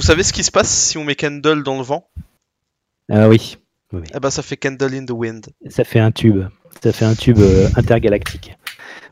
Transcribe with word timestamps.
Vous 0.00 0.06
savez 0.06 0.22
ce 0.22 0.32
qui 0.32 0.42
se 0.44 0.50
passe 0.50 0.70
si 0.70 0.96
on 0.96 1.04
met 1.04 1.14
Candle 1.14 1.62
dans 1.62 1.76
le 1.76 1.82
vent? 1.82 2.08
Ah 3.12 3.28
oui. 3.28 3.58
oui. 3.92 4.00
Eh 4.14 4.18
ben 4.18 4.30
ça 4.30 4.40
fait 4.40 4.56
Candle 4.56 4.94
in 4.94 5.04
the 5.04 5.10
Wind. 5.10 5.48
Ça 5.68 5.84
fait 5.84 5.98
un 6.00 6.10
tube. 6.10 6.42
Ça 6.82 6.90
fait 6.90 7.04
un 7.04 7.14
tube 7.14 7.38
euh, 7.38 7.68
intergalactique. 7.76 8.56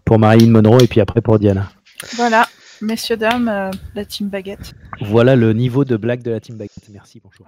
Pour 0.06 0.18
Marilyn 0.18 0.50
Monroe 0.50 0.82
et 0.82 0.86
puis 0.86 1.02
après 1.02 1.20
pour 1.20 1.38
Diana. 1.38 1.70
Voilà, 2.14 2.48
messieurs, 2.80 3.18
dames, 3.18 3.48
euh, 3.48 3.70
la 3.94 4.06
team 4.06 4.30
baguette. 4.30 4.72
Voilà 5.02 5.36
le 5.36 5.52
niveau 5.52 5.84
de 5.84 5.98
blague 5.98 6.22
de 6.22 6.30
la 6.30 6.40
team 6.40 6.56
Baguette. 6.56 6.88
Merci, 6.90 7.20
bonjour. 7.22 7.46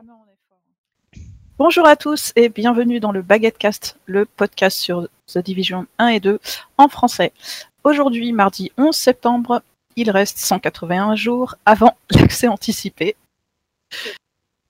Bonjour 1.57 1.87
à 1.87 1.97
tous 1.97 2.35
et 2.37 2.51
bienvenue 2.51 3.01
dans 3.01 3.11
le 3.11 3.23
Baguette 3.23 3.57
Cast, 3.57 3.99
le 4.05 4.27
podcast 4.27 4.77
sur 4.77 5.09
The 5.33 5.39
Division 5.39 5.87
1 5.99 6.09
et 6.09 6.21
2 6.21 6.39
en 6.77 6.89
français. 6.89 7.33
Aujourd'hui, 7.85 8.35
mardi 8.35 8.71
11 8.77 8.95
septembre, 8.95 9.63
il 9.97 10.11
reste 10.11 10.37
181 10.37 11.15
jours 11.15 11.55
avant 11.65 11.97
l'accès 12.11 12.47
anticipé. 12.47 13.17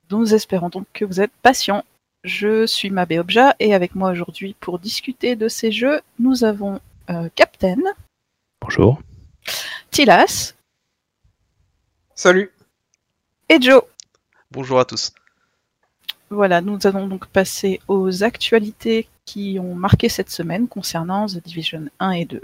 Nous 0.09 0.33
espérons 0.33 0.69
donc 0.69 0.85
que 0.93 1.05
vous 1.05 1.21
êtes 1.21 1.31
patients. 1.41 1.83
Je 2.23 2.65
suis 2.65 2.89
Mabé 2.89 3.17
Obja 3.19 3.55
et 3.59 3.73
avec 3.73 3.95
moi 3.95 4.11
aujourd'hui 4.11 4.55
pour 4.59 4.77
discuter 4.77 5.35
de 5.35 5.47
ces 5.47 5.71
jeux, 5.71 6.01
nous 6.19 6.43
avons 6.43 6.79
euh, 7.09 7.29
Captain, 7.35 7.77
Bonjour. 8.61 9.01
Tilas 9.89 10.53
Salut. 12.13 12.51
et 13.49 13.59
Joe. 13.59 13.81
Bonjour 14.51 14.79
à 14.79 14.85
tous. 14.85 15.11
Voilà, 16.29 16.61
nous 16.61 16.77
allons 16.85 17.07
donc 17.07 17.25
passer 17.27 17.81
aux 17.87 18.23
actualités 18.23 19.09
qui 19.25 19.57
ont 19.59 19.73
marqué 19.75 20.07
cette 20.07 20.29
semaine 20.29 20.67
concernant 20.67 21.25
The 21.25 21.43
Division 21.43 21.89
1 21.99 22.11
et 22.11 22.25
2. 22.25 22.41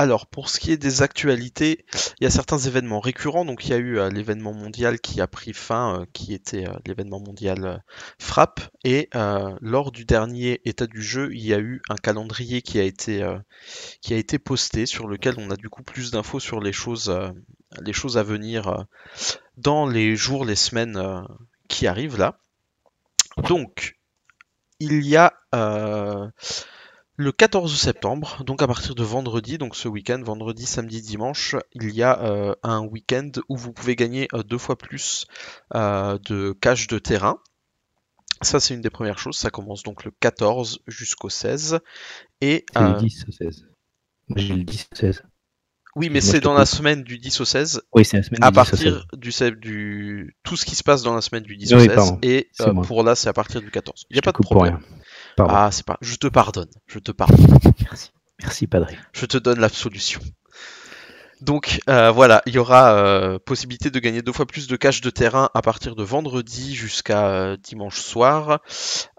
Alors, 0.00 0.26
pour 0.26 0.48
ce 0.48 0.58
qui 0.58 0.72
est 0.72 0.78
des 0.78 1.02
actualités, 1.02 1.84
il 2.18 2.24
y 2.24 2.26
a 2.26 2.30
certains 2.30 2.56
événements 2.56 3.00
récurrents. 3.00 3.44
Donc, 3.44 3.66
il 3.66 3.70
y 3.72 3.74
a 3.74 3.76
eu 3.76 3.98
euh, 3.98 4.08
l'événement 4.08 4.54
mondial 4.54 4.98
qui 4.98 5.20
a 5.20 5.26
pris 5.26 5.52
fin, 5.52 6.00
euh, 6.00 6.06
qui 6.14 6.32
était 6.32 6.66
euh, 6.66 6.72
l'événement 6.86 7.20
mondial 7.20 7.84
Frappe. 8.18 8.62
Et 8.82 9.10
lors 9.60 9.92
du 9.92 10.06
dernier 10.06 10.62
état 10.64 10.86
du 10.86 11.02
jeu, 11.02 11.28
il 11.34 11.44
y 11.44 11.52
a 11.52 11.58
eu 11.58 11.82
un 11.90 11.96
calendrier 11.96 12.62
qui 12.62 12.80
a 12.80 12.82
été, 12.82 14.38
posté, 14.38 14.86
sur 14.86 15.06
lequel 15.06 15.34
on 15.36 15.50
a 15.50 15.56
du 15.56 15.68
coup 15.68 15.82
plus 15.82 16.12
d'infos 16.12 16.40
sur 16.40 16.60
les 16.60 16.72
choses, 16.72 17.14
les 17.82 17.92
choses 17.92 18.16
à 18.16 18.22
venir 18.22 18.86
dans 19.58 19.86
les 19.86 20.16
jours, 20.16 20.46
les 20.46 20.56
semaines 20.56 21.26
qui 21.68 21.86
arrivent 21.86 22.16
là. 22.16 22.38
Donc, 23.50 23.98
il 24.78 25.04
y 25.04 25.18
a 25.18 25.34
le 27.20 27.32
14 27.32 27.78
septembre, 27.78 28.42
donc 28.44 28.62
à 28.62 28.66
partir 28.66 28.94
de 28.94 29.02
vendredi, 29.04 29.58
donc 29.58 29.76
ce 29.76 29.88
week-end, 29.88 30.22
vendredi, 30.22 30.64
samedi, 30.64 31.02
dimanche, 31.02 31.54
il 31.74 31.90
y 31.94 32.02
a 32.02 32.18
euh, 32.22 32.54
un 32.62 32.80
week-end 32.80 33.30
où 33.50 33.58
vous 33.58 33.72
pouvez 33.74 33.94
gagner 33.94 34.26
euh, 34.32 34.42
deux 34.42 34.56
fois 34.56 34.78
plus 34.78 35.26
euh, 35.74 36.18
de 36.28 36.52
cash 36.60 36.86
de 36.86 36.98
terrain. 36.98 37.38
Ça, 38.40 38.58
c'est 38.58 38.72
une 38.72 38.80
des 38.80 38.88
premières 38.88 39.18
choses. 39.18 39.36
Ça 39.36 39.50
commence 39.50 39.82
donc 39.82 40.04
le 40.04 40.12
14 40.18 40.80
jusqu'au 40.86 41.28
16. 41.28 41.80
Et 42.40 42.64
le 42.74 42.80
euh, 42.80 42.92
10 42.94 43.26
au 43.28 43.32
16. 43.32 43.66
Moi, 44.28 44.38
J'ai 44.38 44.54
le 44.54 44.64
10 44.64 44.88
au 44.90 44.96
16. 44.96 45.22
oui, 45.96 46.08
mais 46.08 46.22
c'est 46.22 46.40
dans 46.40 46.54
la 46.54 46.64
semaine 46.64 47.02
du 47.02 47.18
10 47.18 47.38
au 47.42 47.44
16. 47.44 47.82
Oui, 47.92 48.06
c'est 48.06 48.16
la 48.16 48.22
semaine 48.22 48.42
À 48.42 48.50
du 48.50 48.54
10 48.54 48.60
au 48.60 48.64
16. 48.76 48.94
partir 49.12 49.56
du, 49.58 50.36
tout 50.42 50.56
ce 50.56 50.64
qui 50.64 50.74
se 50.74 50.82
passe 50.82 51.02
dans 51.02 51.14
la 51.14 51.20
semaine 51.20 51.42
du 51.42 51.58
10 51.58 51.74
au 51.74 51.76
Oui, 51.76 51.84
16 51.84 51.94
pardon. 51.94 52.18
et 52.22 52.48
euh, 52.62 52.72
pour 52.72 53.02
là 53.02 53.14
c'est 53.14 53.28
à 53.28 53.34
partir 53.34 53.60
du 53.60 53.70
14. 53.70 54.06
Il 54.08 54.14
n'y 54.14 54.16
Je 54.16 54.18
a 54.20 54.22
pas 54.22 54.32
de 54.32 54.42
problème. 54.42 54.76
rien. 54.76 54.99
Pardon. 55.46 55.54
Ah, 55.54 55.70
c'est 55.70 55.84
pas. 55.84 55.98
Je 56.00 56.16
te 56.16 56.26
pardonne. 56.26 56.68
Je 56.86 56.98
te 56.98 57.12
pardonne. 57.12 57.46
Merci. 57.80 58.10
Merci, 58.42 58.66
Padré. 58.66 58.98
Je 59.12 59.26
te 59.26 59.36
donne 59.36 59.60
l'absolution. 59.60 60.20
Donc 61.40 61.80
euh, 61.88 62.10
voilà, 62.10 62.42
il 62.46 62.54
y 62.54 62.58
aura 62.58 62.94
euh, 62.94 63.38
possibilité 63.38 63.90
de 63.90 63.98
gagner 63.98 64.20
deux 64.20 64.32
fois 64.32 64.46
plus 64.46 64.66
de 64.66 64.76
cash 64.76 65.00
de 65.00 65.08
terrain 65.08 65.48
à 65.54 65.62
partir 65.62 65.96
de 65.96 66.02
vendredi 66.02 66.74
jusqu'à 66.74 67.28
euh, 67.28 67.56
dimanche 67.56 67.98
soir. 68.00 68.60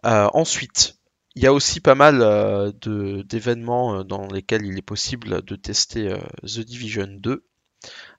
Euh, 0.06 0.30
ensuite, 0.34 0.98
il 1.36 1.42
y 1.44 1.48
a 1.48 1.54
aussi 1.54 1.80
pas 1.80 1.96
mal 1.96 2.22
euh, 2.22 2.72
de- 2.82 3.24
d'événements 3.24 3.96
euh, 4.00 4.04
dans 4.04 4.28
lesquels 4.28 4.66
il 4.66 4.78
est 4.78 4.84
possible 4.84 5.42
de 5.44 5.56
tester 5.56 6.12
euh, 6.12 6.18
The 6.44 6.60
Division 6.60 7.08
2. 7.10 7.44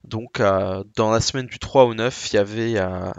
Donc 0.02 0.40
euh, 0.40 0.82
dans 0.96 1.12
la 1.12 1.20
semaine 1.20 1.46
du 1.46 1.60
3 1.60 1.84
au 1.84 1.94
9, 1.94 2.32
il 2.32 2.36
y 2.36 2.38
avait 2.38 2.78
euh, 2.78 3.12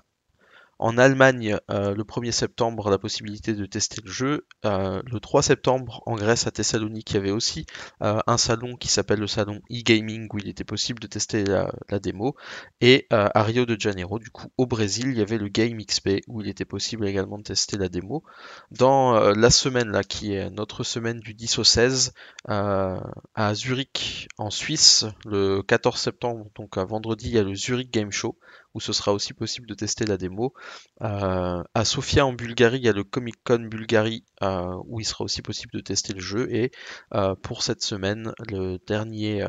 en 0.80 0.98
Allemagne 0.98 1.58
euh, 1.70 1.96
le 1.96 2.04
1er 2.04 2.32
septembre 2.32 2.90
la 2.90 2.98
possibilité 2.98 3.54
de 3.54 3.66
tester 3.66 4.02
le 4.04 4.12
jeu. 4.12 4.46
Euh, 4.66 5.02
le 5.06 5.20
3 5.20 5.44
septembre 5.44 6.02
en 6.06 6.16
Grèce 6.16 6.48
à 6.48 6.52
Thessalonique, 6.52 7.12
il 7.12 7.14
y 7.16 7.18
avait 7.18 7.32
aussi 7.32 7.66
euh, 8.02 8.20
un 8.28 8.38
salon 8.38 8.76
qui 8.76 8.88
s'appelle 8.88 9.20
le 9.20 9.28
salon 9.28 9.62
e-gaming 9.72 10.28
où 10.34 10.40
il 10.40 10.50
était 10.50 10.64
possible 10.64 11.00
de 11.00 11.08
tester 11.08 11.44
la, 11.44 11.72
la 11.90 12.00
démo. 12.00 12.36
Et 12.82 13.08
à 13.10 13.44
Rio 13.44 13.66
de 13.66 13.80
Janeiro, 13.80 14.20
du 14.20 14.30
coup 14.30 14.48
au 14.58 14.66
Brésil, 14.66 15.08
il 15.10 15.18
y 15.18 15.22
avait 15.22 15.38
le 15.38 15.48
Game 15.48 15.78
XP 15.78 16.22
où 16.28 16.42
il 16.42 16.48
était 16.48 16.66
possible 16.66 17.08
également 17.08 17.38
de 17.38 17.44
tester 17.44 17.78
la 17.78 17.90
démo. 17.90 18.24
Dans 18.72 19.34
la 19.34 19.50
semaine 19.50 19.90
là, 19.90 20.04
qui 20.04 20.34
est 20.34 20.50
notre 20.50 20.84
semaine 20.84 21.20
du 21.20 21.34
10 21.34 21.60
au 21.60 21.64
16, 21.64 22.14
euh, 22.50 23.00
à 23.36 23.54
Zurich 23.54 24.28
en 24.38 24.50
Suisse, 24.50 25.06
le 25.26 25.62
14 25.62 26.00
septembre, 26.00 26.48
donc 26.56 26.78
à 26.78 26.86
vendredi, 26.86 27.30
il 27.30 27.36
y 27.36 27.40
a 27.40 27.44
le 27.44 27.56
Zurich 27.56 27.92
Game 27.92 28.12
Show 28.12 28.38
où 28.74 28.80
ce 28.80 28.94
sera 28.94 29.14
aussi 29.14 29.34
possible 29.34 29.68
de 29.68 29.74
tester 29.74 30.06
la 30.06 30.18
démo. 30.18 30.54
Euh, 31.02 31.64
à 31.74 31.86
Sofia 31.86 32.26
en 32.26 32.34
Bulgarie, 32.34 32.78
il 32.78 32.86
y 32.86 32.90
a 32.90 32.94
le 32.94 33.04
Comic 33.04 33.36
Con 33.44 33.68
Bulgarie 33.70 34.24
euh, 34.42 34.76
où 34.88 35.00
il 35.00 35.06
sera 35.06 35.24
aussi 35.24 35.42
possible 35.42 35.74
de 35.74 35.80
tester 35.80 36.14
le 36.14 36.20
jeu. 36.20 36.48
Et 36.54 36.72
euh, 37.14 37.36
pour 37.36 37.64
cette 37.64 37.84
semaine, 37.84 38.34
le 38.50 38.78
dernier, 38.88 39.48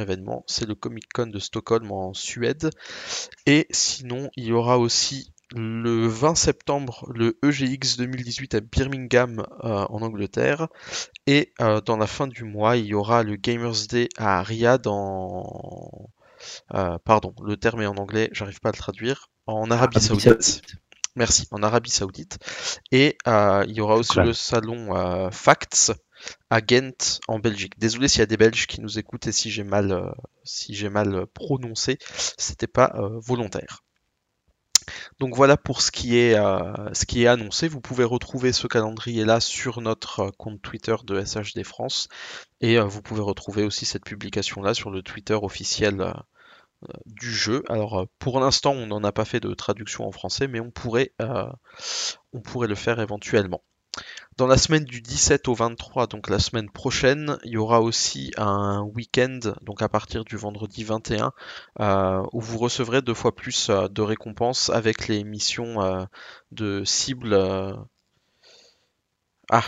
événement, 0.00 0.44
c'est 0.46 0.66
le 0.66 0.74
Comic 0.74 1.04
Con 1.12 1.26
de 1.26 1.38
Stockholm 1.38 1.90
en 1.92 2.14
Suède. 2.14 2.70
Et 3.46 3.66
sinon, 3.70 4.30
il 4.36 4.46
y 4.46 4.52
aura 4.52 4.78
aussi 4.78 5.32
le 5.54 6.06
20 6.06 6.34
septembre 6.34 7.10
le 7.14 7.38
EGX 7.42 7.96
2018 7.96 8.54
à 8.54 8.60
Birmingham 8.60 9.46
en 9.62 10.02
Angleterre. 10.02 10.68
Et 11.26 11.54
dans 11.58 11.96
la 11.96 12.06
fin 12.06 12.26
du 12.26 12.44
mois, 12.44 12.76
il 12.76 12.84
y 12.86 12.94
aura 12.94 13.22
le 13.22 13.36
Gamers 13.36 13.86
Day 13.88 14.08
à 14.18 14.42
Riyad 14.42 14.86
en... 14.86 16.10
euh, 16.74 16.98
pardon, 17.04 17.34
le 17.42 17.56
terme 17.56 17.82
est 17.82 17.86
en 17.86 17.96
anglais, 17.96 18.28
j'arrive 18.32 18.60
pas 18.60 18.70
à 18.70 18.72
le 18.72 18.78
traduire. 18.78 19.30
En 19.46 19.70
Arabie 19.70 19.96
Arabie 19.96 20.00
Saoudite. 20.00 20.42
Saoudite. 20.42 20.76
Merci, 21.16 21.48
en 21.50 21.62
Arabie 21.62 21.90
Saoudite. 21.90 22.38
Et 22.92 23.16
euh, 23.26 23.64
il 23.66 23.74
y 23.74 23.80
aura 23.80 23.96
aussi 23.96 24.18
le 24.20 24.32
salon 24.32 24.94
euh, 24.94 25.30
Facts 25.30 25.92
à 26.50 26.60
Ghent 26.60 27.20
en 27.28 27.38
Belgique. 27.38 27.78
Désolé 27.78 28.08
s'il 28.08 28.20
y 28.20 28.22
a 28.22 28.26
des 28.26 28.36
Belges 28.36 28.66
qui 28.66 28.80
nous 28.80 28.98
écoutent 28.98 29.26
et 29.26 29.32
si 29.32 29.50
j'ai 29.50 29.64
mal, 29.64 30.14
si 30.44 30.74
j'ai 30.74 30.90
mal 30.90 31.26
prononcé, 31.28 31.98
c'était 32.36 32.66
pas 32.66 32.92
volontaire. 33.20 33.84
Donc 35.20 35.34
voilà 35.34 35.56
pour 35.56 35.82
ce 35.82 35.90
qui 35.90 36.18
est, 36.18 36.38
euh, 36.38 36.72
ce 36.92 37.06
qui 37.06 37.24
est 37.24 37.26
annoncé. 37.26 37.68
Vous 37.68 37.80
pouvez 37.80 38.04
retrouver 38.04 38.52
ce 38.52 38.66
calendrier-là 38.66 39.40
sur 39.40 39.80
notre 39.80 40.20
euh, 40.20 40.30
compte 40.36 40.60
Twitter 40.62 40.96
de 41.04 41.24
SHD 41.24 41.64
France 41.64 42.08
et 42.60 42.78
euh, 42.78 42.84
vous 42.84 43.02
pouvez 43.02 43.20
retrouver 43.20 43.64
aussi 43.64 43.84
cette 43.84 44.04
publication-là 44.04 44.74
sur 44.74 44.90
le 44.90 45.02
Twitter 45.02 45.38
officiel 45.40 46.12
du 47.06 47.32
jeu. 47.32 47.64
Alors 47.68 48.06
pour 48.18 48.38
l'instant, 48.40 48.72
on 48.72 48.86
n'en 48.86 49.02
a 49.02 49.12
pas 49.12 49.24
fait 49.24 49.40
de 49.40 49.52
traduction 49.54 50.06
en 50.06 50.12
français, 50.12 50.46
mais 50.46 50.60
on 50.60 50.70
pourrait 50.70 51.12
le 51.18 52.74
faire 52.74 53.00
éventuellement. 53.00 53.62
Dans 54.38 54.46
la 54.46 54.56
semaine 54.56 54.84
du 54.84 55.02
17 55.02 55.48
au 55.48 55.54
23, 55.54 56.06
donc 56.06 56.30
la 56.30 56.38
semaine 56.38 56.70
prochaine, 56.70 57.38
il 57.44 57.50
y 57.50 57.56
aura 57.58 57.82
aussi 57.82 58.32
un 58.38 58.82
week-end, 58.82 59.40
donc 59.62 59.82
à 59.82 59.88
partir 59.90 60.24
du 60.24 60.36
vendredi 60.36 60.84
21, 60.84 61.32
euh, 61.80 62.22
où 62.32 62.40
vous 62.40 62.56
recevrez 62.56 63.02
deux 63.02 63.14
fois 63.14 63.34
plus 63.34 63.68
euh, 63.68 63.88
de 63.88 64.00
récompenses 64.00 64.70
avec 64.70 65.08
les 65.08 65.24
missions 65.24 65.82
euh, 65.82 66.04
de 66.52 66.84
cible. 66.84 67.32
euh, 67.34 67.74
Ah. 69.50 69.64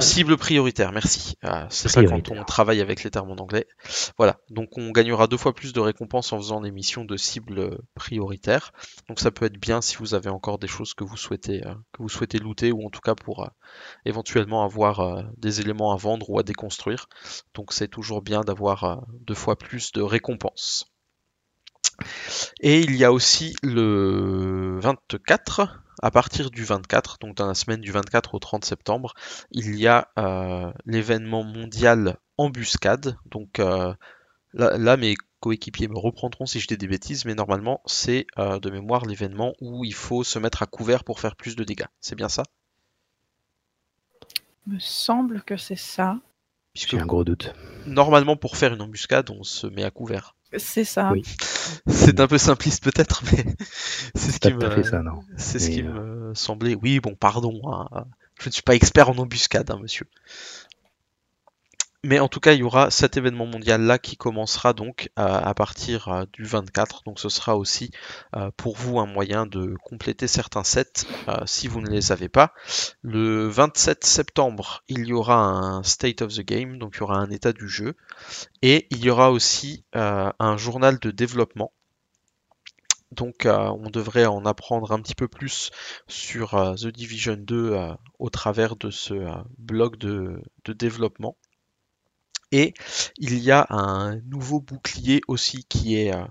Cible 0.00 0.36
prioritaire, 0.36 0.90
merci. 0.90 1.36
Euh, 1.44 1.64
c'est 1.70 1.88
ça 1.88 2.04
quand 2.04 2.30
on 2.30 2.42
travaille 2.44 2.80
avec 2.80 3.04
les 3.04 3.10
termes 3.10 3.30
en 3.30 3.36
anglais. 3.36 3.68
Voilà, 4.16 4.40
donc 4.50 4.76
on 4.76 4.90
gagnera 4.90 5.28
deux 5.28 5.36
fois 5.36 5.54
plus 5.54 5.72
de 5.72 5.78
récompenses 5.78 6.32
en 6.32 6.38
faisant 6.38 6.60
des 6.60 6.72
missions 6.72 7.04
de 7.04 7.16
cible 7.16 7.78
prioritaire. 7.94 8.72
Donc 9.08 9.20
ça 9.20 9.30
peut 9.30 9.46
être 9.46 9.60
bien 9.60 9.80
si 9.80 9.96
vous 9.96 10.14
avez 10.14 10.28
encore 10.28 10.58
des 10.58 10.66
choses 10.66 10.94
que 10.94 11.04
vous 11.04 11.16
souhaitez, 11.16 11.64
euh, 11.64 11.74
que 11.92 12.02
vous 12.02 12.08
souhaitez 12.08 12.38
looter 12.38 12.72
ou 12.72 12.84
en 12.84 12.90
tout 12.90 13.00
cas 13.00 13.14
pour 13.14 13.44
euh, 13.44 13.48
éventuellement 14.04 14.64
avoir 14.64 15.00
euh, 15.00 15.22
des 15.36 15.60
éléments 15.60 15.92
à 15.92 15.96
vendre 15.96 16.28
ou 16.30 16.38
à 16.40 16.42
déconstruire. 16.42 17.06
Donc 17.54 17.72
c'est 17.72 17.88
toujours 17.88 18.22
bien 18.22 18.40
d'avoir 18.40 18.84
euh, 18.84 18.96
deux 19.20 19.34
fois 19.34 19.56
plus 19.56 19.92
de 19.92 20.02
récompenses. 20.02 20.86
Et 22.60 22.80
il 22.80 22.96
y 22.96 23.04
a 23.04 23.12
aussi 23.12 23.54
le 23.62 24.78
24, 24.80 25.82
à 26.02 26.10
partir 26.10 26.50
du 26.50 26.64
24, 26.64 27.18
donc 27.20 27.36
dans 27.36 27.46
la 27.46 27.54
semaine 27.54 27.80
du 27.80 27.92
24 27.92 28.34
au 28.34 28.38
30 28.38 28.64
septembre, 28.64 29.14
il 29.50 29.76
y 29.76 29.86
a 29.86 30.08
euh, 30.18 30.72
l'événement 30.86 31.44
mondial 31.44 32.16
Embuscade. 32.38 33.16
Donc 33.26 33.58
euh, 33.58 33.92
là, 34.54 34.78
là, 34.78 34.96
mes 34.96 35.14
coéquipiers 35.40 35.88
me 35.88 35.98
reprendront 35.98 36.46
si 36.46 36.60
je 36.60 36.66
dis 36.66 36.76
des 36.76 36.88
bêtises, 36.88 37.24
mais 37.24 37.34
normalement 37.34 37.82
c'est 37.86 38.26
euh, 38.38 38.58
de 38.58 38.70
mémoire 38.70 39.04
l'événement 39.04 39.54
où 39.60 39.84
il 39.84 39.94
faut 39.94 40.24
se 40.24 40.38
mettre 40.38 40.62
à 40.62 40.66
couvert 40.66 41.04
pour 41.04 41.20
faire 41.20 41.36
plus 41.36 41.56
de 41.56 41.64
dégâts. 41.64 41.88
C'est 42.00 42.16
bien 42.16 42.28
ça? 42.28 42.44
Me 44.66 44.78
semble 44.78 45.42
que 45.42 45.56
c'est 45.56 45.76
ça. 45.76 46.18
Puisque 46.72 46.90
J'ai 46.90 47.00
un 47.00 47.06
gros 47.06 47.24
doute. 47.24 47.52
normalement 47.86 48.36
pour 48.36 48.56
faire 48.56 48.72
une 48.72 48.82
embuscade, 48.82 49.30
on 49.30 49.42
se 49.42 49.66
met 49.66 49.82
à 49.82 49.90
couvert. 49.90 50.36
C'est 50.56 50.84
ça. 50.84 51.12
Oui. 51.12 51.22
C'est 51.86 52.18
un 52.20 52.26
peu 52.26 52.38
simpliste 52.38 52.82
peut-être, 52.82 53.22
mais 53.32 53.44
c'est 54.14 54.32
ce 54.32 54.54
me, 54.54 55.18
c'est 55.36 55.58
qui 55.58 55.82
euh, 55.82 56.30
me 56.30 56.34
semblait. 56.34 56.74
Oui, 56.74 57.00
bon, 57.00 57.14
pardon, 57.14 57.60
hein, 57.66 58.06
je 58.40 58.48
ne 58.48 58.52
suis 58.52 58.62
pas 58.62 58.74
expert 58.74 59.10
en 59.10 59.18
embuscade, 59.18 59.70
hein, 59.70 59.78
monsieur. 59.80 60.06
Mais 62.02 62.18
en 62.18 62.28
tout 62.28 62.40
cas, 62.40 62.54
il 62.54 62.60
y 62.60 62.62
aura 62.62 62.90
cet 62.90 63.18
événement 63.18 63.44
mondial 63.44 63.82
là 63.82 63.98
qui 63.98 64.16
commencera 64.16 64.72
donc 64.72 65.10
euh, 65.18 65.22
à 65.22 65.52
partir 65.52 66.08
euh, 66.08 66.24
du 66.32 66.44
24. 66.44 67.02
Donc 67.04 67.20
ce 67.20 67.28
sera 67.28 67.58
aussi 67.58 67.90
euh, 68.34 68.50
pour 68.56 68.74
vous 68.74 68.98
un 69.00 69.06
moyen 69.06 69.44
de 69.44 69.74
compléter 69.84 70.26
certains 70.26 70.64
sets 70.64 71.04
si 71.44 71.68
vous 71.68 71.82
ne 71.82 71.90
les 71.90 72.10
avez 72.10 72.30
pas. 72.30 72.54
Le 73.02 73.48
27 73.48 74.04
septembre, 74.04 74.82
il 74.88 75.06
y 75.06 75.12
aura 75.12 75.36
un 75.36 75.82
State 75.82 76.22
of 76.22 76.34
the 76.34 76.40
Game, 76.40 76.78
donc 76.78 76.94
il 76.96 77.00
y 77.00 77.02
aura 77.02 77.18
un 77.18 77.30
état 77.30 77.52
du 77.52 77.68
jeu. 77.68 77.94
Et 78.62 78.86
il 78.90 79.04
y 79.04 79.10
aura 79.10 79.30
aussi 79.30 79.84
un 79.92 80.56
journal 80.56 80.98
de 80.98 81.10
développement. 81.10 81.72
Donc 83.12 83.46
on 83.46 83.90
devrait 83.90 84.26
en 84.26 84.46
apprendre 84.46 84.92
un 84.92 85.02
petit 85.02 85.14
peu 85.14 85.28
plus 85.28 85.70
sur 86.08 86.74
The 86.76 86.86
Division 86.86 87.36
2 87.36 87.72
euh, 87.72 87.94
au 88.18 88.30
travers 88.30 88.76
de 88.76 88.90
ce 88.90 89.14
blog 89.58 89.96
de 89.98 90.42
développement. 90.72 91.36
Et 92.52 92.74
il 93.18 93.38
y 93.38 93.50
a 93.50 93.66
un 93.70 94.16
nouveau 94.22 94.60
bouclier 94.60 95.20
aussi 95.28 95.64
qui 95.64 95.96
est, 95.96 96.14
euh, 96.14 96.24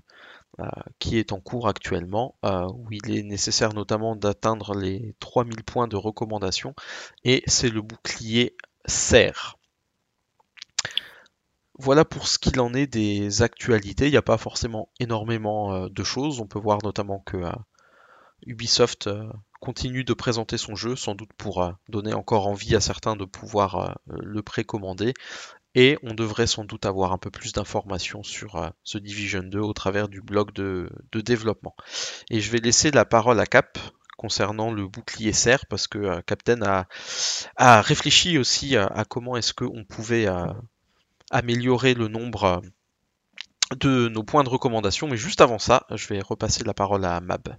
euh, 0.60 0.66
qui 1.00 1.18
est 1.18 1.31
en 1.31 1.39
cours 1.39 1.68
actuellement, 1.68 2.36
euh, 2.45 2.68
où 2.68 2.88
il 2.92 3.16
est 3.16 3.24
nécessaire 3.24 3.74
notamment 3.74 4.16
d'atteindre 4.16 4.75
les 4.75 5.16
3000 5.19 5.63
points 5.63 5.88
de 5.88 5.95
recommandation, 5.95 6.75
et 7.24 7.44
c'est 7.48 7.69
le 7.69 7.81
bouclier 7.81 8.56
serre. 8.86 9.57
Voilà 11.77 12.04
pour 12.04 12.27
ce 12.27 12.38
qu'il 12.38 12.60
en 12.60 12.74
est 12.74 12.88
des 12.88 13.42
actualités. 13.42 14.07
Il 14.07 14.12
n'y 14.12 14.18
a 14.18 14.22
pas 14.22 14.38
forcément 14.38 14.89
énormément 15.00 15.88
de 15.88 16.04
choses. 16.04 16.42
On 16.42 16.48
peut 16.48 16.60
voir 16.60 16.80
notamment 16.83 17.19
que 17.19 17.38
Ubisoft 18.45 19.10
continue 19.62 20.04
de 20.04 20.13
présenter 20.13 20.57
son 20.57 20.75
jeu, 20.75 20.98
sans 20.98 21.15
doute 21.15 21.31
pour 21.38 21.74
donner 21.88 22.13
encore 22.13 22.48
envie 22.48 22.75
à 22.75 22.81
certains 22.81 23.15
de 23.15 23.24
pouvoir 23.24 23.98
le 24.07 24.42
précommander. 24.42 25.13
Et 25.75 25.98
on 26.04 26.13
devrait 26.13 26.48
sans 26.48 26.63
doute 26.63 26.86
avoir 26.86 27.13
un 27.13 27.18
peu 27.18 27.30
plus 27.30 27.54
d'informations 27.54 28.24
sur 28.24 28.56
euh, 28.56 28.69
The 28.86 28.98
Division 28.98 29.44
2 29.44 29.60
au 29.60 29.74
travers 29.74 30.07
du 30.07 30.21
blog 30.21 30.51
de, 30.54 30.89
développement. 31.13 31.75
Et 32.30 32.39
je 32.39 32.51
vais 32.51 32.60
laisser 32.60 32.92
la 32.92 33.06
parole 33.06 33.39
à 33.39 33.45
Cap 33.45 33.77
concernant 34.18 34.71
le 34.71 34.88
bouclier 34.88 35.31
serre 35.31 35.66
parce 35.68 35.88
que 35.88 36.00
euh, 36.00 36.21
Captain 36.25 36.60
a, 37.56 37.81
réfléchi 37.81 38.38
aussi 38.38 38.75
à, 38.75 38.88
à 38.88 39.06
comment 39.06 39.38
est-ce 39.38 39.54
qu'on 39.54 39.86
pouvait 39.86 40.27
euh, 40.27 40.48
améliorer 41.31 41.94
le 41.94 42.07
nombre 42.07 42.44
euh, 42.44 42.60
de 43.80 44.10
nos 44.10 44.24
points 44.24 44.44
de 44.44 44.50
recommandation. 44.50 45.07
Mais 45.07 45.18
juste 45.18 45.42
avant 45.42 45.60
ça, 45.60 45.86
je 45.94 46.07
vais 46.07 46.22
repasser 46.22 46.63
la 46.63 46.74
parole 46.74 47.06
à 47.06 47.19
Mab. 47.22 47.56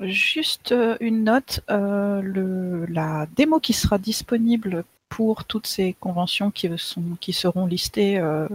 Juste 0.00 0.72
euh, 0.72 0.96
une 1.00 1.24
note, 1.24 1.60
euh, 1.70 2.86
la 2.88 3.26
démo 3.36 3.60
qui 3.60 3.74
sera 3.74 3.98
disponible 3.98 4.84
pour 5.16 5.44
toutes 5.44 5.66
ces 5.66 5.94
conventions 6.00 6.50
qui, 6.50 6.70
sont, 6.78 7.02
qui 7.20 7.34
seront 7.34 7.66
listées 7.66 8.18
euh, 8.18 8.48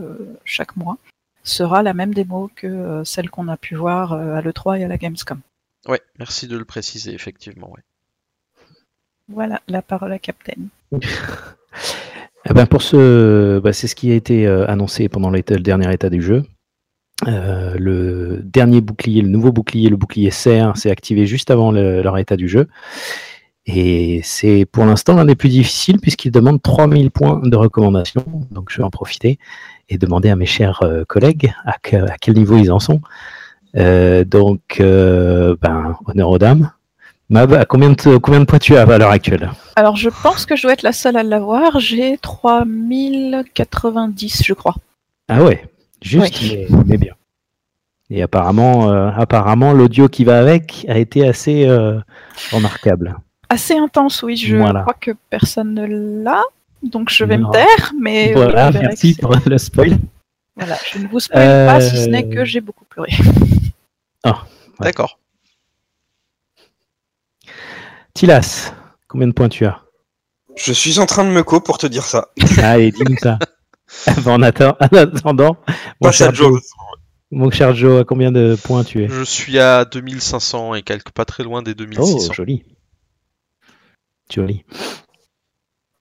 chaque 0.44 0.76
mois 0.76 0.98
sera 1.44 1.84
la 1.84 1.94
même 1.94 2.14
démo 2.16 2.50
que 2.56 2.66
euh, 2.68 3.04
celle 3.04 3.30
qu'on 3.30 3.48
a 3.48 3.58
pu 3.58 3.76
voir 3.76 4.14
euh, 4.14 4.34
à 4.36 4.42
l'E3 4.42 4.80
et 4.80 4.84
à 4.84 4.88
la 4.88 4.98
Gamescom. 4.98 5.40
Ouais, 5.88 6.02
merci 6.18 6.48
de 6.48 6.58
le 6.58 6.66
préciser, 6.66 7.14
effectivement. 7.14 7.70
ouais. 7.72 7.84
Voilà, 9.30 9.62
la 9.68 9.82
parole 9.84 10.14
à 10.14 10.20
Captain. 10.20 10.64
Eh 12.50 12.54
ben 12.54 12.66
pour 12.66 12.82
ce, 12.82 13.60
bah, 13.60 13.74
c'est 13.74 13.88
ce 13.90 13.96
qui 13.96 14.10
a 14.10 14.16
été 14.16 14.48
annoncé 14.48 15.10
pendant 15.10 15.30
le 15.30 15.42
dernier 15.42 15.92
état 15.94 16.10
du 16.10 16.22
jeu. 16.22 16.46
Euh, 17.28 17.76
le 17.78 18.42
dernier 18.42 18.80
bouclier, 18.80 19.22
le 19.22 19.28
nouveau 19.28 19.52
bouclier, 19.52 19.90
le 19.90 19.98
bouclier 19.98 20.32
serre, 20.32 20.78
s'est 20.78 20.90
activé 20.92 21.26
juste 21.26 21.52
avant 21.52 21.72
le- 21.74 22.02
leur 22.02 22.18
état 22.18 22.38
du 22.38 22.48
jeu. 22.48 22.68
Et 23.70 24.22
c'est 24.24 24.64
pour 24.66 24.86
l'instant 24.86 25.16
l'un 25.16 25.26
des 25.26 25.36
plus 25.36 25.50
difficiles 25.50 26.00
puisqu'il 26.00 26.32
demande 26.32 26.62
3000 26.62 27.12
points 27.12 27.42
de 27.44 27.56
recommandation. 27.58 28.24
Donc 28.50 28.70
je 28.72 28.78
vais 28.78 28.84
en 28.84 28.90
profiter 28.90 29.40
et 29.90 29.98
demander 29.98 30.30
à 30.30 30.38
mes 30.38 30.46
chers 30.46 30.82
euh, 30.84 31.04
collègues 31.06 31.54
à, 31.66 31.74
que- 31.82 31.98
à 32.10 32.16
quel 32.20 32.36
niveau 32.36 32.56
ils 32.58 32.72
en 32.72 32.80
sont. 32.80 33.02
Euh, 33.76 34.24
donc, 34.24 34.78
euh, 34.80 35.58
ben, 35.62 35.98
honneur 36.06 36.30
aux 36.30 36.38
dames. 36.38 36.72
Mab, 37.30 37.52
à 37.54 37.66
combien 37.66 37.90
de, 37.90 38.18
combien 38.18 38.40
de 38.40 38.46
points 38.46 38.58
tu 38.58 38.78
as 38.78 38.84
à 38.84 38.98
l'heure 38.98 39.12
actuelle? 39.12 39.52
Alors 39.76 39.98
je 39.98 40.10
pense 40.24 40.46
que 40.46 40.56
je 40.56 40.62
dois 40.62 40.72
être 40.72 40.84
la 40.84 40.94
seule 40.94 41.18
à 41.18 41.24
l'avoir. 41.24 41.78
J'ai 41.82 42.18
3090, 42.18 44.44
je 44.46 44.54
crois. 44.54 44.76
Ah 45.28 45.44
ouais, 45.44 45.66
juste, 46.02 46.42
mais, 46.42 46.68
mais 46.86 46.98
bien. 46.98 47.16
Et 48.10 48.22
apparemment, 48.22 48.90
euh, 48.90 49.10
apparemment, 49.14 49.74
l'audio 49.74 50.08
qui 50.08 50.24
va 50.24 50.40
avec 50.40 50.86
a 50.88 50.98
été 50.98 51.28
assez 51.28 51.68
remarquable. 52.54 53.18
Assez 53.50 53.76
intense, 53.78 54.24
oui. 54.24 54.36
Je 54.38 54.56
Voilà. 54.58 54.82
crois 54.82 54.96
que 55.00 55.12
personne 55.30 55.74
ne 55.74 56.24
l'a. 56.24 56.44
Donc 56.84 57.10
je 57.10 57.24
vais 57.24 57.38
Non. 57.38 57.48
me 57.48 57.54
taire, 57.54 57.94
mais 58.00 58.34
voilà, 58.34 58.72
merci 58.72 59.16
pour 59.16 59.34
le 59.46 59.58
spoil. 59.58 59.98
Voilà, 60.56 60.78
je 60.92 61.00
ne 61.00 61.08
vous 61.08 61.20
spoil 61.20 61.48
pas, 61.68 61.82
si 61.82 61.98
ce 62.04 62.10
n'est 62.10 62.26
Euh, 62.26 62.34
que 62.36 62.46
j'ai 62.46 62.62
beaucoup 62.62 62.86
pleuré. 62.86 63.12
Ouais. 64.26 64.32
D'accord. 64.80 65.18
Tilas, 68.14 68.74
combien 69.08 69.28
de 69.28 69.34
points 69.34 69.50
tu 69.50 69.66
as 69.66 69.82
Je 70.56 70.74
suis 70.74 71.00
en 71.00 71.06
train 71.06 71.24
de 71.24 71.30
me 71.30 71.44
co 71.44 71.62
pour 71.62 71.78
te 71.78 71.88
dire 71.88 72.04
ça. 72.04 72.30
Allez, 72.62 72.92
dis-nous 72.92 73.18
ça. 73.18 73.38
en, 74.26 74.42
atten- 74.42 74.76
en 74.80 74.98
attendant, 74.98 75.58
mon 76.02 76.12
cher, 76.12 76.34
Joe, 76.34 76.62
mon 77.32 77.50
cher 77.52 77.74
Joe, 77.76 78.02
à 78.02 78.04
combien 78.04 78.32
de 78.32 78.56
points 78.62 78.84
tu 78.84 79.04
es 79.04 79.08
Je 79.08 79.24
suis 79.24 79.60
à 79.60 79.86
2500 79.86 80.76
et 80.76 80.82
quelques, 80.82 81.12
pas 81.12 81.26
très 81.26 81.44
loin 81.44 81.62
des 81.62 81.72
Oh, 81.72 81.76
2600. 81.76 82.34
joli. 82.34 82.66
Joli. 84.30 84.64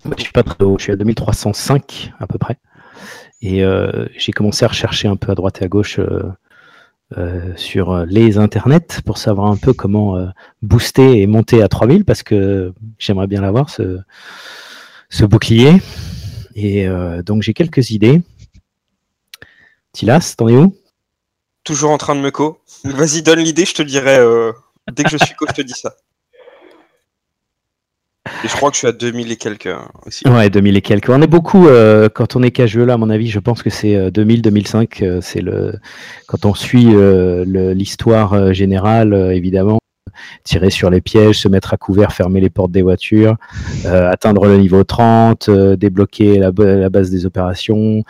Moi, 0.05 0.15
je 0.19 0.23
suis 0.23 0.33
pas 0.33 0.43
très 0.43 0.63
haut, 0.65 0.77
je 0.79 0.85
suis 0.85 0.93
à 0.93 0.97
2305 0.97 2.13
à 2.19 2.27
peu 2.27 2.39
près. 2.39 2.59
Et 3.43 3.65
euh, 3.65 4.07
j'ai 4.17 4.33
commencé 4.33 4.65
à 4.65 4.69
rechercher 4.69 5.09
un 5.09 5.17
peu 5.17 5.31
à 5.31 5.35
droite 5.35 5.61
et 5.61 5.65
à 5.65 5.69
gauche 5.69 5.99
euh, 5.99 6.23
euh, 7.17 7.53
sur 7.57 8.05
les 8.07 8.39
internets 8.39 9.01
pour 9.05 9.19
savoir 9.19 9.51
un 9.51 9.57
peu 9.57 9.73
comment 9.73 10.17
booster 10.63 11.21
et 11.21 11.27
monter 11.27 11.63
à 11.63 11.69
3000 11.69 12.05
parce 12.05 12.23
que 12.23 12.73
j'aimerais 12.99 13.27
bien 13.27 13.41
l'avoir 13.41 13.71
ce, 13.71 13.99
ce 15.11 15.25
bouclier. 15.25 15.81
Et 16.55 16.89
donc 17.25 17.43
j'ai 17.43 17.53
quelques 17.53 17.91
idées. 17.91 18.23
Tilas, 19.93 20.35
t'en 20.37 20.49
es 20.49 20.57
où? 20.57 20.75
Toujours 21.65 21.91
en 21.91 21.99
train 21.99 22.15
de 22.15 22.21
me 22.21 22.31
co. 22.31 22.61
Vas-y, 22.85 23.23
donne 23.23 23.41
l'idée, 23.41 23.67
je 23.67 23.75
te 23.75 23.83
dirai. 23.83 24.19
Dès 24.91 25.03
que 25.03 25.11
je 25.11 25.19
suis 25.19 25.35
co, 25.35 25.47
je 25.49 25.55
te 25.55 25.63
dis 25.63 25.75
ça. 25.75 25.95
Je 28.45 28.49
crois 28.55 28.71
que 28.71 28.75
je 28.77 28.79
suis 28.81 28.89
à 28.89 28.93
2000 28.93 29.31
et 29.33 29.37
quelques 29.37 29.67
hein, 29.67 29.89
aussi. 30.07 30.27
Ouais, 30.29 30.51
2000 30.51 30.77
et 30.77 30.83
quelques. 30.83 31.09
On 31.11 31.23
est 31.23 31.27
beaucoup, 31.27 31.69
euh, 31.69 32.09
quand 32.09 32.37
on 32.37 32.43
est 32.43 32.51
casueux 32.51 32.85
là, 32.85 32.95
à 32.95 32.97
mon 32.97 33.11
avis, 33.11 33.29
je 33.29 33.39
pense 33.39 33.63
que 33.63 33.71
c'est 33.71 33.95
euh, 33.97 34.11
2000, 34.11 34.43
2005. 34.43 35.03
euh, 35.03 35.21
c'est 35.23 35.41
le, 35.41 35.75
quand 36.27 36.45
on 36.45 36.55
suit 36.55 36.89
euh, 36.95 37.45
l'histoire 37.75 38.33
euh, 38.33 38.53
générale, 38.53 39.13
euh, 39.15 39.35
évidemment, 39.35 39.79
tirer 40.45 40.71
sur 40.71 40.91
les 40.91 41.01
pièges, 41.01 41.39
se 41.41 41.49
mettre 41.49 41.75
à 41.75 41.77
couvert, 41.77 42.13
fermer 42.13 42.41
les 42.41 42.51
portes 42.51 42.71
des 42.73 42.83
voitures, 42.83 43.37
euh, 43.85 44.11
atteindre 44.11 44.47
le 44.47 44.57
niveau 44.59 44.83
30, 44.83 45.49
euh, 45.49 45.77
débloquer 45.77 46.39
la, 46.39 46.53
ba- 46.53 46.75
la 46.77 46.89
base 46.89 47.11
des 47.11 47.27
opérations, 47.27 48.03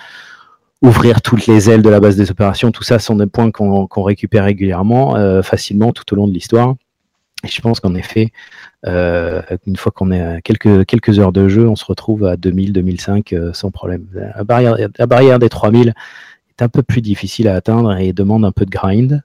ouvrir 0.83 1.21
toutes 1.23 1.47
les 1.47 1.71
ailes 1.71 1.83
de 1.83 1.89
la 1.91 2.01
base 2.01 2.17
des 2.17 2.31
opérations, 2.31 2.71
tout 2.71 2.85
ça 2.85 2.99
sont 2.99 3.17
des 3.17 3.27
points 3.27 3.51
qu'on 3.51 4.03
récupère 4.03 4.45
régulièrement, 4.45 5.17
euh, 5.17 5.43
facilement 5.43 5.93
tout 5.93 6.05
au 6.13 6.17
long 6.17 6.29
de 6.29 6.33
l'histoire. 6.33 6.75
Et 7.45 7.49
je 7.49 7.61
pense 7.61 7.81
qu'en 7.81 7.95
effet, 7.95 8.29
euh, 8.29 8.66
une 8.85 9.77
fois 9.77 9.93
qu'on 9.93 10.11
est 10.11 10.21
à 10.21 10.41
quelques, 10.41 11.19
heures 11.19 11.33
de 11.33 11.49
jeu, 11.49 11.69
on 11.69 11.77
se 11.77 11.85
retrouve 11.85 12.25
à 12.25 12.37
2000, 12.37 12.73
2005 12.73 13.33
euh, 13.33 13.53
sans 13.53 13.71
problème. 13.71 14.07
La 14.15 14.45
barrière, 14.45 15.39
des 15.39 15.49
3000 15.49 15.95
est 16.51 16.63
un 16.63 16.69
peu 16.69 16.83
plus 16.83 17.03
difficile 17.03 17.49
à 17.49 17.55
atteindre 17.55 17.97
et 17.97 18.13
demande 18.13 18.45
un 18.45 18.53
peu 18.53 18.65
de 18.65 18.71
grind. 18.71 19.23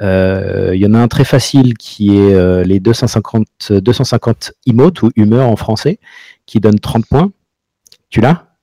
Euh, 0.00 0.72
Il 0.74 0.80
y 0.80 0.86
en 0.86 0.94
a 0.94 0.98
un 0.98 1.08
très 1.08 1.24
facile 1.24 1.76
qui 1.76 2.16
est 2.16 2.34
euh, 2.34 2.64
les 2.64 2.80
250, 2.80 3.72
250 3.72 4.52
emotes 4.66 5.02
ou 5.02 5.10
humeurs 5.16 5.48
en 5.48 5.56
français 5.56 5.98
qui 6.46 6.60
donne 6.60 6.78
30 6.78 7.06
points. 7.06 7.32
Tu 8.10 8.20
l'as? 8.20 8.56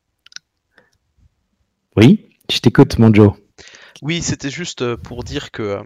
Oui? 1.96 2.26
Je 2.52 2.60
t'écoute, 2.60 2.98
mon 3.00 3.14
Joe. 3.14 3.34
Oui, 4.02 4.22
c'était 4.22 4.50
juste 4.50 4.82
euh, 4.82 4.96
pour 4.96 5.24
dire 5.24 5.52
que 5.52 5.62
euh, 5.62 5.84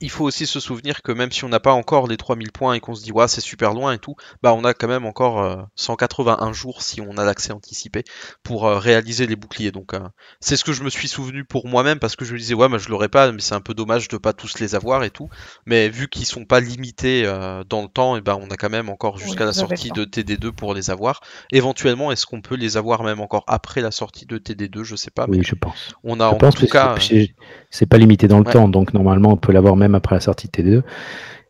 il 0.00 0.10
faut 0.10 0.24
aussi 0.24 0.46
se 0.46 0.60
souvenir 0.60 1.02
que 1.02 1.12
même 1.12 1.32
si 1.32 1.44
on 1.44 1.48
n'a 1.48 1.60
pas 1.60 1.72
encore 1.72 2.06
les 2.06 2.16
3000 2.16 2.52
points 2.52 2.74
et 2.74 2.80
qu'on 2.80 2.94
se 2.94 3.02
dit 3.02 3.12
ouais 3.12 3.28
c'est 3.28 3.40
super 3.40 3.72
loin 3.74 3.92
et 3.92 3.98
tout, 3.98 4.14
bah 4.42 4.54
on 4.54 4.64
a 4.64 4.74
quand 4.74 4.88
même 4.88 5.06
encore 5.06 5.42
euh, 5.42 5.56
181 5.76 6.52
jours 6.52 6.82
si 6.82 7.00
on 7.00 7.16
a 7.18 7.24
l'accès 7.24 7.52
anticipé 7.52 8.04
pour 8.42 8.66
euh, 8.66 8.78
réaliser 8.78 9.26
les 9.26 9.36
boucliers. 9.36 9.72
Donc 9.72 9.94
euh, 9.94 10.00
c'est 10.40 10.56
ce 10.56 10.64
que 10.64 10.72
je 10.72 10.82
me 10.82 10.90
suis 10.90 11.08
souvenu 11.08 11.44
pour 11.44 11.66
moi-même 11.66 11.98
parce 11.98 12.16
que 12.16 12.24
je 12.24 12.32
me 12.34 12.38
disais 12.38 12.54
ouais 12.54 12.68
mais 12.68 12.78
je 12.78 12.88
l'aurais 12.90 13.08
pas 13.08 13.30
mais 13.32 13.40
c'est 13.40 13.54
un 13.54 13.60
peu 13.60 13.74
dommage 13.74 14.08
de 14.08 14.16
pas 14.18 14.32
tous 14.32 14.58
les 14.58 14.74
avoir 14.74 15.04
et 15.04 15.10
tout. 15.10 15.28
Mais 15.66 15.88
vu 15.88 16.08
qu'ils 16.08 16.26
sont 16.26 16.44
pas 16.44 16.60
limités 16.60 17.24
euh, 17.26 17.64
dans 17.64 17.82
le 17.82 17.88
temps 17.88 18.16
et 18.16 18.20
ben 18.20 18.38
on 18.40 18.50
a 18.50 18.56
quand 18.56 18.70
même 18.70 18.88
encore 18.88 19.18
jusqu'à 19.18 19.44
Oui, 19.44 19.48
la 19.48 19.52
sortie 19.52 19.90
de 19.92 20.04
TD2 20.04 20.52
pour 20.52 20.74
les 20.74 20.90
avoir. 20.90 21.20
Éventuellement 21.52 22.12
est-ce 22.12 22.26
qu'on 22.26 22.40
peut 22.40 22.56
les 22.56 22.76
avoir 22.76 23.02
même 23.02 23.20
encore 23.20 23.44
après 23.46 23.80
la 23.80 23.90
sortie 23.90 24.26
de 24.26 24.38
TD2 24.38 24.82
je 24.84 24.96
sais 24.96 25.10
pas 25.10 25.26
oui, 25.28 25.38
mais 25.38 25.44
je 25.44 25.54
pense. 25.54 25.94
on 26.04 26.20
a 26.20 26.28
Je 26.30 26.34
en 26.34 26.38
pense 26.38 26.54
tout 26.54 26.66
que 26.66 26.72
cas 26.72 26.94
c'est- 26.98 27.86
pas 27.86 27.98
limité 27.98 28.26
dans 28.28 28.38
le 28.40 28.44
Ouais. 28.44 28.52
temps, 28.52 28.68
donc 28.68 28.94
normalement 28.94 29.30
on 29.30 29.36
peut 29.36 29.52
l'avoir 29.52 29.76
même 29.76 29.85
après 29.94 30.16
la 30.16 30.20
sortie 30.20 30.48
de 30.48 30.52
T2. 30.52 30.82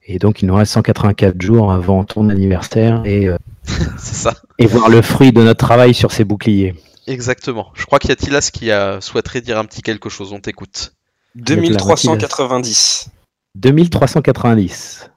Et 0.09 0.19
donc 0.19 0.43
il 0.43 0.47
nous 0.47 0.55
reste 0.55 0.73
184 0.73 1.41
jours 1.43 1.73
avant 1.73 2.05
ton 2.05 2.29
anniversaire 2.29 3.03
et, 3.05 3.29
euh, 3.29 3.37
ça. 3.99 4.35
et 4.59 4.67
voir 4.67 4.89
le 4.89 5.03
fruit 5.03 5.33
de 5.33 5.43
notre 5.43 5.65
travail 5.65 5.95
sur 5.95 6.13
ces 6.13 6.25
boucliers. 6.25 6.75
Exactement. 7.09 7.69
Je 7.75 7.85
crois 7.87 7.99
qu'il 7.99 8.11
y 8.11 8.13
a 8.13 8.17
Tilas 8.17 8.51
qui 8.53 8.71
a 8.71 9.01
souhaiterait 9.01 9.41
dire 9.41 9.59
un 9.59 9.65
petit 9.65 9.83
quelque 9.83 10.09
chose. 10.09 10.33
On 10.33 10.41
t'écoute. 10.41 10.93
2390. 11.37 13.11
2390. 13.55 15.11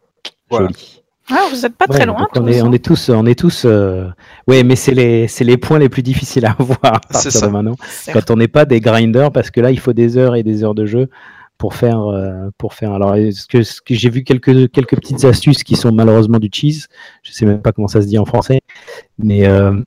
Voilà. 0.49 0.67
Joli. 0.67 0.95
Ah, 1.31 1.45
vous 1.51 1.63
êtes 1.65 1.75
pas 1.75 1.85
Ouais, 1.87 1.95
très 1.97 2.05
loin. 2.07 2.27
on, 2.35 2.47
est, 2.47 2.61
on 2.63 2.67
hein. 2.67 2.71
est 2.71 2.83
tous, 2.83 3.09
on 3.09 3.25
est 3.27 3.37
tous. 3.37 3.63
euh, 3.65 4.07
Ouais, 4.47 4.63
mais 4.63 4.75
c'est 4.75 4.95
les, 4.95 5.27
c'est 5.27 5.43
les 5.43 5.57
points 5.57 5.77
les 5.77 5.89
plus 5.89 6.01
difficiles 6.01 6.45
à 6.47 6.51
avoir 6.59 6.79
à 6.83 7.01
C'est 7.09 7.13
partir 7.13 7.31
ça. 7.31 7.47
de 7.47 7.51
maintenant. 7.51 7.75
Quand 8.11 8.31
on 8.31 8.35
n'est 8.37 8.47
pas 8.47 8.65
des 8.65 8.79
grinders, 8.79 9.31
parce 9.31 9.51
que 9.51 9.61
là, 9.61 9.69
il 9.69 9.79
faut 9.79 9.93
des 9.93 10.17
heures 10.17 10.35
et 10.35 10.41
des 10.41 10.63
heures 10.63 10.73
de 10.73 10.87
jeu 10.87 11.09
pour 11.59 11.75
faire. 11.75 12.01
euh, 12.01 12.49
pour 12.57 12.73
faire. 12.73 12.93
Alors, 12.93 13.13
est-ce 13.15 13.45
que, 13.45 13.61
ce 13.61 13.79
que 13.81 13.93
j'ai 13.93 14.09
vu 14.09 14.23
quelques, 14.23 14.71
quelques 14.71 14.95
petites 14.95 15.23
astuces 15.25 15.63
qui 15.63 15.75
sont 15.75 15.91
malheureusement 15.91 16.39
du 16.39 16.49
cheese. 16.51 16.87
Je 17.21 17.31
sais 17.31 17.45
même 17.45 17.61
pas 17.61 17.71
comment 17.71 17.87
ça 17.87 18.01
se 18.01 18.07
dit 18.07 18.17
en 18.17 18.25
français, 18.25 18.61
mais 19.19 19.45
euh, 19.45 19.79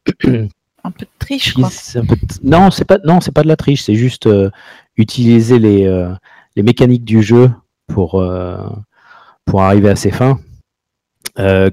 Un 0.84 0.90
peu 0.90 1.04
de 1.04 1.10
triche, 1.18 1.54
quoi. 1.54 1.68
peu 1.94 2.14
de- 2.14 2.48
non, 2.48 2.70
c'est 2.70 2.84
pas, 2.84 2.98
non, 3.04 3.20
c'est 3.20 3.32
pas 3.32 3.42
de 3.42 3.48
la 3.48 3.56
triche. 3.56 3.82
C'est 3.82 3.94
juste 3.96 4.26
euh, 4.26 4.50
utiliser 4.96 5.58
les, 5.58 6.08
les 6.56 6.62
mécaniques 6.62 7.04
du 7.04 7.22
jeu 7.22 7.50
pour 7.88 8.22
pour 9.44 9.62
arriver 9.62 9.88
à 9.88 9.96
ses 9.96 10.10
fins. 10.10 10.38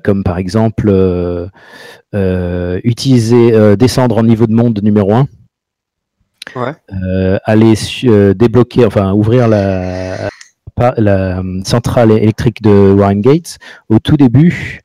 Comme 0.04 0.24
par 0.24 0.38
exemple 0.38 0.90
utiliser 2.84 3.76
descendre 3.78 4.18
en 4.18 4.24
niveau 4.24 4.48
de 4.48 4.54
monde 4.54 4.80
numéro 4.84 5.14
1 5.14 5.28
Ouais. 6.56 6.74
euh, 6.92 7.38
aller 7.44 7.74
euh, 8.06 8.34
débloquer, 8.34 8.86
enfin 8.86 9.14
ouvrir 9.14 9.48
la, 9.48 10.30
euh, 10.80 11.62
centrale 11.64 12.12
électrique 12.12 12.62
de 12.62 12.94
Warren 12.94 13.22
Gates, 13.22 13.58
au 13.90 14.00
tout 14.00 14.18
début, 14.18 14.82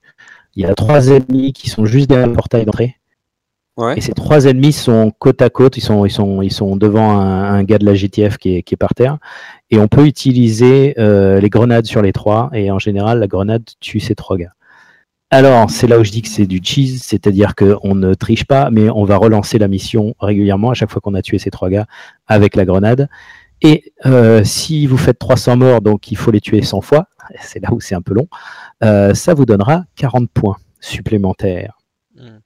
il 0.56 0.62
y 0.62 0.66
a 0.66 0.74
trois 0.74 1.08
ennemis 1.08 1.52
qui 1.52 1.68
sont 1.68 1.84
juste 1.84 2.08
derrière 2.08 2.26
le 2.26 2.32
portail 2.32 2.64
d'entrée. 2.64 2.96
Ouais. 3.76 3.98
Et 3.98 4.00
ces 4.00 4.12
trois 4.12 4.44
ennemis 4.44 4.72
sont 4.72 5.12
côte 5.18 5.42
à 5.42 5.50
côte, 5.50 5.76
ils 5.76 5.80
sont, 5.80 6.04
ils 6.04 6.10
sont, 6.10 6.42
ils 6.42 6.52
sont 6.52 6.76
devant 6.76 7.18
un, 7.18 7.54
un 7.54 7.64
gars 7.64 7.78
de 7.78 7.84
la 7.84 7.94
GTF 7.94 8.38
qui 8.38 8.56
est, 8.56 8.62
qui 8.62 8.74
est 8.74 8.76
par 8.76 8.94
terre. 8.94 9.18
Et 9.70 9.78
on 9.78 9.88
peut 9.88 10.06
utiliser 10.06 10.94
euh, 10.98 11.40
les 11.40 11.50
grenades 11.50 11.86
sur 11.86 12.00
les 12.00 12.12
trois. 12.12 12.50
Et 12.52 12.70
en 12.70 12.78
général, 12.78 13.18
la 13.18 13.26
grenade 13.26 13.64
tue 13.80 13.98
ces 13.98 14.14
trois 14.14 14.36
gars. 14.36 14.52
Alors, 15.30 15.70
c'est 15.70 15.86
là 15.86 15.98
où 15.98 16.04
je 16.04 16.12
dis 16.12 16.22
que 16.22 16.28
c'est 16.28 16.46
du 16.46 16.60
cheese, 16.62 17.00
c'est-à-dire 17.02 17.54
qu'on 17.54 17.94
ne 17.94 18.14
triche 18.14 18.44
pas, 18.44 18.70
mais 18.70 18.88
on 18.90 19.04
va 19.04 19.16
relancer 19.16 19.58
la 19.58 19.68
mission 19.68 20.14
régulièrement 20.20 20.70
à 20.70 20.74
chaque 20.74 20.90
fois 20.90 21.00
qu'on 21.00 21.14
a 21.14 21.22
tué 21.22 21.38
ces 21.38 21.50
trois 21.50 21.70
gars 21.70 21.86
avec 22.26 22.54
la 22.54 22.64
grenade. 22.64 23.08
Et 23.62 23.92
euh, 24.06 24.44
si 24.44 24.86
vous 24.86 24.96
faites 24.98 25.18
300 25.18 25.56
morts, 25.56 25.80
donc 25.80 26.12
il 26.12 26.16
faut 26.16 26.30
les 26.30 26.40
tuer 26.40 26.62
100 26.62 26.82
fois, 26.82 27.08
c'est 27.40 27.60
là 27.60 27.72
où 27.72 27.80
c'est 27.80 27.94
un 27.94 28.02
peu 28.02 28.14
long, 28.14 28.28
euh, 28.84 29.14
ça 29.14 29.34
vous 29.34 29.46
donnera 29.46 29.84
40 29.96 30.30
points 30.30 30.56
supplémentaires. 30.80 31.78
Hmm. 32.14 32.38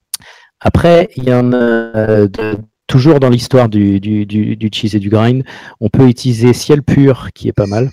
Après, 0.61 1.09
il 1.17 1.25
y 1.25 1.35
en 1.35 1.53
a 1.53 1.57
euh, 1.57 2.29
de- 2.29 2.57
toujours 2.87 3.21
dans 3.21 3.29
l'histoire 3.29 3.69
du, 3.69 4.01
du, 4.01 4.25
du, 4.25 4.57
du 4.57 4.71
cheese 4.73 4.97
et 4.97 4.99
du 4.99 5.11
grind, 5.11 5.45
on 5.81 5.91
peut 5.91 6.09
utiliser 6.09 6.55
ciel 6.55 6.83
pur, 6.83 7.31
qui 7.35 7.49
est 7.49 7.53
pas 7.53 7.67
mal, 7.67 7.91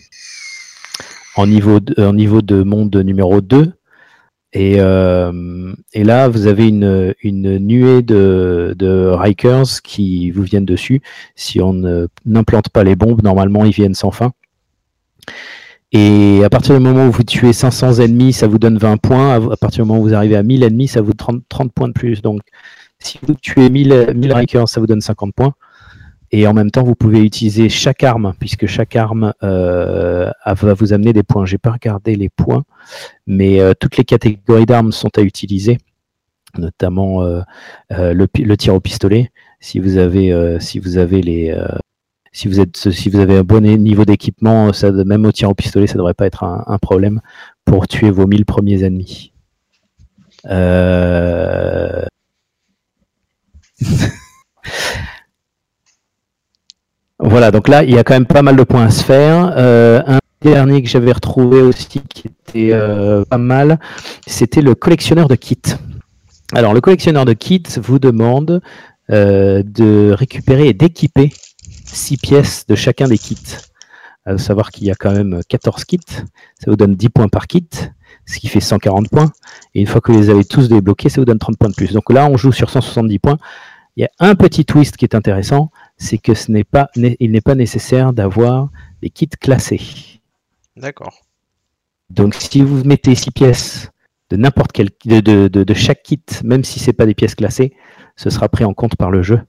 en 1.35 1.47
niveau 1.47 1.79
de, 1.81 2.01
en 2.01 2.13
niveau 2.13 2.41
de 2.41 2.63
monde 2.63 2.95
numéro 2.95 3.41
2. 3.41 3.73
Et, 4.55 4.77
euh, 4.79 5.73
et 5.93 6.05
là, 6.05 6.29
vous 6.29 6.47
avez 6.47 6.69
une, 6.69 7.13
nuée 7.23 8.01
de, 8.01 9.11
Rikers 9.13 9.81
qui 9.83 10.31
vous 10.31 10.43
viennent 10.43 10.65
dessus. 10.65 11.01
Si 11.35 11.61
on 11.61 12.07
n'implante 12.25 12.69
pas 12.69 12.85
les 12.85 12.95
bombes, 12.95 13.21
normalement, 13.21 13.65
ils 13.65 13.73
viennent 13.73 13.93
sans 13.93 14.11
fin. 14.11 14.31
Et 15.91 16.41
à 16.45 16.49
partir 16.49 16.77
du 16.77 16.81
moment 16.81 17.07
où 17.07 17.11
vous 17.11 17.23
tuez 17.23 17.51
500 17.51 17.99
ennemis, 17.99 18.31
ça 18.31 18.47
vous 18.47 18.57
donne 18.57 18.77
20 18.77 18.95
points. 18.97 19.35
À 19.51 19.57
partir 19.57 19.83
du 19.83 19.89
moment 19.89 19.99
où 19.99 20.03
vous 20.03 20.13
arrivez 20.13 20.37
à 20.37 20.43
1000 20.43 20.63
ennemis, 20.63 20.87
ça 20.87 21.01
vous 21.01 21.11
donne 21.11 21.17
30, 21.17 21.43
30 21.49 21.73
points 21.73 21.87
de 21.89 21.93
plus. 21.93 22.21
Donc, 22.21 22.41
si 22.99 23.19
vous 23.23 23.33
tuez 23.33 23.69
1000, 23.69 24.13
1000 24.15 24.33
Rikers, 24.33 24.69
ça 24.69 24.79
vous 24.79 24.87
donne 24.87 25.01
50 25.01 25.33
points. 25.35 25.53
Et 26.31 26.47
en 26.47 26.53
même 26.53 26.71
temps, 26.71 26.83
vous 26.83 26.95
pouvez 26.95 27.23
utiliser 27.23 27.69
chaque 27.69 28.03
arme, 28.03 28.33
puisque 28.39 28.65
chaque 28.65 28.95
arme 28.95 29.33
euh, 29.43 30.31
va 30.45 30.73
vous 30.73 30.93
amener 30.93 31.13
des 31.13 31.23
points. 31.23 31.45
J'ai 31.45 31.57
pas 31.57 31.71
regardé 31.71 32.15
les 32.15 32.29
points, 32.29 32.63
mais 33.27 33.59
euh, 33.59 33.73
toutes 33.79 33.97
les 33.97 34.03
catégories 34.03 34.65
d'armes 34.65 34.91
sont 34.91 35.17
à 35.17 35.21
utiliser, 35.21 35.77
notamment 36.57 37.23
euh, 37.23 37.41
euh, 37.91 38.13
le, 38.13 38.27
le 38.37 38.57
tir 38.57 38.73
au 38.75 38.79
pistolet. 38.79 39.31
Si 39.59 39.79
vous 39.79 39.97
avez, 39.97 40.31
euh, 40.31 40.59
si 40.59 40.79
vous 40.79 40.97
avez 40.97 41.21
les, 41.21 41.51
euh, 41.51 41.67
si 42.31 42.47
vous 42.47 42.59
êtes, 42.59 42.91
si 42.91 43.09
vous 43.09 43.19
avez 43.19 43.37
un 43.37 43.43
bon 43.43 43.63
niveau 43.63 44.05
d'équipement, 44.05 44.71
même 45.05 45.25
au 45.25 45.31
tir 45.31 45.49
au 45.49 45.55
pistolet, 45.55 45.87
ça 45.87 45.95
devrait 45.95 46.13
pas 46.13 46.25
être 46.25 46.43
un, 46.43 46.63
un 46.67 46.77
problème 46.77 47.21
pour 47.65 47.87
tuer 47.87 48.11
vos 48.11 48.27
1000 48.27 48.45
premiers 48.45 48.83
ennemis. 48.83 49.31
Voilà, 57.19 57.51
donc 57.51 57.69
là, 57.69 57.83
il 57.83 57.91
y 57.91 57.97
a 57.97 58.03
quand 58.03 58.13
même 58.13 58.25
pas 58.25 58.41
mal 58.41 58.57
de 58.57 58.63
points 58.63 58.85
à 58.85 58.91
se 58.91 59.03
faire. 59.03 59.53
Euh, 59.55 60.01
un 60.05 60.19
dernier 60.41 60.83
que 60.83 60.89
j'avais 60.89 61.13
retrouvé 61.13 61.61
aussi 61.61 62.01
qui 62.01 62.27
était 62.27 62.73
euh, 62.73 63.23
pas 63.23 63.37
mal, 63.37 63.79
c'était 64.27 64.61
le 64.61 64.75
collectionneur 64.75 65.29
de 65.29 65.35
kits. 65.35 65.61
Alors, 66.53 66.73
le 66.73 66.81
collectionneur 66.81 67.23
de 67.23 67.33
kits 67.33 67.63
vous 67.81 67.99
demande 67.99 68.61
euh, 69.11 69.63
de 69.65 70.11
récupérer 70.11 70.67
et 70.67 70.73
d'équiper 70.73 71.31
6 71.85 72.17
pièces 72.17 72.65
de 72.67 72.75
chacun 72.75 73.07
des 73.07 73.17
kits. 73.17 73.57
À 74.25 74.37
savoir 74.37 74.71
qu'il 74.71 74.85
y 74.85 74.91
a 74.91 74.95
quand 74.95 75.11
même 75.11 75.39
14 75.47 75.85
kits, 75.85 75.99
ça 76.07 76.65
vous 76.67 76.75
donne 76.75 76.95
10 76.95 77.09
points 77.09 77.29
par 77.29 77.47
kit, 77.47 77.69
ce 78.25 78.39
qui 78.39 78.49
fait 78.49 78.59
140 78.59 79.09
points. 79.09 79.31
Et 79.73 79.81
une 79.81 79.87
fois 79.87 80.01
que 80.01 80.11
vous 80.11 80.19
les 80.19 80.29
avez 80.29 80.43
tous 80.43 80.67
débloqués, 80.67 81.09
ça 81.09 81.21
vous 81.21 81.25
donne 81.25 81.39
30 81.39 81.57
points 81.57 81.69
de 81.69 81.75
plus. 81.75 81.93
Donc 81.93 82.11
là, 82.11 82.27
on 82.29 82.35
joue 82.35 82.51
sur 82.51 82.69
170 82.69 83.19
points. 83.19 83.37
Il 83.95 84.01
y 84.01 84.05
a 84.05 84.09
un 84.19 84.35
petit 84.35 84.65
twist 84.65 84.97
qui 84.97 85.05
est 85.05 85.15
intéressant, 85.15 85.71
c'est 85.97 86.17
que 86.17 86.33
ce 86.33 86.51
n'est 86.51 86.63
pas, 86.63 86.89
il 86.95 87.31
n'est 87.31 87.41
pas 87.41 87.55
nécessaire 87.55 88.13
d'avoir 88.13 88.69
des 89.01 89.09
kits 89.09 89.27
classés. 89.27 89.81
D'accord. 90.75 91.21
Donc 92.09 92.33
si 92.35 92.61
vous 92.61 92.83
mettez 92.83 93.15
six 93.15 93.31
pièces 93.31 93.91
de 94.29 94.37
n'importe 94.37 94.71
quel 94.71 94.89
de, 95.05 95.19
de, 95.21 95.47
de- 95.47 95.63
de 95.63 95.73
chaque 95.73 96.03
kit, 96.03 96.21
même 96.43 96.63
si 96.63 96.79
c'est 96.79 96.93
pas 96.93 97.05
des 97.05 97.13
pièces 97.15 97.35
classées, 97.35 97.73
ce 98.15 98.29
sera 98.29 98.49
pris 98.49 98.63
en 98.65 98.73
compte 98.73 98.95
par 98.95 99.11
le 99.11 99.21
jeu. 99.21 99.39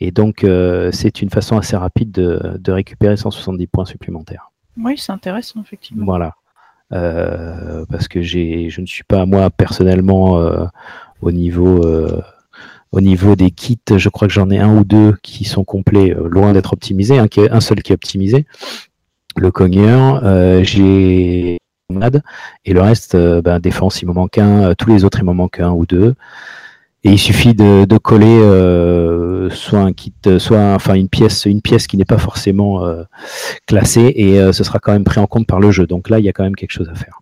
Et 0.00 0.10
donc 0.10 0.44
euh, 0.44 0.90
c'est 0.92 1.22
une 1.22 1.30
façon 1.30 1.56
assez 1.58 1.76
rapide 1.76 2.10
de, 2.12 2.56
de 2.58 2.72
récupérer 2.72 3.16
170 3.16 3.66
points 3.66 3.84
supplémentaires. 3.84 4.50
Oui, 4.78 4.96
c'est 4.98 5.12
intéressant, 5.12 5.60
effectivement. 5.62 6.04
Voilà. 6.04 6.34
Euh, 6.92 7.84
parce 7.90 8.06
que 8.08 8.22
j'ai, 8.22 8.70
je 8.70 8.80
ne 8.80 8.86
suis 8.86 9.04
pas 9.04 9.26
moi 9.26 9.50
personnellement 9.50 10.38
euh, 10.38 10.66
au 11.20 11.32
niveau 11.32 11.84
euh, 11.84 12.22
au 12.92 13.00
niveau 13.00 13.36
des 13.36 13.50
kits. 13.50 13.78
Je 13.94 14.08
crois 14.08 14.28
que 14.28 14.34
j'en 14.34 14.50
ai 14.50 14.58
un 14.58 14.76
ou 14.76 14.84
deux 14.84 15.16
qui 15.22 15.44
sont 15.44 15.64
complets, 15.64 16.14
euh, 16.14 16.28
loin 16.28 16.52
d'être 16.52 16.72
optimisés. 16.72 17.16
Est- 17.16 17.50
un 17.50 17.60
seul 17.60 17.82
qui 17.82 17.92
est 17.92 17.94
optimisé, 17.94 18.46
le 19.36 19.50
cogneur. 19.50 20.20
Euh, 20.24 20.62
j'ai 20.64 21.58
et 22.64 22.72
le 22.72 22.80
reste, 22.80 23.14
euh, 23.14 23.40
ben, 23.40 23.60
défense, 23.60 24.02
il 24.02 24.06
m'en 24.06 24.14
manque 24.14 24.38
un. 24.38 24.74
Tous 24.74 24.90
les 24.90 25.04
autres, 25.04 25.20
il 25.20 25.24
m'en 25.24 25.34
manque 25.34 25.60
un 25.60 25.70
ou 25.70 25.86
deux. 25.86 26.14
Et 27.04 27.10
il 27.12 27.18
suffit 27.18 27.54
de, 27.54 27.98
coller 27.98 28.40
soit 29.54 29.78
un 29.78 29.92
kit, 29.92 30.12
soit 30.38 30.74
enfin 30.74 30.94
une 30.94 31.08
pièce, 31.08 31.44
une 31.46 31.62
pièce 31.62 31.86
qui 31.86 31.96
n'est 31.96 32.04
pas 32.04 32.18
forcément 32.18 32.84
classée 33.66 34.12
et 34.16 34.52
ce 34.52 34.64
sera 34.64 34.80
quand 34.80 34.90
même 34.90 35.04
pris 35.04 35.20
en 35.20 35.28
compte 35.28 35.46
par 35.46 35.60
le 35.60 35.70
jeu. 35.70 35.86
Donc 35.86 36.08
là, 36.10 36.18
il 36.18 36.24
y 36.24 36.28
a 36.28 36.32
quand 36.32 36.42
même 36.42 36.56
quelque 36.56 36.72
chose 36.72 36.88
à 36.88 36.96
faire. 36.96 37.20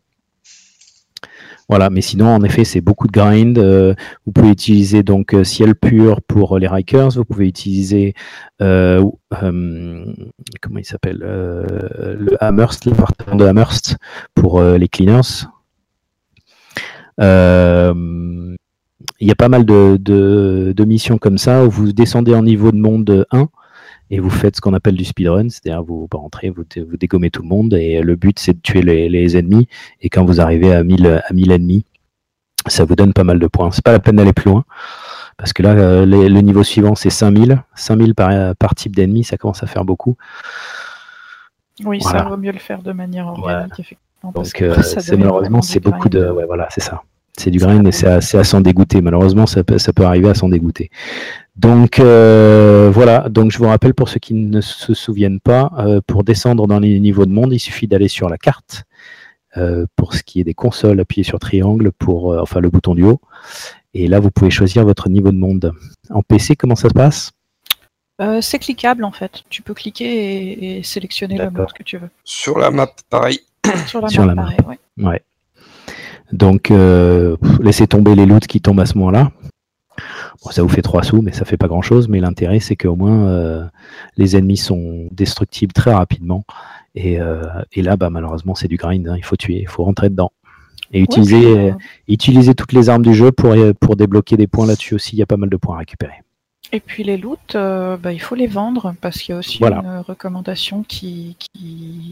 Voilà, 1.68 1.88
mais 1.88 2.02
sinon, 2.02 2.28
en 2.28 2.42
effet, 2.42 2.64
c'est 2.64 2.83
beaucoup 2.83 3.06
de 3.06 3.12
grind. 3.12 3.59
Euh, 3.59 3.94
vous 4.26 4.33
pouvez 4.33 4.50
utiliser 4.50 5.02
donc 5.02 5.35
euh, 5.35 5.44
ciel 5.44 5.75
pur 5.75 6.21
pour 6.21 6.59
les 6.59 6.68
Rikers. 6.68 7.11
Vous 7.16 7.25
pouvez 7.25 7.49
utiliser 7.49 8.14
euh, 8.61 9.02
euh, 9.42 10.04
comment 10.61 10.78
il 10.78 10.85
s'appelle 10.85 11.23
euh, 11.23 12.16
le 12.18 12.42
Amherst, 12.44 12.90
partenaire 12.94 13.37
de 13.37 13.44
Amherst 13.47 13.97
pour 14.35 14.61
euh, 14.61 14.76
les 14.76 14.88
cleaners. 14.88 15.47
Euh, 17.21 17.94
il 19.21 19.28
y 19.28 19.30
a 19.30 19.37
pas 19.37 19.49
mal 19.49 19.64
de, 19.64 19.97
de 19.97 20.85
missions 20.85 21.18
comme 21.18 21.38
ça 21.38 21.64
où 21.64 21.71
vous 21.71 21.92
descendez 21.92 22.35
en 22.35 22.42
niveau 22.42 22.73
de 22.73 22.76
monde 22.76 23.26
1 23.30 23.49
et 24.11 24.21
vous 24.21 24.31
faites 24.31 24.57
ce 24.57 24.61
qu'on 24.61 24.75
appelle 24.75 24.97
du 24.97 25.05
speedrun, 25.05 25.49
c'est-à-dire 25.49 25.83
vous 25.83 26.09
rentrez, 26.13 26.51
vous, 26.51 26.65
vous 26.89 26.97
dégommez 26.97 27.31
tout 27.31 27.43
le 27.43 27.49
monde 27.49 27.75
et 27.75 28.01
le 28.03 28.17
but 28.17 28.39
c'est 28.39 28.55
de 28.55 28.61
tuer 28.61 28.83
les, 28.83 29.09
les, 29.09 29.37
ennemis 29.37 29.67
et 30.01 30.09
quand 30.09 30.25
vous 30.25 30.41
arrivez 30.41 30.73
à 30.73 30.83
1000, 30.83 31.23
à 31.27 31.33
1000 31.33 31.53
ennemis, 31.53 31.85
ça 32.67 32.85
vous 32.85 32.97
donne 32.97 33.13
pas 33.13 33.25
mal 33.25 33.39
de 33.39 33.47
points. 33.47 33.71
C'est 33.71 33.85
pas 33.85 33.93
la 33.93 34.01
peine 34.01 34.17
d'aller 34.17 34.33
plus 34.33 34.51
loin 34.51 34.65
parce 35.37 35.53
que 35.53 35.63
là, 35.63 35.71
euh, 35.71 36.07
le 36.07 36.41
niveau 36.41 36.63
suivant 36.63 36.95
c'est 36.95 37.11
5000, 37.11 37.63
5000 37.75 38.15
par, 38.15 38.55
par 38.57 38.75
type 38.75 38.95
d'ennemi, 38.95 39.25
ça 39.25 39.37
commence 39.37 39.63
à 39.63 39.67
faire 39.67 39.85
beaucoup. 39.85 40.17
Oui, 41.85 42.01
ça 42.01 42.23
vaut 42.25 42.37
mieux 42.37 42.53
le 42.53 42.59
faire 42.59 42.83
de 42.83 42.93
manière 42.93 43.27
organique, 43.27 43.73
effectivement. 43.73 44.33
Donc, 44.33 44.63
euh, 44.63 44.81
c'est 44.83 45.17
malheureusement, 45.17 45.61
c'est 45.61 45.81
beaucoup 45.81 46.09
de. 46.09 46.31
Ouais, 46.31 46.47
voilà, 46.47 46.69
c'est 46.71 46.81
ça. 46.81 47.03
C'est 47.37 47.50
du 47.50 47.59
grind 47.59 47.87
et 47.87 47.93
c'est 47.93 48.07
à, 48.07 48.17
à 48.17 48.45
s'en 48.45 48.61
dégoûter. 48.61 49.00
Malheureusement, 49.00 49.47
ça 49.47 49.64
peut, 49.64 49.79
ça 49.79 49.93
peut 49.93 50.05
arriver 50.05 50.29
à 50.29 50.35
s'en 50.35 50.49
dégoûter. 50.49 50.91
Donc 51.57 52.00
euh, 52.00 52.91
voilà, 52.93 53.29
donc 53.29 53.53
je 53.53 53.59
vous 53.59 53.69
rappelle 53.69 53.95
pour 53.95 54.09
ceux 54.09 54.19
qui 54.19 54.35
ne 54.35 54.61
se 54.61 54.93
souviennent 54.93 55.38
pas, 55.38 55.71
euh, 55.79 56.00
pour 56.05 56.25
descendre 56.25 56.67
dans 56.67 56.81
les 56.81 56.99
niveaux 56.99 57.26
de 57.26 57.33
monde, 57.33 57.53
il 57.53 57.61
suffit 57.61 57.87
d'aller 57.87 58.09
sur 58.09 58.29
la 58.29 58.38
carte. 58.38 58.85
Euh, 59.57 59.87
pour 59.95 60.14
ce 60.14 60.25
qui 60.25 60.41
est 60.41 60.45
des 60.45 60.55
consoles, 60.55 60.99
appuyez 60.99 61.23
sur 61.23 61.38
triangle 61.38 61.93
pour 61.93 62.37
enfin 62.41 62.59
le 62.59 62.71
bouton 62.71 62.97
du 62.97 63.05
haut. 63.05 63.21
Et 63.97 64.09
là, 64.09 64.19
vous 64.19 64.33
pouvez 64.33 64.50
choisir 64.50 64.85
votre 64.85 65.09
niveau 65.09 65.31
de 65.31 65.37
monde. 65.37 65.73
En 66.11 66.23
PC, 66.23 66.57
comment 66.57 66.75
ça 66.75 66.88
se 66.88 66.95
passe? 66.95 67.31
C'est 68.41 68.59
cliquable 68.59 69.05
en 69.05 69.12
fait. 69.12 69.45
Tu 69.50 69.62
peux 69.62 69.75
cliquer 69.75 70.79
et, 70.79 70.83
sélectionner 70.83 71.38
le 71.38 71.50
mode 71.50 71.73
que 71.73 71.85
tu 71.85 71.99
veux. 71.99 72.11
Sur 72.25 72.59
la 72.59 72.73
map, 72.73 72.91
pareil. 73.11 73.41
Sur 73.87 74.00
la 74.00 74.35
map, 74.35 74.43
pareil, 74.43 74.59
ouais. 74.99 75.23
Donc, 76.33 76.73
laissez 77.61 77.87
tomber 77.87 78.14
les 78.14 78.26
loots 78.26 78.47
qui 78.47 78.61
tombent 78.61 78.81
à 78.81 78.87
ce 78.87 78.99
moment-là 78.99 79.31
ça 80.52 80.62
vous 80.62 80.69
fait 80.69 80.83
3 80.83 81.02
sous, 81.02 81.23
mais 81.23 81.33
ça 81.33 81.45
fait 81.45 81.57
pas 81.57 81.69
grand-chose. 81.69 82.09
Mais 82.09 82.21
l'intérêt, 82.21 82.61
c'est 82.61 82.76
qu'au 82.76 82.97
moins, 82.97 83.26
euh, 83.26 83.64
les 84.16 84.37
ennemis 84.37 84.57
sont 84.57 85.09
destructibles 85.12 85.73
très 85.73 85.93
rapidement. 85.93 86.45
Et, 86.95 87.21
euh, 87.21 87.45
là, 87.76 87.97
bah, 87.97 88.11
malheureusement, 88.11 88.54
c'est 88.54 88.69
du 88.69 88.76
grind. 88.76 89.07
Hein. 89.09 89.16
il 89.16 89.25
faut 89.25 89.37
tuer, 89.37 89.61
il 89.61 89.69
faut 89.69 89.85
rentrer 89.85 90.11
dedans. 90.11 90.33
Et 90.93 91.00
utiliser, 91.00 91.73
utiliser 92.09 92.54
toutes 92.54 92.73
les 92.73 92.88
armes 92.88 93.02
du 93.02 93.14
jeu 93.14 93.33
pour, 93.33 93.54
pour 93.81 93.97
débloquer 93.97 94.37
des 94.37 94.47
points 94.47 94.66
là-dessus 94.66 94.95
aussi. 94.95 95.16
Il 95.16 95.19
y 95.19 95.23
a 95.23 95.26
pas 95.26 95.37
mal 95.37 95.49
de 95.49 95.57
points 95.57 95.76
à 95.76 95.78
récupérer. 95.78 96.23
Et 96.75 96.81
puis 96.81 97.04
les 97.04 97.16
loots, 97.16 97.54
euh, 97.54 97.97
bah, 97.97 98.12
il 98.12 98.19
faut 98.19 98.35
les 98.35 98.49
vendre 98.49 98.95
parce 99.00 99.19
qu'il 99.19 99.33
y 99.33 99.37
a 99.37 99.38
aussi 99.38 99.59
une 99.62 100.02
recommandation 100.07 100.83
qui, 100.83 101.37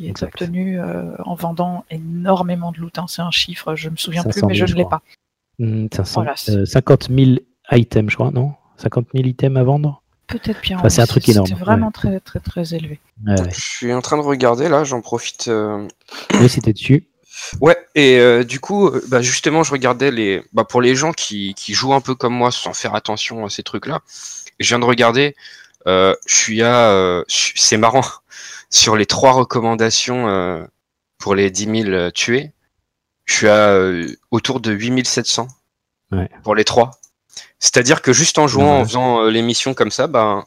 est 0.04 0.23
obtenue 0.23 0.81
en 0.81 1.35
vendant 1.35 1.85
énormément 1.90 2.71
de 2.73 2.78
loot. 2.78 2.97
Hein. 2.99 3.07
C'est 3.09 3.23
un 3.23 3.33
chiffre, 3.33 3.75
je 3.75 3.90
me 3.90 3.97
souviens 3.97 4.23
plus, 4.23 4.42
mais 4.45 4.54
je 4.54 4.64
ne 4.64 4.75
l'ai 4.75 4.85
pas. 4.85 5.02
50 5.59 7.09
000 7.11 7.38
items, 7.73 8.11
je 8.11 8.14
crois, 8.14 8.31
non? 8.31 8.52
50 8.76 9.09
000 9.14 9.26
items 9.26 9.59
à 9.59 9.64
vendre? 9.64 10.02
Peut-être 10.28 10.62
bien. 10.62 10.81
c'est 10.88 11.02
un 11.02 11.07
truc 11.07 11.28
énorme. 11.28 11.47
C'est 11.47 11.54
vraiment 11.54 11.90
très, 11.90 12.21
très, 12.21 12.40
très 12.40 12.75
élevé. 12.75 13.00
Je 13.26 13.61
suis 13.61 13.92
en 13.92 14.00
train 14.00 14.16
de 14.16 14.23
regarder 14.23 14.69
là, 14.69 14.85
j'en 14.85 15.00
profite. 15.00 15.49
Euh... 15.49 15.87
Oui, 16.40 16.49
c'était 16.49 16.73
dessus. 16.73 17.09
Ouais, 17.61 17.76
et 17.95 18.19
euh, 18.19 18.45
du 18.45 18.61
coup, 18.61 18.88
euh, 18.88 19.02
bah, 19.09 19.21
justement, 19.23 19.62
je 19.62 19.73
regardais 19.73 20.11
les. 20.11 20.42
Bah, 20.52 20.64
pour 20.64 20.81
les 20.81 20.95
gens 20.95 21.12
qui, 21.12 21.54
qui, 21.54 21.75
jouent 21.75 21.95
un 21.95 22.00
peu 22.00 22.14
comme 22.14 22.35
moi 22.35 22.50
sans 22.50 22.73
faire 22.73 22.95
attention 22.95 23.45
à 23.45 23.50
ces 23.50 23.62
trucs-là, 23.62 24.00
je 24.61 24.68
viens 24.68 24.78
de 24.78 24.85
regarder. 24.85 25.35
Euh, 25.87 26.14
je 26.26 26.37
suis 26.37 26.62
à. 26.62 27.23
C'est 27.28 27.76
marrant. 27.76 28.04
Sur 28.71 28.97
les 28.97 29.04
trois 29.04 29.32
recommandations 29.32 30.66
pour 31.18 31.35
les 31.35 31.50
10 31.50 31.85
000 31.85 32.11
tués, 32.12 32.52
je 33.26 33.35
suis 33.35 33.49
à 33.49 33.78
autour 34.30 34.61
de 34.61 34.73
8700 34.73 35.47
ouais. 36.12 36.30
pour 36.42 36.54
les 36.54 36.64
trois. 36.64 36.92
C'est-à-dire 37.59 38.02
que 38.02 38.12
juste 38.12 38.38
en 38.38 38.49
jouant, 38.49 38.80
en 38.80 38.85
faisant 38.85 39.21
euh, 39.21 39.30
les 39.30 39.42
missions 39.42 39.75
comme 39.75 39.90
ça, 39.90 40.06
ben, 40.06 40.44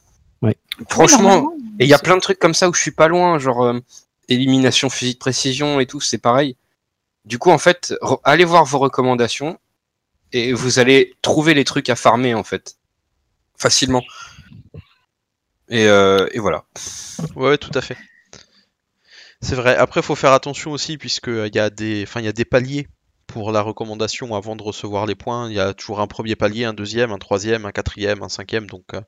franchement, 0.90 1.54
et 1.80 1.86
il 1.86 1.90
y 1.90 1.94
a 1.94 1.98
plein 1.98 2.16
de 2.16 2.22
trucs 2.22 2.40
comme 2.40 2.54
ça 2.54 2.70
où 2.70 2.74
je 2.74 2.82
suis 2.82 2.92
pas 2.92 3.08
loin, 3.08 3.40
genre 3.40 3.64
euh, 3.64 3.80
élimination 4.28 4.90
physique 4.90 5.20
précision 5.20 5.80
et 5.80 5.86
tout, 5.86 6.02
c'est 6.02 6.18
pareil. 6.18 6.58
Du 7.24 7.40
coup, 7.40 7.52
en 7.52 7.58
fait, 7.58 7.94
allez 8.24 8.44
voir 8.44 8.66
vos 8.66 8.80
recommandations 8.80 9.58
et 10.34 10.52
vous 10.52 10.80
allez 10.80 11.16
trouver 11.22 11.54
les 11.54 11.64
trucs 11.64 11.90
à 11.90 11.96
farmer 11.96 12.34
en 12.34 12.44
fait, 12.44 12.76
facilement. 13.58 14.04
Et, 15.70 15.88
euh, 15.88 16.28
et 16.32 16.40
voilà. 16.40 16.66
Ouais, 17.36 17.58
tout 17.58 17.72
à 17.74 17.82
fait. 17.82 17.98
C'est 19.42 19.56
vrai. 19.56 19.76
Après, 19.76 20.02
faut 20.02 20.16
faire 20.16 20.34
attention 20.34 20.72
aussi 20.72 20.98
puisque 20.98 21.28
il 21.28 21.56
y 21.56 21.60
a 21.60 21.70
des, 21.70 22.04
enfin, 22.04 22.20
il 22.20 22.26
y 22.26 22.30
a 22.30 22.34
des 22.34 22.46
paliers 22.46 22.88
pour 23.28 23.52
la 23.52 23.62
recommandation 23.62 24.34
avant 24.36 24.56
de 24.56 24.64
recevoir 24.64 25.06
les 25.06 25.16
points. 25.16 25.50
Il 25.50 25.56
y 25.56 25.60
a 25.60 25.74
toujours 25.74 26.00
un 26.00 26.08
premier 26.08 26.36
palier, 26.36 26.66
un 26.66 26.74
deuxième, 26.74 27.12
un 27.12 27.18
troisième, 27.18 27.66
un 27.66 27.72
quatrième, 27.72 28.24
un 28.24 28.30
cinquième. 28.30 28.68
Donc 28.68 28.86
euh, 28.94 29.02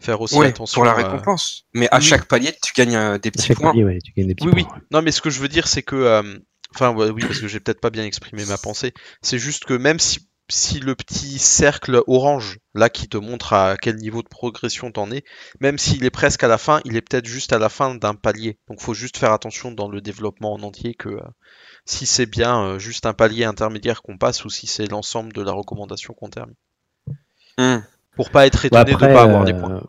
faire 0.00 0.20
aussi 0.20 0.40
attention. 0.42 0.80
Pour 0.80 0.84
la 0.84 0.94
récompense. 0.94 1.64
Mais 1.74 1.88
à 1.90 2.00
chaque 2.00 2.26
palier, 2.26 2.52
tu 2.62 2.72
gagnes 2.74 2.96
euh, 2.96 3.18
des 3.18 3.30
petits 3.30 3.54
points. 3.54 3.72
oui, 3.74 3.98
oui. 4.16 4.66
Non, 4.90 5.02
mais 5.02 5.12
ce 5.12 5.20
que 5.20 5.30
je 5.30 5.40
veux 5.40 5.48
dire, 5.48 5.68
c'est 5.68 5.82
que. 5.82 5.96
Euh, 5.96 6.38
enfin, 6.74 6.94
oui, 6.94 7.22
parce 7.22 7.40
que 7.40 7.48
j'ai 7.48 7.60
peut-être 7.60 7.80
pas 7.80 7.90
bien 7.90 8.04
exprimé 8.04 8.44
ma 8.46 8.58
pensée. 8.58 8.92
C'est 9.22 9.38
juste 9.38 9.64
que 9.64 9.74
même 9.74 9.98
si, 9.98 10.28
si 10.50 10.80
le 10.80 10.94
petit 10.94 11.38
cercle 11.38 12.02
orange, 12.06 12.58
là, 12.74 12.88
qui 12.88 13.08
te 13.08 13.16
montre 13.16 13.52
à 13.52 13.76
quel 13.76 13.96
niveau 13.96 14.22
de 14.22 14.28
progression 14.28 14.92
t'en 14.92 15.10
es, 15.10 15.24
même 15.60 15.78
s'il 15.78 16.04
est 16.04 16.10
presque 16.10 16.44
à 16.44 16.48
la 16.48 16.58
fin, 16.58 16.80
il 16.84 16.96
est 16.96 17.00
peut-être 17.00 17.26
juste 17.26 17.52
à 17.52 17.58
la 17.58 17.68
fin 17.68 17.94
d'un 17.94 18.14
palier. 18.14 18.58
Donc, 18.68 18.80
faut 18.80 18.94
juste 18.94 19.16
faire 19.16 19.32
attention 19.32 19.72
dans 19.72 19.88
le 19.88 20.00
développement 20.00 20.52
en 20.52 20.62
entier 20.62 20.94
que 20.94 21.18
si 21.84 22.06
c'est 22.06 22.26
bien 22.26 22.62
euh, 22.62 22.78
juste 22.78 23.06
un 23.06 23.14
palier 23.14 23.44
intermédiaire 23.44 24.02
qu'on 24.02 24.18
passe 24.18 24.44
ou 24.44 24.50
si 24.50 24.66
c'est 24.66 24.86
l'ensemble 24.86 25.32
de 25.32 25.42
la 25.42 25.52
recommandation 25.52 26.14
qu'on 26.14 26.28
termine. 26.28 26.56
Hmm. 27.58 27.78
Pour 28.16 28.30
pas 28.30 28.46
être 28.46 28.64
étonné 28.64 28.84
de 28.84 28.90
ne 28.92 28.96
pas 28.98 29.22
avoir 29.22 29.44
des 29.44 29.54
points. 29.54 29.82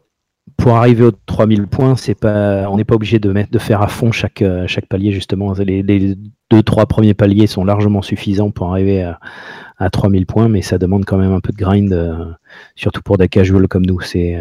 Euh, 0.59 0.63
pour 0.63 0.75
arriver 0.75 1.05
aux 1.05 1.11
3000 1.11 1.67
points, 1.67 1.95
c'est 1.95 2.15
pas, 2.15 2.69
on 2.69 2.77
n'est 2.77 2.83
pas 2.83 2.95
obligé 2.95 3.19
de, 3.19 3.31
mettre, 3.31 3.51
de 3.51 3.59
faire 3.59 3.81
à 3.81 3.87
fond 3.87 4.11
chaque, 4.11 4.41
euh, 4.41 4.67
chaque 4.67 4.87
palier, 4.87 5.11
justement. 5.11 5.53
Les, 5.53 5.83
les 5.83 6.15
deux, 6.49 6.63
trois 6.63 6.85
premiers 6.85 7.13
paliers 7.13 7.47
sont 7.47 7.63
largement 7.63 8.01
suffisants 8.01 8.51
pour 8.51 8.71
arriver 8.71 9.03
à, 9.03 9.19
à 9.77 9.89
3000 9.89 10.25
points, 10.25 10.49
mais 10.49 10.61
ça 10.61 10.77
demande 10.77 11.05
quand 11.05 11.17
même 11.17 11.33
un 11.33 11.39
peu 11.39 11.51
de 11.51 11.57
grind, 11.57 12.37
surtout 12.75 13.01
pour 13.01 13.17
des 13.17 13.27
casuals 13.27 13.67
comme 13.67 13.85
nous. 13.85 14.01
C'est, 14.01 14.39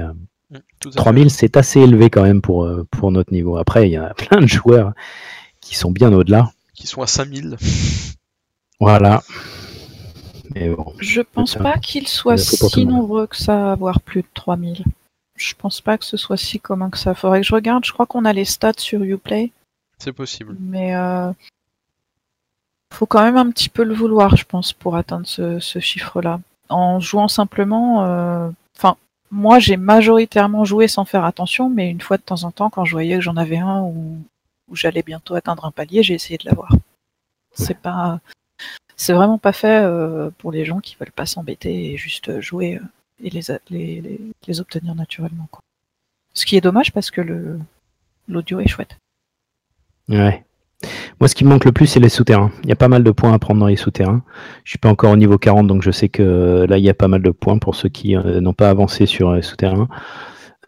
3000, 0.94 1.26
hmm, 1.26 1.28
c'est 1.28 1.56
assez 1.56 1.80
élevé 1.80 2.10
quand 2.10 2.22
même 2.22 2.40
pour, 2.40 2.68
pour 2.90 3.12
notre 3.12 3.32
niveau. 3.32 3.56
Après, 3.56 3.88
il 3.88 3.92
y 3.92 3.96
a 3.96 4.12
plein 4.16 4.40
de 4.40 4.46
joueurs 4.46 4.92
qui 5.60 5.76
sont 5.76 5.90
bien 5.90 6.12
au-delà 6.12 6.50
qui 6.80 6.86
sont 6.86 7.02
à 7.02 7.06
5000. 7.06 7.58
Voilà. 8.80 9.22
Mais 10.54 10.70
bon, 10.70 10.94
je 10.98 11.20
pense 11.20 11.54
pas 11.56 11.76
qu'ils 11.76 12.08
soient 12.08 12.38
si 12.38 12.86
nombreux 12.86 13.26
que 13.26 13.36
ça 13.36 13.68
à 13.68 13.72
avoir 13.72 14.00
plus 14.00 14.22
de 14.22 14.28
3000. 14.32 14.84
Je 15.40 15.54
pense 15.54 15.80
pas 15.80 15.96
que 15.96 16.04
ce 16.04 16.16
soit 16.16 16.36
si 16.36 16.60
commun 16.60 16.90
que 16.90 16.98
ça. 16.98 17.14
Faudrait 17.14 17.40
que 17.40 17.46
je 17.46 17.54
regarde. 17.54 17.84
Je 17.84 17.92
crois 17.92 18.06
qu'on 18.06 18.24
a 18.24 18.32
les 18.32 18.44
stats 18.44 18.74
sur 18.76 19.02
Uplay. 19.02 19.50
C'est 19.98 20.12
possible. 20.12 20.54
Mais 20.60 20.94
euh, 20.94 21.32
faut 22.92 23.06
quand 23.06 23.22
même 23.22 23.36
un 23.36 23.50
petit 23.50 23.68
peu 23.68 23.82
le 23.82 23.94
vouloir, 23.94 24.36
je 24.36 24.44
pense, 24.44 24.72
pour 24.72 24.96
atteindre 24.96 25.26
ce, 25.26 25.58
chiffre-là. 25.80 26.40
En 26.68 27.00
jouant 27.00 27.28
simplement, 27.28 28.04
euh, 28.04 28.50
enfin, 28.76 28.96
moi 29.30 29.58
j'ai 29.58 29.76
majoritairement 29.76 30.64
joué 30.64 30.88
sans 30.88 31.04
faire 31.04 31.24
attention, 31.24 31.68
mais 31.70 31.90
une 31.90 32.00
fois 32.00 32.16
de 32.16 32.22
temps 32.22 32.44
en 32.44 32.50
temps, 32.50 32.70
quand 32.70 32.84
je 32.84 32.92
voyais 32.92 33.16
que 33.16 33.22
j'en 33.22 33.36
avais 33.36 33.58
un 33.58 33.80
ou, 33.80 34.18
où 34.68 34.76
j'allais 34.76 35.02
bientôt 35.02 35.34
atteindre 35.34 35.64
un 35.64 35.70
palier, 35.70 36.02
j'ai 36.02 36.14
essayé 36.14 36.38
de 36.38 36.46
l'avoir. 36.46 36.70
C'est 37.52 37.78
pas, 37.78 38.20
c'est 38.96 39.14
vraiment 39.14 39.38
pas 39.38 39.52
fait 39.52 39.82
euh, 39.82 40.30
pour 40.38 40.52
les 40.52 40.64
gens 40.64 40.80
qui 40.80 40.96
veulent 41.00 41.10
pas 41.10 41.26
s'embêter 41.26 41.92
et 41.92 41.96
juste 41.96 42.40
jouer 42.40 42.76
euh, 42.76 42.84
et 43.22 43.30
les, 43.30 44.60
obtenir 44.60 44.94
naturellement. 44.94 45.48
Quoi. 45.50 45.62
Ce 46.34 46.46
qui 46.46 46.56
est 46.56 46.60
dommage 46.60 46.92
parce 46.92 47.10
que 47.10 47.20
le 47.20 47.58
l'audio 48.28 48.60
est 48.60 48.68
chouette. 48.68 48.96
Ouais. 50.08 50.44
Moi, 51.20 51.28
ce 51.28 51.34
qui 51.34 51.44
me 51.44 51.50
manque 51.50 51.64
le 51.64 51.72
plus, 51.72 51.86
c'est 51.86 52.00
les 52.00 52.08
souterrains. 52.08 52.52
Il 52.62 52.68
y 52.68 52.72
a 52.72 52.76
pas 52.76 52.88
mal 52.88 53.04
de 53.04 53.10
points 53.10 53.32
à 53.32 53.38
prendre 53.38 53.60
dans 53.60 53.66
les 53.66 53.76
souterrains. 53.76 54.22
Je 54.64 54.70
suis 54.70 54.78
pas 54.78 54.88
encore 54.88 55.12
au 55.12 55.16
niveau 55.16 55.36
40, 55.36 55.66
donc 55.66 55.82
je 55.82 55.90
sais 55.90 56.08
que 56.08 56.64
là, 56.68 56.78
il 56.78 56.84
y 56.84 56.88
a 56.88 56.94
pas 56.94 57.08
mal 57.08 57.22
de 57.22 57.30
points 57.30 57.58
pour 57.58 57.74
ceux 57.74 57.88
qui 57.88 58.16
euh, 58.16 58.40
n'ont 58.40 58.54
pas 58.54 58.70
avancé 58.70 59.06
sur 59.06 59.34
les 59.34 59.42
souterrains. 59.42 59.88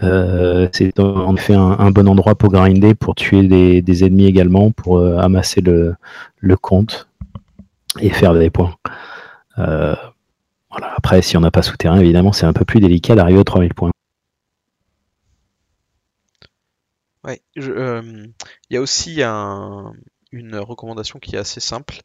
Euh, 0.03 0.69
c'est 0.73 0.99
en 0.99 1.35
effet 1.37 1.55
un, 1.55 1.91
bon 1.91 2.09
endroit 2.09 2.35
pour 2.35 2.51
grinder, 2.51 2.95
pour 2.95 3.15
tuer 3.15 3.47
des, 3.81 4.05
ennemis 4.05 4.27
également, 4.27 4.71
pour 4.71 4.99
euh, 4.99 5.19
amasser 5.19 5.61
le, 5.61 5.97
compte 6.61 7.09
et 8.01 8.11
faire 8.11 8.35
des 8.35 8.51
points. 8.51 8.75
Euh, 9.59 9.95
voilà. 10.73 10.93
Après, 10.97 11.23
si 11.23 11.37
on 11.37 11.41
n'a 11.41 11.51
pas 11.51 11.63
souterrain, 11.63 12.01
évidemment, 12.01 12.33
c'est 12.33 12.47
un 12.47 12.53
peu 12.53 12.65
plus 12.65 12.81
délicat 12.81 13.15
d'arriver 13.15 13.39
aux 13.39 13.45
3000 13.45 13.75
points. 13.75 13.91
Ouais, 17.25 17.41
il 17.55 18.33
y 18.71 18.77
a 18.77 18.81
aussi 18.81 19.23
une 19.23 20.57
recommandation 20.57 21.21
qui 21.21 21.37
est 21.37 21.39
assez 21.39 21.61
simple. 21.61 22.01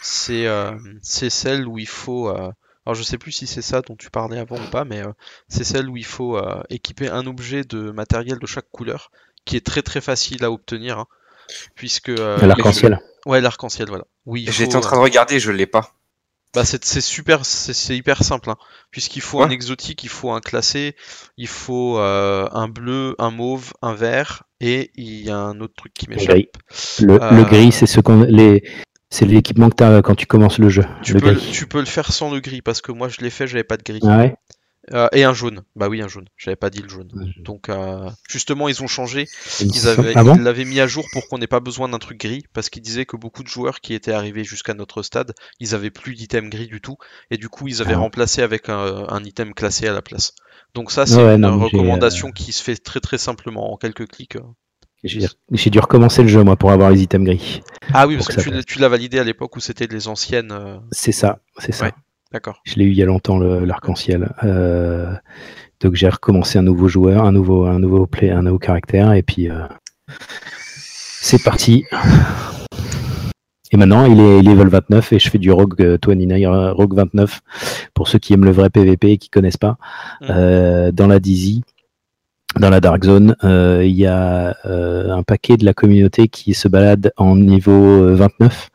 C'est 0.00 0.48
celle 1.02 1.68
où 1.68 1.78
il 1.78 1.88
faut 1.88 2.30
alors 2.86 2.94
je 2.94 3.02
sais 3.02 3.18
plus 3.18 3.32
si 3.32 3.46
c'est 3.46 3.62
ça 3.62 3.80
dont 3.80 3.96
tu 3.96 4.10
parlais 4.10 4.38
avant 4.38 4.56
ou 4.56 4.70
pas, 4.70 4.84
mais 4.84 5.00
euh, 5.00 5.12
c'est 5.48 5.64
celle 5.64 5.88
où 5.88 5.96
il 5.96 6.04
faut 6.04 6.36
euh, 6.36 6.62
équiper 6.68 7.08
un 7.08 7.26
objet 7.26 7.64
de 7.64 7.90
matériel 7.90 8.38
de 8.38 8.46
chaque 8.46 8.70
couleur, 8.70 9.10
qui 9.44 9.56
est 9.56 9.64
très 9.64 9.82
très 9.82 10.02
facile 10.02 10.44
à 10.44 10.50
obtenir, 10.50 10.98
hein, 10.98 11.06
puisque... 11.74 12.10
Euh, 12.10 12.36
l'arc-en-ciel. 12.46 13.00
Ouais, 13.24 13.40
l'arc-en-ciel, 13.40 13.88
voilà. 13.88 14.04
Oui, 14.26 14.46
J'étais 14.50 14.76
en 14.76 14.80
train 14.80 14.96
de 14.96 15.02
regarder, 15.02 15.40
je 15.40 15.50
l'ai 15.50 15.66
pas. 15.66 15.94
Bah 16.54 16.64
c'est 16.64 16.84
super, 17.00 17.44
c'est 17.44 17.96
hyper 17.96 18.22
simple, 18.22 18.50
hein. 18.50 18.56
puisqu'il 18.90 19.22
faut 19.22 19.42
un 19.42 19.50
exotique, 19.50 20.04
il 20.04 20.08
faut 20.08 20.30
un 20.30 20.40
classé, 20.40 20.94
il 21.36 21.48
faut 21.48 21.98
euh, 21.98 22.48
un 22.52 22.68
bleu, 22.68 23.16
un 23.18 23.30
mauve, 23.30 23.72
un 23.82 23.94
vert, 23.94 24.44
et 24.60 24.92
il 24.94 25.20
y 25.24 25.30
a 25.30 25.36
un 25.36 25.60
autre 25.60 25.74
truc 25.76 25.92
qui 25.94 26.08
m'échappe. 26.08 26.38
Le, 27.00 27.20
Euh, 27.22 27.30
le 27.32 27.42
gris, 27.44 27.72
c'est 27.72 27.86
ce 27.86 28.00
qu'on 28.00 28.22
les. 28.22 28.62
C'est 29.10 29.26
l'équipement 29.26 29.68
que 29.70 29.76
tu 29.76 29.84
as 29.84 30.02
quand 30.02 30.14
tu 30.16 30.26
commences 30.26 30.58
le 30.58 30.68
jeu. 30.68 30.84
Tu 31.02 31.12
le 31.14 31.20
peux, 31.20 31.26
le- 31.30 31.34
gris. 31.34 31.50
tu 31.52 31.66
peux 31.66 31.78
le 31.80 31.86
faire 31.86 32.12
sans 32.12 32.32
le 32.32 32.40
gris, 32.40 32.62
parce 32.62 32.80
que 32.80 32.90
moi 32.92 33.08
je 33.08 33.20
l'ai 33.20 33.30
fait, 33.30 33.46
j'avais 33.46 33.62
pas 33.64 33.76
de 33.76 33.82
gris. 33.82 34.00
Ah 34.02 34.18
ouais? 34.18 34.36
Euh, 34.92 35.08
et 35.12 35.24
un 35.24 35.32
jaune, 35.32 35.62
bah 35.76 35.88
oui 35.88 36.02
un 36.02 36.08
jaune, 36.08 36.28
j'avais 36.36 36.56
pas 36.56 36.68
dit 36.68 36.82
le 36.82 36.88
jaune. 36.90 37.08
Donc 37.38 37.70
euh, 37.70 38.10
justement 38.28 38.68
ils 38.68 38.82
ont 38.82 38.86
changé, 38.86 39.26
ils 39.60 39.88
avaient, 39.88 40.12
Ah 40.14 40.22
bon 40.22 40.34
ils 40.36 40.42
l'avaient 40.42 40.66
mis 40.66 40.78
à 40.78 40.86
jour 40.86 41.06
pour 41.12 41.26
qu'on 41.26 41.38
n'ait 41.38 41.46
pas 41.46 41.60
besoin 41.60 41.88
d'un 41.88 41.98
truc 41.98 42.20
gris, 42.20 42.44
parce 42.52 42.68
qu'ils 42.68 42.82
disaient 42.82 43.06
que 43.06 43.16
beaucoup 43.16 43.42
de 43.42 43.48
joueurs 43.48 43.80
qui 43.80 43.94
étaient 43.94 44.12
arrivés 44.12 44.44
jusqu'à 44.44 44.74
notre 44.74 45.02
stade, 45.02 45.32
ils 45.58 45.74
avaient 45.74 45.90
plus 45.90 46.14
d'item 46.14 46.50
gris 46.50 46.66
du 46.66 46.82
tout, 46.82 46.98
et 47.30 47.38
du 47.38 47.48
coup 47.48 47.66
ils 47.66 47.80
avaient 47.80 47.94
Ah. 47.94 47.98
remplacé 47.98 48.42
avec 48.42 48.68
un, 48.68 49.06
un 49.08 49.24
item 49.24 49.54
classé 49.54 49.86
à 49.88 49.94
la 49.94 50.02
place. 50.02 50.34
Donc 50.74 50.90
ça 50.90 51.06
c'est 51.06 51.16
Ouais, 51.16 51.36
une 51.36 51.40
non, 51.40 51.58
recommandation 51.58 52.30
qui 52.30 52.52
se 52.52 52.62
fait 52.62 52.76
très 52.76 53.00
très 53.00 53.16
simplement 53.16 53.72
en 53.72 53.78
quelques 53.78 54.06
clics. 54.08 54.36
J'ai 55.02 55.20
j'ai 55.50 55.70
dû 55.70 55.78
recommencer 55.80 56.22
le 56.22 56.28
jeu, 56.28 56.42
moi, 56.44 56.56
pour 56.56 56.72
avoir 56.72 56.90
les 56.90 57.02
items 57.02 57.26
gris. 57.26 57.60
Ah 57.92 58.06
oui 58.06 58.16
parce 58.16 58.28
que 58.28 58.40
tu, 58.40 58.50
l'as- 58.50 58.62
tu 58.62 58.78
l'as 58.78 58.88
validé 58.88 59.18
à 59.18 59.24
l'époque 59.24 59.54
où 59.56 59.60
c'était 59.60 59.86
les 59.86 60.08
anciennes. 60.08 60.50
euh, 60.52 60.78
C'est 60.92 61.12
ça, 61.12 61.40
c'est 61.58 61.72
ça. 61.72 61.86
Ouais. 61.86 61.92
D'accord. 62.34 62.60
Je 62.64 62.74
l'ai 62.74 62.84
eu 62.84 62.88
il 62.90 62.96
y 62.96 63.02
a 63.02 63.06
longtemps, 63.06 63.38
le- 63.38 63.64
l'arc-en-ciel. 63.64 64.34
Euh, 64.42 65.14
donc 65.78 65.94
j'ai 65.94 66.08
recommencé 66.08 66.58
un 66.58 66.62
nouveau 66.62 66.88
joueur, 66.88 67.24
un 67.24 67.30
nouveau, 67.30 67.64
un 67.66 67.78
nouveau 67.78 68.06
play, 68.08 68.30
un 68.32 68.42
nouveau 68.42 68.58
caractère, 68.58 69.12
et 69.12 69.22
puis 69.22 69.48
euh, 69.48 69.62
c'est 71.20 71.40
parti. 71.44 71.84
Et 73.70 73.76
maintenant, 73.76 74.04
il 74.04 74.18
est 74.18 74.42
level 74.42 74.66
29 74.66 75.12
et 75.12 75.18
je 75.20 75.30
fais 75.30 75.38
du 75.38 75.52
Rogue 75.52 75.80
euh, 75.80 75.96
29, 76.04 76.42
euh, 76.42 76.72
Rogue 76.72 76.94
29 76.96 77.40
pour 77.94 78.08
ceux 78.08 78.18
qui 78.18 78.32
aiment 78.32 78.44
le 78.44 78.50
vrai 78.50 78.68
PVP 78.68 79.12
et 79.12 79.18
qui 79.18 79.28
connaissent 79.30 79.56
pas. 79.56 79.76
Mm. 80.20 80.26
Euh, 80.30 80.90
dans 80.90 81.06
la 81.06 81.20
Dizzy, 81.20 81.62
dans 82.58 82.70
la 82.70 82.80
Dark 82.80 83.04
Zone, 83.04 83.36
il 83.44 83.92
y 83.92 84.06
a 84.06 84.56
un 84.64 85.22
paquet 85.22 85.56
de 85.56 85.64
la 85.64 85.72
communauté 85.72 86.26
qui 86.26 86.52
se 86.54 86.66
balade 86.66 87.12
en 87.16 87.36
niveau 87.36 87.70
euh, 87.70 88.16
29, 88.16 88.70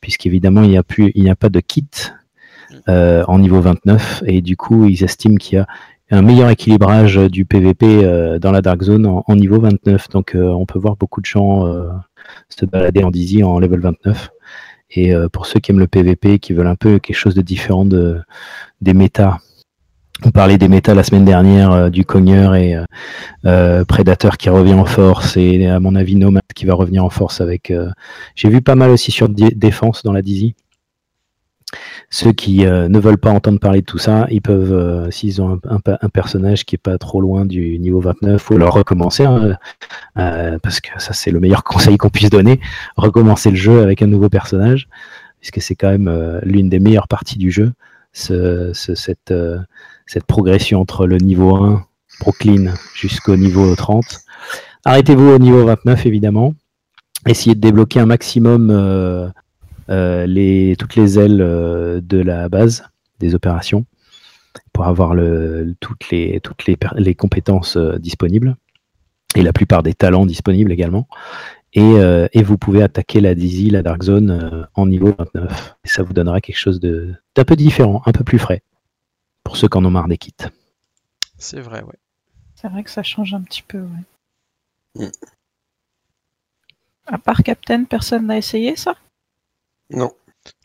puisqu'évidemment 0.00 0.62
il 0.62 0.70
n'y 0.70 0.78
a 0.78 0.82
plus, 0.82 1.12
il 1.14 1.28
a 1.28 1.36
pas 1.36 1.50
de 1.50 1.60
kit 1.60 1.84
en 2.86 3.38
niveau 3.38 3.60
29 3.60 4.24
et 4.26 4.40
du 4.40 4.56
coup 4.56 4.86
ils 4.86 5.02
estiment 5.04 5.36
qu'il 5.36 5.58
y 5.58 5.60
a 5.60 5.66
un 6.10 6.22
meilleur 6.22 6.50
équilibrage 6.50 7.16
du 7.16 7.44
PVP 7.44 8.04
euh, 8.04 8.38
dans 8.38 8.52
la 8.52 8.60
Dark 8.60 8.82
Zone 8.82 9.06
en, 9.06 9.36
niveau 9.36 9.60
29. 9.60 10.08
Donc 10.10 10.34
euh, 10.34 10.48
on 10.50 10.66
peut 10.66 10.78
voir 10.78 10.96
beaucoup 10.96 11.20
de 11.20 11.26
gens 11.26 11.66
euh, 11.66 11.88
se 12.48 12.66
balader 12.66 13.02
en 13.02 13.10
Dizzy 13.10 13.42
en 13.42 13.58
level 13.58 13.80
29. 13.80 14.30
Et 14.90 15.14
euh, 15.14 15.28
pour 15.28 15.46
ceux 15.46 15.60
qui 15.60 15.72
aiment 15.72 15.78
le 15.78 15.86
PVP, 15.86 16.38
qui 16.38 16.52
veulent 16.52 16.66
un 16.66 16.76
peu 16.76 16.98
quelque 16.98 17.16
chose 17.16 17.34
de 17.34 17.42
différent 17.42 17.84
de, 17.84 18.20
des 18.80 18.94
méta, 18.94 19.38
on 20.24 20.30
parlait 20.30 20.58
des 20.58 20.68
méta 20.68 20.94
la 20.94 21.02
semaine 21.02 21.24
dernière, 21.24 21.72
euh, 21.72 21.90
du 21.90 22.04
cogneur 22.04 22.54
et 22.54 22.76
euh, 22.76 22.84
euh, 23.46 23.84
Predator 23.84 24.36
qui 24.36 24.48
revient 24.48 24.74
en 24.74 24.84
force 24.84 25.36
et 25.36 25.66
à 25.66 25.80
mon 25.80 25.96
avis 25.96 26.14
Nomad 26.14 26.42
qui 26.54 26.66
va 26.66 26.74
revenir 26.74 27.04
en 27.04 27.10
force 27.10 27.40
avec... 27.40 27.70
euh, 27.70 27.90
J'ai 28.36 28.48
vu 28.48 28.62
pas 28.62 28.76
mal 28.76 28.90
aussi 28.90 29.10
sur 29.10 29.28
défense 29.28 30.02
dans 30.04 30.12
la 30.12 30.22
Dizzy. 30.22 30.54
Ceux 32.10 32.32
qui 32.32 32.64
euh, 32.64 32.88
ne 32.88 32.98
veulent 33.00 33.18
pas 33.18 33.30
entendre 33.30 33.58
parler 33.58 33.80
de 33.80 33.86
tout 33.86 33.98
ça, 33.98 34.26
ils 34.30 34.40
peuvent, 34.40 34.72
euh, 34.72 35.10
s'ils 35.10 35.42
ont 35.42 35.58
un, 35.68 36.08
personnage 36.10 36.64
qui 36.64 36.76
est 36.76 36.78
pas 36.78 36.96
trop 36.98 37.20
loin 37.20 37.44
du 37.44 37.78
niveau 37.78 38.00
29, 38.00 38.40
faut 38.40 38.56
leur 38.56 38.72
recommencer, 38.72 39.24
hein, 39.24 39.56
euh, 40.18 40.58
parce 40.62 40.80
que 40.80 40.90
ça 40.98 41.12
c'est 41.12 41.30
le 41.32 41.40
meilleur 41.40 41.64
conseil 41.64 41.96
qu'on 41.96 42.10
puisse 42.10 42.30
donner, 42.30 42.60
recommencer 42.96 43.50
le 43.50 43.56
jeu 43.56 43.82
avec 43.82 44.00
un 44.02 44.06
nouveau 44.06 44.28
personnage, 44.28 44.88
puisque 45.40 45.60
c'est 45.60 45.74
quand 45.74 45.90
même 45.90 46.40
l'une 46.44 46.68
des 46.68 46.78
meilleures 46.78 47.08
parties 47.08 47.38
du 47.38 47.50
jeu, 47.50 47.72
ce- 48.12 48.70
ce- 48.74 48.94
cette, 48.94 49.34
progression 50.28 50.80
entre 50.80 51.06
le 51.06 51.16
niveau 51.16 51.56
1, 51.56 51.84
Brooklyn, 52.20 52.74
jusqu'au 52.94 53.36
niveau 53.36 53.74
30. 53.74 54.04
Arrêtez-vous 54.84 55.30
au 55.30 55.38
niveau 55.38 55.64
29 55.64 56.06
évidemment. 56.06 56.54
Essayez 57.26 57.54
de 57.56 57.60
débloquer 57.60 58.00
un 58.00 58.06
maximum 58.06 58.70
les, 59.88 60.76
toutes 60.78 60.96
les 60.96 61.18
ailes 61.18 61.40
euh, 61.40 62.00
de 62.00 62.18
la 62.18 62.48
base 62.48 62.88
des 63.20 63.34
opérations 63.34 63.84
pour 64.72 64.86
avoir 64.86 65.14
le, 65.14 65.74
toutes, 65.80 66.10
les, 66.10 66.40
toutes 66.40 66.66
les, 66.66 66.76
per- 66.76 66.94
les 66.96 67.14
compétences 67.14 67.76
euh, 67.76 67.98
disponibles 67.98 68.56
et 69.36 69.42
la 69.42 69.52
plupart 69.52 69.82
des 69.82 69.94
talents 69.94 70.26
disponibles 70.26 70.72
également. 70.72 71.08
Et, 71.72 71.80
euh, 71.82 72.28
et 72.32 72.42
vous 72.44 72.56
pouvez 72.56 72.82
attaquer 72.82 73.20
la 73.20 73.34
Dizzy, 73.34 73.68
la 73.70 73.82
Dark 73.82 74.02
Zone 74.04 74.30
euh, 74.30 74.64
en 74.74 74.86
niveau 74.86 75.12
29. 75.18 75.74
Et 75.84 75.88
ça 75.88 76.02
vous 76.04 76.12
donnera 76.12 76.40
quelque 76.40 76.56
chose 76.58 76.78
de- 76.78 77.14
d'un 77.34 77.44
peu 77.44 77.56
différent, 77.56 78.00
un 78.06 78.12
peu 78.12 78.22
plus 78.22 78.38
frais 78.38 78.62
pour 79.42 79.56
ceux 79.56 79.68
qui 79.68 79.76
en 79.76 79.84
ont 79.84 79.90
marre 79.90 80.06
des 80.08 80.18
kits. 80.18 80.32
C'est 81.36 81.60
vrai, 81.60 81.82
ouais. 81.82 81.98
C'est 82.54 82.68
vrai 82.68 82.84
que 82.84 82.90
ça 82.90 83.02
change 83.02 83.34
un 83.34 83.42
petit 83.42 83.62
peu, 83.62 83.80
ouais. 83.80 85.06
Mm. 85.06 85.10
À 87.06 87.18
part 87.18 87.42
Captain, 87.42 87.84
personne 87.84 88.26
n'a 88.28 88.38
essayé 88.38 88.76
ça? 88.76 88.94
Non. 89.90 90.12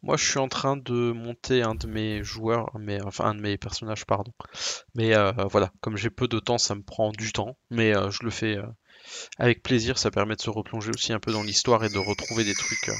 Moi, 0.03 0.17
je 0.17 0.29
suis 0.29 0.39
en 0.39 0.49
train 0.49 0.75
de 0.77 1.11
monter 1.11 1.61
un 1.61 1.75
de 1.75 1.87
mes 1.87 2.23
joueurs, 2.23 2.69
mais 2.77 3.01
enfin 3.01 3.25
un 3.25 3.35
de 3.35 3.41
mes 3.41 3.57
personnages, 3.57 4.05
pardon. 4.05 4.33
Mais 4.95 5.15
euh, 5.15 5.31
voilà, 5.49 5.71
comme 5.81 5.97
j'ai 5.97 6.09
peu 6.09 6.27
de 6.27 6.39
temps, 6.39 6.57
ça 6.57 6.75
me 6.75 6.83
prend 6.83 7.11
du 7.11 7.31
temps, 7.31 7.57
mais 7.69 7.95
euh, 7.95 8.11
je 8.11 8.23
le 8.23 8.29
fais 8.29 8.57
euh, 8.57 8.65
avec 9.37 9.63
plaisir. 9.63 9.97
Ça 9.97 10.11
permet 10.11 10.35
de 10.35 10.41
se 10.41 10.49
replonger 10.49 10.91
aussi 10.91 11.13
un 11.13 11.19
peu 11.19 11.31
dans 11.31 11.43
l'histoire 11.43 11.83
et 11.83 11.89
de 11.89 11.97
retrouver 11.97 12.43
des 12.43 12.55
trucs 12.55 12.91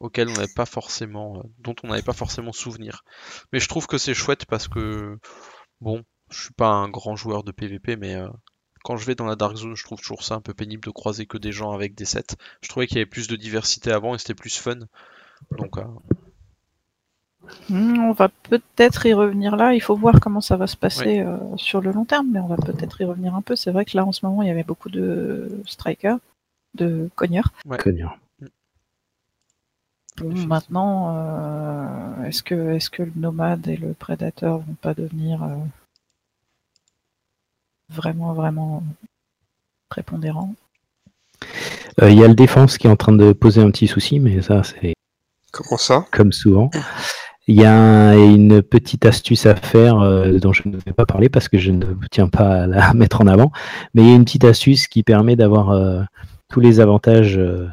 auxquels 0.00 0.28
on 0.28 0.34
n'avait 0.34 0.52
pas 0.54 0.66
forcément, 0.66 1.42
dont 1.58 1.74
on 1.82 1.88
n'avait 1.88 2.02
pas 2.02 2.12
forcément 2.12 2.52
souvenir. 2.52 3.04
Mais 3.52 3.60
je 3.60 3.68
trouve 3.68 3.86
que 3.86 3.98
c'est 3.98 4.14
chouette 4.14 4.46
parce 4.46 4.68
que 4.68 5.18
bon, 5.80 6.04
je 6.30 6.44
suis 6.44 6.54
pas 6.54 6.68
un 6.68 6.88
grand 6.88 7.16
joueur 7.16 7.44
de 7.44 7.52
PVP, 7.52 7.96
mais 7.96 8.16
quand 8.84 8.96
je 8.96 9.06
vais 9.06 9.14
dans 9.14 9.26
la 9.26 9.36
Dark 9.36 9.56
Zone, 9.56 9.76
je 9.76 9.84
trouve 9.84 10.00
toujours 10.00 10.24
ça 10.24 10.34
un 10.34 10.40
peu 10.40 10.54
pénible 10.54 10.84
de 10.84 10.90
croiser 10.90 11.26
que 11.26 11.38
des 11.38 11.52
gens 11.52 11.72
avec 11.72 11.94
des 11.94 12.04
sets. 12.04 12.36
Je 12.62 12.68
trouvais 12.68 12.86
qu'il 12.86 12.96
y 12.96 13.00
avait 13.00 13.06
plus 13.06 13.28
de 13.28 13.36
diversité 13.36 13.92
avant 13.92 14.14
et 14.14 14.18
c'était 14.18 14.34
plus 14.34 14.56
fun. 14.56 14.78
Donc 15.58 15.78
euh, 15.78 15.84
Hmm, 17.68 17.98
On 17.98 18.12
va 18.12 18.28
peut-être 18.28 19.06
y 19.06 19.14
revenir 19.14 19.56
là. 19.56 19.74
Il 19.74 19.80
faut 19.80 19.96
voir 19.96 20.20
comment 20.20 20.40
ça 20.40 20.56
va 20.56 20.66
se 20.66 20.76
passer 20.76 21.20
euh, 21.20 21.36
sur 21.56 21.80
le 21.80 21.92
long 21.92 22.04
terme, 22.04 22.28
mais 22.32 22.40
on 22.40 22.46
va 22.46 22.56
peut-être 22.56 23.00
y 23.00 23.04
revenir 23.04 23.34
un 23.34 23.42
peu. 23.42 23.56
C'est 23.56 23.70
vrai 23.70 23.84
que 23.84 23.96
là, 23.96 24.04
en 24.04 24.12
ce 24.12 24.24
moment, 24.24 24.42
il 24.42 24.48
y 24.48 24.50
avait 24.50 24.62
beaucoup 24.64 24.90
de 24.90 25.60
strikers, 25.66 26.18
de 26.74 27.08
cogneurs. 27.14 27.52
Bon, 30.18 30.34
maintenant, 30.46 31.16
euh, 31.16 32.24
est-ce 32.24 32.42
que, 32.42 32.74
est-ce 32.74 32.90
que 32.90 33.02
le 33.02 33.12
nomade 33.16 33.66
et 33.66 33.76
le 33.76 33.94
prédateur 33.94 34.58
vont 34.58 34.76
pas 34.80 34.94
devenir 34.94 35.42
euh, 35.42 35.56
vraiment, 37.88 38.34
vraiment 38.34 38.82
prépondérants? 39.88 40.54
Euh, 42.02 42.10
Il 42.10 42.18
y 42.18 42.24
a 42.24 42.28
le 42.28 42.34
défense 42.34 42.76
qui 42.76 42.86
est 42.86 42.90
en 42.90 42.96
train 42.96 43.12
de 43.12 43.32
poser 43.32 43.62
un 43.62 43.70
petit 43.70 43.88
souci, 43.88 44.20
mais 44.20 44.42
ça 44.42 44.62
c'est 44.62 44.94
Comment 45.52 45.76
ça? 45.76 46.06
Comme 46.10 46.32
souvent. 46.32 46.70
Il 47.46 47.60
y 47.60 47.64
a 47.64 47.74
un- 47.74 48.16
une 48.34 48.62
petite 48.62 49.04
astuce 49.04 49.46
à 49.46 49.54
faire 49.56 50.00
euh, 50.00 50.38
dont 50.38 50.52
je 50.52 50.62
ne 50.66 50.76
vais 50.76 50.92
pas 50.92 51.06
parler 51.06 51.28
parce 51.28 51.48
que 51.48 51.58
je 51.58 51.70
ne 51.70 51.84
tiens 52.10 52.28
pas 52.28 52.62
à 52.62 52.66
la 52.66 52.92
mettre 52.94 53.20
en 53.20 53.26
avant, 53.26 53.52
mais 53.94 54.02
il 54.02 54.08
y 54.08 54.12
a 54.12 54.14
une 54.14 54.24
petite 54.24 54.44
astuce 54.44 54.86
qui 54.86 55.02
permet 55.02 55.36
d'avoir 55.36 55.70
euh, 55.70 56.02
tous 56.48 56.60
les 56.60 56.80
avantages 56.80 57.36
euh, 57.38 57.68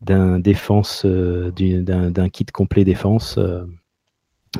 d'un 0.00 0.38
défense, 0.38 1.04
du- 1.06 1.82
d'un 1.82 2.28
kit 2.30 2.46
complet 2.46 2.84
défense, 2.84 3.38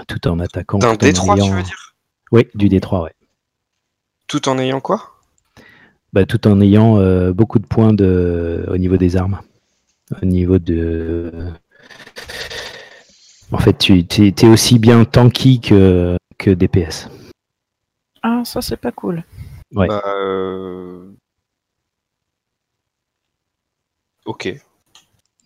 tout 0.06 0.28
en 0.28 0.38
attaquant. 0.38 0.78
D'un 0.78 0.96
tout 0.96 1.06
en 1.06 1.08
D3, 1.08 1.42
tu 1.44 1.50
veux 1.54 1.62
dire? 1.62 1.94
Oui, 2.32 2.46
du 2.54 2.68
D3, 2.68 3.02
ouais. 3.04 3.14
Tout 4.28 4.48
en 4.48 4.58
ayant 4.58 4.80
quoi? 4.80 5.14
Bah, 6.12 6.24
tout 6.24 6.46
en 6.46 6.60
ayant 6.60 6.98
beaucoup 7.32 7.58
de 7.58 7.66
points 7.66 7.92
de, 7.92 8.64
au 8.68 8.76
niveau 8.76 8.96
des 8.96 9.16
armes. 9.16 9.40
Au 10.22 10.24
niveau 10.26 10.58
de. 10.58 11.32
En 13.52 13.58
fait, 13.58 13.76
tu 13.78 13.98
es, 13.98 14.46
aussi 14.46 14.78
bien 14.78 15.04
tanky 15.04 15.60
que, 15.60 16.16
que 16.38 16.50
DPS. 16.50 17.08
Ah, 18.22 18.42
ça, 18.44 18.62
c'est 18.62 18.76
pas 18.76 18.92
cool. 18.92 19.24
Ouais. 19.74 19.88
Bah, 19.88 20.02
euh, 20.06 21.10
Ok. 24.26 24.54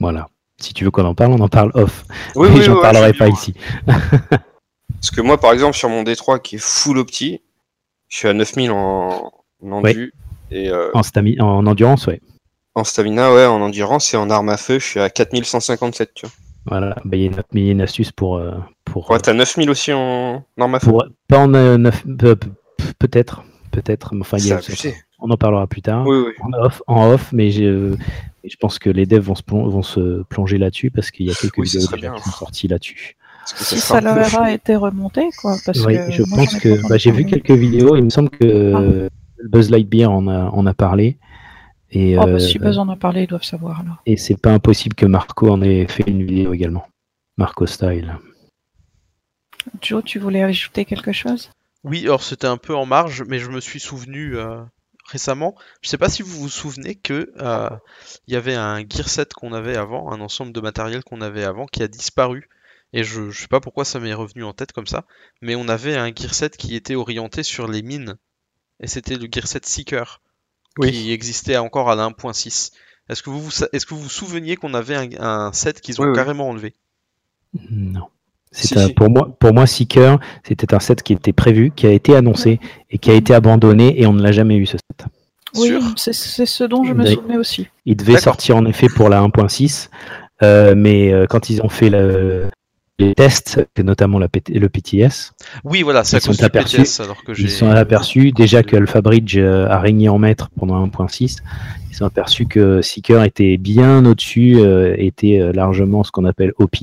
Voilà. 0.01 0.29
Si 0.59 0.75
tu 0.75 0.85
veux 0.85 0.91
qu'on 0.91 1.05
en 1.05 1.15
parle, 1.15 1.33
on 1.33 1.41
en 1.41 1.49
parle 1.49 1.71
off. 1.75 2.05
Oui, 2.37 2.49
oui, 2.53 2.63
j'en 2.63 2.77
ouais, 2.77 2.83
parlerai 2.83 3.13
je 3.13 3.19
pas 3.19 3.27
bien. 3.27 3.35
ici. 3.35 3.55
Parce 3.87 5.11
que 5.15 5.21
moi, 5.21 5.39
par 5.39 5.53
exemple, 5.53 5.77
sur 5.77 5.89
mon 5.89 6.03
D3 6.03 6.41
qui 6.41 6.57
est 6.57 6.63
full 6.63 6.99
opti, 6.99 7.41
je 8.09 8.19
suis 8.19 8.29
à 8.29 8.35
9000 8.35 8.71
en, 8.71 9.33
en 9.63 9.73
endu. 9.73 10.13
Et 10.51 10.69
euh, 10.71 10.91
En, 10.95 11.01
stami- 11.01 11.41
en 11.41 11.67
endurance, 11.67 12.07
ouais. 12.07 12.21
En 12.75 12.85
stamina, 12.85 13.33
ouais, 13.33 13.47
en 13.47 13.61
endurance 13.61 14.13
et 14.15 14.17
en 14.17 14.31
arme 14.31 14.49
à 14.49 14.57
feu, 14.57 14.79
je 14.79 14.85
suis 14.85 15.01
à 15.01 15.11
4157, 15.11 16.11
tu 16.15 16.27
vois. 16.27 16.35
Voilà. 16.67 16.97
Bah, 17.05 17.17
Il 17.17 17.21
y, 17.21 17.25
a 17.25 17.27
une- 17.27 17.37
mais 17.53 17.61
il 17.61 17.65
y 17.67 17.69
a 17.69 17.73
une 17.73 17.81
astuce 17.83 18.11
pour. 18.11 18.37
euh, 18.37 18.53
pour, 18.85 19.11
Ouais, 19.11 19.19
t'as 19.19 19.33
9000 19.35 19.69
aussi 19.71 19.93
en 19.93 20.45
arme 20.59 20.75
à 20.75 20.81
feu. 20.81 20.91
pour- 20.91 21.05
pas 21.29 21.39
en 21.39 21.53
euh, 21.55 21.91
peu- 22.19 22.37
peut-être. 22.99 23.43
Peut-être. 23.71 24.15
mais 24.15 24.21
Enfin, 24.21 24.39
il 24.39 24.47
y 24.47 24.53
a- 24.53 24.61
on 25.19 25.31
en 25.31 25.37
parlera 25.37 25.67
plus 25.67 25.83
tard. 25.83 26.07
Oui, 26.07 26.17
oui. 26.27 26.33
en 26.43 26.53
off, 26.65 26.83
en 26.87 27.11
off, 27.13 27.31
mais 27.33 27.51
je, 27.51 27.95
je 28.45 28.57
pense 28.61 28.79
que 28.79 28.89
les 28.91 29.05
devs 29.05 29.21
vont 29.25 29.35
se, 29.35 29.43
plon- 29.43 29.69
vont 29.69 29.83
se 29.83 30.23
plonger 30.25 30.59
là-dessus 30.59 30.91
parce 30.91 31.11
qu'il 31.11 31.27
y 31.27 31.31
a 31.31 31.35
quelques 31.35 31.59
Oui, 31.59 31.67
vidéos 31.67 31.81
serait 31.83 31.97
déjà 31.97 32.11
bien. 32.13 32.19
qui 32.19 32.25
sont 32.25 32.37
sorties 32.37 32.69
là-dessus. 32.69 33.17
Si 33.47 33.79
ça 33.79 34.01
leur 34.01 34.41
a 34.41 34.53
été 34.53 34.75
remonté, 34.77 35.29
quoi. 35.41 35.57
Parce 35.67 35.85
Oui, 35.85 35.97
que 35.97 36.11
je 36.13 36.23
moi, 36.23 36.39
pense 36.39 36.55
que 36.57 36.89
bah, 36.89 36.97
j'ai 36.99 37.11
vu 37.11 37.25
quelques 37.27 37.51
vidéos. 37.51 37.97
Il 37.97 38.05
me 38.05 38.11
semble 38.11 38.31
que 38.31 38.73
Ah. 38.75 38.79
euh, 38.81 39.09
Buzz 39.51 39.71
Lightyear 39.71 40.11
en 40.11 40.27
a, 40.29 40.45
en 40.51 40.65
a 40.67 40.73
parlé. 40.73 41.19
Et, 41.95 42.19
Oh, 42.19 42.25
bah, 42.25 42.33
euh, 42.33 42.39
si 42.39 42.59
Buzz 42.59 42.79
en 42.79 42.89
a 42.89 42.97
parlé, 42.97 43.23
ils 43.23 43.27
doivent 43.29 43.45
savoir 43.45 43.81
alors. 43.81 44.03
et 44.05 44.17
c'est 44.17 44.37
pas 44.37 44.53
impossible 44.53 44.95
que 44.97 45.07
Marco 45.07 45.49
en 45.49 45.63
ait 45.63 45.87
fait 45.87 46.05
une 46.07 46.25
vidéo 46.25 46.53
également. 46.53 46.87
Marco 47.37 47.67
Style. 47.67 48.19
Joe, 49.81 50.03
tu 50.05 50.19
voulais 50.19 50.43
ajouter 50.43 50.85
quelque 50.85 51.13
chose? 51.13 51.51
Oui, 51.85 52.03
alors 52.05 52.23
c'était 52.23 52.47
un 52.47 52.57
peu 52.57 52.75
en 52.75 52.87
marge, 52.87 53.23
mais 53.29 53.39
je 53.39 53.51
me 53.51 53.61
suis 53.61 53.81
souvenu 53.81 54.37
euh, 54.37 54.61
récemment. 55.07 55.55
Je 55.83 55.89
sais 55.89 55.99
pas 55.99 56.09
si 56.09 56.23
vous 56.23 56.41
vous 56.41 56.49
souvenez 56.49 56.95
que 56.97 57.33
euh, 57.41 57.71
il 58.27 58.35
y 58.35 58.37
avait 58.37 58.55
un 58.55 58.81
gear 58.81 59.09
set 59.09 59.33
qu'on 59.33 59.53
avait 59.53 59.77
avant, 59.77 60.11
un 60.11 60.21
ensemble 60.21 60.53
de 60.53 60.61
matériel 60.61 61.05
qu'on 61.05 61.21
avait 61.21 61.45
avant 61.45 61.67
qui 61.67 61.83
a 61.83 61.89
disparu. 61.89 62.49
Et 62.93 63.05
je, 63.05 63.31
je 63.31 63.41
sais 63.41 63.49
pas 63.49 63.61
pourquoi 63.61 63.85
ça 63.85 64.01
m'est 64.01 64.15
revenu 64.15 64.45
en 64.45 64.53
tête 64.53 64.73
comme 64.73 64.87
ça, 64.87 65.05
mais 65.43 65.57
on 65.57 65.69
avait 65.69 65.97
un 65.97 66.09
gear 66.15 66.35
set 66.35 66.57
qui 66.57 66.75
était 66.75 66.95
orienté 66.95 67.43
sur 67.43 67.69
les 67.69 67.83
mines. 67.83 68.17
Et 68.81 68.87
c'était 68.87 69.17
le 69.17 69.29
gear 69.31 69.47
set 69.47 69.67
Seeker 69.67 70.21
qui 70.81 71.13
existait 71.13 71.57
encore 71.57 71.91
à 71.91 71.95
la 71.95 72.05
1.6. 72.09 72.73
Est-ce 73.09 73.23
que 73.23 73.31
vous 73.31 73.41
vous, 73.41 73.51
sa- 73.51 73.69
est-ce 73.73 73.85
que 73.87 73.95
vous 73.95 74.01
vous 74.01 74.09
souveniez 74.09 74.57
qu'on 74.57 74.75
avait 74.75 74.95
un, 74.97 75.09
un 75.21 75.53
set 75.53 75.81
qu'ils 75.81 76.01
ont 76.01 76.05
Oui, 76.05 76.11
oui. 76.11 76.17
carrément 76.17 76.49
enlevé? 76.49 76.75
Non. 77.71 78.07
Si, 78.51 78.69
C'est 78.69 78.79
un- 78.79 78.87
si. 78.89 78.95
pour 78.95 79.11
moi, 79.11 79.37
pour 79.39 79.53
moi, 79.53 79.67
Seeker, 79.67 80.19
c'était 80.47 80.73
un 80.75 80.81
set 80.81 81.03
qui 81.03 81.13
était 81.13 81.33
prévu, 81.33 81.71
qui 81.75 81.87
a 81.87 81.91
été 81.91 82.15
annoncé 82.17 82.61
et 82.91 82.99
qui 82.99 83.11
a 83.11 83.15
été 83.15 83.35
abandonné 83.35 84.01
et 84.01 84.07
on 84.07 84.13
ne 84.13 84.23
l'a 84.23 84.33
jamais 84.33 84.57
eu 84.57 84.67
ce 84.67 84.77
set. 84.79 85.07
Oui, 85.57 85.71
c'est 85.97 86.13
ce 86.13 86.65
dont 86.65 86.83
je 86.85 86.93
me 86.95 87.05
souvenais 87.07 87.37
aussi. 87.37 87.69
Il 87.85 87.97
devait 87.97 88.19
sortir 88.19 88.57
en 88.57 88.65
effet 88.67 88.89
pour 88.89 89.09
la 89.09 89.21
1.6, 89.21 89.89
euh, 90.43 90.75
mais 90.77 91.13
euh, 91.13 91.27
quand 91.29 91.49
ils 91.51 91.63
ont 91.63 91.69
fait 91.69 91.91
le- 91.91 92.49
les 92.99 93.15
tests, 93.15 93.67
notamment 93.83 94.19
la 94.21 94.29
PT 94.29 94.51
le 94.51 94.69
PTS, 94.69 95.33
Oui, 95.65 95.83
voilà, 95.83 96.03
cause 96.03 96.21
sont 96.21 96.43
aperçus- 96.45 96.77
PTS 96.83 97.01
alors 97.01 97.25
que 97.25 97.33
ils 97.41 97.51
sont 97.51 97.69
aperçus 97.71 98.31
déjà 98.33 98.63
que 98.63 98.77
Alpha 98.77 99.01
Bridge 99.03 99.37
euh, 99.37 99.67
a 99.69 99.81
régné 99.81 100.09
en 100.09 100.19
maître 100.19 100.49
pendant 100.57 100.77
1.6. 100.87 101.39
Ils 101.91 101.97
sont 101.97 102.05
aperçus 102.05 102.47
que 102.47 102.83
Seeker 102.83 103.25
était 103.25 103.57
bien 103.57 104.05
au-dessus, 104.07 104.57
euh, 104.59 104.95
était 104.99 105.41
euh, 105.41 105.53
largement 105.53 106.05
ce 106.05 106.11
qu'on 106.13 106.25
appelle 106.25 106.53
OP, 106.59 106.77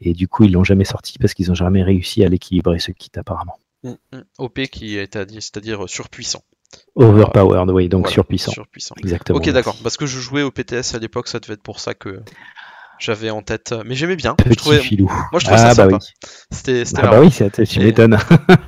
et 0.00 0.12
du 0.12 0.28
coup 0.28 0.44
ils 0.44 0.52
l'ont 0.52 0.64
jamais 0.64 0.84
sorti 0.84 1.18
parce 1.18 1.34
qu'ils 1.34 1.48
n'ont 1.48 1.54
jamais 1.54 1.82
réussi 1.82 2.24
à 2.24 2.28
l'équilibrer 2.28 2.78
ce 2.78 2.92
kit 2.92 3.10
apparemment. 3.16 3.58
Mm, 3.82 3.90
mm. 4.12 4.22
OP 4.38 4.60
qui 4.68 4.98
est 4.98 5.16
à 5.16 5.24
dire- 5.24 5.42
c'est-à-dire 5.42 5.88
surpuissant. 5.88 6.42
Overpowered, 6.94 7.68
oui, 7.70 7.88
donc 7.88 8.02
Voilà, 8.02 8.12
surpuissant. 8.14 8.52
surpuissant. 8.52 8.94
Exactement. 8.98 9.38
Ok, 9.38 9.50
d'accord. 9.50 9.76
Parce 9.82 9.96
que 9.96 10.06
je 10.06 10.20
jouais 10.20 10.42
au 10.42 10.52
PTS 10.52 10.94
à 10.94 10.98
l'époque, 11.00 11.26
ça 11.26 11.40
devait 11.40 11.54
être 11.54 11.62
pour 11.62 11.80
ça 11.80 11.94
que 11.94 12.20
j'avais 13.00 13.30
en 13.30 13.42
tête. 13.42 13.74
Mais 13.84 13.94
j'aimais 13.94 14.16
bien. 14.16 14.36
Je 14.44 14.50
Petit 14.50 14.56
trouvais... 14.56 14.78
filou. 14.78 15.06
Moi, 15.32 15.40
je 15.40 15.44
trouvais 15.46 15.60
ah, 15.60 15.70
ça 15.70 15.74
bah 15.74 15.88
sympa. 15.90 15.98
oui. 15.98 15.98
C'était 16.52 16.84
c'était 16.84 17.02
Ah 17.04 17.08
bah 17.08 17.20
oui, 17.20 17.30
c'est- 17.30 17.64
tu 17.66 17.80
Et- 17.80 17.84
m'étonnes. 17.84 18.18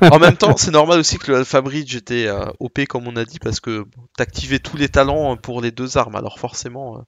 En 0.09 0.19
même 0.19 0.37
temps, 0.37 0.57
c'est 0.57 0.71
normal 0.71 1.01
aussi 1.01 1.19
que 1.19 1.31
le 1.31 1.39
Alpha 1.39 1.61
Bridge 1.61 1.95
était 1.97 2.27
euh, 2.27 2.47
OP 2.61 2.87
comme 2.87 3.07
on 3.09 3.17
a 3.17 3.25
dit 3.25 3.39
parce 3.39 3.61
que 3.61 3.81
bon, 3.81 4.03
t'activais 4.17 4.59
tous 4.59 4.77
les 4.77 4.89
talents 4.89 5.37
pour 5.37 5.61
les 5.61 5.71
deux 5.71 5.97
armes. 5.99 6.17
Alors 6.17 6.39
forcément, 6.39 6.99
euh, 6.99 7.01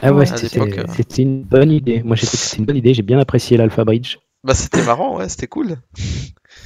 Ah 0.00 0.12
ouais, 0.12 0.26
c'était 0.26 0.60
euh. 0.60 0.86
c'était 0.96 1.22
une 1.22 1.42
bonne 1.42 1.70
idée. 1.72 2.02
Moi, 2.04 2.16
j'ai 2.16 2.26
trouvé 2.26 2.38
que 2.40 2.44
c'était 2.46 2.58
une 2.58 2.66
bonne 2.66 2.76
idée. 2.76 2.94
J'ai 2.94 3.02
bien 3.02 3.18
apprécié 3.18 3.56
l'Alpha 3.56 3.84
Bridge. 3.84 4.18
bah 4.44 4.54
c'était 4.54 4.82
marrant, 4.82 5.16
ouais, 5.18 5.28
c'était 5.28 5.46
cool. 5.48 5.76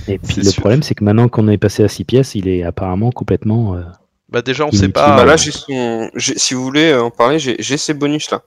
Et 0.08 0.18
puis 0.18 0.42
le 0.42 0.50
sûr. 0.50 0.60
problème, 0.60 0.82
c'est 0.82 0.94
que 0.94 1.04
maintenant 1.04 1.28
qu'on 1.28 1.48
est 1.48 1.58
passé 1.58 1.84
à 1.84 1.88
6 1.88 2.04
pièces, 2.04 2.34
il 2.34 2.48
est 2.48 2.62
apparemment 2.64 3.12
complètement. 3.12 3.74
euh, 3.76 3.82
Bah 4.28 4.42
déjà, 4.42 4.66
on 4.66 4.72
sait 4.72 4.88
pas. 4.88 5.16
Bah 5.16 5.24
là, 5.24 5.34
euh, 5.34 5.36
j'ai 5.36 5.50
son... 5.52 6.10
j'ai- 6.14 6.38
si 6.38 6.54
vous 6.54 6.62
voulez 6.64 6.94
en 6.94 7.10
parler, 7.10 7.38
j'ai 7.38 7.56
j'ai 7.58 7.76
ces 7.78 7.94
bonus 7.94 8.30
là. 8.30 8.42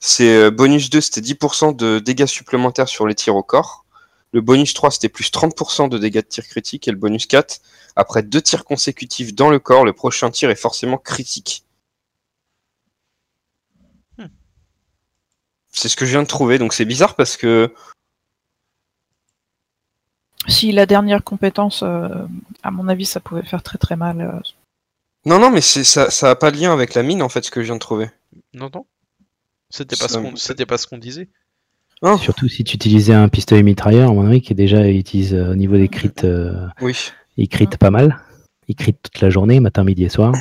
C'est 0.00 0.36
euh, 0.36 0.50
bonus 0.50 0.90
2, 0.90 1.00
c'était 1.00 1.20
10% 1.20 1.74
de 1.74 1.98
dégâts 1.98 2.26
supplémentaires 2.26 2.88
sur 2.88 3.06
les 3.06 3.14
tirs 3.14 3.36
au 3.36 3.42
corps. 3.42 3.84
Le 4.32 4.40
bonus 4.40 4.74
3, 4.74 4.90
c'était 4.90 5.08
plus 5.08 5.30
30% 5.30 5.88
de 5.88 5.98
dégâts 5.98 6.16
de 6.16 6.20
tir 6.20 6.46
critique. 6.46 6.86
Et 6.88 6.90
le 6.90 6.96
bonus 6.96 7.26
4, 7.26 7.60
après 7.96 8.22
deux 8.22 8.42
tirs 8.42 8.64
consécutifs 8.64 9.34
dans 9.34 9.50
le 9.50 9.58
corps, 9.58 9.84
le 9.84 9.92
prochain 9.92 10.30
tir 10.30 10.50
est 10.50 10.54
forcément 10.56 10.98
critique. 10.98 11.64
Hmm. 14.18 14.26
C'est 15.72 15.88
ce 15.88 15.96
que 15.96 16.04
je 16.04 16.10
viens 16.12 16.22
de 16.22 16.28
trouver, 16.28 16.58
donc 16.58 16.72
c'est 16.72 16.84
bizarre 16.84 17.14
parce 17.14 17.36
que 17.36 17.72
Si 20.48 20.70
la 20.70 20.86
dernière 20.86 21.24
compétence, 21.24 21.82
euh, 21.82 22.08
à 22.62 22.70
mon 22.70 22.88
avis, 22.88 23.06
ça 23.06 23.20
pouvait 23.20 23.42
faire 23.42 23.62
très 23.62 23.78
très 23.78 23.96
mal. 23.96 24.20
euh. 24.20 24.40
non 25.24 25.38
non 25.40 25.50
mais 25.50 25.60
ça 25.60 26.10
ça 26.10 26.30
a 26.30 26.36
pas 26.36 26.50
de 26.52 26.58
lien 26.58 26.72
avec 26.72 26.94
la 26.94 27.02
mine 27.02 27.22
en 27.22 27.28
fait 27.28 27.42
ce 27.42 27.50
que 27.50 27.60
je 27.60 27.66
viens 27.66 27.74
de 27.74 27.80
trouver. 27.80 28.10
Non, 28.52 28.70
non. 28.72 28.86
C'était 29.70 29.96
pas, 29.96 30.08
ce 30.08 30.64
pas 30.64 30.78
ce 30.78 30.86
qu'on 30.86 30.98
disait. 30.98 31.28
Hein 32.02 32.18
Surtout 32.18 32.48
si 32.48 32.62
tu 32.64 32.76
utilisais 32.76 33.14
un 33.14 33.28
pistolet 33.28 33.62
mitrailleur, 33.62 34.10
à 34.10 34.12
mon 34.12 34.26
avis, 34.26 34.42
qui 34.42 34.52
est 34.52 34.56
déjà 34.56 34.88
utilise 34.88 35.34
euh, 35.34 35.52
au 35.52 35.54
niveau 35.54 35.76
des 35.76 35.88
crits, 35.88 36.10
euh, 36.24 36.66
Oui. 36.80 37.10
il 37.36 37.48
crit 37.48 37.66
pas 37.66 37.90
mal. 37.90 38.22
Il 38.68 38.74
crit 38.74 38.94
toute 38.94 39.20
la 39.20 39.30
journée, 39.30 39.60
matin, 39.60 39.84
midi 39.84 40.04
et 40.04 40.08
soir. 40.08 40.34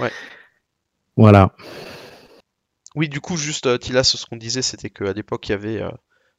Ouais. 0.00 0.10
Voilà. 1.16 1.54
Oui, 2.94 3.08
du 3.08 3.20
coup, 3.20 3.36
juste 3.36 3.66
euh, 3.66 3.78
Tilas, 3.78 4.04
ce 4.04 4.26
qu'on 4.26 4.36
disait, 4.36 4.62
c'était 4.62 4.90
qu'à 4.90 5.12
l'époque, 5.12 5.48
il 5.48 5.52
y 5.52 5.54
avait 5.54 5.82
euh, 5.82 5.90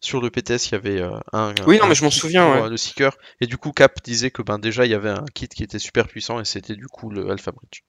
sur 0.02 0.22
le 0.22 0.30
PTS, 0.30 0.70
il 0.70 0.72
y 0.74 0.76
avait 0.76 1.02
euh, 1.02 1.18
un. 1.32 1.54
Oui, 1.68 1.78
non, 1.78 1.86
un 1.86 1.90
mais 1.90 1.96
je 1.96 2.04
m'en 2.04 2.12
souviens, 2.12 2.52
pour, 2.52 2.64
ouais. 2.64 2.70
le 2.70 2.78
Seeker, 2.78 3.16
et 3.42 3.48
du 3.48 3.58
coup, 3.58 3.72
Cap 3.72 4.04
disait 4.04 4.32
que 4.32 4.42
ben 4.42 4.60
déjà, 4.60 4.86
il 4.86 4.92
y 4.92 4.96
avait 4.96 5.10
un 5.10 5.26
kit 5.34 5.48
qui 5.48 5.64
était 5.64 5.80
super 5.80 6.08
puissant, 6.08 6.40
et 6.40 6.46
c'était 6.46 6.76
du 6.76 6.88
coup 6.88 7.10
le 7.10 7.30
Alpha 7.30 7.52
Bridge. 7.52 7.84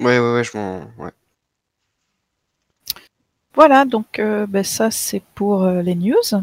Ouais 0.00 0.18
ouais 0.18 0.32
ouais 0.34 0.44
je 0.44 0.56
m'en 0.56 0.90
ouais. 0.98 1.12
Voilà, 3.54 3.84
donc 3.84 4.18
euh, 4.18 4.46
ben, 4.46 4.64
ça 4.64 4.90
c'est 4.90 5.22
pour 5.34 5.64
euh, 5.64 5.82
les 5.82 5.94
news. 5.94 6.42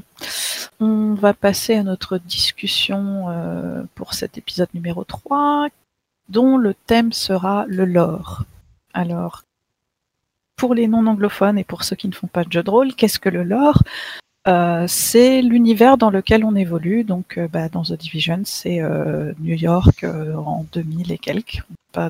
On 0.79 1.15
va 1.15 1.33
passer 1.33 1.75
à 1.75 1.83
notre 1.83 2.19
discussion 2.19 3.29
euh, 3.29 3.83
pour 3.95 4.13
cet 4.13 4.37
épisode 4.37 4.69
numéro 4.75 5.03
3, 5.03 5.69
dont 6.29 6.57
le 6.57 6.73
thème 6.73 7.11
sera 7.11 7.65
le 7.67 7.85
lore. 7.85 8.43
Alors, 8.93 9.43
pour 10.55 10.75
les 10.75 10.87
non-anglophones 10.87 11.57
et 11.57 11.63
pour 11.63 11.83
ceux 11.83 11.95
qui 11.95 12.07
ne 12.07 12.13
font 12.13 12.27
pas 12.27 12.43
de 12.43 12.51
jeu 12.51 12.61
de 12.61 12.69
rôle, 12.69 12.93
qu'est-ce 12.93 13.19
que 13.19 13.29
le 13.29 13.43
lore? 13.43 13.83
C'est 14.87 15.43
l'univers 15.43 15.97
dans 15.97 16.09
lequel 16.09 16.43
on 16.43 16.55
évolue. 16.55 17.03
Donc, 17.03 17.39
bah, 17.51 17.69
dans 17.69 17.83
The 17.83 17.93
Division, 17.93 18.41
c'est 18.45 18.81
New 19.39 19.53
York 19.53 20.03
en 20.03 20.65
2000 20.71 21.11
et 21.11 21.19
quelques. 21.19 21.61
Pas 21.91 22.09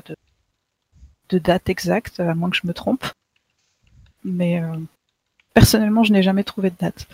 de 1.28 1.38
date 1.38 1.68
exacte, 1.68 2.18
à 2.18 2.34
moins 2.34 2.48
que 2.48 2.56
je 2.56 2.66
me 2.66 2.72
trompe. 2.72 3.04
Mais 4.24 4.60
euh, 4.62 4.76
personnellement, 5.54 6.04
je 6.04 6.12
n'ai 6.12 6.22
jamais 6.22 6.44
trouvé 6.44 6.70
de 6.70 6.76
date. 6.78 7.06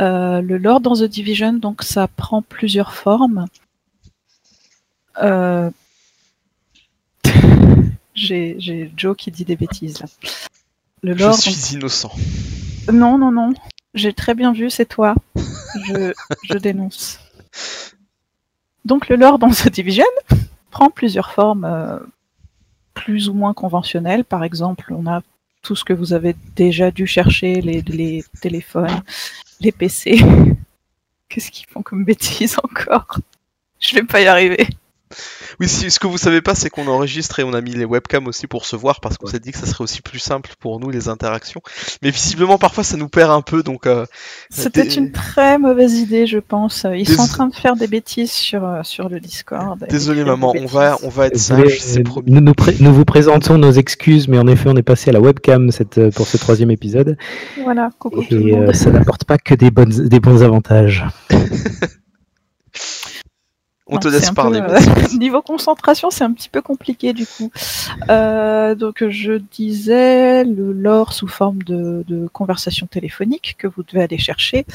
Euh, 0.00 0.40
le 0.40 0.58
lore 0.58 0.80
dans 0.80 0.94
The 0.94 1.04
Division, 1.04 1.54
donc 1.54 1.82
ça 1.82 2.06
prend 2.08 2.42
plusieurs 2.42 2.94
formes. 2.94 3.46
Euh, 5.20 5.70
J'ai 8.14 8.92
Joe 8.96 9.16
qui 9.16 9.30
dit 9.30 9.44
des 9.44 9.56
bêtises. 9.56 10.00
là. 10.00 10.06
Le 11.02 11.16
Je 11.16 11.30
suis 11.32 11.74
innocent. 11.76 12.12
non, 12.92 13.18
non, 13.18 13.30
non. 13.30 13.52
J'ai 13.94 14.12
très 14.12 14.34
bien 14.34 14.52
vu, 14.52 14.70
c'est 14.70 14.86
toi. 14.86 15.14
Je, 15.86 16.12
je 16.44 16.58
dénonce. 16.58 17.20
Donc 18.84 19.08
le 19.08 19.16
lore 19.16 19.38
dans 19.38 19.50
The 19.50 19.68
Division 19.68 20.04
prend 20.70 20.90
plusieurs 20.90 21.32
formes 21.32 21.64
euh, 21.64 21.98
plus 22.94 23.28
ou 23.28 23.34
moins 23.34 23.54
conventionnelles. 23.54 24.24
Par 24.24 24.44
exemple, 24.44 24.92
on 24.92 25.06
a 25.06 25.22
tout 25.62 25.76
ce 25.76 25.84
que 25.84 25.92
vous 25.92 26.12
avez 26.12 26.34
déjà 26.56 26.90
dû 26.90 27.06
chercher, 27.06 27.60
les, 27.60 27.82
les 27.82 28.24
téléphones, 28.40 29.02
les 29.60 29.72
PC. 29.72 30.18
Qu'est-ce 31.28 31.50
qu'ils 31.50 31.66
font 31.68 31.82
comme 31.82 32.04
bêtises 32.04 32.56
encore? 32.62 33.18
Je 33.80 33.94
vais 33.94 34.02
pas 34.02 34.20
y 34.20 34.26
arriver. 34.26 34.66
Oui, 35.60 35.68
si, 35.68 35.90
ce 35.90 35.98
que 35.98 36.06
vous 36.06 36.18
savez 36.18 36.40
pas, 36.40 36.54
c'est 36.54 36.70
qu'on 36.70 36.86
enregistre 36.86 37.40
et 37.40 37.42
on 37.44 37.52
a 37.52 37.60
mis 37.60 37.72
les 37.72 37.84
webcams 37.84 38.26
aussi 38.28 38.46
pour 38.46 38.64
se 38.64 38.76
voir 38.76 39.00
parce 39.00 39.18
qu'on 39.18 39.26
s'est 39.26 39.40
dit 39.40 39.50
que 39.50 39.58
ça 39.58 39.66
serait 39.66 39.82
aussi 39.82 40.02
plus 40.02 40.20
simple 40.20 40.50
pour 40.60 40.78
nous 40.78 40.88
les 40.90 41.08
interactions. 41.08 41.60
Mais 42.02 42.10
visiblement, 42.10 42.58
parfois, 42.58 42.84
ça 42.84 42.96
nous 42.96 43.08
perd 43.08 43.30
un 43.32 43.40
peu, 43.42 43.62
donc. 43.64 43.86
euh, 43.86 44.06
C'était 44.50 44.86
une 44.86 45.10
très 45.10 45.58
mauvaise 45.58 45.94
idée, 45.94 46.26
je 46.28 46.38
pense. 46.38 46.86
Ils 46.94 47.04
Dés- 47.06 47.12
sont 47.12 47.22
en 47.22 47.26
train 47.26 47.46
de 47.48 47.54
faire 47.54 47.74
des 47.74 47.88
bêtises 47.88 48.30
sur, 48.30 48.64
euh, 48.64 48.82
sur 48.84 49.08
le 49.08 49.18
Discord. 49.18 49.84
Désolé, 49.90 50.22
maman, 50.24 50.52
on 50.56 50.66
va, 50.66 50.96
on 51.02 51.08
va 51.08 51.26
être 51.26 51.38
sage, 51.38 51.80
c'est 51.80 52.04
promis. 52.04 52.30
nous, 52.30 52.40
nous, 52.40 52.54
nous 52.80 52.94
vous 52.94 53.04
présentons 53.04 53.58
nos 53.58 53.72
excuses, 53.72 54.28
mais 54.28 54.38
en 54.38 54.46
effet, 54.46 54.68
on 54.68 54.76
est 54.76 54.82
passé 54.82 55.10
à 55.10 55.12
la 55.12 55.20
webcam 55.20 55.72
cette, 55.72 55.98
euh, 55.98 56.10
pour 56.12 56.28
ce 56.28 56.36
troisième 56.36 56.70
épisode. 56.70 57.16
Voilà, 57.64 57.90
coucou 57.98 58.22
tout 58.22 58.34
le 58.34 58.48
Et 58.48 58.52
monde. 58.52 58.68
euh, 58.68 58.72
ça 58.72 58.90
n'apporte 58.90 59.24
pas 59.24 59.38
que 59.38 59.54
des, 59.54 59.70
bonnes, 59.72 59.90
des 60.08 60.20
bons 60.20 60.42
avantages. 60.44 61.04
On 63.90 63.94
Non, 63.94 64.00
te 64.00 64.08
laisse 64.08 64.30
parler. 64.32 64.60
peu, 64.60 64.74
euh, 64.74 64.78
niveau 65.18 65.40
concentration, 65.40 66.10
c'est 66.10 66.24
un 66.24 66.32
petit 66.32 66.50
peu 66.50 66.60
compliqué 66.60 67.12
du 67.14 67.26
coup. 67.26 67.50
Euh, 68.10 68.74
donc 68.74 69.06
je 69.08 69.32
disais 69.32 70.44
le 70.44 70.72
lore 70.72 71.12
sous 71.14 71.26
forme 71.28 71.62
de, 71.62 72.04
de 72.06 72.28
conversation 72.28 72.86
téléphonique 72.86 73.56
que 73.58 73.66
vous 73.66 73.82
devez 73.82 74.02
aller 74.02 74.18
chercher 74.18 74.66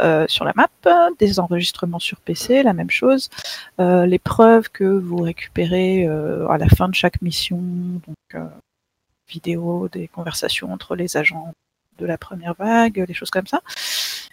euh, 0.00 0.26
sur 0.28 0.44
la 0.44 0.52
map, 0.56 0.66
des 1.18 1.38
enregistrements 1.38 1.98
sur 2.00 2.18
PC, 2.18 2.62
la 2.62 2.72
même 2.72 2.90
chose, 2.90 3.30
euh, 3.80 4.04
les 4.06 4.18
preuves 4.18 4.68
que 4.70 4.84
vous 4.84 5.18
récupérez 5.18 6.04
euh, 6.06 6.48
à 6.48 6.58
la 6.58 6.68
fin 6.68 6.88
de 6.88 6.94
chaque 6.94 7.22
mission, 7.22 7.58
donc 7.58 8.16
euh, 8.34 8.44
vidéo, 9.28 9.88
des 9.90 10.08
conversations 10.08 10.72
entre 10.72 10.96
les 10.96 11.16
agents 11.16 11.52
de 11.98 12.06
la 12.06 12.18
première 12.18 12.54
vague, 12.54 13.04
des 13.06 13.14
choses 13.14 13.30
comme 13.30 13.46
ça. 13.46 13.60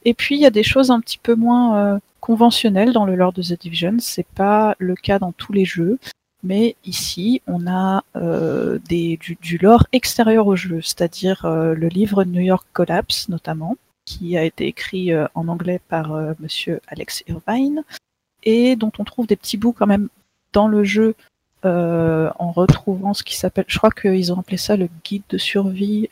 Et 0.05 0.13
puis 0.13 0.35
il 0.35 0.41
y 0.41 0.45
a 0.45 0.51
des 0.51 0.63
choses 0.63 0.91
un 0.91 0.99
petit 0.99 1.17
peu 1.17 1.35
moins 1.35 1.77
euh, 1.77 1.99
conventionnelles 2.19 2.93
dans 2.93 3.05
le 3.05 3.15
lore 3.15 3.33
de 3.33 3.41
The 3.41 3.59
Division. 3.59 3.95
C'est 3.99 4.27
pas 4.27 4.75
le 4.79 4.95
cas 4.95 5.19
dans 5.19 5.31
tous 5.31 5.53
les 5.53 5.65
jeux, 5.65 5.97
mais 6.43 6.75
ici 6.85 7.41
on 7.47 7.67
a 7.67 8.03
euh, 8.15 8.79
des, 8.89 9.17
du, 9.17 9.57
lore 9.57 9.87
extérieur 9.91 10.47
au 10.47 10.55
jeu, 10.55 10.81
c'est-à-dire 10.81 11.45
euh, 11.45 11.73
le 11.73 11.87
livre 11.87 12.23
New 12.25 12.41
York 12.41 12.67
Collapse 12.73 13.29
notamment, 13.29 13.77
qui 14.05 14.37
a 14.37 14.43
été 14.43 14.67
écrit 14.67 15.11
en 15.33 15.47
anglais 15.47 15.79
par 15.87 16.11
Monsieur 16.39 16.81
Alex 16.87 17.23
Irvine 17.27 17.83
et 18.43 18.75
dont 18.75 18.91
on 18.99 19.05
trouve 19.05 19.27
des 19.27 19.37
petits 19.37 19.55
bouts 19.55 19.71
quand 19.71 19.87
même 19.87 20.09
dans 20.51 20.67
le 20.67 20.83
jeu 20.83 21.15
en 21.63 22.51
retrouvant 22.51 23.13
ce 23.13 23.23
qui 23.23 23.37
s'appelle, 23.37 23.63
je 23.69 23.77
crois 23.77 23.91
qu'ils 23.91 24.33
ont 24.33 24.39
appelé 24.39 24.57
ça 24.57 24.75
le 24.75 24.89
guide 25.05 25.23
de 25.29 25.37
survie. 25.37 26.09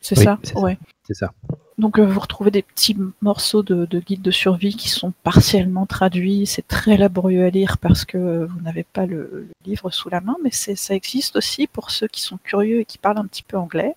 C'est 0.00 0.14
ça, 0.14 0.38
ouais. 0.54 0.78
C'est 1.06 1.12
ça. 1.12 1.34
Donc 1.78 1.98
euh, 1.98 2.04
vous 2.04 2.18
retrouvez 2.18 2.50
des 2.50 2.62
petits 2.62 2.96
morceaux 3.22 3.62
de, 3.62 3.86
de 3.86 4.00
guide 4.00 4.20
de 4.20 4.32
survie 4.32 4.74
qui 4.74 4.88
sont 4.88 5.12
partiellement 5.22 5.86
traduits. 5.86 6.44
C'est 6.44 6.66
très 6.66 6.96
laborieux 6.96 7.44
à 7.44 7.50
lire 7.50 7.78
parce 7.78 8.04
que 8.04 8.46
vous 8.46 8.60
n'avez 8.60 8.82
pas 8.82 9.06
le, 9.06 9.48
livre 9.64 9.90
sous 9.90 10.08
la 10.08 10.20
main, 10.20 10.36
mais 10.42 10.50
ça 10.50 10.94
existe 10.94 11.36
aussi 11.36 11.68
pour 11.68 11.90
ceux 11.92 12.08
qui 12.08 12.20
sont 12.20 12.38
curieux 12.38 12.80
et 12.80 12.84
qui 12.84 12.98
parlent 12.98 13.18
un 13.18 13.26
petit 13.26 13.44
peu 13.44 13.56
anglais, 13.56 13.94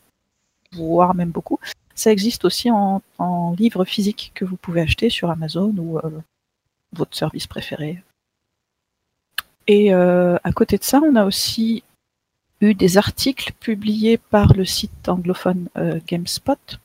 voire 0.74 1.15
même 1.15 1.32
beaucoup. 1.32 1.60
Ça 1.96 2.12
existe 2.12 2.46
aussi 2.46 2.70
en, 2.70 3.02
livre 3.58 3.84
physique 3.84 4.32
que 4.36 4.46
vous 4.46 4.58
pouvez 4.58 4.82
acheter 4.82 5.10
sur 5.10 5.32
Amazon 5.32 5.74
ou 5.78 5.98
euh, 5.98 6.22
votre 6.94 7.17
service 7.17 7.48
préféré. 7.48 8.04
Et 9.67 9.94
euh, 9.94 10.38
à 10.44 10.52
côté 10.52 10.78
de 10.78 10.84
ça, 10.84 11.02
on 11.04 11.15
a 11.15 11.26
aussi 11.26 11.84
eu 12.60 12.76
des 12.76 12.98
articles 12.98 13.54
publiés 13.60 14.17
par 14.17 14.54
le 14.54 14.65
site 14.65 15.10
anglophone 15.10 15.67
GameSpot 16.08 16.80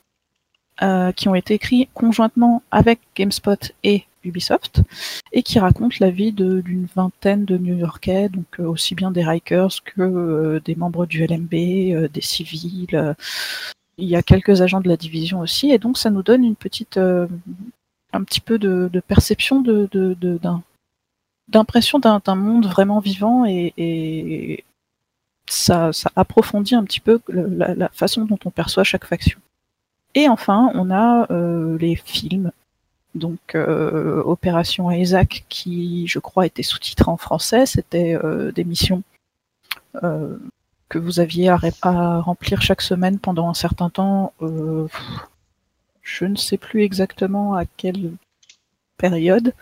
euh, 0.83 1.11
qui 1.11 1.27
ont 1.31 1.35
été 1.35 1.55
écrits 1.55 1.89
conjointement 1.95 2.63
avec 2.71 3.01
GameSpot 3.15 3.73
et 3.83 4.05
Ubisoft 4.25 4.83
et 5.33 5.43
qui 5.43 5.59
racontent 5.59 5.97
la 6.01 6.11
vie 6.11 6.33
d'une 6.33 6.87
vingtaine 6.95 7.47
de 7.47 7.57
New-Yorkais, 7.57 8.29
donc 8.29 8.45
euh, 8.61 8.65
aussi 8.65 8.95
bien 8.95 9.11
des 9.11 9.25
Rikers 9.25 9.83
que 9.83 10.03
euh, 10.03 10.61
des 10.63 10.75
membres 10.75 11.07
du 11.07 11.27
LMB, 11.27 11.49
des 12.13 12.21
civils. 12.21 13.15
il 13.97 14.07
y 14.07 14.17
a 14.17 14.23
quelques 14.23 14.61
agents 14.61 14.83
de 14.83 14.89
la 14.89 14.99
division 14.99 15.41
aussi, 15.41 15.71
et 15.71 15.79
donc 15.79 15.97
ça 15.97 16.11
nous 16.11 16.23
donne 16.23 16.45
une 16.45 16.57
petite, 16.57 16.99
un 16.99 18.25
petit 18.25 18.41
peu 18.43 18.59
de, 18.59 18.91
perception 19.09 19.63
de, 19.63 19.89
d'impression 21.49 21.99
d'un 21.99 22.35
monde 22.35 22.67
vraiment 22.67 23.01
vivant 23.01 23.47
et, 23.47 24.63
ça, 25.49 25.93
ça, 25.95 26.11
approfondit 26.17 26.75
un 26.75 26.85
petit 26.85 27.01
peu 27.01 27.21
la 27.29 27.89
façon 27.91 28.27
dont 28.27 28.39
on 28.45 28.51
perçoit 28.51 28.85
chaque 28.85 29.07
faction. 29.07 29.41
Et 30.17 30.31
enfin, 30.31 30.71
on 30.73 30.91
a 30.91 31.31
euh, 31.31 31.77
les 31.79 31.95
films. 31.95 32.51
Donc, 33.15 33.55
euh, 33.55 34.23
Opération 34.25 34.91
Isaac, 34.91 35.45
qui, 35.51 36.07
je 36.09 36.19
crois, 36.19 36.47
était 36.47 36.63
sous-titré 36.63 37.11
en 37.11 37.19
français, 37.19 37.67
c'était 37.67 38.15
euh, 38.15 38.51
des 38.51 38.65
missions 38.65 39.03
que 40.91 40.99
vous 40.99 41.21
aviez 41.21 41.49
à, 41.49 42.21
remplir 42.21 42.61
chaque 42.61 42.83
semaine 42.83 43.19
pendant 43.19 43.49
un 43.49 43.55
certain 43.55 43.89
temps. 43.89 44.35
je 46.03 46.25
ne 46.27 46.37
sais 46.37 46.59
plus 46.59 46.83
exactement 46.83 47.55
à 47.55 47.65
quelle 47.65 48.13
période. 48.99 49.55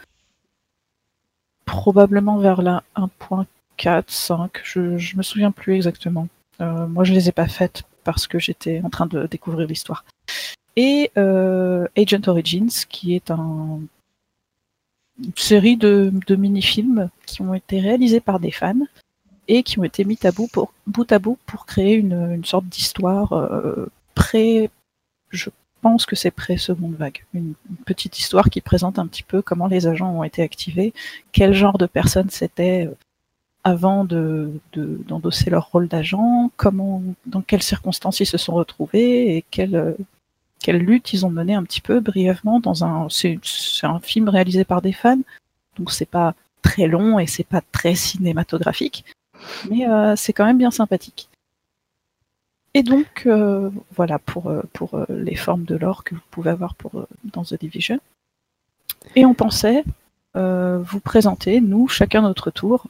Probablement 1.66 2.38
vers 2.38 2.62
la 2.62 2.82
1.4, 2.96 4.04
5, 4.08 4.60
je, 4.64 4.98
je 4.98 5.16
me 5.16 5.22
souviens 5.22 5.52
plus 5.52 5.74
exactement. 5.74 6.26
moi, 6.58 7.04
je 7.04 7.12
les 7.12 7.28
ai 7.28 7.32
pas 7.32 7.46
faites 7.46 7.84
parce 8.04 8.26
que 8.26 8.38
j'étais 8.38 8.80
en 8.84 8.90
train 8.90 9.06
de 9.06 9.26
découvrir 9.26 9.66
l'histoire 9.66 10.04
et 10.76 11.10
euh, 11.16 11.86
Agent 11.96 12.26
Origins, 12.26 12.70
qui 12.88 13.14
est 13.14 13.30
un, 13.30 13.80
une 15.22 15.32
série 15.36 15.76
de, 15.76 16.12
mini-films 16.28 17.10
qui 17.26 17.42
ont 17.42 17.54
été 17.54 17.80
réalisés 17.80 18.20
par 18.20 18.40
des 18.40 18.50
fans 18.50 18.86
et 19.46 19.62
qui 19.62 19.78
ont 19.78 19.84
été 19.84 20.04
mis 20.04 20.18
bout 20.86 21.12
à 21.12 21.18
bout 21.18 21.38
pour 21.46 21.66
créer 21.66 21.94
une, 21.94 22.44
sorte 22.44 22.66
d'histoire 22.66 23.32
euh, 23.32 23.86
pré... 24.14 24.70
Je 25.30 25.50
pense 25.80 26.06
que 26.06 26.16
c'est 26.16 26.30
pré-seconde 26.30 26.94
vague. 26.94 27.24
Une, 27.34 27.54
petite 27.84 28.18
histoire 28.18 28.48
qui 28.48 28.60
présente 28.60 28.98
un 28.98 29.06
petit 29.06 29.22
peu 29.22 29.42
comment 29.42 29.66
les 29.66 29.86
agents 29.86 30.18
ont 30.18 30.24
été 30.24 30.42
activés, 30.42 30.94
quel 31.32 31.52
genre 31.52 31.78
de 31.78 31.86
personnes 31.86 32.30
c'était 32.30 32.86
euh, 32.86 32.94
avant 33.64 34.04
de, 34.04 34.50
d'endosser 34.74 35.50
leur 35.50 35.70
rôle 35.70 35.88
d'agent, 35.88 36.50
comment, 36.56 37.02
dans 37.26 37.40
quelles 37.40 37.62
circonstances 37.62 38.20
ils 38.20 38.26
se 38.26 38.38
sont 38.38 38.54
retrouvés 38.54 39.36
et 39.36 39.44
quelle, 39.50 39.96
quelle 40.60 40.78
lutte 40.78 41.12
ils 41.14 41.24
ont 41.24 41.30
mené 41.30 41.54
un 41.54 41.62
petit 41.64 41.80
peu 41.80 42.00
brièvement 42.00 42.60
dans 42.60 42.84
un 42.84 43.08
c'est 43.08 43.38
un 43.82 44.00
film 44.00 44.28
réalisé 44.28 44.64
par 44.64 44.82
des 44.82 44.92
fans. 44.92 45.20
Donc 45.78 45.90
c'est 45.90 46.08
pas 46.08 46.34
très 46.62 46.86
long 46.86 47.18
et 47.18 47.26
c'est 47.26 47.46
pas 47.46 47.62
très 47.72 47.94
cinématographique 47.94 49.04
mais 49.68 49.88
euh, 49.88 50.16
c'est 50.16 50.32
quand 50.32 50.44
même 50.44 50.58
bien 50.58 50.70
sympathique. 50.70 51.28
Et 52.74 52.82
donc 52.82 53.24
euh, 53.26 53.70
voilà 53.94 54.18
pour 54.18 54.48
euh, 54.48 54.62
pour 54.72 54.98
les 55.08 55.36
formes 55.36 55.64
de 55.64 55.76
l'or 55.76 56.04
que 56.04 56.14
vous 56.14 56.20
pouvez 56.30 56.50
avoir 56.50 56.74
pour 56.74 57.06
dans 57.24 57.44
The 57.44 57.58
Division. 57.58 58.00
Et 59.16 59.24
on 59.24 59.34
pensait 59.34 59.84
vous 60.34 61.00
présenter 61.00 61.60
nous 61.60 61.86
chacun 61.86 62.22
notre 62.22 62.50
tour 62.50 62.88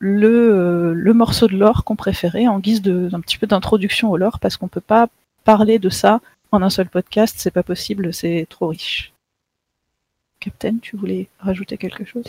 le, 0.00 0.94
le 0.94 1.14
morceau 1.14 1.46
de 1.46 1.56
l'or 1.56 1.84
qu'on 1.84 1.94
préférait 1.94 2.48
en 2.48 2.58
guise 2.58 2.82
d'un 2.82 3.20
petit 3.20 3.38
peu 3.38 3.46
d'introduction 3.46 4.10
au 4.10 4.16
lore 4.16 4.40
parce 4.40 4.56
qu'on 4.56 4.66
peut 4.66 4.80
pas 4.80 5.08
parler 5.44 5.78
de 5.78 5.90
ça 5.90 6.20
en 6.50 6.62
un 6.62 6.70
seul 6.70 6.88
podcast, 6.88 7.36
c'est 7.38 7.52
pas 7.52 7.62
possible, 7.62 8.12
c'est 8.12 8.46
trop 8.48 8.68
riche. 8.68 9.12
Captain, 10.40 10.78
tu 10.80 10.96
voulais 10.96 11.28
rajouter 11.38 11.76
quelque 11.76 12.04
chose? 12.04 12.24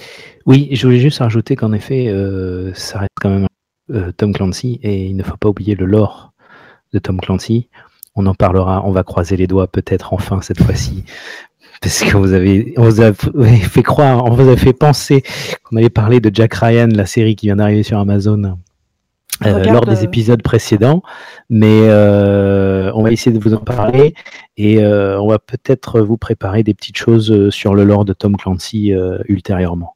Oui, 0.45 0.67
je 0.73 0.85
voulais 0.85 0.99
juste 0.99 1.19
rajouter 1.19 1.55
qu'en 1.55 1.71
effet, 1.71 2.09
euh, 2.09 2.73
ça 2.73 2.99
reste 2.99 3.11
quand 3.21 3.29
même 3.29 3.47
euh, 3.89 4.11
Tom 4.11 4.33
Clancy 4.33 4.79
et 4.83 5.05
il 5.05 5.15
ne 5.15 5.23
faut 5.23 5.37
pas 5.37 5.47
oublier 5.47 5.75
le 5.75 5.85
lore 5.85 6.33
de 6.91 6.99
Tom 6.99 7.21
Clancy. 7.21 7.69
On 8.15 8.25
en 8.25 8.35
parlera, 8.35 8.85
on 8.85 8.91
va 8.91 9.03
croiser 9.03 9.37
les 9.37 9.47
doigts 9.47 9.67
peut-être 9.67 10.11
enfin 10.11 10.41
cette 10.41 10.61
fois-ci. 10.61 11.05
Parce 11.81 12.03
que 12.03 12.15
vous 12.15 12.33
avez, 12.33 12.73
on 12.77 12.83
vous 12.83 13.01
a 13.01 13.11
fait 13.13 13.83
croire, 13.83 14.23
on 14.25 14.31
vous 14.31 14.49
a 14.49 14.55
fait 14.55 14.73
penser 14.73 15.23
qu'on 15.63 15.77
avait 15.77 15.89
parlé 15.89 16.19
de 16.19 16.29
Jack 16.33 16.53
Ryan, 16.53 16.87
la 16.93 17.07
série 17.07 17.35
qui 17.35 17.47
vient 17.47 17.55
d'arriver 17.55 17.81
sur 17.81 17.97
Amazon, 17.97 18.57
euh, 19.45 19.63
lors 19.63 19.85
des 19.87 20.01
euh, 20.01 20.03
épisodes 20.03 20.43
précédents, 20.43 21.01
mais 21.49 21.81
euh, 21.85 22.91
on 22.93 23.01
va 23.01 23.11
essayer 23.11 23.35
de 23.35 23.41
vous 23.43 23.55
en 23.55 23.61
parler 23.61 24.13
et 24.57 24.85
on 24.85 25.27
va 25.27 25.39
peut-être 25.39 26.01
vous 26.01 26.17
préparer 26.17 26.61
des 26.61 26.75
petites 26.75 26.97
choses 26.97 27.49
sur 27.49 27.73
le 27.73 27.83
lore 27.83 28.05
de 28.05 28.13
Tom 28.13 28.37
Clancy 28.37 28.93
ultérieurement. 29.27 29.95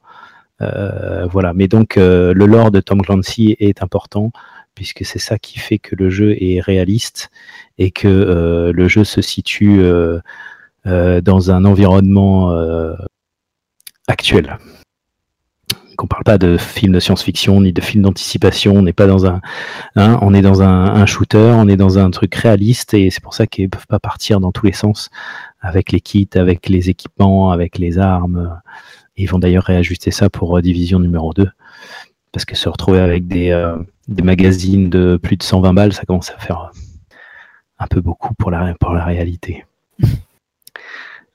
voilà, 0.59 1.53
mais 1.53 1.67
donc 1.67 1.97
le 1.97 2.33
lore 2.33 2.71
de 2.71 2.79
Tom 2.79 3.03
Clancy 3.03 3.55
est 3.59 3.83
important 3.83 4.31
puisque 4.73 5.05
c'est 5.05 5.19
ça 5.19 5.37
qui 5.37 5.59
fait 5.59 5.77
que 5.77 5.95
le 5.95 6.09
jeu 6.09 6.35
est 6.39 6.59
réaliste 6.61 7.29
et 7.77 7.91
que 7.91 8.71
le 8.73 8.87
jeu 8.87 9.03
se 9.03 9.21
situe 9.21 9.83
dans 10.85 11.51
un 11.51 11.65
environnement 11.65 12.55
actuel 14.07 14.57
qu'on 15.95 16.07
parle 16.07 16.23
pas 16.23 16.37
de 16.37 16.57
film 16.57 16.93
de 16.93 16.99
science-fiction 16.99 17.61
ni 17.61 17.73
de 17.73 17.81
film 17.81 18.03
d'anticipation. 18.03 18.75
On 18.75 18.81
n'est 18.81 18.93
pas 18.93 19.07
dans 19.07 19.25
un, 19.25 19.41
hein, 19.95 20.19
on 20.21 20.33
est 20.33 20.41
dans 20.41 20.61
un, 20.61 21.05
shooter, 21.05 21.53
on 21.55 21.67
est 21.67 21.77
dans 21.77 21.97
un 21.97 22.11
truc 22.11 22.35
réaliste 22.35 22.93
et 22.93 23.09
c'est 23.09 23.21
pour 23.21 23.33
ça 23.33 23.47
qu'ils 23.47 23.69
peuvent 23.69 23.87
pas 23.87 23.99
partir 23.99 24.39
dans 24.39 24.51
tous 24.51 24.65
les 24.65 24.73
sens 24.73 25.09
avec 25.61 25.91
les 25.91 26.01
kits, 26.01 26.29
avec 26.35 26.69
les 26.69 26.89
équipements, 26.89 27.51
avec 27.51 27.77
les 27.77 27.97
armes. 27.97 28.59
Ils 29.17 29.29
vont 29.29 29.39
d'ailleurs 29.39 29.63
réajuster 29.63 30.11
ça 30.11 30.29
pour 30.29 30.57
euh, 30.57 30.61
division 30.61 30.99
numéro 30.99 31.33
2 31.33 31.49
parce 32.31 32.43
que 32.43 32.55
se 32.55 32.67
retrouver 32.67 32.99
avec 32.99 33.27
des, 33.27 33.51
euh, 33.51 33.77
des 34.09 34.23
magazines 34.23 34.89
de 34.89 35.17
plus 35.21 35.37
de 35.37 35.43
120 35.43 35.73
balles, 35.73 35.93
ça 35.93 36.03
commence 36.03 36.31
à 36.31 36.37
faire 36.37 36.71
un 37.79 37.87
peu 37.87 38.01
beaucoup 38.01 38.33
pour 38.35 38.51
la, 38.51 38.73
pour 38.79 38.93
la 38.93 39.05
réalité. 39.05 39.65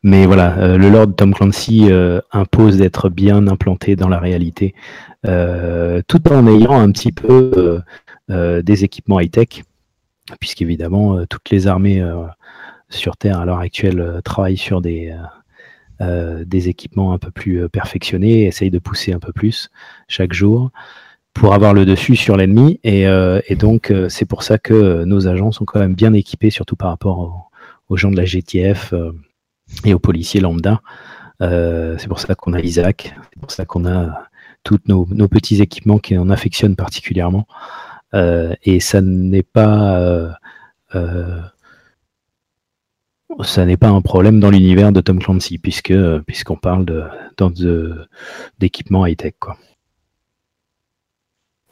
Mais 0.03 0.25
voilà, 0.25 0.57
euh, 0.59 0.79
le 0.79 0.89
Lord 0.89 1.15
Tom 1.17 1.35
Clancy 1.35 1.87
euh, 1.91 2.21
impose 2.33 2.79
d'être 2.79 3.11
bien 3.11 3.47
implanté 3.49 3.97
dans 3.97 4.09
la 4.09 4.19
réalité, 4.19 4.75
euh, 5.27 6.01
tout 6.09 6.33
en 6.33 6.47
ayant 6.47 6.81
un 6.81 6.91
petit 6.91 7.13
peu 7.13 7.83
des 8.29 8.85
équipements 8.85 9.19
high-tech, 9.19 9.65
puisqu'évidemment, 10.39 11.27
toutes 11.27 11.51
les 11.51 11.67
armées 11.67 12.01
sur 12.89 13.17
Terre 13.17 13.41
à 13.41 13.45
l'heure 13.45 13.59
actuelle 13.59 14.21
travaillent 14.25 14.57
sur 14.57 14.81
des, 14.81 15.13
des 16.01 16.69
équipements 16.69 17.13
un 17.13 17.19
peu 17.19 17.33
plus 17.33 17.69
perfectionnés, 17.69 18.47
essayent 18.47 18.71
de 18.71 18.79
pousser 18.79 19.13
un 19.13 19.19
peu 19.19 19.33
plus 19.33 19.69
chaque 20.07 20.33
jour 20.33 20.71
pour 21.35 21.55
avoir 21.55 21.75
le 21.75 21.85
dessus 21.85 22.15
sur 22.15 22.37
l'ennemi. 22.37 22.79
Et, 22.85 23.03
et, 23.03 23.57
donc, 23.57 23.93
c'est 24.09 24.27
pour 24.27 24.45
ça 24.45 24.59
que 24.59 25.03
nos 25.03 25.27
agents 25.27 25.51
sont 25.51 25.65
quand 25.65 25.81
même 25.81 25.95
bien 25.95 26.13
équipés, 26.13 26.51
surtout 26.51 26.77
par 26.77 26.91
rapport 26.91 27.51
aux 27.89 27.97
gens 27.97 28.13
de 28.13 28.17
la 28.17 28.27
GTF 28.27 28.95
et 29.85 29.95
aux 29.95 29.99
policiers 29.99 30.41
lambda. 30.41 30.81
Euh, 31.43 31.97
c'est 31.99 32.09
pour 32.09 32.21
ça 32.21 32.35
qu'on 32.35 32.53
a 32.53 32.61
Isaac, 32.61 33.15
c'est 33.33 33.41
pour 33.41 33.51
ça 33.51 33.65
qu'on 33.65 33.87
a 33.87 34.25
tous 34.63 34.79
nos, 34.87 35.07
petits 35.29 35.63
équipements 35.63 35.99
qui 35.99 36.19
en 36.19 36.29
affectionnent 36.29 36.77
particulièrement. 36.77 37.47
Euh, 38.15 38.55
et 38.65 38.81
ça 38.81 39.01
n'est 39.01 39.43
pas 39.43 39.99
euh, 40.95 41.41
Ça 43.45 43.65
n'est 43.65 43.77
pas 43.77 43.89
un 43.89 44.03
problème 44.03 44.41
dans 44.41 44.51
l'univers 44.51 44.93
de 44.93 45.01
Tom 45.01 45.19
Clancy, 45.19 45.59
puisque 45.59 45.95
puisqu'on 46.27 46.57
parle 46.57 46.85
de, 46.85 47.05
de- 47.39 48.09
d'équipement 48.59 49.07
high-tech. 49.07 49.35
Quoi. 49.39 49.57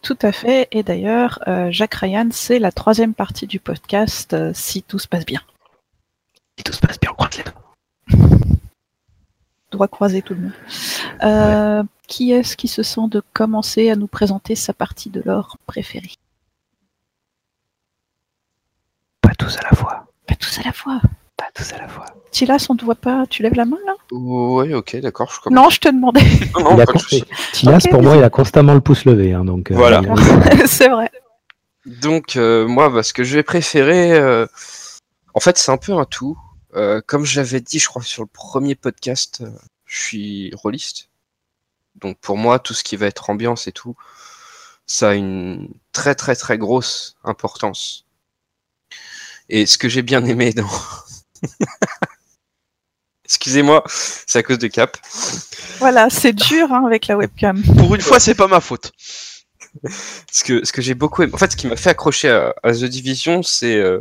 Tout 0.02 0.18
à 0.22 0.32
fait. 0.32 0.68
Et 0.70 0.82
d'ailleurs, 0.82 1.40
euh, 1.48 1.70
Jacques 1.70 1.94
Ryan, 1.94 2.28
c'est 2.30 2.58
la 2.58 2.72
troisième 2.72 3.14
partie 3.14 3.46
du 3.46 3.58
podcast, 3.58 4.32
euh, 4.32 4.52
si 4.54 4.82
tout 4.82 4.98
se 4.98 5.08
passe 5.08 5.26
bien. 5.26 5.40
Si 6.56 6.64
tout 6.64 6.72
se 6.72 6.80
passe 6.80 6.98
bien, 7.00 7.10
on 7.12 7.14
croise 7.14 7.36
les 7.36 7.44
doigts. 7.44 7.67
Doit 9.70 9.88
croiser 9.88 10.22
tout 10.22 10.34
le 10.34 10.40
monde. 10.40 10.52
Euh, 11.22 11.82
Qui 12.06 12.32
est-ce 12.32 12.56
qui 12.56 12.68
se 12.68 12.82
sent 12.82 13.02
de 13.10 13.22
commencer 13.34 13.90
à 13.90 13.96
nous 13.96 14.06
présenter 14.06 14.54
sa 14.54 14.72
partie 14.72 15.10
de 15.10 15.22
l'or 15.24 15.58
préférée? 15.66 16.12
Pas 19.20 19.34
tous 19.38 19.56
à 19.58 19.62
la 19.70 19.76
fois. 19.76 20.06
Pas 20.26 20.34
tous 20.36 20.58
à 20.58 20.62
la 20.62 20.72
fois. 20.72 21.00
Pas 21.36 21.46
tous 21.54 21.72
à 21.74 21.78
la 21.78 21.88
fois. 21.88 22.06
Tilas, 22.30 22.66
on 22.70 22.74
ne 22.74 22.78
te 22.78 22.84
voit 22.84 22.94
pas. 22.94 23.26
Tu 23.28 23.42
lèves 23.42 23.54
la 23.54 23.64
main 23.66 23.76
là? 23.86 23.92
Ouais, 24.12 24.72
ok, 24.74 24.96
d'accord. 25.00 25.30
Je. 25.44 25.50
Non, 25.50 25.68
je 25.70 25.80
te 25.80 25.88
demandais. 25.88 26.20
Non, 26.58 26.76
non, 26.76 26.76
Il 26.76 26.80
a. 26.82 26.86
Tilas, 27.52 27.76
Ok, 27.84 27.90
pour 27.90 28.02
moi, 28.02 28.16
il 28.16 28.24
a 28.24 28.30
constamment 28.30 28.74
le 28.74 28.80
pouce 28.80 29.04
levé. 29.04 29.34
hein, 29.34 29.44
donc, 29.44 29.70
euh, 29.70 29.74
Voilà. 29.74 30.00
il- 30.02 30.66
c'est 30.66 30.88
vrai. 30.88 31.10
Donc 31.86 32.36
euh, 32.36 32.66
moi, 32.66 32.88
bah, 32.90 33.02
ce 33.02 33.12
que 33.12 33.22
je 33.24 33.34
vais 33.36 33.42
préférer, 33.42 34.12
euh, 34.18 34.46
en 35.34 35.40
fait, 35.40 35.56
c'est 35.58 35.70
un 35.70 35.76
peu 35.76 35.92
un 35.92 36.04
tout. 36.06 36.38
Euh, 36.78 37.00
comme 37.04 37.24
j'avais 37.24 37.60
dit, 37.60 37.80
je 37.80 37.88
crois 37.88 38.02
sur 38.02 38.22
le 38.22 38.28
premier 38.28 38.76
podcast, 38.76 39.40
euh, 39.40 39.50
je 39.84 40.00
suis 40.00 40.52
rôliste. 40.54 41.08
Donc 41.96 42.18
pour 42.20 42.36
moi, 42.36 42.60
tout 42.60 42.72
ce 42.72 42.84
qui 42.84 42.96
va 42.96 43.06
être 43.06 43.30
ambiance 43.30 43.66
et 43.66 43.72
tout, 43.72 43.96
ça 44.86 45.10
a 45.10 45.14
une 45.14 45.68
très 45.92 46.14
très 46.14 46.36
très 46.36 46.56
grosse 46.56 47.16
importance. 47.24 48.06
Et 49.48 49.66
ce 49.66 49.76
que 49.76 49.88
j'ai 49.88 50.02
bien 50.02 50.24
aimé 50.24 50.52
dans... 50.52 50.68
Excusez-moi, 53.24 53.82
c'est 53.88 54.38
à 54.38 54.42
cause 54.44 54.58
de 54.58 54.68
Cap. 54.68 54.96
Voilà, 55.80 56.08
c'est 56.10 56.32
dur 56.32 56.72
hein, 56.72 56.84
avec 56.86 57.08
la 57.08 57.16
webcam. 57.16 57.62
Pour 57.76 57.94
une 57.94 58.00
fois, 58.00 58.20
c'est 58.20 58.34
pas 58.34 58.46
ma 58.46 58.60
faute. 58.60 58.92
ce 60.32 60.44
que, 60.44 60.64
ce 60.64 60.72
que 60.72 60.80
j'ai 60.80 60.94
beaucoup 60.94 61.22
aimé. 61.22 61.34
En 61.34 61.38
fait, 61.38 61.50
ce 61.52 61.56
qui 61.56 61.66
m'a 61.66 61.76
fait 61.76 61.90
accrocher 61.90 62.30
à, 62.30 62.54
à 62.62 62.72
The 62.72 62.84
Division, 62.84 63.42
c'est. 63.42 63.76
euh, 63.76 64.00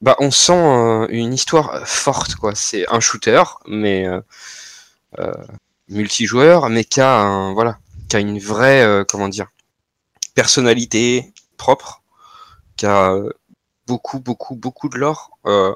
Bah, 0.00 0.16
on 0.20 0.30
sent 0.30 0.52
euh, 0.52 1.06
une 1.10 1.34
histoire 1.34 1.86
forte, 1.88 2.34
quoi. 2.36 2.54
C'est 2.54 2.86
un 2.92 3.00
shooter, 3.00 3.42
mais. 3.66 4.06
euh, 4.06 4.20
euh, 5.18 5.32
multijoueur, 5.88 6.68
mais 6.70 6.84
qui 6.84 7.00
a, 7.00 7.52
voilà, 7.54 7.78
qui 8.08 8.16
a 8.16 8.20
une 8.20 8.38
vraie. 8.38 8.82
euh, 8.84 9.04
comment 9.04 9.28
dire 9.28 9.48
Personnalité 10.34 11.32
propre, 11.56 12.02
qui 12.76 12.86
a 12.86 13.12
euh, 13.12 13.30
beaucoup, 13.86 14.20
beaucoup, 14.20 14.54
beaucoup 14.56 14.88
de 14.88 14.98
lore. 14.98 15.38
Euh, 15.46 15.74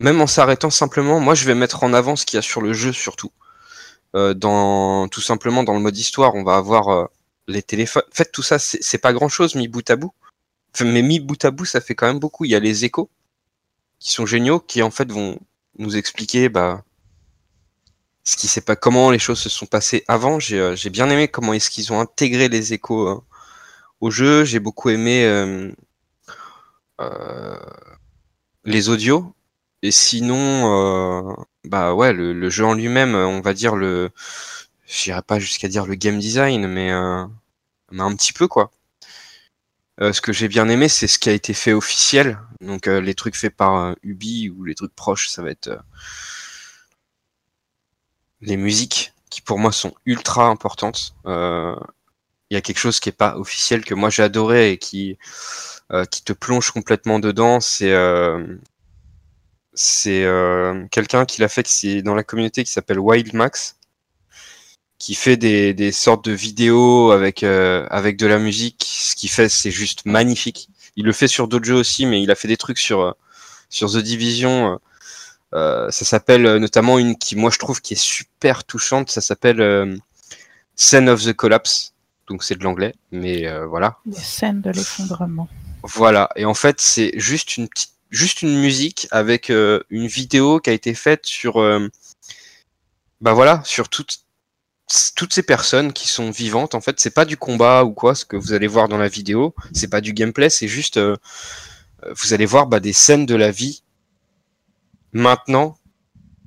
même 0.00 0.20
en 0.20 0.26
s'arrêtant 0.26 0.70
simplement, 0.70 1.20
moi, 1.20 1.34
je 1.34 1.46
vais 1.46 1.54
mettre 1.54 1.84
en 1.84 1.92
avant 1.94 2.16
ce 2.16 2.26
qu'il 2.26 2.36
y 2.36 2.40
a 2.40 2.42
sur 2.42 2.60
le 2.62 2.72
jeu, 2.72 2.92
surtout. 2.92 3.32
Euh, 4.16 4.34
dans 4.34 5.08
tout 5.08 5.20
simplement 5.22 5.64
dans 5.64 5.74
le 5.74 5.80
mode 5.80 5.96
histoire, 5.96 6.34
on 6.34 6.44
va 6.44 6.56
avoir 6.56 6.88
euh, 6.90 7.06
les 7.48 7.62
téléphones. 7.62 8.04
En 8.12 8.14
fait, 8.16 8.30
tout 8.32 8.42
ça, 8.42 8.58
c'est 8.58 8.98
pas 8.98 9.12
grand 9.12 9.28
chose 9.28 9.54
mis 9.56 9.68
bout 9.68 9.88
à 9.90 9.96
bout. 9.96 10.12
Mais 10.82 11.02
mis 11.02 11.20
bout 11.20 11.44
à 11.44 11.50
bout, 11.50 11.64
ça 11.66 11.80
fait 11.80 11.94
quand 11.94 12.06
même 12.06 12.20
beaucoup. 12.20 12.44
Il 12.44 12.50
y 12.52 12.56
a 12.56 12.60
les 12.60 12.84
échos 12.84 13.10
qui 14.02 14.10
sont 14.10 14.26
géniaux, 14.26 14.60
qui 14.60 14.82
en 14.82 14.90
fait 14.90 15.10
vont 15.10 15.38
nous 15.78 15.96
expliquer 15.96 16.48
bah, 16.48 16.84
ce 18.24 18.60
pas, 18.60 18.76
comment 18.76 19.10
les 19.10 19.18
choses 19.18 19.38
se 19.40 19.48
sont 19.48 19.66
passées 19.66 20.04
avant. 20.08 20.40
J'ai 20.40 20.58
euh, 20.58 20.76
j'ai 20.76 20.90
bien 20.90 21.08
aimé 21.08 21.28
comment 21.28 21.52
est-ce 21.52 21.70
qu'ils 21.70 21.92
ont 21.92 22.00
intégré 22.00 22.48
les 22.48 22.72
échos 22.72 23.08
euh, 23.08 23.20
au 24.00 24.10
jeu. 24.10 24.44
J'ai 24.44 24.60
beaucoup 24.60 24.90
aimé 24.90 25.24
euh, 25.24 25.72
euh, 27.00 27.56
les 28.64 28.88
audios. 28.88 29.34
Et 29.82 29.90
sinon, 29.90 31.34
bah 31.64 31.92
ouais, 31.94 32.12
le, 32.12 32.50
jeu 32.50 32.64
en 32.64 32.74
lui-même, 32.74 33.16
on 33.16 33.40
va 33.40 33.52
dire 33.52 33.74
le, 33.74 34.10
j'irai 34.86 35.22
pas 35.22 35.40
jusqu'à 35.40 35.66
dire 35.66 35.86
le 35.86 35.96
game 35.96 36.20
design, 36.20 36.68
mais, 36.68 36.92
mais 37.90 38.02
un 38.02 38.14
petit 38.14 38.32
peu 38.32 38.46
quoi. 38.46 38.70
Euh, 40.02 40.12
ce 40.12 40.20
que 40.20 40.32
j'ai 40.32 40.48
bien 40.48 40.68
aimé, 40.68 40.88
c'est 40.88 41.06
ce 41.06 41.18
qui 41.18 41.28
a 41.28 41.32
été 41.32 41.54
fait 41.54 41.72
officiel. 41.72 42.38
Donc 42.60 42.88
euh, 42.88 43.00
les 43.00 43.14
trucs 43.14 43.36
faits 43.36 43.54
par 43.54 43.76
euh, 43.76 43.94
Ubi 44.02 44.50
ou 44.50 44.64
les 44.64 44.74
trucs 44.74 44.94
proches, 44.94 45.28
ça 45.28 45.42
va 45.42 45.50
être 45.50 45.70
les 48.40 48.56
musiques 48.56 49.12
qui 49.30 49.40
pour 49.40 49.60
moi 49.60 49.70
sont 49.70 49.94
ultra 50.04 50.46
importantes. 50.46 51.14
Il 51.24 52.54
y 52.54 52.56
a 52.56 52.60
quelque 52.60 52.78
chose 52.78 53.00
qui 53.00 53.08
est 53.08 53.12
pas 53.12 53.36
officiel 53.38 53.84
que 53.84 53.94
moi 53.94 54.10
j'ai 54.10 54.24
adoré 54.24 54.72
et 54.72 54.78
qui 54.78 55.16
qui 56.10 56.24
te 56.24 56.32
plonge 56.32 56.70
complètement 56.72 57.18
dedans. 57.20 57.60
C'est 57.60 57.94
quelqu'un 60.90 61.24
qui 61.26 61.40
l'a 61.40 61.48
fait 61.48 62.02
dans 62.02 62.14
la 62.14 62.24
communauté 62.24 62.64
qui 62.64 62.72
s'appelle 62.72 62.98
Wild 62.98 63.32
Max 63.34 63.76
qui 65.02 65.16
fait 65.16 65.36
des, 65.36 65.74
des 65.74 65.90
sortes 65.90 66.24
de 66.24 66.30
vidéos 66.30 67.10
avec 67.10 67.42
euh, 67.42 67.88
avec 67.90 68.16
de 68.16 68.26
la 68.28 68.38
musique. 68.38 68.84
Ce 68.86 69.16
qu'il 69.16 69.30
fait, 69.30 69.48
c'est 69.48 69.72
juste 69.72 70.06
magnifique. 70.06 70.68
Il 70.94 71.04
le 71.06 71.12
fait 71.12 71.26
sur 71.26 71.48
d'autres 71.48 71.64
jeux 71.64 71.74
aussi, 71.74 72.06
mais 72.06 72.22
il 72.22 72.30
a 72.30 72.36
fait 72.36 72.46
des 72.46 72.56
trucs 72.56 72.78
sur 72.78 73.00
euh, 73.00 73.12
sur 73.68 73.90
The 73.90 73.96
Division. 73.96 74.78
Euh, 75.54 75.90
ça 75.90 76.04
s'appelle 76.04 76.46
euh, 76.46 76.60
notamment 76.60 77.00
une 77.00 77.18
qui, 77.18 77.34
moi, 77.34 77.50
je 77.50 77.58
trouve 77.58 77.80
qui 77.80 77.94
est 77.94 78.00
super 78.00 78.62
touchante. 78.62 79.10
Ça 79.10 79.20
s'appelle 79.20 79.60
euh, 79.60 79.96
Scene 80.76 81.08
of 81.08 81.24
the 81.24 81.32
Collapse. 81.32 81.94
Donc 82.28 82.44
c'est 82.44 82.54
de 82.54 82.62
l'anglais, 82.62 82.94
mais 83.10 83.48
euh, 83.48 83.66
voilà. 83.66 83.98
Les 84.06 84.14
scènes 84.14 84.60
de 84.60 84.70
l'effondrement. 84.70 85.48
Voilà. 85.82 86.28
Et 86.36 86.44
en 86.44 86.54
fait, 86.54 86.80
c'est 86.80 87.10
juste 87.16 87.56
une 87.56 87.68
petite, 87.68 87.94
juste 88.10 88.42
une 88.42 88.56
musique 88.56 89.08
avec 89.10 89.50
euh, 89.50 89.82
une 89.90 90.06
vidéo 90.06 90.60
qui 90.60 90.70
a 90.70 90.72
été 90.72 90.94
faite 90.94 91.26
sur, 91.26 91.60
euh, 91.60 91.88
bah 93.20 93.32
voilà, 93.32 93.62
sur 93.64 93.88
toutes 93.88 94.20
toutes 95.14 95.32
ces 95.32 95.42
personnes 95.42 95.92
qui 95.92 96.08
sont 96.08 96.30
vivantes. 96.30 96.74
En 96.74 96.80
fait, 96.80 97.00
c'est 97.00 97.14
pas 97.14 97.24
du 97.24 97.36
combat 97.36 97.84
ou 97.84 97.92
quoi, 97.92 98.14
ce 98.14 98.24
que 98.24 98.36
vous 98.36 98.52
allez 98.52 98.66
voir 98.66 98.88
dans 98.88 98.98
la 98.98 99.08
vidéo. 99.08 99.54
C'est 99.72 99.88
pas 99.88 100.00
du 100.00 100.12
gameplay. 100.12 100.50
C'est 100.50 100.68
juste, 100.68 100.96
euh, 100.96 101.16
euh, 102.04 102.12
vous 102.16 102.34
allez 102.34 102.46
voir 102.46 102.66
bah, 102.66 102.80
des 102.80 102.92
scènes 102.92 103.26
de 103.26 103.34
la 103.34 103.50
vie 103.50 103.82
maintenant 105.12 105.76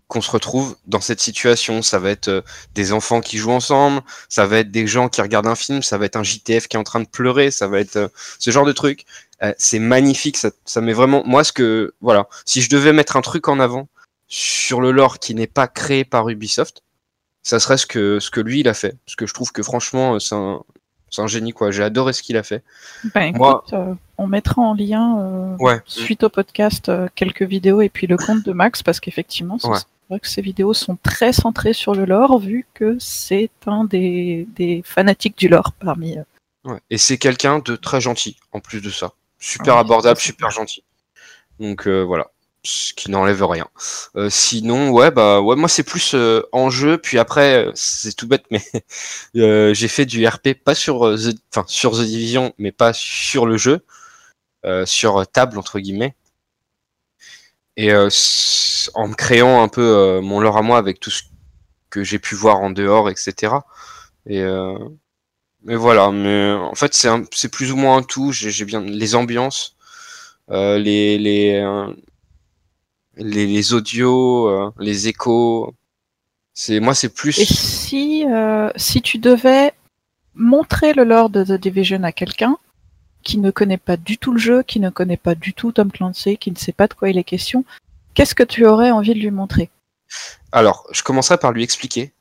qu'on 0.07 0.21
se 0.21 0.29
retrouve 0.31 0.77
dans 0.85 1.01
cette 1.01 1.19
situation. 1.19 1.81
Ça 1.81 1.99
va 1.99 2.11
être 2.11 2.27
euh, 2.27 2.41
des 2.73 2.93
enfants 2.93 3.21
qui 3.21 3.37
jouent 3.37 3.51
ensemble, 3.51 4.01
ça 4.29 4.45
va 4.45 4.59
être 4.59 4.71
des 4.71 4.87
gens 4.87 5.09
qui 5.09 5.21
regardent 5.21 5.47
un 5.47 5.55
film, 5.55 5.81
ça 5.81 5.97
va 5.97 6.05
être 6.05 6.15
un 6.15 6.23
JTF 6.23 6.67
qui 6.67 6.77
est 6.77 6.79
en 6.79 6.83
train 6.83 6.99
de 6.99 7.07
pleurer, 7.07 7.51
ça 7.51 7.67
va 7.67 7.79
être 7.79 7.95
euh, 7.95 8.07
ce 8.39 8.51
genre 8.51 8.65
de 8.65 8.71
truc. 8.71 9.05
Euh, 9.43 9.53
c'est 9.57 9.79
magnifique, 9.79 10.37
ça, 10.37 10.51
ça 10.65 10.81
met 10.81 10.93
vraiment. 10.93 11.23
Moi, 11.25 11.43
ce 11.43 11.51
que 11.51 11.93
voilà, 12.01 12.27
si 12.45 12.61
je 12.61 12.69
devais 12.69 12.93
mettre 12.93 13.17
un 13.17 13.21
truc 13.21 13.47
en 13.47 13.59
avant 13.59 13.87
sur 14.27 14.81
le 14.81 14.91
lore 14.91 15.19
qui 15.19 15.35
n'est 15.35 15.47
pas 15.47 15.67
créé 15.67 16.05
par 16.05 16.29
Ubisoft, 16.29 16.81
ça 17.45 17.59
serait 17.59 17.77
ce 17.77 17.85
que 17.85 18.19
ce 18.19 18.29
que 18.31 18.41
lui 18.41 18.59
il 18.61 18.67
a 18.67 18.73
fait. 18.73 18.97
Parce 19.05 19.15
que 19.15 19.25
je 19.27 19.33
trouve 19.33 19.51
que 19.51 19.61
franchement, 19.63 20.15
euh, 20.15 20.19
c'est 20.19 21.21
un 21.21 21.27
génie 21.27 21.53
quoi. 21.53 21.71
J'ai 21.71 21.83
adoré 21.83 22.11
ce 22.11 22.21
qu'il 22.23 22.35
a 22.37 22.43
fait. 22.43 22.63
Ben 23.13 23.21
écoute, 23.27 23.37
Moi- 23.39 23.63
euh, 23.73 23.93
on 24.17 24.27
mettra 24.27 24.61
en 24.61 24.73
lien 24.73 25.19
euh, 25.19 25.55
Ouais. 25.59 25.81
suite 25.85 26.23
au 26.23 26.29
podcast 26.29 26.89
euh, 26.89 27.07
quelques 27.15 27.43
vidéos 27.43 27.81
et 27.81 27.89
puis 27.89 28.07
le 28.07 28.17
compte 28.17 28.43
de 28.43 28.51
Max 28.51 28.83
parce 28.83 28.99
qu'effectivement 28.99 29.57
c'est 29.59 29.67
Ouais. 29.69 29.77
vrai 30.09 30.19
que 30.19 30.27
ces 30.27 30.41
vidéos 30.41 30.73
sont 30.73 30.97
très 31.03 31.31
centrées 31.33 31.73
sur 31.73 31.93
le 31.95 32.05
lore 32.05 32.39
vu 32.39 32.65
que 32.73 32.97
c'est 32.99 33.49
un 33.67 33.85
des, 33.85 34.47
des 34.55 34.81
fanatiques 34.85 35.37
du 35.37 35.47
lore 35.47 35.71
parmi 35.79 36.17
eux. 36.17 36.25
Ouais. 36.65 36.79
Et 36.89 36.97
c'est 36.97 37.17
quelqu'un 37.19 37.59
de 37.59 37.75
très 37.75 38.01
gentil 38.01 38.37
en 38.51 38.59
plus 38.59 38.81
de 38.81 38.89
ça. 38.89 39.11
Super 39.39 39.75
Ah 39.75 39.81
abordable, 39.81 40.19
super 40.19 40.49
gentil. 40.49 40.83
Donc 41.59 41.87
euh, 41.87 42.01
voilà, 42.01 42.31
ce 42.65 42.93
qui 42.93 43.11
n'enlève 43.11 43.43
rien. 43.45 43.67
Euh, 44.15 44.29
sinon, 44.29 44.91
ouais, 44.91 45.11
bah 45.11 45.41
ouais, 45.41 45.55
moi 45.55 45.69
c'est 45.69 45.83
plus 45.83 46.13
euh, 46.15 46.41
en 46.51 46.69
jeu. 46.69 46.97
Puis 46.97 47.19
après, 47.19 47.67
euh, 47.67 47.71
c'est 47.75 48.15
tout 48.15 48.27
bête, 48.27 48.45
mais 48.51 48.61
j'ai 49.73 49.87
fait 49.87 50.05
du 50.05 50.25
RP 50.27 50.49
pas 50.63 50.75
sur 50.75 51.01
The, 51.15 51.35
enfin 51.51 51.65
sur 51.67 51.93
The 51.93 52.01
Division, 52.01 52.53
mais 52.57 52.71
pas 52.71 52.93
sur 52.93 53.45
le 53.45 53.57
jeu, 53.57 53.85
sur 54.85 55.25
table 55.27 55.57
entre 55.59 55.79
guillemets. 55.79 56.15
Et 57.77 57.93
en 57.93 59.07
me 59.07 59.15
créant 59.15 59.61
un 59.63 59.67
peu 59.67 60.19
mon 60.21 60.39
lore 60.39 60.57
à 60.57 60.61
moi 60.61 60.77
avec 60.77 60.99
tout 60.99 61.11
ce 61.11 61.23
que 61.89 62.03
j'ai 62.03 62.19
pu 62.19 62.35
voir 62.35 62.59
en 62.61 62.69
dehors, 62.69 63.09
etc. 63.09 63.53
Et 64.27 64.43
mais 65.63 65.75
voilà, 65.75 66.11
mais 66.11 66.53
en 66.53 66.75
fait 66.75 66.93
c'est 66.93 67.49
plus 67.49 67.71
ou 67.71 67.75
moins 67.75 67.97
un 67.97 68.03
tout. 68.03 68.31
J'ai 68.31 68.65
bien 68.65 68.81
les 68.81 69.15
ambiances, 69.15 69.75
les 70.49 71.17
les, 71.17 71.61
les 73.17 73.47
les 73.47 73.73
audios, 73.73 74.47
euh, 74.47 74.71
les 74.79 75.07
échos. 75.07 75.73
C'est 76.53 76.79
moi 76.79 76.93
c'est 76.93 77.09
plus. 77.09 77.37
Et 77.39 77.45
si, 77.45 78.25
euh, 78.29 78.69
si 78.75 79.01
tu 79.01 79.17
devais 79.17 79.73
montrer 80.35 80.93
le 80.93 81.03
lore 81.03 81.29
de 81.29 81.43
The 81.43 81.53
Division 81.53 82.03
à 82.03 82.11
quelqu'un 82.11 82.57
qui 83.23 83.37
ne 83.39 83.51
connaît 83.51 83.77
pas 83.77 83.97
du 83.97 84.17
tout 84.17 84.31
le 84.31 84.37
jeu, 84.37 84.63
qui 84.63 84.79
ne 84.79 84.89
connaît 84.89 85.17
pas 85.17 85.35
du 85.35 85.53
tout 85.53 85.71
Tom 85.71 85.91
Clancy, 85.91 86.37
qui 86.37 86.51
ne 86.51 86.57
sait 86.57 86.71
pas 86.71 86.87
de 86.87 86.93
quoi 86.93 87.09
il 87.09 87.17
est 87.17 87.23
question, 87.23 87.65
qu'est-ce 88.13 88.35
que 88.35 88.43
tu 88.43 88.65
aurais 88.65 88.91
envie 88.91 89.15
de 89.15 89.19
lui 89.19 89.31
montrer? 89.31 89.69
Alors, 90.51 90.87
je 90.91 91.01
commencerai 91.01 91.37
par 91.37 91.51
lui 91.51 91.63
expliquer, 91.63 92.13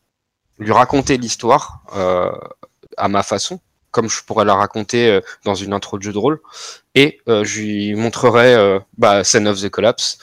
lui 0.59 0.73
raconter 0.73 1.19
l'histoire 1.19 1.83
euh, 1.95 2.33
à 2.97 3.09
ma 3.09 3.23
façon, 3.23 3.61
comme 3.91 4.09
je 4.09 4.25
pourrais 4.25 4.47
la 4.47 4.55
raconter 4.55 5.09
euh, 5.09 5.21
dans 5.45 5.55
une 5.55 5.75
intro 5.75 5.99
de 5.99 6.03
jeu 6.03 6.13
de 6.13 6.19
rôle, 6.19 6.41
et 6.95 7.21
euh, 7.29 7.45
je 7.45 7.61
lui 7.61 7.95
montrerai 7.95 8.55
euh, 8.55 8.79
bah, 8.97 9.25
Scene 9.25 9.47
of 9.47 9.61
the 9.61 9.69
Collapse, 9.69 10.19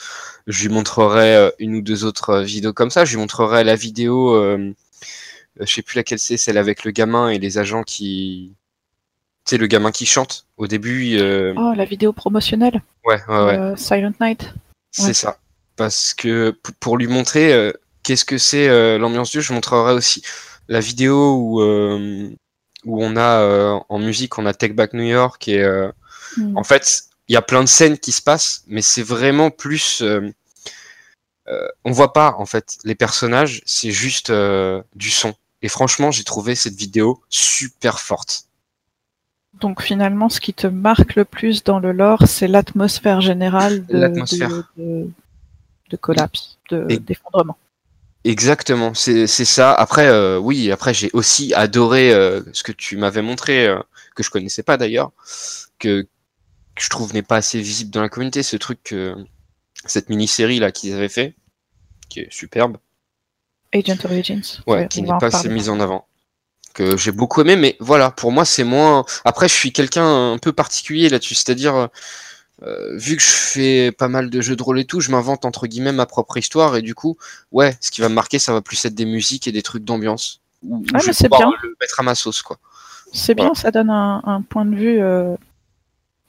je 0.46 0.66
lui 0.66 0.74
montrerai 0.74 1.36
euh, 1.36 1.50
une 1.58 1.76
ou 1.76 1.82
deux 1.82 2.04
autres 2.04 2.30
euh, 2.30 2.42
vidéos 2.42 2.72
comme 2.72 2.90
ça. 2.90 3.04
Je 3.04 3.12
lui 3.12 3.18
montrerai 3.18 3.64
la 3.64 3.74
vidéo, 3.74 4.34
euh, 4.34 4.72
je 5.60 5.72
sais 5.72 5.82
plus 5.82 5.96
laquelle 5.96 6.18
c'est, 6.18 6.36
celle 6.36 6.58
avec 6.58 6.84
le 6.84 6.90
gamin 6.90 7.28
et 7.30 7.38
les 7.38 7.58
agents 7.58 7.82
qui, 7.82 8.52
tu 9.44 9.50
sais, 9.50 9.58
le 9.58 9.66
gamin 9.66 9.90
qui 9.92 10.06
chante 10.06 10.46
au 10.56 10.66
début. 10.66 11.16
euh, 11.18 11.54
Oh, 11.56 11.72
la 11.76 11.84
vidéo 11.84 12.12
promotionnelle. 12.12 12.82
Ouais, 13.04 13.20
ouais, 13.28 13.44
ouais. 13.44 13.58
euh, 13.58 13.76
Silent 13.76 14.12
Night. 14.20 14.52
C'est 14.90 15.14
ça. 15.14 15.38
Parce 15.76 16.12
que 16.14 16.54
pour 16.80 16.98
lui 16.98 17.06
montrer 17.06 17.52
euh, 17.52 17.72
qu'est-ce 18.02 18.24
que 18.24 18.36
c'est 18.38 18.68
euh, 18.68 18.98
l'ambiance 18.98 19.30
du 19.30 19.38
jeu, 19.38 19.40
je 19.42 19.52
montrerai 19.54 19.94
aussi 19.94 20.22
la 20.68 20.80
vidéo 20.80 21.34
où, 21.36 21.60
euh, 21.62 22.28
où 22.84 23.02
on 23.02 23.16
a 23.16 23.40
euh, 23.40 23.78
en 23.88 23.98
musique, 23.98 24.38
on 24.38 24.44
a 24.46 24.52
Take 24.52 24.74
Back 24.74 24.92
New 24.92 25.04
York 25.04 25.48
et 25.48 25.62
euh, 25.62 25.90
Hmm. 26.38 26.56
en 26.56 26.64
fait, 26.64 27.02
il 27.32 27.34
y 27.34 27.38
a 27.38 27.42
plein 27.42 27.62
de 27.64 27.68
scènes 27.68 27.96
qui 27.96 28.12
se 28.12 28.20
passent, 28.20 28.62
mais 28.66 28.82
c'est 28.82 29.02
vraiment 29.02 29.50
plus. 29.50 30.02
euh, 30.02 30.28
euh, 31.48 31.66
on 31.82 31.90
voit 31.90 32.12
pas 32.12 32.34
en 32.36 32.44
fait 32.44 32.76
les 32.84 32.94
personnages, 32.94 33.62
c'est 33.64 33.90
juste 33.90 34.28
euh, 34.28 34.82
du 34.94 35.08
son. 35.08 35.32
Et 35.62 35.68
franchement, 35.68 36.10
j'ai 36.10 36.24
trouvé 36.24 36.54
cette 36.54 36.74
vidéo 36.74 37.22
super 37.30 38.00
forte. 38.00 38.48
Donc 39.62 39.80
finalement, 39.80 40.28
ce 40.28 40.40
qui 40.40 40.52
te 40.52 40.66
marque 40.66 41.14
le 41.14 41.24
plus 41.24 41.64
dans 41.64 41.78
le 41.78 41.92
lore, 41.92 42.24
c'est 42.26 42.48
l'atmosphère 42.48 43.22
générale 43.22 43.86
de, 43.86 44.08
de, 44.08 44.64
de- 44.76 45.10
de 45.88 45.96
collapse, 45.96 46.58
d'effondrement. 46.70 47.56
Exactement, 48.24 48.92
c'est 48.92 49.26
ça. 49.26 49.72
Après, 49.72 50.06
euh, 50.06 50.38
oui, 50.38 50.70
après 50.70 50.92
j'ai 50.92 51.08
aussi 51.14 51.54
adoré 51.54 52.12
euh, 52.12 52.42
ce 52.52 52.62
que 52.62 52.72
tu 52.72 52.98
m'avais 52.98 53.22
montré, 53.22 53.66
euh, 53.66 53.80
que 54.14 54.22
je 54.22 54.28
connaissais 54.28 54.62
pas 54.62 54.76
d'ailleurs, 54.76 55.12
que 55.78 56.06
je 56.82 56.88
trouve 56.88 57.14
n'est 57.14 57.22
pas 57.22 57.36
assez 57.36 57.60
visible 57.60 57.90
dans 57.90 58.02
la 58.02 58.08
communauté, 58.08 58.42
ce 58.42 58.56
truc, 58.56 58.94
cette 59.86 60.08
mini-série 60.08 60.58
là 60.58 60.72
qu'ils 60.72 60.92
avaient 60.94 61.08
fait, 61.08 61.34
qui 62.08 62.20
est 62.20 62.28
superbe, 62.32 62.76
Agent 63.74 64.04
Origins. 64.04 64.42
ouais, 64.66 64.88
qui 64.88 65.02
n'est 65.02 65.08
pas 65.18 65.26
assez 65.26 65.48
mise 65.48 65.68
en 65.68 65.80
avant, 65.80 66.06
que 66.74 66.96
j'ai 66.96 67.12
beaucoup 67.12 67.40
aimé, 67.40 67.56
mais 67.56 67.76
voilà, 67.80 68.10
pour 68.10 68.32
moi 68.32 68.44
c'est 68.44 68.64
moins. 68.64 69.04
Après, 69.24 69.48
je 69.48 69.54
suis 69.54 69.72
quelqu'un 69.72 70.32
un 70.32 70.38
peu 70.38 70.52
particulier 70.52 71.08
là-dessus, 71.08 71.34
c'est-à-dire. 71.34 71.88
euh, 72.62 72.96
vu 72.96 73.16
que 73.16 73.22
je 73.22 73.28
fais 73.28 73.92
pas 73.92 74.06
mal 74.08 74.30
de 74.30 74.40
jeux 74.40 74.54
de 74.54 74.62
rôle 74.62 74.78
et 74.78 74.84
tout, 74.84 75.00
je 75.00 75.10
m'invente 75.10 75.44
entre 75.44 75.66
guillemets 75.66 75.90
ma 75.92 76.06
propre 76.06 76.36
histoire 76.36 76.76
et 76.76 76.82
du 76.82 76.94
coup, 76.94 77.16
ouais, 77.50 77.76
ce 77.80 77.90
qui 77.90 78.00
va 78.00 78.08
me 78.08 78.14
marquer, 78.14 78.38
ça 78.38 78.52
va 78.52 78.60
plus 78.62 78.84
être 78.84 78.94
des 78.94 79.06
musiques 79.06 79.48
et 79.48 79.52
des 79.52 79.62
trucs 79.62 79.84
d'ambiance. 79.84 80.40
Où 80.62 80.84
Ah, 80.94 80.98
je 81.00 81.06
vais 81.10 81.28
pouvoir 81.28 81.48
bien. 81.48 81.50
le 81.62 81.74
mettre 81.80 81.98
à 81.98 82.02
ma 82.04 82.14
sauce, 82.14 82.40
quoi. 82.42 82.58
C'est 83.12 83.34
bien, 83.34 83.52
ça 83.54 83.70
donne 83.72 83.90
un, 83.90 84.22
un 84.24 84.42
point 84.42 84.64
de 84.64 84.76
vue 84.76 85.00
euh, 85.02 85.34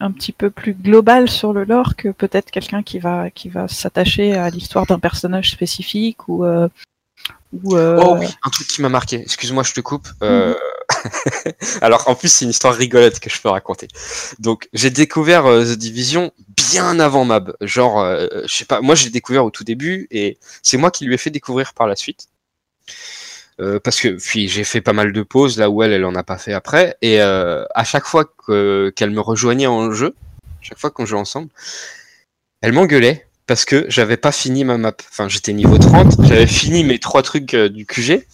un 0.03 0.11
petit 0.11 0.33
peu 0.33 0.49
plus 0.49 0.73
global 0.73 1.29
sur 1.29 1.53
le 1.53 1.63
lore 1.63 1.95
que 1.95 2.09
peut-être 2.09 2.51
quelqu'un 2.51 2.83
qui 2.83 2.99
va 2.99 3.29
qui 3.29 3.47
va 3.47 3.69
s'attacher 3.69 4.33
à 4.33 4.49
l'histoire 4.49 4.85
d'un 4.85 4.99
personnage 4.99 5.51
spécifique 5.51 6.27
ou 6.27 6.43
euh, 6.43 6.67
ou 7.53 7.77
euh, 7.77 8.01
Oh 8.03 8.17
oui, 8.19 8.27
un 8.43 8.49
truc 8.49 8.67
qui 8.67 8.81
m'a 8.81 8.89
marqué. 8.89 9.21
Excuse-moi, 9.21 9.63
je 9.63 9.71
te 9.71 9.79
coupe. 9.79 10.09
Euh, 10.21 10.53
Alors 11.81 12.09
en 12.09 12.15
plus, 12.15 12.27
c'est 12.27 12.43
une 12.43 12.51
histoire 12.51 12.75
rigolote 12.75 13.19
que 13.19 13.29
je 13.29 13.39
peux 13.39 13.47
raconter. 13.47 13.87
Donc 14.39 14.67
j'ai 14.73 14.89
découvert 14.89 15.43
The 15.45 15.77
Division 15.77 16.33
bien 16.57 16.99
avant 16.99 17.23
Mab. 17.23 17.55
Genre, 17.61 18.03
je 18.45 18.53
sais 18.53 18.65
pas, 18.65 18.81
moi 18.81 18.95
j'ai 18.95 19.09
découvert 19.09 19.45
au 19.45 19.51
tout 19.51 19.63
début 19.63 20.07
et 20.11 20.37
c'est 20.61 20.77
moi 20.77 20.91
qui 20.91 21.05
lui 21.05 21.13
ai 21.13 21.17
fait 21.17 21.29
découvrir 21.29 21.73
par 21.73 21.87
la 21.87 21.95
suite. 21.95 22.27
Euh, 23.59 23.79
parce 23.79 23.99
que 24.01 24.07
puis 24.09 24.47
j'ai 24.47 24.63
fait 24.63 24.81
pas 24.81 24.93
mal 24.93 25.13
de 25.13 25.21
pauses 25.21 25.59
là 25.59 25.69
où 25.69 25.83
elle 25.83 25.93
elle 25.93 26.05
en 26.05 26.15
a 26.15 26.23
pas 26.23 26.39
fait 26.39 26.53
après 26.53 26.97
et 27.03 27.21
euh, 27.21 27.65
à 27.75 27.83
chaque 27.83 28.05
fois 28.05 28.25
que- 28.25 28.91
qu'elle 28.95 29.11
me 29.11 29.21
rejoignait 29.21 29.67
en 29.67 29.91
jeu, 29.91 30.15
chaque 30.61 30.79
fois 30.79 30.89
qu'on 30.89 31.05
jouait 31.05 31.19
ensemble, 31.19 31.49
elle 32.61 32.73
m'engueulait 32.73 33.27
parce 33.45 33.65
que 33.65 33.85
j'avais 33.89 34.17
pas 34.17 34.31
fini 34.31 34.63
ma 34.63 34.77
map. 34.77 34.93
Enfin, 35.11 35.27
j'étais 35.27 35.53
niveau 35.53 35.77
30, 35.77 36.25
j'avais 36.25 36.47
fini 36.47 36.83
mes 36.83 36.97
trois 36.97 37.21
trucs 37.21 37.53
euh, 37.53 37.69
du 37.69 37.85
QG, 37.85 38.25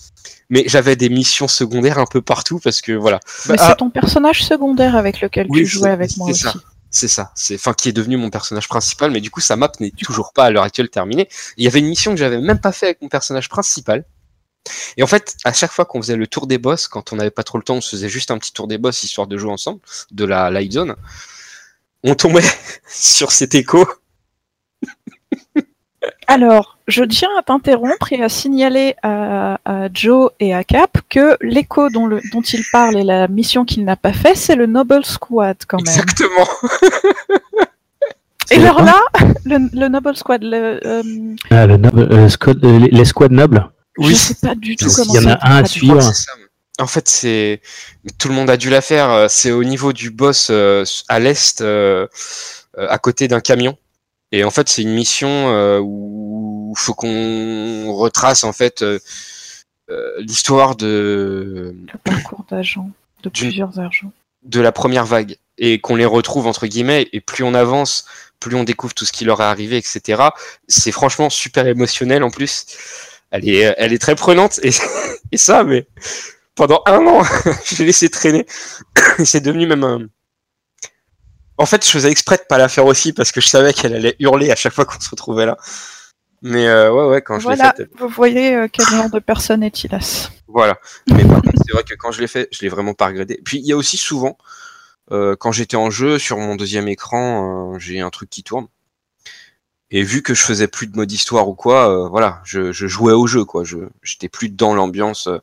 mais 0.50 0.64
j'avais 0.68 0.96
des 0.96 1.10
missions 1.10 1.48
secondaires 1.48 1.98
un 1.98 2.06
peu 2.06 2.22
partout 2.22 2.60
parce 2.64 2.80
que 2.82 2.92
voilà, 2.92 3.20
mais 3.48 3.56
Bah, 3.56 3.64
c'est 3.66 3.72
ah, 3.72 3.76
ton 3.76 3.90
personnage 3.90 4.44
secondaire 4.44 4.96
avec 4.96 5.20
lequel 5.22 5.48
Oui, 5.50 5.62
tu 5.62 5.66
jouais 5.66 5.90
avec 5.90 6.16
moi 6.18 6.28
c'est 6.28 6.32
aussi. 6.32 6.44
ça. 6.44 6.54
c'est 6.92 7.08
ça, 7.08 7.32
c'est 7.36 7.56
enfin 7.56 7.74
qui 7.74 7.90
est 7.90 7.94
devenu 7.94 8.18
mon 8.18 8.30
personnage 8.30 8.68
principal, 8.68 9.12
mais 9.12 9.20
du 9.20 9.32
coup 9.32 9.42
sa 9.42 9.56
map 9.56 9.72
n'est 9.80 9.92
toujours 9.92 10.32
pas 10.32 10.46
à 10.46 10.50
l'heure 10.52 10.64
actuelle 10.64 10.90
terminée. 10.90 11.28
Il 11.58 11.64
y 11.64 11.68
avait 11.68 11.80
une 11.80 11.88
mission 11.90 12.12
que 12.12 12.18
j'avais 12.18 12.40
même 12.40 12.60
pas 12.62 12.72
fait 12.72 12.86
avec 12.86 13.02
mon 13.02 13.10
personnage 13.10 13.50
principal. 13.50 14.06
Et 14.98 15.04
en 15.04 15.08
fait, 15.08 15.36
à 15.46 15.54
chaque 15.54 15.72
fois 15.72 15.86
qu'on 15.86 16.02
faisait 16.02 16.16
le 16.16 16.28
tour 16.28 16.48
des 16.48 16.58
boss, 16.58 16.88
quand 16.88 17.14
on 17.14 17.16
n'avait 17.18 17.32
pas 17.32 17.44
trop 17.44 17.58
le 17.58 17.64
temps, 17.64 17.76
on 17.76 17.82
se 17.82 17.92
faisait 17.96 18.10
juste 18.10 18.32
un 18.32 18.38
petit 18.38 18.54
tour 18.54 18.68
des 18.68 18.78
boss 18.78 19.04
histoire 19.04 19.28
de 19.28 19.38
jouer 19.38 19.52
ensemble, 19.52 19.80
de 20.12 20.26
la 20.26 20.50
light 20.52 20.72
zone. 20.74 20.96
On 22.04 22.16
tombait 22.16 22.44
sur 22.88 23.32
cet 23.32 23.56
écho. 23.56 23.88
Alors, 26.28 26.78
je 26.88 27.04
tiens 27.04 27.30
à 27.38 27.42
t'interrompre 27.44 28.14
et 28.14 28.24
à 28.24 28.30
signaler 28.30 28.96
à, 29.04 29.60
à 29.66 29.90
Joe 29.94 30.30
et 30.40 30.54
à 30.54 30.64
Cap 30.64 31.00
que 31.10 31.36
l'écho 31.42 31.90
dont, 31.90 32.06
le- 32.08 32.22
dont 32.32 32.42
il 32.42 32.64
parle 32.72 32.98
et 32.98 33.04
la 33.04 33.28
mission 33.28 33.66
qu'il 33.66 33.84
n'a 33.84 33.96
pas 33.96 34.14
fait, 34.14 34.36
c'est 34.36 34.56
le 34.56 34.66
Noble 34.68 35.04
Squad 35.04 35.58
quand 35.68 35.78
même. 35.78 35.88
Exactement. 35.88 36.48
Et 38.52 38.56
alors 38.56 38.82
là, 38.82 39.00
le, 39.46 39.70
le 39.78 39.88
Noble 39.90 40.16
Squad, 40.16 40.42
le, 40.44 40.80
euh, 40.86 41.04
Ah, 41.50 41.66
le 41.68 41.78
noble, 41.78 42.02
euh, 42.14 42.30
squad- 42.30 42.64
euh, 42.64 42.80
les- 42.80 42.90
les 42.90 43.06
squads 43.06 43.28
nobles. 43.30 43.68
Je 44.00 44.14
sais 44.14 44.36
pas 44.36 44.56
du 44.56 44.76
tout 44.76 44.88
Il 44.88 44.94
comment 44.96 45.14
y 45.14 45.20
en 45.20 45.28
a 45.28 45.38
un 45.48 45.64
à 45.64 45.66
suivre. 45.66 46.12
En 46.80 46.88
fait, 46.88 47.10
c'est 47.10 47.62
tout 48.20 48.30
le 48.30 48.34
monde 48.36 48.50
a 48.50 48.58
dû 48.58 48.70
la 48.70 48.82
faire. 48.82 49.10
euh, 49.12 49.28
C'est 49.30 49.52
au 49.52 49.64
niveau 49.64 49.92
du 49.94 50.12
boss 50.12 50.48
euh, 50.50 50.86
à 51.10 51.20
l'est, 51.20 51.62
euh, 51.62 52.08
à 52.78 52.98
côté 53.00 53.28
d'un 53.28 53.42
camion. 53.42 53.78
Et 54.32 54.44
en 54.44 54.52
fait, 54.52 54.70
c'est 54.70 54.84
une 54.84 54.94
mission 54.94 55.50
euh, 55.50 55.80
où 55.84 56.74
il 56.78 56.80
faut 56.80 56.94
qu'on 56.94 57.92
retrace 57.94 58.44
en 58.44 58.54
fait 58.54 58.84
l'histoire 60.20 60.76
de 60.76 61.76
Le 61.92 61.98
parcours 62.04 62.46
d'agents, 62.50 62.92
de 63.24 63.30
plusieurs 63.30 63.80
agents. 63.80 64.12
de 64.44 64.62
la 64.62 64.72
première 64.72 65.06
vague 65.06 65.38
et 65.58 65.82
qu'on 65.82 65.96
les 65.96 66.06
retrouve 66.06 66.48
entre 66.48 66.68
guillemets. 66.68 67.10
Et 67.12 67.22
plus 67.22 67.44
on 67.44 67.54
avance, 67.56 68.06
plus 68.40 68.56
on 68.56 68.64
découvre 68.64 68.94
tout 68.94 69.06
ce 69.06 69.12
qui 69.12 69.26
leur 69.26 69.42
est 69.42 69.46
arrivé, 69.46 69.78
etc. 69.78 70.22
C'est 70.68 70.92
franchement 70.92 71.30
super 71.30 71.66
émotionnel 71.68 72.24
en 72.24 72.30
plus. 72.30 72.66
Elle 73.32 73.48
est, 73.48 73.76
elle 73.78 73.94
est 73.94 74.00
très 74.00 74.16
prenante 74.16 74.60
et, 74.64 74.72
et 75.32 75.38
ça, 75.38 75.64
mais 75.64 75.88
pendant 76.56 76.82
un 76.86 77.06
an, 77.06 77.24
je 77.66 77.78
l'ai 77.78 77.86
laissé 77.86 78.10
traîner. 78.10 78.46
Et 79.20 79.26
c'est 79.26 79.42
devenu 79.42 79.68
même 79.68 79.84
un. 79.84 80.08
En 81.58 81.66
fait, 81.66 81.86
je 81.86 81.92
faisais 81.92 82.10
exprès 82.10 82.38
de 82.38 82.44
pas 82.48 82.58
la 82.58 82.70
faire 82.70 82.86
aussi 82.86 83.12
parce 83.14 83.32
que 83.32 83.42
je 83.42 83.48
savais 83.48 83.74
qu'elle 83.74 83.94
allait 83.94 84.16
hurler 84.20 84.50
à 84.52 84.56
chaque 84.56 84.74
fois 84.74 84.86
qu'on 84.86 85.00
se 85.00 85.10
retrouvait 85.10 85.46
là. 85.46 85.58
Mais 86.42 86.68
euh, 86.68 86.92
ouais, 86.92 87.06
ouais, 87.10 87.22
quand 87.22 87.38
je 87.40 87.50
l'ai 87.50 87.56
Voilà, 87.56 87.74
faite, 87.76 87.90
vous 87.98 88.08
voyez 88.08 88.56
euh, 88.56 88.68
quel 88.72 88.86
genre 88.86 89.10
de 89.10 89.20
personne 89.20 89.62
est 89.62 89.72
Tilas. 89.72 90.30
voilà. 90.48 90.78
Mais 91.08 91.26
par 91.26 91.42
contre, 91.42 91.62
c'est 91.66 91.74
vrai 91.74 91.84
que 91.84 91.96
quand 91.96 92.12
je 92.12 92.22
l'ai 92.22 92.28
fait, 92.28 92.48
je 92.52 92.62
l'ai 92.62 92.70
vraiment 92.70 92.94
pas 92.94 93.08
regretté. 93.08 93.42
Puis 93.44 93.58
il 93.60 93.66
y 93.66 93.74
a 93.74 93.78
aussi 93.78 93.98
souvent, 93.98 94.38
euh, 95.12 95.36
quand 95.38 95.52
j'étais 95.52 95.76
en 95.76 95.90
jeu, 95.90 96.18
sur 96.18 96.38
mon 96.38 96.56
deuxième 96.56 96.88
écran, 96.88 97.74
euh, 97.76 97.80
j'ai 97.80 98.00
un 98.00 98.10
truc 98.10 98.30
qui 98.30 98.44
tourne. 98.44 98.68
Et 99.92 100.04
vu 100.04 100.22
que 100.22 100.34
je 100.36 100.44
faisais 100.44 100.68
plus 100.68 100.88
de 100.88 100.96
mode 100.96 101.12
histoire 101.12 101.50
ou 101.50 101.56
quoi, 101.56 101.90
euh, 101.90 102.08
voilà, 102.10 102.42
je, 102.46 102.72
je 102.72 102.88
jouais 102.88 103.14
au 103.14 103.26
jeu, 103.28 103.44
quoi. 103.46 103.64
Je 103.64 103.78
j'étais 104.04 104.30
plus 104.30 104.50
dans 104.50 104.74
l'ambiance. 104.76 105.28
euh, 105.28 105.40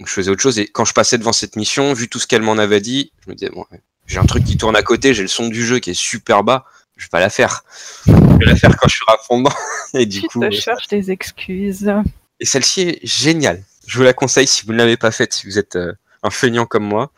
donc 0.00 0.08
je 0.08 0.12
faisais 0.12 0.30
autre 0.30 0.42
chose. 0.42 0.58
Et 0.58 0.66
quand 0.66 0.84
je 0.84 0.92
passais 0.94 1.18
devant 1.18 1.32
cette 1.32 1.56
mission, 1.56 1.92
vu 1.92 2.08
tout 2.08 2.18
ce 2.18 2.26
qu'elle 2.26 2.42
m'en 2.42 2.58
avait 2.58 2.80
dit, 2.80 3.12
je 3.24 3.30
me 3.30 3.34
disais, 3.36 3.50
bon, 3.50 3.64
j'ai 4.06 4.18
un 4.18 4.24
truc 4.26 4.44
qui 4.44 4.56
tourne 4.56 4.76
à 4.76 4.82
côté, 4.82 5.14
j'ai 5.14 5.22
le 5.22 5.28
son 5.28 5.48
du 5.48 5.64
jeu 5.64 5.78
qui 5.78 5.90
est 5.90 5.94
super 5.94 6.42
bas, 6.42 6.64
je 6.96 7.04
vais 7.04 7.10
pas 7.10 7.20
la 7.20 7.30
faire. 7.30 7.64
Je 8.06 8.12
vais 8.12 8.44
la 8.46 8.56
faire 8.56 8.74
quand 8.76 8.88
je 8.88 8.94
suis 8.94 9.04
à 9.08 9.16
fond. 9.18 9.44
Et 9.94 10.06
du 10.06 10.22
Tu 10.22 10.26
coup, 10.28 10.40
te 10.40 10.46
euh, 10.46 10.50
cherches 10.50 10.88
des 10.88 11.10
excuses. 11.10 11.92
et 12.40 12.44
celle-ci 12.46 12.80
est 12.82 13.06
géniale. 13.06 13.62
Je 13.86 13.98
vous 13.98 14.04
la 14.04 14.14
conseille 14.14 14.46
si 14.46 14.64
vous 14.66 14.72
ne 14.72 14.78
l'avez 14.78 14.96
pas 14.96 15.10
faite, 15.10 15.34
si 15.34 15.46
vous 15.46 15.58
êtes 15.58 15.76
euh, 15.76 15.92
un 16.22 16.30
feignant 16.30 16.64
comme 16.66 16.84
moi. 16.84 17.12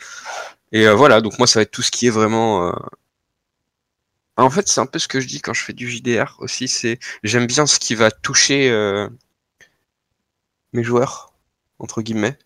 Et 0.73 0.87
euh, 0.87 0.95
voilà, 0.95 1.21
donc 1.21 1.39
moi 1.39 1.47
ça 1.47 1.61
va 1.61 1.63
être 1.63 1.71
tout 1.71 1.83
ce 1.83 1.91
qui 1.93 2.09
est 2.09 2.11
vraiment. 2.11 2.75
En 4.37 4.51
fait, 4.51 4.69
c'est 4.69 4.81
un 4.81 4.87
peu 4.87 4.99
ce 4.99 5.09
que 5.09 5.21
je 5.21 5.27
dis 5.27 5.41
quand 5.41 5.55
je 5.55 5.65
fais 5.65 5.73
du 5.73 5.91
JDR 5.91 6.37
aussi. 6.41 6.69
C'est 6.69 6.99
j'aime 7.23 7.47
bien 7.47 7.67
ce 7.67 7.79
qui 7.79 7.95
va 7.95 8.11
toucher 8.11 8.71
euh, 8.71 9.09
mes 10.73 10.85
joueurs 10.85 11.33
entre 11.79 12.03
guillemets, 12.03 12.39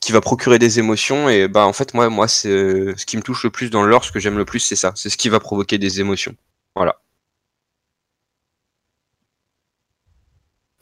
qui 0.00 0.12
va 0.12 0.20
procurer 0.20 0.58
des 0.58 0.78
émotions. 0.78 1.28
Et 1.28 1.48
bah 1.48 1.66
en 1.66 1.72
fait 1.72 1.94
moi, 1.94 2.10
moi 2.10 2.28
c'est 2.28 2.50
euh, 2.50 2.94
ce 2.96 3.06
qui 3.06 3.16
me 3.16 3.22
touche 3.22 3.44
le 3.44 3.50
plus 3.50 3.70
dans 3.70 3.82
le 3.82 3.88
lore, 3.88 4.04
ce 4.04 4.12
que 4.12 4.20
j'aime 4.20 4.36
le 4.36 4.44
plus, 4.44 4.60
c'est 4.60 4.76
ça. 4.76 4.92
C'est 4.94 5.10
ce 5.10 5.16
qui 5.16 5.28
va 5.30 5.40
provoquer 5.40 5.78
des 5.78 6.00
émotions. 6.00 6.34
Voilà. 6.76 7.00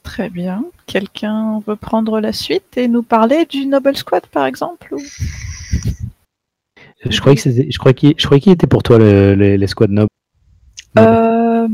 Très 0.03 0.29
bien. 0.29 0.65
Quelqu'un 0.85 1.59
veut 1.67 1.75
prendre 1.75 2.19
la 2.19 2.33
suite 2.33 2.77
et 2.77 2.87
nous 2.87 3.03
parler 3.03 3.45
du 3.45 3.65
Noble 3.65 3.95
Squad, 3.95 4.25
par 4.27 4.45
exemple 4.45 4.95
Je 7.09 7.19
croyais 7.19 7.35
que 7.35 7.41
c'était, 7.41 7.67
je 7.71 7.77
croyais 7.79 7.93
qu'il, 7.93 8.13
je 8.17 8.25
croyais 8.25 8.41
qu'il 8.41 8.51
était 8.51 8.67
pour 8.67 8.83
toi 8.83 8.97
le- 8.97 9.35
les, 9.35 9.57
les 9.57 9.67
squads 9.67 9.87
nobles. 9.87 10.09
Euh, 10.97 11.67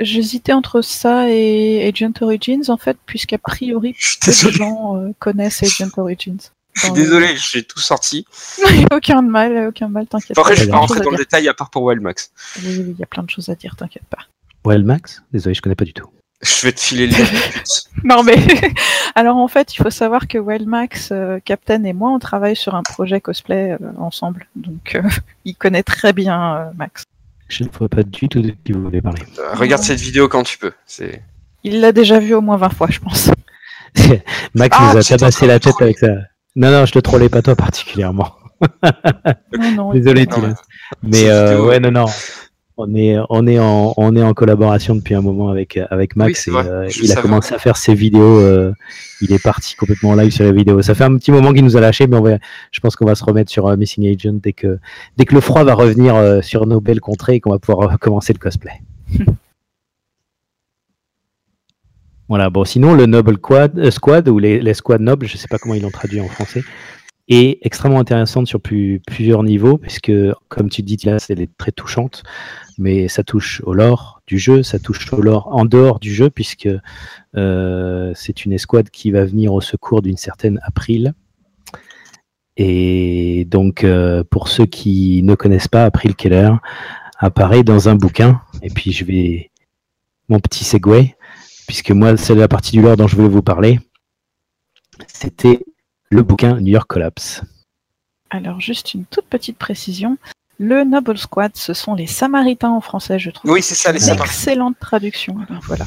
J'hésitais 0.00 0.52
entre 0.52 0.82
ça 0.82 1.28
et 1.30 1.88
Agent 1.88 2.12
Origins, 2.20 2.62
en 2.68 2.76
fait, 2.76 2.96
puisqu'a 3.06 3.38
priori, 3.38 3.94
Je 3.98 4.18
peu 4.22 4.30
de 4.48 4.52
gens 4.52 4.96
euh, 4.96 5.10
connaissent 5.18 5.62
Agent 5.62 5.90
Origins. 5.96 6.38
Je 6.74 6.80
suis 6.80 6.88
le- 6.90 6.94
désolé, 6.94 7.26
j'ai 7.36 7.62
tout 7.64 7.80
sorti. 7.80 8.24
Il 8.70 8.78
n'y 8.78 8.84
a 8.90 8.96
aucun 8.96 9.20
mal, 9.22 9.66
aucun 9.68 9.88
mal, 9.88 10.06
t'inquiète 10.06 10.38
Après, 10.38 10.54
pas. 10.54 10.56
je 10.56 10.62
il 10.64 10.66
vais 10.66 10.68
y 10.68 10.70
pas 10.70 10.76
a 10.76 10.78
plein 10.78 10.78
de 10.78 10.80
rentrer 10.80 10.96
choses 10.98 11.04
dans 11.04 11.08
à 11.08 11.12
le 11.12 11.16
dire. 11.18 11.26
détail 11.26 11.48
à 11.48 11.54
part 11.54 11.70
pour 11.70 11.82
Wildmax. 11.82 12.30
Oui, 12.64 12.76
oui, 12.78 12.84
il 12.96 12.98
y 12.98 13.02
a 13.02 13.06
plein 13.06 13.22
de 13.24 13.30
choses 13.30 13.48
à 13.48 13.54
dire, 13.54 13.74
t'inquiète 13.76 14.04
pas. 14.08 14.18
Wild 14.64 14.86
Max 14.86 15.22
Désolé, 15.32 15.54
je 15.54 15.60
connais 15.62 15.74
pas 15.74 15.84
du 15.84 15.92
tout. 15.92 16.06
Je 16.42 16.66
vais 16.66 16.72
te 16.72 16.80
filer 16.80 17.06
le 17.06 17.12
lien. 17.12 17.24
Non 18.04 18.24
mais 18.24 18.34
alors 19.14 19.36
en 19.36 19.46
fait, 19.46 19.74
il 19.74 19.76
faut 19.76 19.90
savoir 19.90 20.26
que 20.26 20.36
Wild 20.36 20.66
Max, 20.66 21.10
euh, 21.12 21.38
Captain 21.44 21.84
et 21.84 21.92
moi, 21.92 22.10
on 22.10 22.18
travaille 22.18 22.56
sur 22.56 22.74
un 22.74 22.82
projet 22.82 23.20
cosplay 23.20 23.72
euh, 23.72 23.78
ensemble, 23.96 24.48
donc 24.56 24.96
euh, 24.96 25.02
il 25.44 25.54
connaît 25.54 25.84
très 25.84 26.12
bien 26.12 26.56
euh, 26.56 26.64
Max. 26.76 27.04
Je 27.48 27.62
ne 27.62 27.68
vois 27.68 27.88
pas 27.88 28.02
du 28.02 28.28
tout 28.28 28.42
de 28.42 28.54
qui 28.64 28.72
vous 28.72 28.82
voulez 28.82 29.00
parler. 29.00 29.22
Euh, 29.38 29.54
Regarde 29.54 29.82
cette 29.84 30.00
vidéo 30.00 30.26
quand 30.28 30.42
tu 30.42 30.58
peux. 30.58 30.72
C'est. 30.86 31.22
Il 31.64 31.80
l'a 31.80 31.92
déjà 31.92 32.18
vu 32.18 32.34
au 32.34 32.40
moins 32.40 32.56
20 32.56 32.70
fois, 32.70 32.88
je 32.90 32.98
pense. 32.98 33.30
Max 34.54 34.76
Ah, 34.80 34.90
nous 34.94 34.98
a 34.98 35.02
tabassé 35.04 35.46
la 35.46 35.60
tête 35.60 35.74
avec 35.80 35.98
ça. 35.98 36.08
Non, 36.56 36.70
non, 36.72 36.86
je 36.86 36.92
te 36.92 36.98
trollais 36.98 37.28
pas 37.28 37.40
toi 37.42 37.54
particulièrement. 37.54 38.34
Non, 39.58 39.70
non, 39.76 39.92
Désolé, 39.92 40.26
Dylan. 40.26 40.54
mais- 41.02 41.28
euh, 41.28 41.50
vidéo, 41.52 41.66
ouais, 41.68 41.78
non, 41.80 41.90
non. 41.92 42.06
On 42.78 42.94
est, 42.94 43.16
on 43.28 43.46
est 43.46 43.58
en, 43.58 43.92
on 43.98 44.16
est 44.16 44.22
en 44.22 44.32
collaboration 44.32 44.94
depuis 44.94 45.14
un 45.14 45.20
moment 45.20 45.50
avec, 45.50 45.78
avec 45.90 46.16
Max 46.16 46.46
Oui, 46.46 46.54
et 46.54 46.56
euh, 46.66 46.88
il 47.02 47.04
a 47.04 47.14
savais. 47.16 47.20
commencé 47.22 47.54
à 47.54 47.58
faire 47.58 47.76
ses 47.76 47.94
vidéos. 47.94 48.38
euh, 48.40 48.72
il 49.20 49.30
est 49.32 49.42
parti 49.42 49.76
complètement 49.76 50.10
en 50.10 50.14
live 50.16 50.30
sur 50.32 50.44
les 50.44 50.52
vidéos. 50.52 50.80
Ça 50.80 50.94
fait 50.94 51.04
un 51.04 51.16
petit 51.16 51.30
moment 51.32 51.52
qu'il 51.52 51.64
nous 51.64 51.76
a 51.76 51.80
lâché, 51.80 52.06
mais 52.06 52.16
on 52.16 52.22
va, 52.22 52.38
je 52.70 52.80
pense 52.80 52.96
qu'on 52.96 53.04
va 53.04 53.14
se 53.14 53.24
remettre 53.24 53.50
sur 53.50 53.66
euh, 53.66 53.76
Missing 53.76 54.06
Agent 54.12 54.38
dès 54.42 54.52
que, 54.54 54.78
dès 55.18 55.26
que 55.26 55.34
le 55.34 55.40
froid 55.42 55.64
va 55.64 55.74
revenir 55.74 56.16
euh, 56.16 56.40
sur 56.40 56.66
nos 56.66 56.80
belles 56.80 57.00
contrées 57.00 57.34
et 57.34 57.40
qu'on 57.40 57.50
va 57.50 57.58
pouvoir 57.58 57.90
recommencer 57.90 58.32
le 58.32 58.38
cosplay. 58.38 58.72
voilà, 62.28 62.48
bon, 62.50 62.64
sinon 62.64 62.94
le 62.94 63.06
Noble 63.06 63.36
Quad, 63.38 63.78
euh, 63.78 63.90
Squad 63.90 64.28
ou 64.28 64.38
les, 64.38 64.60
les 64.60 64.74
Squads 64.74 64.98
Nobles, 64.98 65.26
je 65.26 65.36
sais 65.36 65.48
pas 65.48 65.58
comment 65.58 65.74
ils 65.74 65.82
l'ont 65.82 65.90
traduit 65.90 66.20
en 66.20 66.28
français, 66.28 66.62
est 67.28 67.58
extrêmement 67.62 68.00
intéressante 68.00 68.46
sur 68.46 68.60
plus- 68.60 69.00
plusieurs 69.06 69.42
niveaux, 69.44 69.78
puisque, 69.78 70.12
comme 70.48 70.68
tu 70.68 70.82
dis, 70.82 70.98
là, 71.04 71.18
elle 71.28 71.40
est 71.40 71.50
très 71.56 71.70
touchante, 71.70 72.22
mais 72.78 73.08
ça 73.08 73.22
touche 73.22 73.62
au 73.64 73.74
lore 73.74 74.22
du 74.26 74.38
jeu, 74.38 74.62
ça 74.62 74.78
touche 74.78 75.12
au 75.12 75.20
lore 75.20 75.48
en 75.48 75.64
dehors 75.64 75.98
du 76.00 76.12
jeu, 76.12 76.30
puisque 76.30 76.68
euh, 77.36 78.12
c'est 78.14 78.44
une 78.44 78.52
escouade 78.52 78.90
qui 78.90 79.10
va 79.10 79.24
venir 79.24 79.52
au 79.52 79.60
secours 79.60 80.02
d'une 80.02 80.16
certaine 80.16 80.60
April. 80.62 81.14
Et 82.56 83.46
donc, 83.46 83.84
euh, 83.84 84.24
pour 84.30 84.48
ceux 84.48 84.66
qui 84.66 85.22
ne 85.22 85.34
connaissent 85.34 85.68
pas, 85.68 85.84
April 85.84 86.14
Keller 86.14 86.52
apparaît 87.18 87.64
dans 87.64 87.88
un 87.88 87.94
bouquin, 87.94 88.42
et 88.62 88.70
puis 88.70 88.92
je 88.92 89.04
vais... 89.04 89.50
Mon 90.28 90.38
petit 90.38 90.64
segway, 90.64 91.16
puisque 91.66 91.90
moi, 91.90 92.16
c'est 92.16 92.34
la 92.34 92.48
partie 92.48 92.72
du 92.72 92.80
lore 92.80 92.96
dont 92.96 93.06
je 93.06 93.16
voulais 93.16 93.28
vous 93.28 93.42
parler, 93.42 93.80
c'était 95.06 95.60
le 96.10 96.22
bouquin 96.22 96.60
New 96.60 96.72
York 96.72 96.86
Collapse. 96.86 97.42
Alors, 98.30 98.60
juste 98.60 98.94
une 98.94 99.04
toute 99.04 99.26
petite 99.26 99.58
précision. 99.58 100.16
Le 100.64 100.84
Noble 100.84 101.18
Squad, 101.18 101.50
ce 101.54 101.72
sont 101.74 101.96
les 101.96 102.06
Samaritains 102.06 102.70
en 102.70 102.80
français, 102.80 103.18
je 103.18 103.30
trouve. 103.30 103.50
Oui, 103.50 103.62
c'est 103.62 103.74
ça, 103.74 103.90
les 103.90 103.98
Une 103.98 104.04
Samaritains. 104.04 104.24
excellente 104.26 104.74
traduction. 104.78 105.36
Alors, 105.48 105.60
voilà. 105.66 105.84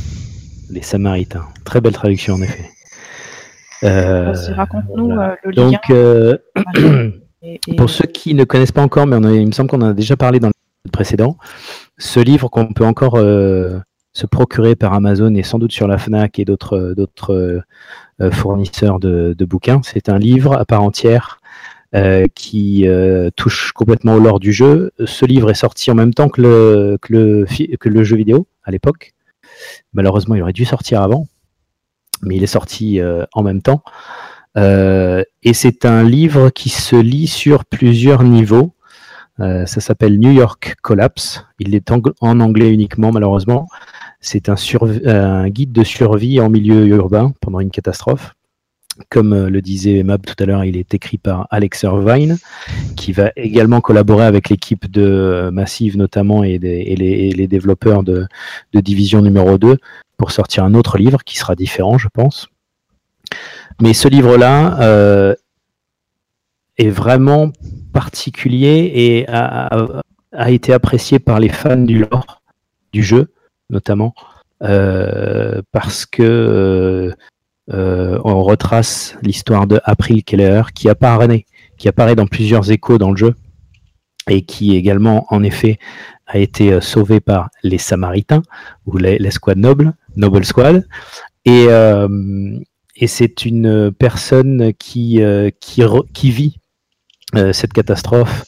Les 0.69 0.82
Samaritains. 0.82 1.45
Très 1.63 1.80
belle 1.80 1.93
traduction 1.93 2.34
en 2.34 2.41
effet. 2.41 2.69
Euh, 3.84 4.34
raconte-nous 4.53 5.05
voilà. 5.13 5.32
euh, 5.32 5.36
le 5.45 5.51
lien. 5.51 5.69
Donc, 5.71 5.89
euh, 5.91 6.38
voilà. 6.76 7.03
Et- 7.41 7.59
et- 7.67 7.76
pour 7.78 7.89
ceux 7.89 8.05
qui 8.07 8.34
ne 8.34 8.43
connaissent 8.43 8.73
pas 8.73 8.82
encore, 8.82 9.07
mais 9.07 9.15
on 9.15 9.23
a- 9.23 9.32
il 9.32 9.47
me 9.47 9.51
semble 9.53 9.69
qu'on 9.69 9.82
en 9.82 9.89
a 9.91 9.93
déjà 9.93 10.17
parlé 10.17 10.39
dans 10.41 10.47
le 10.49 10.91
précédent, 10.91 11.38
ce 11.97 12.19
livre 12.19 12.49
qu'on 12.49 12.73
peut 12.73 12.86
encore 12.86 13.15
euh, 13.15 13.80
se 14.11 14.26
procurer 14.26 14.76
par 14.76 14.93
Amazon 14.93 15.34
et 15.36 15.43
sans 15.43 15.57
doute 15.59 15.71
sur 15.71 15.88
la 15.88 15.97
FNAC 15.97 16.38
et 16.39 16.43
d'autres 16.45 16.95
fournisseurs 18.32 18.99
de, 18.99 19.36
de 19.38 19.45
bouquins, 19.45 19.82
c'est 19.84 20.09
un 20.09 20.17
livre 20.17 20.57
à 20.57 20.65
part 20.65 20.82
entière 20.84 21.39
euh, 21.96 22.26
qui 22.36 22.89
euh, 22.89 23.30
touche 23.38 23.72
complètement 23.72 24.16
au 24.16 24.20
lore 24.20 24.41
du 24.41 24.52
jeu. 24.52 24.91
Ce 25.06 25.24
livre 25.24 25.50
est 25.50 25.54
sorti 25.54 25.89
en 25.91 25.96
même 25.96 26.14
temps 26.14 26.28
que 26.28 26.41
le, 26.41 28.04
jeu 28.04 28.16
vidéo 28.18 28.48
à 28.66 28.72
l'époque. 28.72 29.14
Malheureusement, 29.93 30.36
il 30.36 30.41
aurait 30.41 30.52
dû 30.52 30.66
sortir 30.66 31.02
avant, 31.02 31.26
mais 32.22 32.36
il 32.36 32.43
est 32.43 32.48
sorti 32.48 33.00
euh, 33.00 33.24
en 33.32 33.43
même 33.43 33.62
temps. 33.62 33.82
Et 34.58 35.54
c'est 35.54 35.86
un 35.86 36.04
livre 36.04 36.50
qui 36.50 36.68
se 36.68 36.98
lit 36.98 37.28
sur 37.28 37.64
plusieurs 37.64 38.24
niveaux. 38.24 38.74
Ça 39.38 39.66
s'appelle 39.66 40.20
New 40.20 40.32
York 40.32 40.76
Collapse. 40.82 41.46
Il 41.60 41.76
est 41.76 41.91
en, 41.91 42.39
anglais 42.41 42.72
uniquement, 42.74 43.12
malheureusement. 43.14 43.68
C'est 44.20 44.50
un 44.50 45.50
guide 45.50 45.72
de 45.72 45.84
survie 45.86 46.41
en 46.41 46.50
milieu 46.50 46.88
urbain 46.88 47.34
pendant 47.39 47.62
une 47.62 47.72
catastrophe. 47.72 48.35
Comme 49.10 49.34
euh, 49.34 49.50
le 49.50 49.62
disait 49.62 50.04
Mab 50.04 50.26
tout 50.26 50.41
à 50.41 50.46
l'heure, 50.46 50.64
il 50.64 50.78
est 50.78 50.93
écrit 50.93 51.18
par 51.18 51.48
Alex 51.52 51.84
Irvine, 51.84 52.38
qui 52.96 53.12
va 53.12 53.32
également 53.36 53.82
collaborer 53.82 54.26
avec 54.26 54.50
l'équipe 54.50 54.89
de 54.89 55.02
euh, 55.02 55.52
Massive 55.52 55.98
notamment 55.98 56.46
et, 56.46 56.58
les, 56.58 57.48
développeurs 57.48 58.04
de, 58.04 58.28
Division 58.74 59.22
numéro 59.22 59.58
2 59.58 59.78
pour 60.18 60.32
sortir 60.32 60.64
un 60.64 60.74
autre 60.74 60.98
livre 60.98 61.24
qui 61.26 61.38
sera 61.38 61.56
différent, 61.56 61.98
je 61.98 62.08
pense. 62.08 62.48
Mais 63.82 63.93
ce 63.93 64.08
livre-là 64.08 64.80
euh, 64.82 65.36
est 66.78 66.89
vraiment 66.89 67.52
particulier 67.91 68.91
et 68.96 69.26
a, 69.28 70.02
été 70.48 70.72
apprécié 70.72 71.20
par 71.20 71.39
les 71.41 71.50
fans 71.50 71.76
du 71.76 72.00
lore 72.00 72.41
du 72.93 73.04
jeu, 73.04 73.34
notamment, 73.70 74.14
parce 74.60 76.06
que 76.06 77.14
euh, 77.74 78.20
on 78.24 78.43
retrace 78.43 79.18
l'histoire 79.24 79.66
de 79.66 79.80
April 79.86 80.24
Keller 80.24 80.63
qui 80.74 80.88
apparaît, 80.88 81.45
qui 81.78 81.88
apparaît 81.88 82.16
dans 82.16 82.28
plusieurs 82.28 82.70
échos 82.72 82.97
dans 82.97 83.11
le 83.11 83.18
jeu 83.18 83.36
et 84.30 84.43
qui 84.43 84.76
également, 84.76 85.26
en 85.30 85.43
effet, 85.43 85.80
a 86.28 86.38
été 86.38 86.74
euh, 86.74 86.82
sauvé 86.82 87.20
par 87.20 87.49
les 87.63 87.78
Samaritains 87.78 88.43
ou 88.86 88.97
les, 88.97 89.18
les 89.18 89.30
nobles, 89.55 89.93
Noble 90.16 90.45
Squad, 90.45 90.88
et 91.45 91.66
euh, 91.70 92.59
et 92.97 93.07
c'est 93.07 93.43
une 93.45 93.91
personne 93.91 94.72
qui, 94.80 95.20
vit 96.24 96.57
cette 97.51 97.74
catastrophe. 97.74 98.45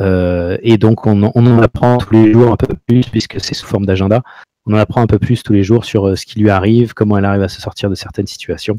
Et 0.00 0.78
donc, 0.78 1.06
on 1.06 1.22
en 1.22 1.58
apprend 1.58 1.98
tous 1.98 2.14
les 2.14 2.32
jours 2.32 2.50
un 2.50 2.56
peu 2.56 2.74
plus, 2.86 3.06
puisque 3.10 3.38
c'est 3.38 3.52
sous 3.52 3.66
forme 3.66 3.84
d'agenda. 3.84 4.22
On 4.66 4.74
en 4.74 4.78
apprend 4.78 5.02
un 5.02 5.06
peu 5.06 5.18
plus 5.18 5.42
tous 5.42 5.52
les 5.52 5.64
jours 5.64 5.84
sur 5.84 6.08
euh, 6.08 6.16
ce 6.16 6.24
qui 6.24 6.38
lui 6.38 6.50
arrive, 6.50 6.94
comment 6.94 7.18
elle 7.18 7.24
arrive 7.24 7.42
à 7.42 7.48
se 7.48 7.60
sortir 7.60 7.90
de 7.90 7.94
certaines 7.94 8.26
situations. 8.26 8.78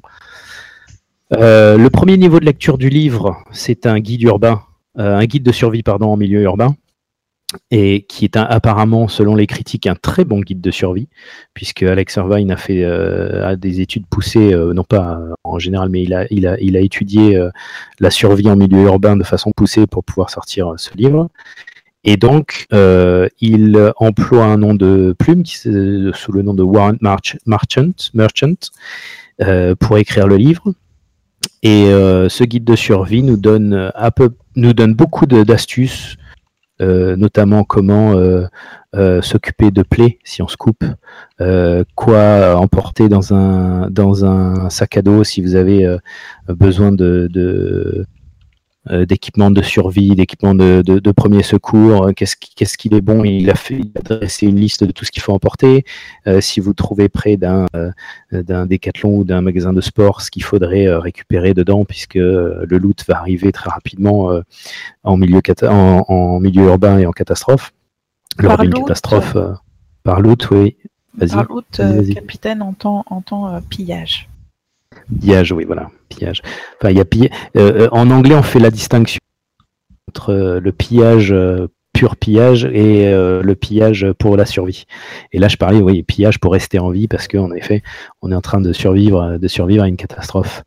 Euh, 1.34 1.78
le 1.78 1.90
premier 1.90 2.18
niveau 2.18 2.40
de 2.40 2.46
lecture 2.46 2.78
du 2.78 2.90
livre, 2.90 3.44
c'est 3.52 3.86
un 3.86 4.00
guide 4.00 4.22
urbain, 4.24 4.62
euh, 5.00 5.18
un 5.18 5.26
guide 5.26 5.44
de 5.44 5.52
survie 5.52 5.84
pardon, 5.84 6.08
en 6.08 6.18
milieu 6.18 6.42
urbain, 6.42 6.76
et 7.70 8.06
qui 8.08 8.26
est 8.26 8.38
apparemment, 8.38 9.08
selon 9.08 9.36
les 9.36 9.46
critiques, 9.46 9.88
un 9.88 9.96
très 9.96 10.26
bon 10.26 10.40
guide 10.40 10.62
de 10.62 10.72
survie, 10.72 11.08
puisque 11.54 11.84
Alex 11.84 12.16
Irvine 12.16 12.52
a 12.52 12.58
fait 12.58 12.84
des 13.58 13.80
études 13.80 14.08
poussées, 14.08 14.56
non 14.74 14.84
pas 14.84 15.20
en 15.44 15.60
général, 15.60 15.90
mais 15.90 16.02
il 16.02 16.14
a, 16.48 16.82
étudié 16.82 17.40
la 18.00 18.10
survie 18.10 18.50
en 18.50 18.56
milieu 18.56 18.84
urbain 18.86 19.16
de 19.16 19.24
façon 19.24 19.52
poussée 19.56 19.86
pour 19.86 20.04
pouvoir 20.04 20.32
sortir 20.32 20.74
ce 20.78 20.96
livre. 20.98 21.30
Et 22.04 22.18
donc, 22.18 22.66
euh, 22.74 23.30
il 23.40 23.94
emploie 23.98 24.46
un 24.46 24.58
nom 24.58 24.74
de 24.74 25.16
plume 25.18 25.46
sous 25.46 25.70
le 26.32 26.42
nom 26.42 26.54
de 26.54 26.64
Warren 26.64 26.98
Merchant 27.46 27.92
euh, 29.42 29.76
pour 29.76 29.98
écrire 29.98 30.28
le 30.28 30.36
livre. 30.36 30.74
Et 31.62 31.86
euh, 31.86 32.28
ce 32.28 32.44
guide 32.44 32.66
de 32.66 32.76
survie 32.76 33.24
nous 33.24 33.38
donne, 33.38 33.92
beaucoup 34.94 35.26
d'astuces, 35.26 36.18
notamment 36.82 37.64
comment 37.64 38.16
s'occuper 39.22 39.72
de 39.72 39.84
plaies 39.84 40.20
si 40.26 40.42
on 40.42 40.50
se 40.50 40.58
coupe, 40.58 40.84
quoi 41.96 42.58
emporter 42.58 43.08
dans 43.08 43.34
un, 43.34 44.70
sac 44.70 44.98
à 44.98 45.02
dos 45.02 45.24
si 45.24 45.42
vous 45.42 45.56
avez 45.56 45.98
besoin 46.50 46.92
de, 46.92 48.06
d'équipements 49.06 49.50
de 49.50 49.62
survie, 49.62 50.14
d'équipements 50.14 50.56
de, 50.56 50.82
de, 50.86 51.00
de 51.00 51.12
premier 51.12 51.42
secours, 51.42 52.08
euh, 52.08 52.12
qu'est-ce, 52.12 52.36
qui- 52.36 52.54
qu'est-ce 52.54 52.78
qu'il 52.78 52.94
est 52.94 53.02
bon, 53.02 53.24
il 53.24 53.50
a, 53.50 53.56
fait, 53.56 53.76
il 53.80 53.92
a 53.96 54.02
dressé 54.02 54.46
une 54.48 54.58
liste 54.60 54.84
de 54.84 54.92
tout 54.92 55.06
ce 55.06 55.12
qu'il 55.12 55.22
faut 55.22 55.32
emporter. 55.32 55.86
Euh, 56.28 56.42
si 56.42 56.60
vous 56.60 56.74
trouvez 56.74 57.08
près 57.08 57.38
d'un, 57.38 57.66
euh, 57.76 57.92
d'un 58.32 58.66
décathlon 58.66 59.18
ou 59.18 59.24
d'un 59.24 59.42
magasin 59.42 59.72
de 59.72 59.80
sport, 59.82 60.22
ce 60.22 60.30
qu'il 60.30 60.44
faudrait 60.44 60.88
euh, 60.88 61.00
récupérer 61.00 61.54
dedans, 61.54 61.86
puisque 61.86 62.18
euh, 62.18 62.66
le 62.68 62.78
loot 62.78 63.06
va 63.08 63.20
arriver 63.20 63.52
très 63.54 63.70
rapidement 63.70 64.32
euh, 64.32 64.42
en, 65.04 65.16
milieu 65.16 65.42
en, 65.64 66.06
en 66.08 66.40
milieu 66.42 66.64
urbain 66.64 67.00
et 67.00 67.06
en 67.06 67.12
catastrophe. 67.12 67.72
Lors 68.38 68.58
d'une 68.58 68.72
loot. 68.72 68.82
catastrophe 68.82 69.36
euh, 69.38 69.54
par 70.04 70.20
loot, 70.20 70.50
oui. 70.52 70.76
Vas-y. 71.18 71.30
Par 71.30 71.48
euh, 71.80 72.02
vas-y. 72.02 72.16
capitaine 72.16 72.62
entend, 72.62 73.06
entend 73.10 73.48
euh, 73.48 73.60
pillage. 73.70 74.28
Pillage, 75.20 75.52
oui, 75.52 75.66
voilà, 75.66 75.90
pillage. 76.10 76.42
Enfin, 76.80 76.92
il 76.92 76.98
y 76.98 77.02
a 77.02 77.04
euh, 77.04 77.30
euh, 77.56 77.88
en 77.92 78.10
anglais, 78.10 78.36
on 78.36 78.44
fait 78.44 78.60
la 78.60 78.72
distinction 78.72 79.20
entre 80.10 80.32
euh, 80.32 80.60
le 80.60 80.72
pillage 80.72 81.34
pur 81.94 82.16
pillage 82.16 82.66
et 82.66 83.12
le 83.12 83.54
pillage 83.54 84.12
pour 84.18 84.36
la 84.36 84.48
survie. 84.48 84.86
Et 85.32 85.38
là, 85.38 85.48
je 85.48 85.58
parlais, 85.58 85.80
oui, 85.80 86.02
pillage 86.02 86.40
pour 86.40 86.54
rester 86.54 86.80
en 86.80 86.90
vie 86.90 87.08
parce 87.08 87.28
qu'en 87.28 87.52
effet, 87.54 87.84
on 88.24 88.32
est 88.32 88.36
en 88.36 88.42
train 88.42 88.62
de 88.62 88.74
survivre, 88.74 89.38
de 89.38 89.48
survivre 89.48 89.84
à 89.84 89.88
une 89.88 89.96
catastrophe. 89.96 90.64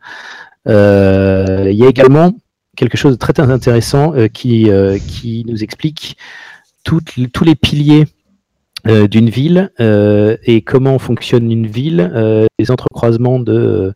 Il 0.66 0.72
y 0.72 1.84
a 1.84 1.88
également 1.88 2.32
quelque 2.76 2.96
chose 2.96 3.12
de 3.12 3.18
très 3.18 3.38
intéressant 3.40 4.14
qui, 4.32 4.70
qui 5.08 5.44
nous 5.48 5.64
explique 5.64 6.16
tous 6.84 7.02
les 7.44 7.56
piliers 7.56 8.06
euh, 8.88 9.08
d'une 9.08 9.30
ville 9.30 9.70
euh, 9.80 10.36
et 10.44 10.62
comment 10.62 10.98
fonctionne 10.98 11.50
une 11.50 11.66
ville, 11.66 12.10
euh, 12.14 12.46
les 12.58 12.70
entrecroisements 12.70 13.40
de 13.40 13.94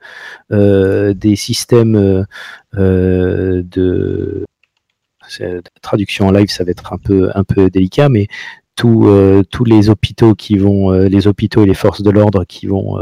des 0.50 1.36
systèmes 1.36 2.26
de 2.72 4.44
traduction 5.82 6.28
en 6.28 6.32
live, 6.32 6.48
ça 6.50 6.64
va 6.64 6.70
être 6.70 6.92
un 6.92 6.98
peu 6.98 7.30
un 7.34 7.44
peu 7.44 7.70
délicat, 7.70 8.08
mais 8.08 8.26
tous 8.76 9.08
tous 9.50 9.64
les 9.64 9.90
hôpitaux 9.90 10.34
qui 10.34 10.56
vont, 10.56 10.90
les 10.90 11.26
hôpitaux 11.26 11.62
et 11.62 11.66
les 11.66 11.74
forces 11.74 12.02
de 12.02 12.10
l'ordre 12.10 12.44
qui 12.44 12.66
vont 12.66 12.98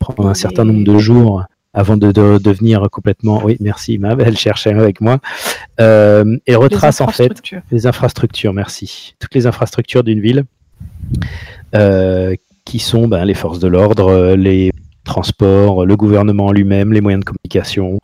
prendre 0.00 0.28
un 0.28 0.34
certain 0.34 0.64
nombre 0.64 0.84
de 0.84 0.98
jours 0.98 1.44
avant 1.74 1.96
de, 1.96 2.10
devenir 2.12 2.88
complètement. 2.90 3.42
Oui, 3.44 3.56
merci, 3.60 3.98
ma 3.98 4.12
elle 4.14 4.36
cherchait 4.36 4.72
avec 4.72 5.00
moi. 5.00 5.18
et 5.78 6.54
retrace 6.54 7.00
en 7.00 7.08
fait 7.08 7.40
les 7.70 7.86
infrastructures. 7.86 8.52
Merci. 8.52 9.14
Toutes 9.18 9.34
les 9.34 9.46
infrastructures 9.46 10.02
d'une 10.02 10.20
ville 10.20 10.44
euh, 10.44 10.57
qui 12.68 12.78
sont 12.78 13.08
ben, 13.08 13.24
les 13.24 13.34
forces 13.34 13.60
de 13.60 13.66
l'ordre, 13.66 14.08
euh, 14.08 14.36
les 14.36 14.72
transports, 15.04 15.86
le 15.86 15.96
gouvernement 15.96 16.52
lui-même, 16.52 16.92
les 16.92 17.00
moyens 17.00 17.24
de 17.24 17.24
communication, 17.24 17.98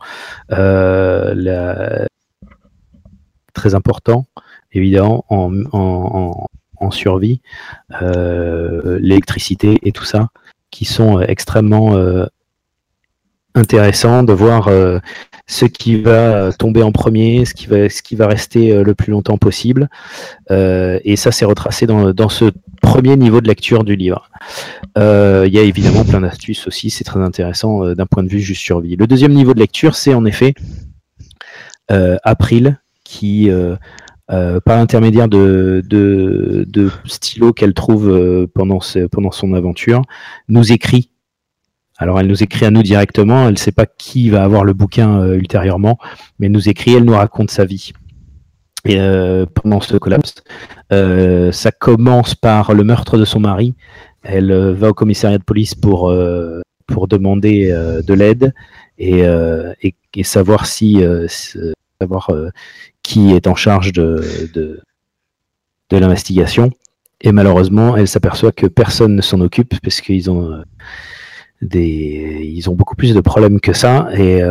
euh, 0.51 2.05
très 3.53 3.75
important, 3.75 4.25
évidemment, 4.73 5.23
en, 5.29 6.91
survie, 6.91 7.41
l'électricité 8.01 9.79
et 9.83 9.91
tout 9.91 10.03
ça, 10.03 10.29
qui 10.71 10.85
sont 10.85 11.19
extrêmement 11.21 11.95
intéressants 13.55 14.23
de 14.23 14.33
voir 14.33 14.69
ce 15.47 15.65
qui 15.65 16.01
va 16.01 16.51
tomber 16.53 16.83
en 16.83 16.91
premier, 16.91 17.45
ce 17.45 17.53
qui 17.53 17.67
va, 17.67 17.89
ce 17.89 18.01
qui 18.01 18.15
va 18.15 18.27
rester 18.27 18.83
le 18.83 18.95
plus 18.95 19.11
longtemps 19.11 19.37
possible. 19.37 19.89
et 20.49 21.15
ça, 21.15 21.31
c'est 21.31 21.45
retracé 21.45 21.87
dans, 21.87 22.11
dans, 22.13 22.29
ce 22.29 22.51
premier 22.85 23.17
niveau 23.17 23.41
de 23.41 23.47
lecture 23.47 23.83
du 23.83 23.95
livre. 23.95 24.29
Euh, 24.97 25.43
il 25.47 25.53
y 25.53 25.59
a 25.59 25.63
évidemment 25.63 26.05
plein 26.05 26.21
d'astuces 26.21 26.67
aussi, 26.67 26.89
c'est 26.89 27.03
très 27.03 27.19
intéressant 27.19 27.83
euh, 27.83 27.95
d'un 27.95 28.05
point 28.05 28.23
de 28.23 28.29
vue 28.29 28.39
juste 28.39 28.61
survie. 28.61 28.95
Le 28.95 29.07
deuxième 29.07 29.33
niveau 29.33 29.53
de 29.53 29.59
lecture, 29.59 29.95
c'est 29.95 30.13
en 30.13 30.25
effet 30.25 30.53
euh, 31.91 32.17
April 32.23 32.79
qui, 33.03 33.49
par 34.27 34.77
l'intermédiaire 34.77 35.27
de, 35.27 35.83
de, 35.85 36.91
stylos 37.05 37.53
qu'elle 37.53 37.75
trouve 37.75 38.47
pendant, 38.55 38.79
pendant 39.11 39.31
son 39.31 39.53
aventure, 39.53 40.01
nous 40.49 40.71
écrit 40.71 41.11
alors 41.97 42.19
elle 42.19 42.27
nous 42.27 42.43
écrit 42.43 42.65
à 42.65 42.71
nous 42.71 42.83
directement, 42.83 43.45
elle 43.45 43.53
ne 43.53 43.57
sait 43.57 43.71
pas 43.71 43.85
qui 43.85 44.29
va 44.29 44.43
avoir 44.43 44.63
le 44.63 44.73
bouquin 44.73 45.31
ultérieurement, 45.33 45.97
mais 46.39 46.47
elle 46.47 46.51
nous 46.51 46.69
écrit, 46.69 46.93
elle 46.93 47.05
nous 47.05 47.13
raconte 47.15 47.51
sa 47.51 47.65
vie. 47.65 47.93
Et 48.85 48.99
pendant 49.55 49.81
ce 49.81 49.97
collapse, 49.97 50.35
euh, 50.93 51.51
ça 51.51 51.71
commence 51.71 52.35
par 52.35 52.73
le 52.73 52.83
meurtre 52.83 53.17
de 53.17 53.25
son 53.25 53.39
mari. 53.39 53.73
Elle 54.21 54.51
euh, 54.51 54.73
va 54.73 54.89
au 54.89 54.93
commissariat 54.93 55.37
de 55.37 55.43
police 55.43 55.73
pour, 55.73 56.09
euh, 56.09 56.61
pour 56.87 57.07
demander 57.07 57.67
de 58.05 58.13
l'aide 58.13 58.53
et, 58.99 59.23
et, 59.81 60.23
savoir 60.23 60.67
si 60.67 61.03
savoir 61.99 62.29
qui 63.01 63.31
est 63.31 63.47
en 63.47 63.55
charge 63.55 63.91
de, 63.91 64.21
de, 64.53 64.81
de 65.89 65.97
l'investigation. 65.97 66.71
Et 67.21 67.31
malheureusement, 67.31 67.97
elle 67.97 68.07
s'aperçoit 68.07 68.51
que 68.51 68.67
personne 68.67 69.15
ne 69.15 69.21
s'en 69.21 69.41
occupe 69.41 69.79
parce 69.81 69.99
qu'ils 69.99 70.29
ont 70.29 70.63
ils 71.73 72.69
ont 72.69 72.75
beaucoup 72.75 72.95
plus 72.95 73.13
de 73.13 73.21
problèmes 73.21 73.59
que 73.59 73.73
ça 73.73 74.09
et 74.13 74.41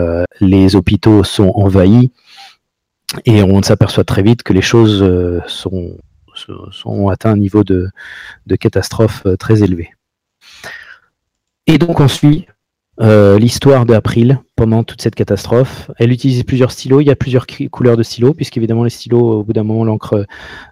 les 0.40 0.76
hôpitaux 0.76 1.24
sont 1.24 1.52
envahis 1.54 2.10
et 3.24 3.42
on 3.42 3.62
s'aperçoit 3.62 4.04
très 4.04 4.22
vite 4.22 4.42
que 4.42 4.52
les 4.52 4.62
choses 4.62 5.04
sont 5.46 5.96
sont 6.70 7.08
atteints 7.08 7.32
un 7.32 7.36
niveau 7.36 7.64
de, 7.64 7.90
catastrophe 8.58 9.22
euh, 9.26 9.36
très 9.36 9.62
élevé. 9.62 9.90
Et 11.66 11.78
donc 11.78 12.00
on 12.00 12.08
suit 12.08 12.46
euh, 13.00 13.38
l'histoire 13.38 13.86
d'April 13.86 14.38
pendant 14.54 14.84
toute 14.84 15.02
cette 15.02 15.14
catastrophe. 15.14 15.90
Elle 15.98 16.12
utilise 16.12 16.44
plusieurs 16.44 16.70
stylos, 16.70 17.00
il 17.00 17.06
y 17.06 17.10
a 17.10 17.16
plusieurs 17.16 17.46
couleurs 17.70 17.96
de 17.96 18.02
stylos, 18.02 18.34
puisqu'évidemment 18.34 18.84
les 18.84 18.90
stylos, 18.90 19.40
au 19.40 19.44
bout 19.44 19.52
d'un 19.52 19.64
moment, 19.64 19.84
l'encre 19.84 20.26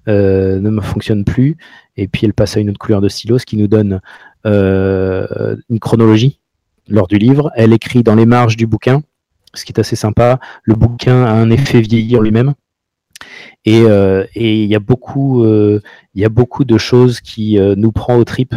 euh, 0.08 0.60
ne 0.60 0.80
fonctionne 0.80 1.24
plus, 1.24 1.56
et 1.96 2.06
puis 2.06 2.26
elle 2.26 2.34
passe 2.34 2.56
à 2.56 2.60
une 2.60 2.70
autre 2.70 2.78
couleur 2.78 3.00
de 3.00 3.08
stylo, 3.08 3.38
ce 3.38 3.46
qui 3.46 3.56
nous 3.56 3.66
donne 3.66 4.00
une 4.44 5.80
chronologie 5.80 6.40
lors 6.88 7.08
du 7.08 7.18
livre. 7.18 7.50
Elle 7.54 7.72
écrit 7.72 8.02
dans 8.02 8.14
les 8.14 8.26
marges 8.26 8.56
du 8.56 8.66
bouquin, 8.66 9.02
ce 9.54 9.64
qui 9.64 9.72
est 9.72 9.80
assez 9.80 9.96
sympa. 9.96 10.38
Le 10.64 10.74
bouquin 10.74 11.24
a 11.24 11.32
un 11.32 11.50
effet 11.50 11.80
vieillir 11.80 12.20
lui-même. 12.20 12.54
Euh, 13.68 14.26
et 14.34 14.62
il 14.62 14.68
y 14.68 14.74
a 14.74 14.80
beaucoup, 14.80 15.44
euh, 15.44 15.80
il 16.14 16.22
y 16.22 16.24
a 16.24 16.28
beaucoup 16.28 16.64
de 16.64 16.78
choses 16.78 17.20
qui 17.20 17.58
euh, 17.58 17.74
nous 17.76 17.92
prend 17.92 18.16
aux 18.16 18.24
tripes. 18.24 18.54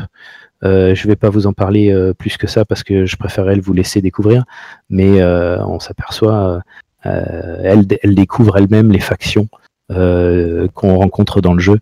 je 0.63 0.67
ne 0.89 1.07
vais 1.07 1.15
pas 1.15 1.29
vous 1.29 1.45
en 1.45 1.53
parler 1.53 1.93
plus 2.17 2.37
que 2.37 2.47
ça 2.47 2.65
parce 2.65 2.83
que 2.83 3.05
je 3.05 3.15
préférerais 3.17 3.59
vous 3.59 3.73
laisser 3.73 4.01
découvrir, 4.01 4.45
mais 4.89 5.23
on 5.23 5.79
s'aperçoit, 5.79 6.61
elle, 7.03 7.85
découvre 8.15 8.57
elle-même 8.57 8.91
les 8.91 8.99
factions 8.99 9.47
qu'on 9.89 10.97
rencontre 10.97 11.41
dans 11.41 11.53
le 11.53 11.59
jeu 11.59 11.79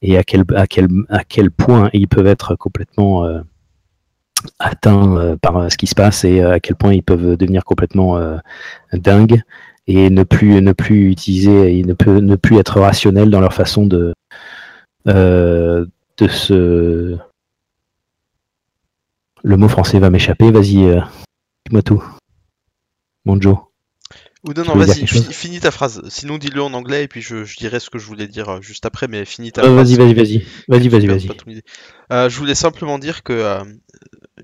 et 0.00 0.16
à 0.16 0.22
quel, 0.24 0.44
point 1.50 1.90
ils 1.92 2.08
peuvent 2.08 2.26
être 2.26 2.54
complètement 2.54 3.26
atteints 4.58 5.36
par 5.42 5.70
ce 5.70 5.76
qui 5.76 5.86
se 5.86 5.94
passe 5.94 6.24
et 6.24 6.42
à 6.42 6.60
quel 6.60 6.76
point 6.76 6.92
ils 6.92 7.02
peuvent 7.02 7.36
devenir 7.36 7.64
complètement 7.64 8.18
dingues 8.92 9.42
et 9.86 10.10
ne 10.10 10.22
plus 10.22 10.62
ne 10.62 10.72
plus 10.72 11.10
utiliser 11.10 11.82
ne 11.82 12.36
plus 12.36 12.58
être 12.58 12.80
rationnel 12.80 13.30
dans 13.30 13.40
leur 13.40 13.52
façon 13.52 13.86
de 13.86 14.14
euh, 15.08 15.84
se 16.28 17.18
le 19.42 19.56
mot 19.56 19.68
français 19.68 19.98
va 19.98 20.10
m'échapper 20.10 20.52
vas-y 20.52 20.84
euh, 20.84 21.00
dis-moi 21.66 21.82
tout. 21.82 22.04
Mon 23.24 23.40
Joe 23.40 23.56
ou 24.44 24.52
non, 24.54 24.64
non, 24.64 24.74
vas-y, 24.74 25.06
finis 25.06 25.60
ta 25.60 25.70
phrase. 25.70 26.02
Sinon, 26.08 26.38
dis-le 26.38 26.62
en 26.62 26.72
anglais 26.74 27.04
et 27.04 27.08
puis 27.08 27.22
je, 27.22 27.44
je, 27.44 27.56
dirai 27.56 27.78
ce 27.80 27.90
que 27.90 27.98
je 27.98 28.06
voulais 28.06 28.26
dire 28.26 28.48
euh, 28.48 28.60
juste 28.60 28.84
après, 28.86 29.06
mais 29.08 29.24
finis 29.24 29.52
ta 29.52 29.62
phrase. 29.62 29.74
Vas-y, 29.74 29.96
vas-y, 29.96 30.14
vas-y. 30.14 30.46
Vas-y, 30.68 30.88
vas-y, 30.88 31.06
vas-y. 31.06 31.62
je 32.10 32.38
voulais 32.38 32.54
simplement 32.54 32.98
dire 32.98 33.22
que 33.22 33.62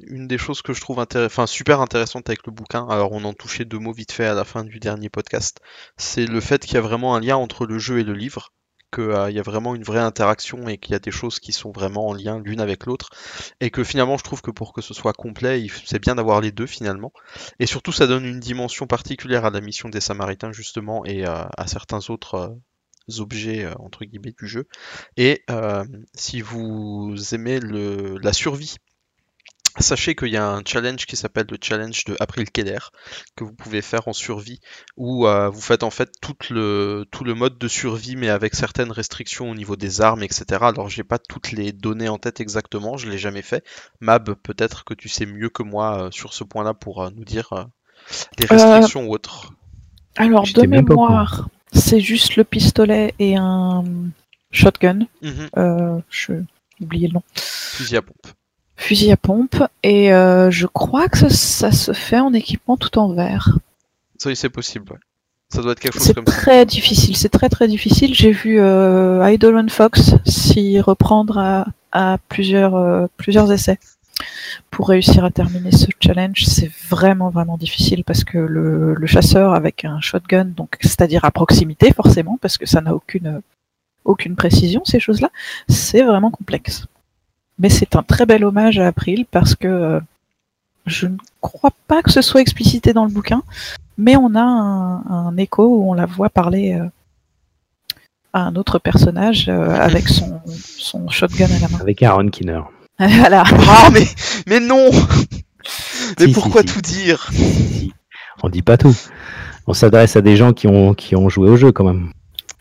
une 0.06 0.26
des 0.26 0.38
choses 0.38 0.62
que 0.62 0.72
je 0.72 0.80
trouve 0.80 1.04
enfin, 1.14 1.46
super 1.46 1.80
intéressante 1.80 2.28
avec 2.28 2.46
le 2.46 2.52
bouquin, 2.52 2.86
alors 2.88 3.12
on 3.12 3.24
en 3.24 3.32
touchait 3.32 3.64
deux 3.64 3.78
mots 3.78 3.92
vite 3.92 4.12
fait 4.12 4.26
à 4.26 4.34
la 4.34 4.44
fin 4.44 4.64
du 4.64 4.78
dernier 4.78 5.08
podcast, 5.08 5.60
c'est 5.96 6.26
le 6.26 6.40
fait 6.40 6.64
qu'il 6.64 6.74
y 6.74 6.78
a 6.78 6.82
vraiment 6.82 7.14
un 7.14 7.20
lien 7.20 7.36
entre 7.36 7.66
le 7.66 7.78
jeu 7.78 7.98
et 7.98 8.04
le 8.04 8.14
livre, 8.14 8.52
qu'il 8.92 9.04
euh, 9.04 9.30
y 9.30 9.38
a 9.38 9.42
vraiment 9.42 9.74
une 9.74 9.82
vraie 9.82 10.00
interaction 10.00 10.68
et 10.68 10.78
qu'il 10.78 10.92
y 10.92 10.96
a 10.96 10.98
des 10.98 11.10
choses 11.10 11.38
qui 11.40 11.52
sont 11.52 11.70
vraiment 11.70 12.08
en 12.08 12.14
lien 12.14 12.40
l'une 12.44 12.60
avec 12.60 12.86
l'autre, 12.86 13.10
et 13.60 13.70
que 13.70 13.84
finalement 13.84 14.16
je 14.16 14.24
trouve 14.24 14.42
que 14.42 14.50
pour 14.50 14.72
que 14.72 14.80
ce 14.80 14.94
soit 14.94 15.12
complet, 15.12 15.66
c'est 15.84 16.00
bien 16.00 16.14
d'avoir 16.14 16.40
les 16.40 16.52
deux 16.52 16.66
finalement, 16.66 17.12
et 17.58 17.66
surtout 17.66 17.92
ça 17.92 18.06
donne 18.06 18.24
une 18.24 18.40
dimension 18.40 18.86
particulière 18.86 19.44
à 19.44 19.50
la 19.50 19.60
mission 19.60 19.88
des 19.88 20.00
Samaritains 20.00 20.52
justement 20.52 21.04
et 21.04 21.26
euh, 21.26 21.44
à 21.56 21.66
certains 21.66 22.10
autres 22.10 22.34
euh, 22.34 23.20
objets 23.20 23.66
entre 23.78 24.04
guillemets 24.04 24.34
du 24.38 24.46
jeu. 24.46 24.68
Et 25.16 25.42
si 26.14 26.42
vous 26.42 27.16
aimez 27.32 27.58
la 27.58 28.32
survie 28.34 28.76
Sachez 29.80 30.14
qu'il 30.14 30.28
y 30.28 30.36
a 30.36 30.48
un 30.48 30.62
challenge 30.64 31.06
qui 31.06 31.16
s'appelle 31.16 31.46
le 31.50 31.58
challenge 31.60 32.04
de 32.04 32.16
April 32.20 32.50
Keller 32.50 32.78
que 33.36 33.44
vous 33.44 33.52
pouvez 33.52 33.82
faire 33.82 34.08
en 34.08 34.12
survie 34.12 34.60
où 34.96 35.26
euh, 35.26 35.48
vous 35.48 35.60
faites 35.60 35.82
en 35.82 35.90
fait 35.90 36.10
tout 36.20 36.36
le, 36.50 37.04
tout 37.10 37.24
le 37.24 37.34
mode 37.34 37.58
de 37.58 37.68
survie 37.68 38.16
mais 38.16 38.28
avec 38.28 38.54
certaines 38.54 38.90
restrictions 38.90 39.50
au 39.50 39.54
niveau 39.54 39.76
des 39.76 40.00
armes 40.00 40.22
etc. 40.22 40.44
Alors 40.60 40.88
j'ai 40.88 41.04
pas 41.04 41.18
toutes 41.18 41.52
les 41.52 41.72
données 41.72 42.08
en 42.08 42.18
tête 42.18 42.40
exactement, 42.40 42.96
je 42.96 43.08
l'ai 43.08 43.18
jamais 43.18 43.42
fait. 43.42 43.64
Mab, 44.00 44.34
peut-être 44.42 44.84
que 44.84 44.94
tu 44.94 45.08
sais 45.08 45.26
mieux 45.26 45.48
que 45.48 45.62
moi 45.62 46.02
euh, 46.02 46.10
sur 46.10 46.32
ce 46.32 46.44
point-là 46.44 46.74
pour 46.74 47.02
euh, 47.02 47.10
nous 47.14 47.24
dire 47.24 47.68
les 48.38 48.46
restrictions 48.46 49.06
ou 49.06 49.12
autres. 49.12 49.52
Alors 50.16 50.44
de 50.44 50.66
mémoire, 50.66 51.48
c'est 51.72 52.00
juste 52.00 52.36
le 52.36 52.44
pistolet 52.44 53.14
et 53.18 53.36
un 53.36 53.84
shotgun. 54.50 55.00
Mhm. 55.22 56.02
je 56.10 56.32
oublié 56.80 57.08
le 57.08 57.14
nom. 57.14 57.22
Fusil 57.34 57.96
à 57.96 58.02
pompe 58.02 58.28
fusil 58.78 59.10
à 59.10 59.16
pompe 59.16 59.56
et 59.82 60.14
euh, 60.14 60.50
je 60.50 60.66
crois 60.66 61.08
que 61.08 61.28
ça, 61.28 61.72
se 61.72 61.92
fait 61.92 62.20
en 62.20 62.32
équipement 62.32 62.76
tout 62.76 62.96
en 62.98 63.12
verre. 63.12 63.58
Oui, 64.24 64.34
c'est 64.34 64.48
possible. 64.48 64.98
Ça 65.50 65.62
doit 65.62 65.72
être 65.72 65.80
quelque 65.80 65.98
chose 65.98 66.12
comme 66.14 66.26
ça. 66.26 66.32
C'est 66.32 66.40
très 66.40 66.66
difficile, 66.66 67.16
c'est 67.16 67.28
très 67.28 67.48
très 67.48 67.68
difficile. 67.68 68.14
J'ai 68.14 68.30
vu 68.30 68.60
euh, 68.60 69.28
Idolon 69.30 69.68
Fox 69.68 70.14
s'y 70.24 70.80
reprendre 70.80 71.66
à, 71.92 72.18
plusieurs, 72.28 72.76
euh, 72.76 73.06
plusieurs 73.16 73.50
essais 73.50 73.78
pour 74.70 74.88
réussir 74.88 75.24
à 75.24 75.30
terminer 75.30 75.72
ce 75.72 75.86
challenge. 76.00 76.44
C'est 76.46 76.70
vraiment 76.88 77.30
vraiment 77.30 77.58
difficile 77.58 78.04
parce 78.04 78.24
que 78.24 78.38
le, 78.38 78.94
le 78.94 79.06
chasseur 79.06 79.54
avec 79.54 79.84
un 79.84 80.00
shotgun, 80.00 80.44
donc 80.44 80.76
c'est-à-dire 80.80 81.24
à 81.24 81.30
proximité 81.30 81.92
forcément, 81.92 82.38
parce 82.40 82.58
que 82.58 82.66
ça 82.66 82.80
n'a 82.80 82.94
aucune 82.94 83.42
aucune 84.04 84.36
précision 84.36 84.82
ces 84.84 85.00
choses-là, 85.00 85.30
c'est 85.68 86.02
vraiment 86.02 86.30
complexe. 86.30 86.86
Mais 87.58 87.68
c'est 87.68 87.96
un 87.96 88.02
très 88.02 88.26
bel 88.26 88.44
hommage 88.44 88.78
à 88.78 88.86
April 88.86 89.26
parce 89.30 89.54
que 89.54 89.68
euh, 89.68 90.00
je 90.86 91.06
ne 91.06 91.16
crois 91.40 91.72
pas 91.86 92.02
que 92.02 92.10
ce 92.10 92.22
soit 92.22 92.40
explicité 92.40 92.92
dans 92.92 93.04
le 93.04 93.10
bouquin, 93.10 93.42
mais 93.96 94.16
on 94.16 94.34
a 94.34 94.42
un, 94.42 95.36
écho 95.36 95.66
où 95.66 95.90
on 95.90 95.94
la 95.94 96.06
voit 96.06 96.30
parler, 96.30 96.74
euh, 96.74 96.88
à 98.32 98.42
un 98.42 98.56
autre 98.56 98.78
personnage 98.78 99.48
euh, 99.48 99.70
avec 99.70 100.08
son, 100.08 100.40
son 100.46 101.08
shotgun 101.08 101.46
à 101.46 101.58
la 101.60 101.68
main. 101.68 101.78
Avec 101.80 102.02
Aaron 102.02 102.28
Kinner. 102.28 102.60
voilà. 102.98 103.44
Ah, 103.46 103.88
mais, 103.92 104.06
mais 104.46 104.60
non 104.60 104.90
Mais 106.18 106.26
Si, 106.26 106.32
pourquoi 106.32 106.62
si, 106.62 106.68
si. 106.68 106.74
tout 106.74 106.80
dire 106.80 107.30
On 108.42 108.48
dit 108.48 108.62
pas 108.62 108.76
tout. 108.76 108.96
On 109.66 109.74
s'adresse 109.74 110.16
à 110.16 110.22
des 110.22 110.36
gens 110.36 110.52
qui 110.52 110.66
ont, 110.66 110.94
qui 110.94 111.14
ont 111.14 111.28
joué 111.28 111.50
au 111.50 111.56
jeu 111.56 111.72
quand 111.72 111.84
même. 111.84 112.12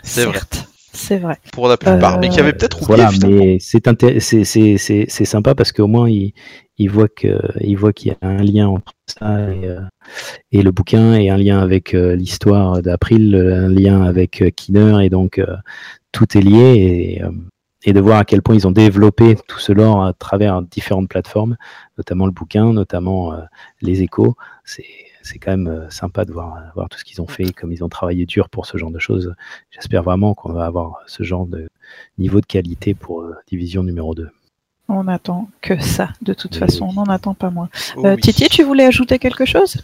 C'est 0.03 0.25
vrai. 0.25 0.33
Certes, 0.33 0.66
C'est 0.93 1.17
vrai. 1.17 1.37
Pour 1.53 1.67
la 1.67 1.77
plupart, 1.77 2.15
Euh, 2.15 2.19
mais 2.19 2.29
qui 2.29 2.39
avaient 2.39 2.53
peut-être 2.53 2.81
oublié 2.81 2.95
Voilà, 3.03 3.09
finalement. 3.11 3.37
mais 3.43 3.57
c'est 3.59 3.87
inté- 3.87 4.19
c'est 4.19 4.43
c'est- 4.43 4.77
c'est- 4.77 5.05
c'est 5.09 5.25
sympa 5.25 5.53
parce 5.53 5.71
qu'au 5.71 5.87
moins 5.87 6.09
il, 6.09 6.33
il 6.77 6.89
voit 6.89 7.07
que 7.09 7.39
il 7.61 7.75
voit 7.75 7.93
qu'il 7.93 8.11
y 8.11 8.15
a 8.25 8.27
un 8.27 8.41
lien 8.43 8.67
entre 8.67 8.93
ça 9.05 9.51
et, 9.51 9.65
euh, 9.67 9.79
et 10.51 10.61
le 10.63 10.71
bouquin 10.71 11.13
et 11.15 11.29
un 11.29 11.37
lien 11.37 11.59
avec 11.59 11.93
euh, 11.93 12.15
l'histoire 12.15 12.81
d'April, 12.81 13.35
un 13.35 13.69
lien 13.69 14.01
avec 14.03 14.41
euh, 14.41 14.49
Kinner 14.49 15.05
et 15.05 15.09
donc 15.09 15.41
tout 16.11 16.37
est 16.37 16.41
lié 16.41 17.19
et, 17.21 17.21
et 17.89 17.93
de 17.93 17.99
voir 17.99 18.17
à 18.19 18.25
quel 18.25 18.41
point 18.41 18.55
ils 18.55 18.67
ont 18.67 18.71
développé 18.71 19.35
tout 19.47 19.59
ce 19.59 19.71
lore 19.71 20.03
à 20.03 20.13
travers 20.13 20.61
différentes 20.63 21.09
plateformes, 21.09 21.57
notamment 21.97 22.25
le 22.25 22.31
bouquin, 22.31 22.73
notamment 22.73 23.33
les 23.81 24.01
échos. 24.01 24.35
C'est 24.65 24.85
c'est 25.27 25.39
quand 25.39 25.51
même 25.51 25.67
euh, 25.67 25.89
sympa 25.89 26.25
de 26.25 26.31
voir, 26.31 26.57
voir 26.75 26.87
tout 26.89 26.97
ce 26.97 27.03
qu'ils 27.03 27.21
ont 27.21 27.27
fait, 27.27 27.51
comme 27.53 27.71
ils 27.71 27.83
ont 27.83 27.89
travaillé 27.89 28.25
dur 28.25 28.49
pour 28.49 28.65
ce 28.65 28.77
genre 28.77 28.91
de 28.91 28.99
choses. 28.99 29.33
J'espère 29.71 30.03
vraiment 30.03 30.33
qu'on 30.33 30.53
va 30.53 30.65
avoir 30.65 31.01
ce 31.07 31.23
genre 31.23 31.45
de 31.45 31.69
niveau 32.17 32.41
de 32.41 32.45
qualité 32.45 32.93
pour 32.93 33.21
euh, 33.21 33.35
division 33.47 33.83
numéro 33.83 34.15
2. 34.15 34.29
On 34.89 35.07
attend 35.09 35.49
que 35.61 35.77
ça, 35.81 36.09
de 36.21 36.33
toute 36.33 36.53
Oui. 36.53 36.59
façon. 36.59 36.85
On 36.89 36.93
n'en 36.93 37.05
attend 37.11 37.33
pas 37.33 37.49
moins. 37.49 37.67
Oh 37.97 38.05
Euh, 38.05 38.15
oui. 38.15 38.21
Titi, 38.21 38.47
tu 38.47 38.63
voulais 38.63 38.85
ajouter 38.85 39.19
quelque 39.19 39.45
chose? 39.45 39.81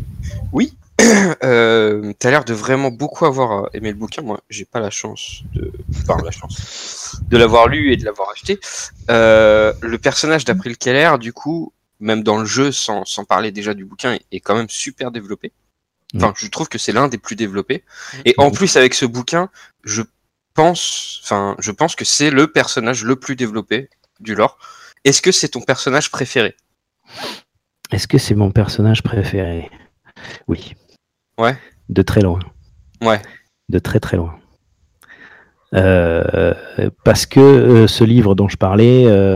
Euh, 1.43 2.13
T'as 2.19 2.29
l'air 2.31 2.45
de 2.45 2.53
vraiment 2.53 2.89
beaucoup 2.91 3.25
avoir 3.25 3.65
euh, 3.65 3.69
aimé 3.73 3.89
le 3.89 3.97
bouquin. 3.97 4.21
Moi, 4.21 4.39
j'ai 4.49 4.63
pas 4.63 4.79
la 4.79 4.89
chance 4.91 5.43
de, 5.53 5.71
enfin, 5.91 6.17
la 6.23 6.31
chance 6.31 7.19
de 7.29 7.37
l'avoir 7.37 7.67
lu 7.67 7.91
et 7.91 7.97
de 7.97 8.05
l'avoir 8.05 8.29
acheté. 8.29 8.59
Euh, 9.09 9.73
le 9.81 9.97
personnage 9.97 10.45
d'April 10.45 10.77
Keller, 10.77 11.17
du 11.19 11.33
coup, 11.33 11.73
même 12.03 12.21
dans 12.21 12.37
le 12.37 12.45
jeu, 12.45 12.71
sans, 12.71 13.05
sans 13.05 13.25
parler 13.25 13.51
déjà 13.51 13.73
du 13.73 13.85
bouquin, 13.85 14.13
est, 14.13 14.25
est 14.31 14.39
quand 14.39 14.55
même 14.55 14.69
super 14.69 15.11
développé. 15.11 15.51
Enfin, 16.15 16.33
je 16.37 16.47
trouve 16.47 16.69
que 16.69 16.77
c'est 16.77 16.91
l'un 16.91 17.07
des 17.07 17.17
plus 17.17 17.35
développés. 17.35 17.83
Et 18.23 18.35
en 18.37 18.51
plus, 18.51 18.75
avec 18.77 18.93
ce 18.93 19.05
bouquin, 19.05 19.49
je 19.83 20.03
pense, 20.53 21.21
enfin, 21.23 21.55
je 21.57 21.71
pense 21.71 21.95
que 21.95 22.05
c'est 22.05 22.29
le 22.29 22.45
personnage 22.45 23.03
le 23.03 23.15
plus 23.15 23.35
développé 23.35 23.89
du 24.19 24.35
lore. 24.35 24.59
Est-ce 25.05 25.23
que 25.23 25.31
c'est 25.31 25.49
ton 25.49 25.61
personnage 25.61 26.11
préféré? 26.11 26.55
Est-ce 27.91 28.07
que 28.07 28.19
c'est 28.19 28.35
mon 28.35 28.51
personnage 28.51 29.01
préféré? 29.01 29.71
Oui. 30.47 30.75
Ouais. 31.39 31.57
De 31.89 32.03
très 32.03 32.21
loin. 32.21 32.39
Ouais. 33.01 33.21
De 33.69 33.79
très 33.79 33.99
très 33.99 34.17
loin. 34.17 34.39
Euh, 35.73 36.53
parce 37.03 37.25
que 37.25 37.39
euh, 37.39 37.87
ce 37.87 38.03
livre 38.03 38.35
dont 38.35 38.47
je 38.47 38.57
parlais 38.57 39.05
euh, 39.07 39.33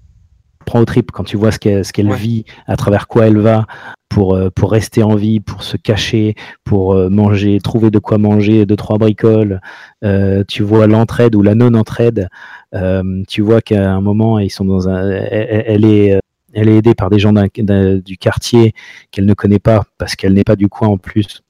prend 0.68 0.80
au 0.80 0.86
trip 0.86 1.12
quand 1.12 1.24
tu 1.24 1.36
vois 1.38 1.52
ce 1.52 1.58
qu'elle 1.58 2.10
Ouais. 2.10 2.16
vit, 2.18 2.46
à 2.68 2.76
travers 2.76 3.08
quoi 3.08 3.26
elle 3.28 3.40
va 3.40 3.66
pour, 4.10 4.36
euh, 4.36 4.50
pour 4.54 4.72
rester 4.72 5.02
en 5.04 5.16
vie, 5.16 5.40
pour 5.40 5.64
se 5.64 5.76
cacher, 5.78 6.36
pour 6.64 6.94
euh, 6.94 7.10
manger, 7.10 7.60
trouver 7.60 7.90
de 7.92 8.00
quoi 8.00 8.18
manger, 8.20 8.66
deux 8.66 8.76
trois 8.76 8.98
bricoles. 9.00 9.60
Euh, 10.04 10.44
tu 10.48 10.62
vois 10.64 10.86
l'entraide 10.88 11.34
ou 11.36 11.42
la 11.42 11.56
non-entraide. 11.56 12.28
Euh, 12.76 13.24
tu 13.28 13.42
vois 13.42 13.62
qu'à 13.62 13.92
un 13.92 14.02
moment 14.02 14.38
ils 14.40 14.52
sont 14.52 14.66
dans 14.66 14.88
un, 14.88 15.10
elle, 15.10 15.64
elle 15.68 15.86
est 15.86 16.20
elle 16.54 16.70
est 16.70 16.78
aidée 16.78 16.96
par 16.96 17.10
des 17.10 17.20
gens 17.20 17.34
du 17.34 18.18
quartier 18.18 18.74
qu'elle 19.12 19.26
ne 19.26 19.34
connaît 19.34 19.60
pas 19.60 19.84
parce 19.98 20.16
qu'elle 20.16 20.34
n'est 20.34 20.44
pas 20.46 20.56
du 20.56 20.68
coin 20.70 20.88
en 20.90 20.98
plus. 20.98 21.42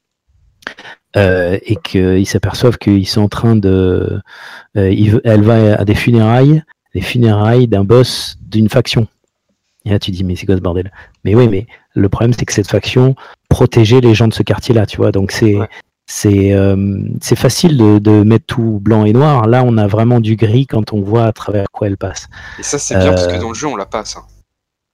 Euh, 1.16 1.58
et 1.66 1.78
qu'ils 1.78 2.28
s'aperçoivent 2.28 2.78
qu'ils 2.78 3.08
sont 3.08 3.22
en 3.22 3.30
train 3.30 3.56
de. 3.56 4.20
euh, 4.76 5.20
elle 5.24 5.42
va 5.44 5.76
à 5.80 5.86
des 5.86 5.96
funérailles, 5.96 6.62
les 6.98 7.04
funérailles 7.04 7.68
d'un 7.68 7.84
boss 7.84 8.38
d'une 8.42 8.70
faction. 8.70 9.08
Et 9.86 9.92
là, 9.92 10.00
tu 10.00 10.10
dis, 10.12 10.24
mais 10.24 10.36
c'est 10.36 10.48
quoi 10.48 10.56
ce 10.56 10.62
bordel? 10.62 10.92
Mais 11.24 11.36
oui, 11.36 11.48
mais 11.48 11.68
le 11.94 12.10
problème, 12.10 12.34
c'est 12.34 12.46
que 12.46 12.54
cette 12.54 12.68
faction 12.68 13.16
protégeait 13.50 14.02
les 14.02 14.16
gens 14.16 14.28
de 14.28 14.34
ce 14.34 14.44
quartier-là, 14.44 14.86
tu 14.88 14.98
vois. 14.98 15.12
Donc, 15.12 15.32
c'est. 15.32 15.56
Ouais. 15.56 15.70
C'est 16.10 16.54
euh, 16.54 17.02
c'est 17.22 17.36
facile 17.36 17.76
de, 17.78 18.00
de 18.00 18.24
mettre 18.24 18.46
tout 18.46 18.80
blanc 18.82 19.04
et 19.04 19.12
noir. 19.12 19.46
Là, 19.46 19.62
on 19.66 19.78
a 19.78 19.88
vraiment 19.88 20.22
du 20.22 20.38
gris 20.38 20.66
quand 20.66 20.94
on 20.94 21.02
voit 21.02 21.26
à 21.26 21.34
travers 21.34 21.66
quoi 21.74 21.88
elle 21.88 21.98
passe. 21.98 22.30
Et 22.58 22.64
ça, 22.64 22.80
c'est 22.80 22.96
bien 22.98 23.12
parce 23.12 23.28
que 23.28 23.34
Euh, 23.34 23.40
dans 23.42 23.50
le 23.50 23.56
jeu, 23.56 23.68
on 23.68 23.76
l'a 23.76 23.86
pas, 23.86 24.06
ça. 24.06 24.22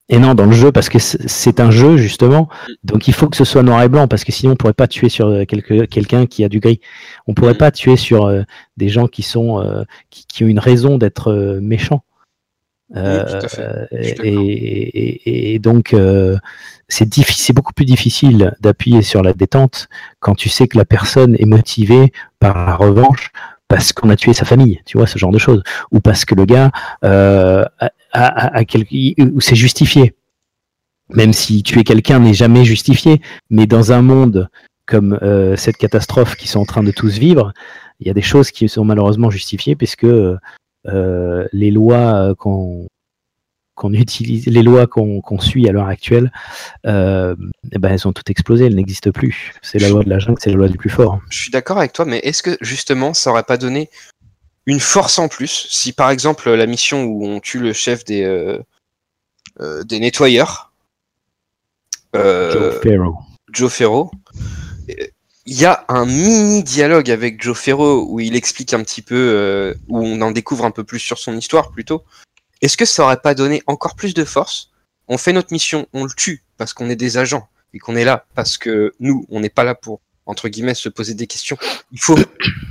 Et 0.10 0.20
non, 0.20 0.36
dans 0.36 0.45
le 0.45 0.51
jeu, 0.51 0.72
parce 0.72 0.89
que 0.89 0.99
c'est 0.99 1.60
un 1.62 1.72
jeu, 1.72 1.95
justement. 1.97 2.49
Donc 2.84 3.08
il 3.08 3.14
faut 3.14 3.30
que 3.30 3.38
ce 3.38 3.45
soit 3.45 3.64
noir 3.64 3.82
et 3.84 3.89
blanc, 3.89 4.08
parce 4.08 4.24
que 4.26 4.32
sinon 4.34 4.54
on 4.54 4.56
pourrait 4.58 4.74
pas 4.74 4.88
tuer 4.88 5.08
sur 5.10 5.28
euh, 5.28 5.45
quelqu'un 5.45 6.26
qui 6.26 6.43
a 6.43 6.49
du 6.49 6.60
gris. 6.60 6.82
On 7.26 7.34
pourrait 7.34 7.54
Mhm. 7.54 7.58
pas 7.58 7.72
tuer 7.72 7.95
sur 7.95 8.26
euh, 8.26 8.41
des 8.78 8.89
gens 8.89 9.08
qui 9.08 9.24
sont 9.24 9.62
euh, 9.62 9.84
qui, 10.10 10.26
qui 10.28 10.43
ont 10.43 10.47
une 10.47 10.60
raison 10.60 10.97
d'être 10.97 11.32
euh, 11.32 11.60
méchants. 11.62 12.04
Tout 12.93 12.99
à 12.99 13.47
fait. 13.47 13.88
Et, 13.91 14.14
d'accord. 14.14 14.26
et- 14.36 15.54
et 15.56 15.60
donc 15.60 15.95
c'est 16.89 17.54
beaucoup 17.54 17.74
plus 17.74 17.86
difficile 17.86 18.54
d'appuyer 18.60 19.01
sur 19.01 19.24
la 19.24 19.34
détente 19.34 19.88
quand 20.20 20.36
tu 20.36 20.49
sais 20.49 20.68
que 20.68 20.78
la 20.78 20.86
personne 20.86 21.36
est 21.39 21.45
motivée 21.45 22.12
par 22.39 22.68
la 22.68 22.76
revanche 22.76 23.32
parce 23.68 23.93
qu'on 23.93 24.10
a 24.12 24.16
tué 24.16 24.34
sa 24.34 24.45
famille, 24.45 24.82
tu 24.86 24.99
vois, 24.99 25.08
ce 25.08 25.18
genre 25.18 25.32
de 25.32 25.39
choses, 25.39 25.64
ou 25.91 26.01
parce 26.01 26.26
que 26.26 26.36
le 26.36 26.45
gars 26.45 26.70
euh, 27.04 27.66
quel- 28.68 28.86
ou 29.34 29.41
c'est 29.41 29.55
justifié. 29.55 30.14
Même 31.09 31.34
si 31.34 31.64
tuer 31.64 31.84
quelqu'un 31.84 32.20
n'est 32.20 32.34
jamais 32.34 32.64
justifié, 32.66 33.22
mais 33.49 33.68
dans 33.68 33.91
un 33.91 34.01
monde 34.01 34.49
comme 34.86 35.18
euh, 35.22 35.55
cette 35.55 35.78
catastrophe 35.78 36.36
qui 36.36 36.47
sont 36.47 36.59
en 36.59 36.66
train 36.66 36.84
de 36.84 36.91
tous 36.91 37.18
vivre, 37.18 37.53
il 37.99 38.07
y 38.07 38.09
a 38.09 38.14
des 38.14 38.22
choses 38.22 38.51
qui 38.51 38.68
sont 38.70 38.84
malheureusement 38.86 39.30
justifiées 39.30 39.76
puisque 39.76 40.05
euh, 40.05 41.47
les 41.51 41.72
lois 41.72 42.16
euh, 42.16 42.36
qu'on 42.36 42.88
qu'on 43.76 43.93
utilise, 43.93 44.45
les 44.45 44.61
lois 44.61 44.86
qu'on 44.86 45.39
suit 45.39 45.68
à 45.68 45.72
l'heure 45.72 45.88
actuelle, 45.88 46.32
euh, 46.86 47.36
ben, 47.72 47.91
elles 47.91 48.07
ont 48.07 48.14
toutes 48.14 48.30
explosé, 48.30 48.68
elles 48.68 48.76
n'existent 48.76 49.11
plus. 49.11 49.53
C'est 49.64 49.80
la 49.80 49.89
loi 49.89 50.03
de 50.03 50.09
la 50.09 50.20
jungle, 50.20 50.38
c'est 50.39 50.51
la 50.51 50.57
loi 50.57 50.68
du 50.68 50.78
plus 50.78 50.91
fort. 50.91 51.20
Je 51.32 51.39
suis 51.39 51.51
d'accord 51.51 51.80
avec 51.80 51.91
toi, 51.91 52.05
mais 52.05 52.20
est-ce 52.20 52.43
que 52.43 52.55
justement, 52.61 53.16
ça 53.16 53.32
aurait 53.32 53.43
pas 53.43 53.57
donné 53.57 53.89
une 54.66 54.80
force 54.80 55.20
en 55.20 55.28
plus 55.28 55.68
si 55.70 55.91
par 55.91 56.09
exemple 56.09 56.49
la 56.49 56.66
mission 56.66 57.03
où 57.03 57.26
on 57.26 57.39
tue 57.39 57.59
le 57.59 57.74
chef 57.74 58.05
des 58.05 58.24
euh, 58.24 58.59
euh, 59.59 59.84
des 59.84 59.99
nettoyeurs, 59.99 60.74
euh, 62.16 62.51
Joe 62.51 62.82
Farrow. 62.82 63.18
Joe 63.51 63.72
Ferro, 63.72 64.11
il 65.45 65.59
y 65.59 65.66
a 65.66 65.86
un 65.89 66.05
mini 66.05 66.64
dialogue 66.64 67.11
avec 67.11 67.41
Joe 67.41 67.57
Ferro 67.57 68.03
où 68.09 68.20
il 68.20 68.36
explique 68.36 68.74
un 68.74 68.82
petit 68.82 69.03
peu, 69.03 69.16
euh, 69.16 69.76
où 69.89 69.99
on 69.99 70.22
en 70.22 70.32
découvre 70.32 70.66
un 70.66 70.72
peu 70.72 70.84
plus 70.84 70.99
sur 70.99 71.20
son 71.20 71.38
histoire 71.38 71.72
plutôt. 71.72 72.03
Est-ce 72.61 72.78
que 72.78 72.86
ça 72.86 73.03
aurait 73.03 73.22
pas 73.22 73.36
donné 73.36 73.61
encore 73.68 73.95
plus 73.95 74.16
de 74.16 74.26
force? 74.26 74.72
On 75.07 75.20
fait 75.20 75.34
notre 75.34 75.53
mission, 75.53 75.88
on 75.93 76.05
le 76.05 76.14
tue 76.16 76.43
parce 76.57 76.74
qu'on 76.74 76.89
est 76.89 76.95
des 76.95 77.18
agents 77.18 77.47
et 77.74 77.80
qu'on 77.80 77.95
est 77.95 78.05
là 78.05 78.26
parce 78.34 78.57
que 78.57 78.95
nous, 78.99 79.28
on 79.30 79.39
n'est 79.39 79.49
pas 79.49 79.64
là 79.64 79.76
pour 79.76 80.01
entre 80.26 80.49
guillemets 80.49 80.76
se 80.76 80.89
poser 80.89 81.13
des 81.13 81.28
questions. 81.28 81.57
Il 81.91 81.99
faut, 81.99 82.17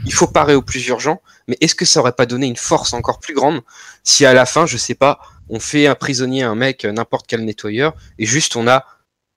il 0.07 0.12
faut 0.12 0.26
parer 0.26 0.55
au 0.55 0.62
plus 0.62 0.86
urgent. 0.86 1.20
Mais 1.48 1.57
est-ce 1.61 1.74
que 1.74 1.84
ça 1.84 2.00
aurait 2.00 2.12
pas 2.12 2.26
donné 2.26 2.46
une 2.46 2.57
force 2.57 2.92
encore 2.92 3.20
plus 3.20 3.34
grande 3.34 3.61
si 4.05 4.24
à 4.24 4.32
la 4.32 4.46
fin, 4.46 4.66
je 4.66 4.76
sais 4.76 4.94
pas, 4.94 5.20
on 5.48 5.61
fait 5.61 5.86
un 5.86 5.94
prisonnier 5.94 6.42
un 6.42 6.55
mec, 6.55 6.84
n'importe 6.84 7.26
quel 7.28 7.44
nettoyeur, 7.44 7.94
et 8.18 8.26
juste 8.26 8.57
on 8.57 8.66
a 8.66 8.86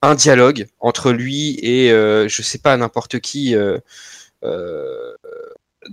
un 0.02 0.14
dialogue 0.14 0.66
entre 0.80 1.12
lui 1.12 1.58
et 1.62 1.90
euh, 1.90 2.28
je 2.28 2.42
sais 2.42 2.58
pas 2.58 2.76
n'importe 2.76 3.18
qui 3.20 3.54
euh, 3.54 3.78
euh, 4.44 5.14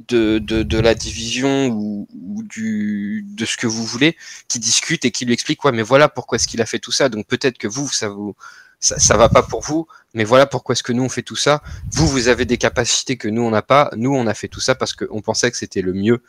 de, 0.07 0.79
la 0.79 0.95
division 0.95 1.67
ou, 1.67 2.07
de 2.53 3.45
ce 3.45 3.57
que 3.57 3.67
vous 3.67 3.85
voulez 3.85 4.17
qui 4.47 4.59
discute 4.59 5.05
et 5.05 5.11
qui 5.11 5.25
lui 5.25 5.33
explique 5.33 5.63
ouais 5.63 5.71
mais 5.71 5.83
voilà 5.83 6.09
pourquoi 6.09 6.35
est-ce 6.35 6.47
qu'il 6.47 6.61
a 6.61 6.65
fait 6.65 6.79
tout 6.79 6.91
ça 6.91 7.09
donc 7.09 7.27
peut-être 7.27 7.57
que 7.57 7.67
vous 7.67 7.87
ça 7.87 8.09
vous 8.09 8.35
ça, 8.83 8.99
ça 8.99 9.15
va 9.17 9.29
pas 9.29 9.43
pour 9.43 9.61
vous 9.61 9.87
mais 10.13 10.23
voilà 10.25 10.45
pourquoi 10.45 10.73
est-ce 10.73 10.83
que 10.83 10.91
nous 10.93 11.03
on 11.03 11.09
fait 11.09 11.21
tout 11.21 11.35
ça 11.37 11.61
vous 11.93 12.07
vous 12.07 12.27
avez 12.27 12.45
des 12.45 12.57
capacités 12.57 13.15
que 13.17 13.27
nous 13.29 13.41
on 13.41 13.51
n'a 13.51 13.61
pas 13.61 13.89
nous 13.95 14.13
on 14.13 14.27
a 14.27 14.33
fait 14.33 14.49
tout 14.49 14.59
ça 14.59 14.75
parce 14.75 14.93
qu'on 14.93 15.21
pensait 15.21 15.49
que 15.51 15.57
c'était 15.57 15.81
le 15.81 15.93
mieux 15.93 16.21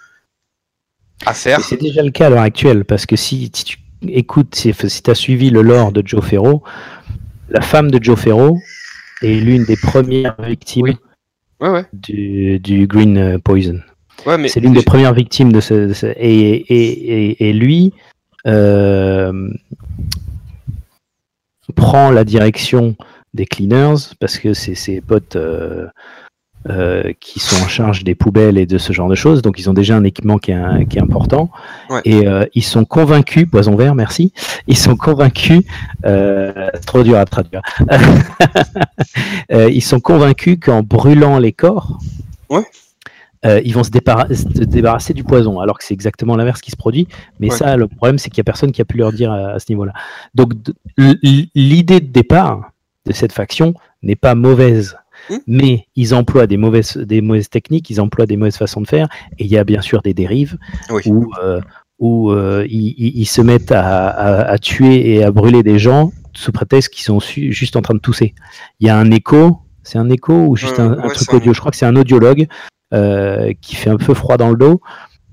à 1.26 1.34
faire 1.34 1.60
C'est 1.60 1.80
déjà 1.80 2.02
le 2.02 2.10
cas 2.10 2.26
à 2.26 2.30
l'heure 2.30 2.42
actuelle, 2.42 2.84
parce 2.84 3.06
que 3.06 3.16
si, 3.16 3.50
si 3.54 3.64
tu 3.64 3.78
écoutes, 4.08 4.54
si, 4.54 4.72
si 4.74 5.02
tu 5.02 5.10
as 5.10 5.14
suivi 5.14 5.48
le 5.50 5.62
lore 5.62 5.92
de 5.92 6.02
Joe 6.04 6.22
Ferro, 6.24 6.62
la 7.48 7.60
femme 7.62 7.90
de 7.90 8.02
Joe 8.02 8.18
Ferro 8.18 8.58
est 9.22 9.36
l'une 9.40 9.64
des 9.64 9.76
premières 9.76 10.34
victimes 10.42 10.84
Oui. 10.86 10.96
ouais 11.60 11.68
ouais 11.70 11.86
du, 11.92 12.58
du 12.58 12.86
Green 12.86 13.38
Poison. 13.40 13.80
ouais 14.26 14.36
mais 14.38 14.48
C'est 14.48 14.60
l'une 14.60 14.74
des 14.74 14.82
premières 14.82 15.14
victimes 15.14 15.52
de 15.52 15.60
ce. 15.60 15.74
de 15.88 15.92
ce- 15.92 16.06
et, 16.16 16.16
et, 16.20 17.30
et, 17.30 17.48
et 17.48 17.52
lui 17.52 17.92
euh, 18.46 19.48
prend 21.72 22.10
la 22.10 22.24
direction 22.24 22.94
des 23.32 23.46
cleaners 23.46 23.94
parce 24.20 24.38
que 24.38 24.54
c'est 24.54 24.74
ses 24.74 25.00
potes 25.00 25.36
euh, 25.36 25.86
euh, 26.70 27.12
qui 27.20 27.40
sont 27.40 27.62
en 27.62 27.68
charge 27.68 28.04
des 28.04 28.14
poubelles 28.14 28.56
et 28.58 28.64
de 28.66 28.78
ce 28.78 28.92
genre 28.92 29.08
de 29.08 29.14
choses. 29.14 29.42
Donc 29.42 29.58
ils 29.58 29.68
ont 29.68 29.74
déjà 29.74 29.96
un 29.96 30.04
équipement 30.04 30.38
qui 30.38 30.50
est, 30.52 30.54
un- 30.54 30.84
qui 30.84 30.98
est 30.98 31.02
important. 31.02 31.50
Ouais. 31.90 32.00
Et 32.04 32.26
euh, 32.26 32.46
ils 32.54 32.62
sont 32.64 32.84
convaincus, 32.84 33.46
poison 33.50 33.74
vert, 33.76 33.94
merci. 33.94 34.32
Ils 34.66 34.76
sont 34.78 34.96
convaincus. 34.96 35.62
C'est 36.04 36.86
trop 36.86 37.02
dur 37.02 37.18
à 37.18 37.24
traduire. 37.26 37.62
Ils 39.50 39.82
sont 39.82 40.00
convaincus 40.00 40.58
qu'en 40.60 40.82
brûlant 40.82 41.38
les 41.38 41.52
corps, 41.52 41.98
Ouais. 42.50 42.64
Euh, 43.44 43.60
ils 43.64 43.74
vont 43.74 43.84
se, 43.84 43.90
débarrasser 43.90 45.12
du 45.14 45.24
poison, 45.24 45.60
alors 45.60 45.78
que 45.78 45.84
c'est 45.84 45.94
exactement 45.94 46.36
l'inverse 46.36 46.60
qui 46.60 46.70
se 46.70 46.76
produit. 46.76 47.08
Mais 47.40 47.50
Ouais. 47.50 47.56
ça, 47.56 47.76
le 47.76 47.88
problème, 47.88 48.18
c'est 48.18 48.30
qu'il 48.30 48.40
n'y 48.40 48.44
a 48.44 48.50
personne 48.52 48.72
qui 48.72 48.80
a 48.82 48.84
pu 48.84 48.96
leur 48.96 49.12
dire 49.12 49.30
à, 49.32 49.50
à 49.52 49.58
ce 49.58 49.66
niveau-là. 49.70 49.92
Donc, 50.34 50.52
l'idée 51.54 52.00
de 52.00 52.06
départ 52.06 52.70
de 53.06 53.12
cette 53.12 53.32
faction 53.32 53.74
n'est 54.02 54.16
pas 54.16 54.34
mauvaise. 54.34 54.96
Hmm. 55.30 55.36
Mais 55.46 55.86
ils 55.96 56.14
emploient 56.14 56.46
des 56.46 56.56
mauvaises, 56.58 56.96
des 56.96 57.20
mauvaises 57.22 57.48
techniques, 57.48 57.88
ils 57.88 58.00
emploient 58.00 58.26
des 58.26 58.36
mauvaises 58.36 58.56
façons 58.58 58.80
de 58.82 58.86
faire, 58.86 59.08
et 59.38 59.44
il 59.44 59.50
y 59.50 59.56
a 59.56 59.64
bien 59.64 59.80
sûr 59.80 60.02
des 60.02 60.12
dérives 60.12 60.58
Oui. 60.90 61.02
où, 61.06 61.30
euh, 61.42 61.60
où 61.98 62.30
euh, 62.30 62.66
ils, 62.68 63.24
se 63.26 63.40
mettent 63.40 63.72
à, 63.72 64.08
à- 64.08 64.42
à 64.50 64.58
tuer 64.58 65.14
et 65.14 65.24
à 65.24 65.30
brûler 65.30 65.62
des 65.62 65.78
gens 65.78 66.12
sous 66.34 66.52
prétexte 66.52 66.92
qu'ils 66.92 67.04
sont 67.04 67.20
su- 67.20 67.52
juste 67.52 67.76
en 67.76 67.80
train 67.82 67.94
de 67.94 68.00
tousser. 68.00 68.34
Il 68.80 68.86
y 68.86 68.90
a 68.90 68.98
un 68.98 69.10
écho, 69.12 69.58
c'est 69.82 69.98
un 69.98 70.10
écho 70.10 70.34
ou 70.34 70.56
juste 70.56 70.78
Euh, 70.80 70.96
un, 71.00 71.08
truc 71.08 71.32
un 71.32 71.36
audio? 71.36 71.54
Je 71.54 71.60
crois 71.60 71.70
que 71.70 71.76
c'est 71.76 71.86
un 71.86 71.96
audiologue 71.96 72.46
qui 73.60 73.76
fait 73.76 73.90
un 73.90 73.96
peu 73.96 74.14
froid 74.14 74.36
dans 74.36 74.50
le 74.50 74.56
dos, 74.56 74.80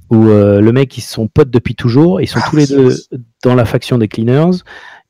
où 0.09 0.27
euh, 0.27 0.59
le 0.61 0.71
mec, 0.71 0.97
ils 0.97 1.01
sont 1.01 1.27
potes 1.27 1.49
depuis 1.49 1.75
toujours, 1.75 2.21
ils 2.21 2.27
sont 2.27 2.39
Ah 2.43 2.47
tous 2.49 2.55
les 2.57 2.67
deux 2.67 2.95
dans 3.43 3.55
la 3.55 3.65
faction 3.65 3.97
des 3.97 4.07
cleaners. 4.07 4.57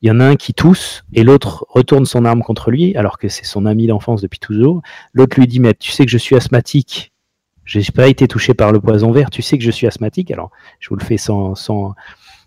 Il 0.03 0.07
y 0.07 0.11
en 0.11 0.19
a 0.19 0.25
un 0.25 0.35
qui 0.35 0.53
tousse 0.53 1.03
et 1.13 1.23
l'autre 1.23 1.65
retourne 1.69 2.05
son 2.05 2.25
arme 2.25 2.41
contre 2.41 2.71
lui, 2.71 2.95
alors 2.95 3.17
que 3.19 3.27
c'est 3.29 3.45
son 3.45 3.65
ami 3.65 3.85
d'enfance 3.87 4.21
depuis 4.21 4.39
toujours. 4.39 4.81
L'autre 5.13 5.39
lui 5.39 5.47
dit 5.47 5.59
Mais 5.59 5.73
tu 5.75 5.91
sais 5.91 6.05
que 6.05 6.11
je 6.11 6.17
suis 6.17 6.35
asthmatique. 6.35 7.11
J'ai 7.65 7.83
pas 7.93 8.07
été 8.07 8.27
touché 8.27 8.53
par 8.55 8.71
le 8.71 8.79
poison 8.81 9.11
vert. 9.11 9.29
Tu 9.29 9.41
sais 9.43 9.57
que 9.57 9.63
je 9.63 9.69
suis 9.71 9.85
asthmatique. 9.87 10.31
Alors, 10.31 10.49
je 10.79 10.89
vous 10.89 10.95
le 10.95 11.03
fais 11.05 11.17
sans, 11.17 11.53
sans, 11.55 11.93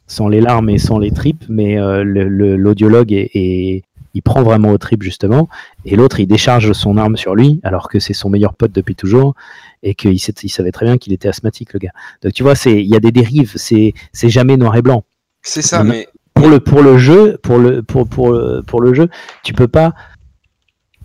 sans 0.09 0.29
les 0.29 0.41
larmes 0.41 0.69
et 0.69 0.79
sans 0.79 0.99
les 0.99 1.13
tripes, 1.13 1.45
mais 1.49 1.79
euh, 1.79 2.03
le- 2.03 2.29
le- 2.29 2.57
l'audiologue 2.57 3.13
est, 3.13 3.31
est- 3.35 3.85
il 4.15 4.23
prend 4.23 4.43
vraiment 4.43 4.71
aux 4.71 4.79
tripes 4.79 5.03
justement. 5.03 5.49
Et 5.85 5.97
l'autre, 5.97 6.21
il 6.21 6.27
décharge 6.27 6.73
son 6.73 6.97
arme 6.97 7.17
sur 7.17 7.35
lui, 7.35 7.61
alors 7.63 7.89
que 7.89 7.99
c'est 7.99 8.15
son 8.15 8.31
meilleur 8.31 8.55
pote 8.55 8.73
depuis 8.73 8.95
toujours 8.95 9.35
et 9.83 9.95
qu'il 9.95 10.15
il 10.15 10.49
savait 10.49 10.73
très 10.73 10.87
bien 10.87 10.97
qu'il 10.99 11.13
était 11.13 11.29
asthmatique, 11.29 11.73
le 11.75 11.81
gars. 11.81 11.93
Donc, 12.23 12.33
tu 12.33 12.43
vois, 12.43 12.55
il 12.67 12.87
y 12.87 12.97
a 12.97 13.01
des 13.01 13.13
dérives. 13.13 13.55
C'est 13.57 13.93
jamais 14.29 14.57
noir 14.57 14.77
et 14.77 14.83
blanc 14.83 15.05
C'est 15.43 15.63
ça, 15.63 15.85
mais 15.85 16.09
pour 16.35 16.49
le 16.49 16.59
pour 16.59 16.83
le 16.83 16.99
jeu 16.99 17.39
pour 17.43 17.59
le 17.59 17.83
pour 17.83 18.09
pour 18.09 18.33
le- 18.33 18.63
pour 18.67 18.81
le 18.81 18.93
jeu 18.93 19.09
tu 19.45 19.53
peux 19.53 19.69
pas 19.69 19.95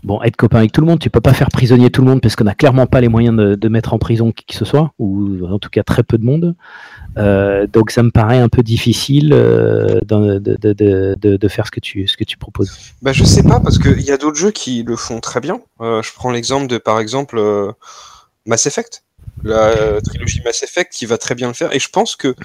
bon 0.04 0.22
être 0.22 0.36
copain 0.36 0.60
avec 0.60 0.72
tout 0.72 0.82
le 0.82 0.88
monde 0.88 1.00
tu 1.00 1.10
peux 1.10 1.22
pas 1.22 1.34
faire 1.34 1.50
prisonnier 1.50 1.90
tout 1.90 2.02
le 2.02 2.08
monde 2.08 2.22
parce 2.22 2.36
qu'on 2.36 2.46
n'a 2.46 2.56
clairement 2.56 2.88
pas 2.88 3.02
les 3.02 3.10
moyens 3.10 3.36
de, 3.36 3.70
mettre 3.70 3.94
en 3.94 4.00
prison 4.00 4.32
qui 4.32 4.46
que 4.46 4.56
ce 4.56 4.66
soit 4.66 4.94
ou 4.98 5.46
en 5.46 5.60
tout 5.60 5.70
cas 5.70 5.84
très 5.84 6.04
peu 6.04 6.18
de 6.18 6.26
monde 6.26 6.56
Euh, 7.18 7.68
donc 7.68 7.92
ça 7.92 8.04
me 8.04 8.12
paraît 8.12 8.38
un 8.38 8.50
peu 8.50 8.64
difficile 8.64 9.32
euh, 9.34 10.00
de, 10.04 11.48
faire 11.48 11.66
ce 11.66 11.72
que 11.72 12.24
tu 12.24 12.38
proposes 12.38 12.78
Bah, 13.02 13.14
je 13.14 13.24
sais 13.24 13.44
pas, 13.44 13.60
parce 13.60 13.80
qu'il 13.80 14.02
y 14.02 14.12
a 14.12 14.18
d'autres 14.18 14.38
jeux 14.38 14.52
qui 14.52 14.84
le 14.84 14.96
font 14.96 15.20
très 15.20 15.40
bien. 15.40 15.62
Euh, 15.82 16.02
je 16.02 16.14
prends 16.14 16.32
l'exemple 16.32 16.68
de, 16.68 16.78
par 16.78 17.00
exemple, 17.00 17.42
Mass 18.46 18.66
Effect. 18.66 19.04
La 19.44 20.02
trilogie 20.02 20.42
Mass 20.44 20.64
Effect 20.64 20.94
qui 20.94 21.06
va 21.06 21.18
très 21.18 21.36
bien 21.36 21.48
le 21.48 21.54
faire. 21.54 21.74
Et 21.74 21.80
je 21.80 21.90
pense 21.90 22.16
que 22.16 22.36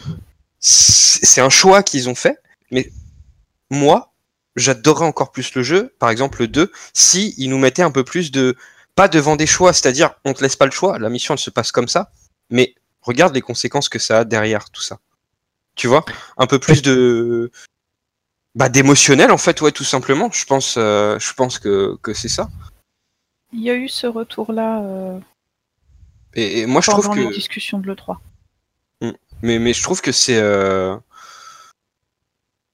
c'est 0.60 1.40
un 1.40 1.50
choix 1.50 1.82
qu'ils 1.82 2.08
ont 2.08 2.14
fait. 2.14 2.38
Mais 2.70 2.90
moi, 3.70 4.13
j'adorerais 4.56 5.06
encore 5.06 5.32
plus 5.32 5.54
le 5.54 5.62
jeu, 5.62 5.94
par 5.98 6.10
exemple 6.10 6.40
le 6.40 6.48
2, 6.48 6.70
si 6.92 7.34
ils 7.38 7.48
nous 7.48 7.58
mettaient 7.58 7.82
un 7.82 7.90
peu 7.90 8.04
plus 8.04 8.30
de. 8.30 8.56
Pas 8.94 9.08
devant 9.08 9.34
des 9.34 9.46
choix, 9.46 9.72
c'est-à-dire 9.72 10.14
on 10.24 10.34
te 10.34 10.42
laisse 10.42 10.54
pas 10.54 10.66
le 10.66 10.70
choix, 10.70 11.00
la 11.00 11.08
mission 11.08 11.34
elle 11.34 11.40
se 11.40 11.50
passe 11.50 11.72
comme 11.72 11.88
ça, 11.88 12.12
mais 12.48 12.76
regarde 13.02 13.34
les 13.34 13.40
conséquences 13.40 13.88
que 13.88 13.98
ça 13.98 14.20
a 14.20 14.24
derrière 14.24 14.70
tout 14.70 14.82
ça. 14.82 15.00
Tu 15.74 15.88
vois? 15.88 16.04
Un 16.36 16.46
peu 16.46 16.60
plus 16.60 16.82
de. 16.82 17.50
Bah, 18.54 18.68
d'émotionnel 18.68 19.32
en 19.32 19.38
fait, 19.38 19.60
ouais, 19.62 19.72
tout 19.72 19.84
simplement. 19.84 20.30
Je 20.32 20.44
pense, 20.44 20.76
euh, 20.78 21.18
je 21.18 21.32
pense 21.34 21.58
que, 21.58 21.96
que 22.02 22.14
c'est 22.14 22.28
ça. 22.28 22.48
Il 23.52 23.62
y 23.62 23.70
a 23.70 23.74
eu 23.74 23.88
ce 23.88 24.06
retour-là 24.06 24.82
euh, 24.82 25.18
Et, 26.34 26.60
et 26.60 26.66
moi, 26.66 26.80
je 26.80 26.90
trouve 26.90 27.08
que, 27.08 27.34
discussions 27.34 27.78
de 27.78 27.88
l'E3. 27.88 28.18
mais, 29.42 29.58
mais 29.58 29.72
je 29.72 29.82
trouve 29.82 30.00
que 30.00 30.12
c'est, 30.12 30.38
euh, 30.38 30.96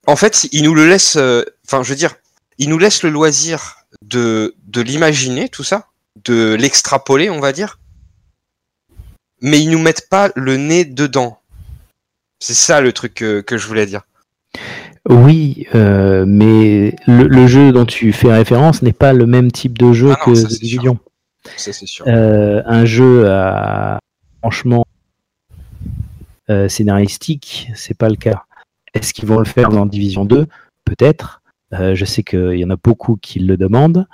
en 0.07 0.17
fait, 0.17 0.49
il 0.53 0.65
nous 0.65 0.75
le 0.75 0.87
laisse. 0.89 1.17
euh, 1.17 1.45
Enfin, 1.67 1.83
je 1.83 1.91
veux 1.91 1.97
dire, 1.97 2.15
il 2.59 2.69
nous 2.69 2.79
laisse 2.79 3.03
le 3.03 3.11
loisir 3.11 3.77
de, 4.03 4.55
de 4.67 4.81
l'imaginer, 4.81 5.49
tout 5.49 5.63
ça, 5.65 5.87
de 6.25 6.55
l'extrapoler, 6.55 7.31
on 7.31 7.41
va 7.41 7.53
dire. 7.53 7.79
Mais 9.41 9.61
ils 9.61 9.71
nous 9.71 9.79
mettent 9.79 10.09
pas 10.09 10.31
le 10.37 10.57
nez 10.57 10.85
dedans. 10.85 11.39
C'est 12.41 12.55
ça 12.55 12.81
le 12.81 12.93
truc 12.93 13.15
que, 13.15 13.41
que 13.41 13.57
je 13.59 13.67
voulais 13.67 13.87
dire. 13.87 14.03
oui 15.09 15.67
euh, 15.75 16.25
mais 16.27 16.97
le, 17.07 17.25
le 17.29 17.47
jeu 17.47 17.73
dont 17.73 17.87
tu 17.87 18.13
fais 18.13 18.33
référence 18.33 18.83
n'est 18.83 18.93
pas 18.93 19.13
le 19.13 19.27
même 19.27 19.51
type 19.53 19.79
de 19.79 19.93
jeu 19.93 20.13
Ah 20.13 20.19
non, 20.27 20.35
que. 20.35 20.47
Division 20.59 20.99
Ça, 21.57 21.73
c'est 21.73 21.87
sûr. 21.87 22.05
Euh, 22.09 22.63
un 22.67 22.85
jeu 22.85 23.31
à 23.31 23.99
franchement 24.41 24.85
euh, 26.51 26.69
scénaristique, 26.69 27.69
c'est 27.75 27.95
pas 27.97 28.09
le 28.09 28.17
cas. 28.17 28.45
Est-ce 28.95 29.15
qu'ils 29.15 29.29
vont 29.29 29.39
le 29.39 29.45
faire 29.45 29.71
dans 29.71 29.87
Division 29.87 30.25
2 30.25 30.47
Peut-être. 30.85 31.41
Euh, 31.73 31.95
je 31.95 32.05
sais 32.05 32.23
qu'il 32.23 32.57
y 32.57 32.65
en 32.65 32.71
a 32.71 32.77
beaucoup 32.77 33.17
qui 33.17 33.39
le 33.39 33.57
demandent, 33.57 34.07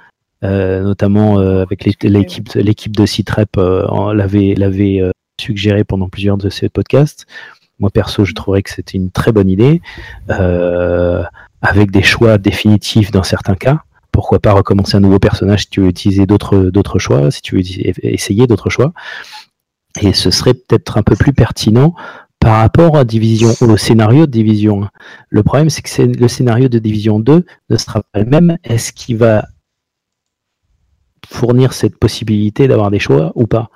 euh, 0.45 0.83
notamment 0.83 1.39
euh, 1.39 1.62
avec 1.62 1.85
l'équipe 1.85 2.53
l'équipe 2.55 2.95
de 2.95 3.07
Citrep 3.07 3.57
l'avait 3.57 4.55
l'avait 4.55 5.03
suggéré 5.41 5.85
pendant 5.85 6.09
plusieurs 6.09 6.37
de 6.37 6.51
ces 6.51 6.68
podcasts. 6.68 7.27
Moi 7.79 7.91
perso, 7.91 8.24
je 8.24 8.35
trouverais 8.35 8.62
que 8.62 8.70
c'était 8.70 8.99
une 8.99 9.11
très 9.11 9.33
bonne 9.33 9.49
idée, 9.49 9.81
avec 10.29 11.91
des 11.91 12.03
choix 12.03 12.39
définitifs 12.39 13.11
dans 13.11 13.22
certains 13.22 13.55
cas 13.55 13.83
pourquoi 14.12 14.39
pas 14.39 14.55
recommencer 14.55 14.97
un 14.97 15.01
nouveau 15.01 15.18
personnage 15.18 15.64
si 15.64 15.68
tu 15.68 15.81
veux 15.83 15.89
utiliser 15.89 16.24
d'autres 16.24 16.57
d'autres 16.70 16.99
choix, 16.99 17.31
si 17.31 17.43
tu 17.43 17.57
veux 17.57 17.62
essayer 18.03 18.47
d'autres 18.47 18.70
choix. 18.70 18.95
Et 20.01 20.14
ce 20.14 20.31
serait 20.31 20.55
peut-être 20.55 20.97
un 20.97 21.03
peu 21.03 21.16
plus 21.16 21.35
pertinent 21.35 21.95
par 22.41 22.59
rapport 22.61 22.97
à 22.97 23.05
Division, 23.05 23.53
au 23.61 23.76
scénario 23.76 24.26
de 24.26 24.30
Division 24.30 24.84
1. 24.84 24.91
Le 25.30 25.43
problème, 25.43 25.70
c'est 25.70 25.82
que 25.82 26.03
le 26.03 26.28
scénario 26.28 26.68
de 26.68 26.78
Division 26.78 27.18
2 27.18 27.45
ne 27.70 27.76
sera 27.76 28.03
pas 28.12 28.20
le 28.20 28.26
même. 28.26 28.57
Est-ce 28.62 28.93
qu'il 28.93 29.16
va 29.16 29.47
fournir 31.26 31.72
cette 31.72 31.99
possibilité 31.99 32.68
d'avoir 32.68 32.91
des 32.91 32.99
choix 33.01 33.32
ou 33.34 33.47
pas? 33.47 33.70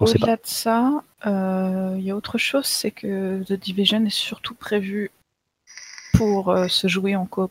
Au-delà 0.00 0.36
de 0.36 0.40
ça, 0.44 1.02
euh, 1.26 1.94
il 1.98 2.04
y 2.04 2.10
a 2.10 2.16
autre 2.16 2.36
chose, 2.38 2.66
c'est 2.66 2.90
que 2.90 3.42
The 3.44 3.54
Division 3.54 4.04
est 4.04 4.10
surtout 4.10 4.54
prévu 4.54 5.10
pour 6.14 6.50
euh, 6.50 6.68
se 6.68 6.86
jouer 6.88 7.16
en 7.16 7.26
coop. 7.26 7.50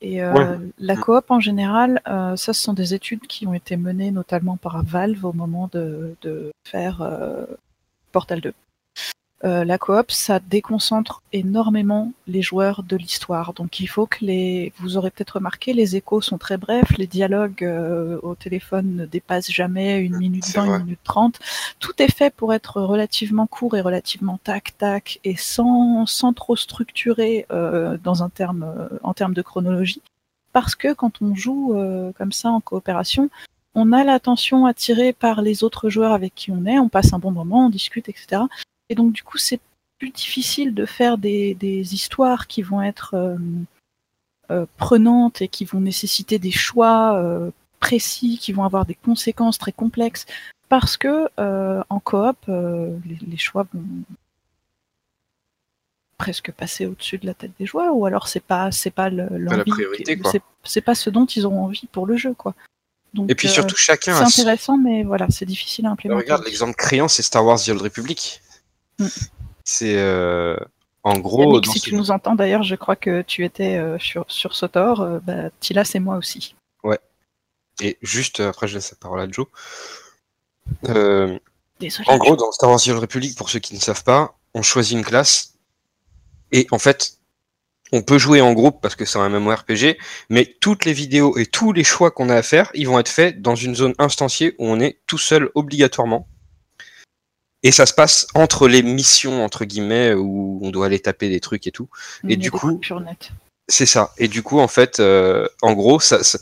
Et 0.00 0.22
euh, 0.22 0.32
Ouais. 0.32 0.58
la 0.78 0.96
coop 0.96 1.30
en 1.30 1.40
général, 1.40 2.00
euh, 2.06 2.36
ça 2.36 2.52
ce 2.52 2.62
sont 2.62 2.72
des 2.72 2.94
études 2.94 3.26
qui 3.26 3.46
ont 3.46 3.54
été 3.54 3.76
menées 3.76 4.12
notamment 4.12 4.56
par 4.56 4.82
Valve 4.84 5.24
au 5.24 5.32
moment 5.32 5.68
de, 5.72 6.14
de 6.22 6.52
faire 6.64 7.02
euh, 7.02 7.44
Portal 8.12 8.40
2. 8.40 8.54
Euh, 9.44 9.64
la 9.64 9.78
coop, 9.78 10.10
ça 10.10 10.40
déconcentre 10.40 11.22
énormément 11.32 12.12
les 12.26 12.42
joueurs 12.42 12.82
de 12.82 12.96
l'histoire. 12.96 13.52
Donc 13.52 13.78
il 13.78 13.86
faut 13.86 14.06
que 14.06 14.18
les, 14.24 14.72
vous 14.78 14.96
aurez 14.96 15.10
peut-être 15.10 15.36
remarqué, 15.36 15.72
les 15.72 15.94
échos 15.94 16.20
sont 16.20 16.38
très 16.38 16.56
brefs, 16.56 16.96
les 16.98 17.06
dialogues 17.06 17.62
euh, 17.62 18.18
au 18.24 18.34
téléphone 18.34 18.96
ne 18.96 19.06
dépassent 19.06 19.50
jamais 19.50 20.00
une 20.00 20.16
minute 20.16 20.44
C'est 20.44 20.58
20, 20.58 20.66
vrai. 20.66 20.76
une 20.78 20.84
minute 20.86 21.00
30. 21.04 21.38
Tout 21.78 21.92
est 22.02 22.12
fait 22.12 22.34
pour 22.34 22.52
être 22.52 22.80
relativement 22.82 23.46
court 23.46 23.76
et 23.76 23.80
relativement 23.80 24.40
tac-tac 24.42 25.20
et 25.22 25.36
sans, 25.36 26.04
sans 26.06 26.32
trop 26.32 26.56
structurer 26.56 27.46
euh, 27.52 27.96
dans 28.02 28.24
un 28.24 28.30
terme, 28.30 28.64
euh, 28.64 28.88
en 29.04 29.14
termes 29.14 29.34
de 29.34 29.42
chronologie. 29.42 30.02
Parce 30.52 30.74
que 30.74 30.92
quand 30.92 31.22
on 31.22 31.36
joue 31.36 31.74
euh, 31.74 32.10
comme 32.18 32.32
ça 32.32 32.50
en 32.50 32.60
coopération, 32.60 33.30
on 33.74 33.92
a 33.92 34.02
l'attention 34.02 34.66
attirée 34.66 35.12
par 35.12 35.42
les 35.42 35.62
autres 35.62 35.88
joueurs 35.88 36.12
avec 36.12 36.34
qui 36.34 36.50
on 36.50 36.66
est, 36.66 36.80
on 36.80 36.88
passe 36.88 37.12
un 37.12 37.20
bon 37.20 37.30
moment, 37.30 37.66
on 37.66 37.70
discute, 37.70 38.08
etc. 38.08 38.42
Et 38.88 38.94
donc 38.94 39.12
du 39.12 39.22
coup, 39.22 39.38
c'est 39.38 39.60
plus 39.98 40.10
difficile 40.10 40.74
de 40.74 40.86
faire 40.86 41.18
des, 41.18 41.54
des 41.54 41.94
histoires 41.94 42.46
qui 42.46 42.62
vont 42.62 42.80
être 42.82 43.14
euh, 43.14 43.36
euh, 44.50 44.66
prenantes 44.76 45.42
et 45.42 45.48
qui 45.48 45.64
vont 45.64 45.80
nécessiter 45.80 46.38
des 46.38 46.50
choix 46.52 47.16
euh, 47.18 47.50
précis, 47.80 48.38
qui 48.40 48.52
vont 48.52 48.64
avoir 48.64 48.86
des 48.86 48.94
conséquences 48.94 49.58
très 49.58 49.72
complexes, 49.72 50.26
parce 50.68 50.96
que 50.96 51.28
en 51.90 52.00
coop, 52.00 52.36
les, 52.48 53.18
les 53.26 53.36
choix 53.36 53.66
vont 53.72 53.82
presque 56.16 56.50
passer 56.50 56.86
au-dessus 56.86 57.18
de 57.18 57.26
la 57.26 57.34
tête 57.34 57.52
des 57.58 57.66
joueurs, 57.66 57.94
ou 57.94 58.04
alors 58.04 58.26
c'est 58.26 58.42
pas 58.42 58.72
c'est 58.72 58.90
pas 58.90 59.08
le- 59.08 59.28
l'envie, 59.38 59.70
c'est- 60.64 60.80
pas 60.80 60.94
ce 60.96 61.10
dont 61.10 61.26
ils 61.26 61.46
ont 61.46 61.62
envie 61.64 61.86
pour 61.92 62.06
le 62.06 62.16
jeu, 62.16 62.34
quoi. 62.34 62.54
Donc, 63.14 63.30
Et 63.30 63.34
puis 63.34 63.48
surtout, 63.48 63.76
chacun 63.76 64.26
c'est 64.26 64.40
intéressant, 64.42 64.76
mais 64.76 65.02
voilà, 65.04 65.26
c'est 65.30 65.46
difficile 65.46 65.86
à 65.86 65.90
implémenter. 65.90 66.22
Regarde, 66.24 66.44
l'exemple 66.44 66.74
criant, 66.74 67.08
c'est 67.08 67.22
Star 67.22 67.44
Wars 67.44 67.58
The 67.58 67.68
Old 67.70 67.80
Republic. 67.82 68.40
Mm. 68.98 69.06
C'est 69.64 69.96
euh, 69.96 70.56
en 71.04 71.18
gros. 71.18 71.42
Yannick, 71.42 71.66
si 71.66 71.78
ce- 71.78 71.90
tu 71.90 71.94
nous 71.94 72.10
entends 72.10 72.34
d'ailleurs, 72.34 72.62
je 72.62 72.74
crois 72.74 72.96
que 72.96 73.22
tu 73.22 73.44
étais 73.44 73.76
euh, 73.76 73.98
sur, 73.98 74.24
sur 74.28 74.54
Sotor, 74.54 75.00
euh, 75.00 75.18
bah, 75.22 75.50
Tila, 75.60 75.84
c'est 75.84 76.00
moi 76.00 76.16
aussi. 76.16 76.54
Et 77.80 77.96
juste 78.02 78.40
après, 78.40 78.66
je 78.66 78.74
laisse 78.74 78.90
la 78.90 78.96
parole 78.96 79.20
à 79.20 79.30
Joe. 79.30 79.46
Euh, 80.88 81.38
Désolé. 81.80 82.08
en 82.08 82.18
gros, 82.18 82.36
dans 82.36 82.50
Star 82.50 82.70
Wars 82.70 82.80
The 82.80 82.88
Old 82.88 82.98
Republic, 82.98 83.36
pour 83.36 83.50
ceux 83.50 83.60
qui 83.60 83.74
ne 83.74 83.80
savent 83.80 84.02
pas, 84.02 84.34
on 84.54 84.62
choisit 84.62 84.98
une 84.98 85.04
classe. 85.04 85.54
Et 86.50 86.66
en 86.72 86.78
fait, 86.78 87.18
on 87.92 88.02
peut 88.02 88.18
jouer 88.18 88.40
en 88.40 88.52
groupe 88.52 88.80
parce 88.82 88.96
que 88.96 89.04
c'est 89.04 89.18
un 89.18 89.28
MMORPG, 89.28 89.96
mais 90.28 90.56
toutes 90.60 90.84
les 90.84 90.92
vidéos 90.92 91.38
et 91.38 91.46
tous 91.46 91.72
les 91.72 91.84
choix 91.84 92.10
qu'on 92.10 92.30
a 92.30 92.34
à 92.34 92.42
faire, 92.42 92.70
ils 92.74 92.88
vont 92.88 92.98
être 92.98 93.08
faits 93.08 93.40
dans 93.40 93.54
une 93.54 93.74
zone 93.76 93.94
instanciée 93.98 94.54
où 94.58 94.66
on 94.66 94.80
est 94.80 94.98
tout 95.06 95.18
seul 95.18 95.50
obligatoirement. 95.54 96.26
Et 97.62 97.72
ça 97.72 97.86
se 97.86 97.92
passe 97.92 98.26
entre 98.34 98.68
les 98.68 98.82
missions 98.82 99.44
entre 99.44 99.64
guillemets 99.64 100.14
où 100.14 100.60
on 100.62 100.70
doit 100.70 100.86
aller 100.86 101.00
taper 101.00 101.28
des 101.28 101.40
trucs 101.40 101.66
et 101.66 101.72
tout. 101.72 101.88
Il 102.24 102.32
Et 102.32 102.36
du 102.36 102.50
coup, 102.50 102.80
c'est 103.68 103.86
ça. 103.86 104.12
Et 104.18 104.28
du 104.28 104.42
coup, 104.42 104.60
en 104.60 104.68
fait, 104.68 105.00
euh, 105.00 105.48
en 105.62 105.72
gros, 105.74 106.00
ça, 106.00 106.22
ça- 106.24 106.38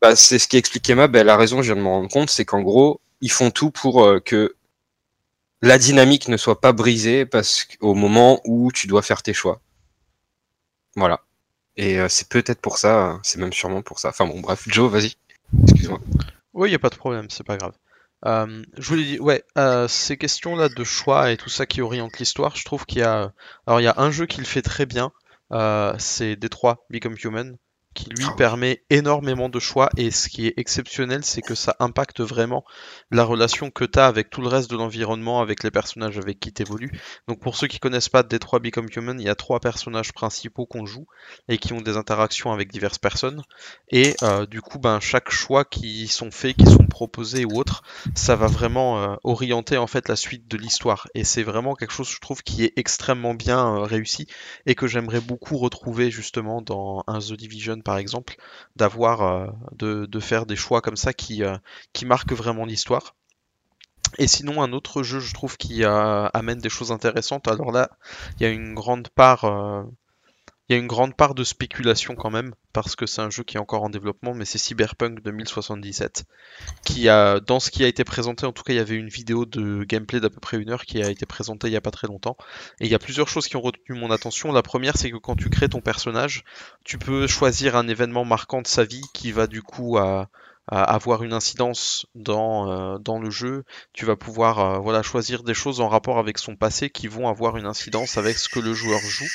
bah, 0.00 0.16
c'est 0.16 0.38
ce 0.38 0.48
qui 0.48 0.56
explique 0.56 0.88
Emma. 0.90 1.06
Bah, 1.08 1.20
elle 1.20 1.28
a 1.28 1.36
raison, 1.36 1.62
je 1.62 1.72
viens 1.72 1.76
de 1.76 1.80
me 1.86 1.88
rendre 1.88 2.08
compte, 2.10 2.30
c'est 2.30 2.44
qu'en 2.44 2.62
gros, 2.62 3.00
ils 3.20 3.30
font 3.30 3.50
tout 3.50 3.70
pour 3.70 4.04
euh, 4.04 4.20
que 4.20 4.54
la 5.62 5.78
dynamique 5.78 6.28
ne 6.28 6.36
soit 6.36 6.60
pas 6.60 6.72
brisée 6.72 7.24
parce 7.24 7.64
qu'au 7.64 7.94
moment 7.94 8.40
où 8.44 8.70
tu 8.72 8.86
dois 8.86 9.02
faire 9.02 9.22
tes 9.22 9.32
choix. 9.32 9.60
Voilà. 10.96 11.20
Et 11.76 11.98
euh, 11.98 12.08
c'est 12.08 12.28
peut-être 12.28 12.60
pour 12.60 12.78
ça, 12.78 13.10
euh, 13.12 13.16
c'est 13.22 13.38
même 13.38 13.52
sûrement 13.52 13.82
pour 13.82 13.98
ça. 13.98 14.10
Enfin 14.10 14.26
bon, 14.26 14.40
bref, 14.40 14.64
Joe, 14.66 14.90
vas-y. 14.90 15.14
Excuse-moi. 15.62 16.00
Oui, 16.52 16.70
y 16.70 16.74
a 16.74 16.78
pas 16.78 16.90
de 16.90 16.96
problème, 16.96 17.26
c'est 17.30 17.44
pas 17.46 17.56
grave. 17.56 17.72
Euh, 18.26 18.62
je 18.78 18.88
voulais 18.88 19.04
dire, 19.04 19.22
ouais, 19.22 19.44
euh, 19.58 19.86
ces 19.88 20.16
questions-là 20.16 20.68
de 20.68 20.84
choix 20.84 21.30
et 21.30 21.36
tout 21.36 21.50
ça 21.50 21.66
qui 21.66 21.82
oriente 21.82 22.18
l'histoire, 22.18 22.56
je 22.56 22.64
trouve 22.64 22.86
qu'il 22.86 23.00
y 23.00 23.02
a, 23.02 23.32
alors 23.66 23.80
il 23.80 23.92
un 23.96 24.10
jeu 24.10 24.26
qui 24.26 24.38
le 24.38 24.46
fait 24.46 24.62
très 24.62 24.86
bien, 24.86 25.12
euh, 25.52 25.94
c'est 25.98 26.36
Détroit 26.36 26.86
Become 26.90 27.16
Human, 27.22 27.56
qui 27.94 28.10
lui 28.10 28.26
permet 28.36 28.82
énormément 28.90 29.48
de 29.48 29.58
choix 29.58 29.88
et 29.96 30.10
ce 30.10 30.28
qui 30.28 30.46
est 30.46 30.54
exceptionnel, 30.56 31.24
c'est 31.24 31.42
que 31.42 31.54
ça 31.54 31.76
impacte 31.78 32.20
vraiment 32.20 32.64
la 33.10 33.24
relation 33.24 33.70
que 33.70 33.84
tu 33.84 33.98
as 33.98 34.06
avec 34.06 34.30
tout 34.30 34.40
le 34.40 34.48
reste 34.48 34.70
de 34.70 34.76
l'environnement, 34.76 35.40
avec 35.40 35.62
les 35.62 35.70
personnages 35.70 36.18
avec 36.18 36.40
qui 36.40 36.52
tu 36.52 36.62
évolues. 36.62 36.90
Donc 37.28 37.40
pour 37.40 37.56
ceux 37.56 37.66
qui 37.66 37.78
connaissent 37.78 38.08
pas 38.08 38.22
Détroit 38.22 38.58
Become 38.58 38.88
Human, 38.94 39.20
il 39.20 39.26
y 39.26 39.30
a 39.30 39.34
trois 39.34 39.60
personnages 39.60 40.12
principaux 40.12 40.66
qu'on 40.66 40.86
joue 40.86 41.06
et 41.48 41.58
qui 41.58 41.72
ont 41.72 41.80
des 41.80 41.96
interactions 41.96 42.52
avec 42.52 42.70
diverses 42.70 42.98
personnes. 42.98 43.42
Et 43.90 44.14
euh, 44.22 44.46
du 44.46 44.60
coup, 44.60 44.78
ben, 44.78 45.00
chaque 45.00 45.30
choix 45.30 45.64
qui 45.64 46.08
sont 46.08 46.30
faits, 46.30 46.56
qui 46.56 46.66
sont 46.66 46.86
proposés 46.86 47.44
ou 47.44 47.58
autres, 47.58 47.82
ça 48.14 48.36
va 48.36 48.46
vraiment 48.46 49.02
euh, 49.02 49.16
orienter 49.22 49.76
en 49.76 49.86
fait 49.86 50.08
la 50.08 50.16
suite 50.16 50.48
de 50.48 50.56
l'histoire. 50.56 51.08
Et 51.14 51.24
c'est 51.24 51.42
vraiment 51.42 51.74
quelque 51.74 51.92
chose, 51.92 52.08
je 52.08 52.18
trouve, 52.20 52.42
qui 52.42 52.64
est 52.64 52.72
extrêmement 52.76 53.34
bien 53.34 53.76
euh, 53.76 53.80
réussi 53.82 54.26
et 54.66 54.74
que 54.74 54.86
j'aimerais 54.86 55.20
beaucoup 55.20 55.56
retrouver 55.56 56.10
justement 56.10 56.62
dans 56.62 57.04
un 57.06 57.18
The 57.18 57.34
Division 57.34 57.80
par 57.84 57.98
exemple, 57.98 58.36
d'avoir, 58.76 59.22
euh, 59.22 59.46
de, 59.72 60.20
faire 60.20 60.46
des 60.46 60.56
choix 60.56 60.80
comme 60.80 60.96
ça 60.96 61.12
qui, 61.12 61.44
euh, 61.44 61.56
qui 61.92 62.06
marquent 62.06 62.32
vraiment 62.32 62.64
l'histoire. 62.64 63.14
Et 64.18 64.26
sinon, 64.26 64.62
un 64.62 64.72
autre 64.72 65.02
jeu, 65.02 65.20
je 65.20 65.34
trouve, 65.34 65.56
qui 65.56 65.84
euh, 65.84 66.28
amène 66.32 66.58
des 66.58 66.68
choses 66.68 66.92
intéressantes. 66.92 67.48
Alors 67.48 67.72
là, 67.72 67.90
il 68.36 68.42
y 68.44 68.46
a 68.46 68.50
une 68.50 68.74
grande 68.74 69.08
part, 69.08 69.44
il 70.68 70.72
y 70.72 70.76
a 70.76 70.78
une 70.78 70.86
grande 70.86 71.14
part 71.14 71.34
de 71.34 71.44
spéculation 71.44 72.14
quand 72.14 72.30
même, 72.30 72.54
parce 72.72 72.96
que 72.96 73.06
c'est 73.06 73.20
un 73.20 73.30
jeu 73.30 73.42
qui 73.42 73.56
est 73.56 73.60
encore 73.60 73.82
en 73.82 73.90
développement, 73.90 74.34
mais 74.34 74.44
c'est 74.44 74.58
Cyberpunk 74.58 75.22
2077, 75.22 76.24
qui 76.84 77.08
a, 77.08 77.40
dans 77.40 77.60
ce 77.60 77.70
qui 77.70 77.84
a 77.84 77.88
été 77.88 78.04
présenté, 78.04 78.46
en 78.46 78.52
tout 78.52 78.62
cas, 78.62 78.72
il 78.72 78.76
y 78.76 78.80
avait 78.80 78.96
une 78.96 79.08
vidéo 79.08 79.44
de 79.44 79.84
gameplay 79.84 80.20
d'à 80.20 80.30
peu 80.30 80.40
près 80.40 80.56
une 80.56 80.70
heure 80.70 80.84
qui 80.84 81.02
a 81.02 81.10
été 81.10 81.26
présentée 81.26 81.66
il 81.66 81.72
y 81.72 81.76
a 81.76 81.80
pas 81.80 81.90
très 81.90 82.06
longtemps, 82.06 82.36
et 82.80 82.86
il 82.86 82.90
y 82.90 82.94
a 82.94 82.98
plusieurs 82.98 83.28
choses 83.28 83.46
qui 83.46 83.56
ont 83.56 83.60
retenu 83.60 83.98
mon 83.98 84.10
attention. 84.10 84.52
La 84.52 84.62
première, 84.62 84.96
c'est 84.96 85.10
que 85.10 85.16
quand 85.16 85.36
tu 85.36 85.50
crées 85.50 85.68
ton 85.68 85.80
personnage, 85.80 86.44
tu 86.84 86.98
peux 86.98 87.26
choisir 87.26 87.76
un 87.76 87.88
événement 87.88 88.24
marquant 88.24 88.62
de 88.62 88.66
sa 88.66 88.84
vie 88.84 89.04
qui 89.12 89.32
va 89.32 89.46
du 89.46 89.62
coup 89.62 89.98
avoir 90.68 91.22
une 91.22 91.32
incidence 91.32 92.06
dans, 92.14 92.70
euh, 92.70 92.98
dans 92.98 93.18
le 93.18 93.30
jeu, 93.30 93.64
tu 93.92 94.06
vas 94.06 94.16
pouvoir 94.16 94.58
euh, 94.58 94.78
voilà, 94.78 95.02
choisir 95.02 95.42
des 95.42 95.54
choses 95.54 95.80
en 95.80 95.88
rapport 95.88 96.18
avec 96.18 96.38
son 96.38 96.56
passé 96.56 96.88
qui 96.90 97.06
vont 97.06 97.28
avoir 97.28 97.56
une 97.56 97.66
incidence 97.66 98.16
avec 98.16 98.38
ce 98.38 98.48
que 98.48 98.60
le 98.60 98.72
joueur 98.72 99.00
joue. 99.00 99.28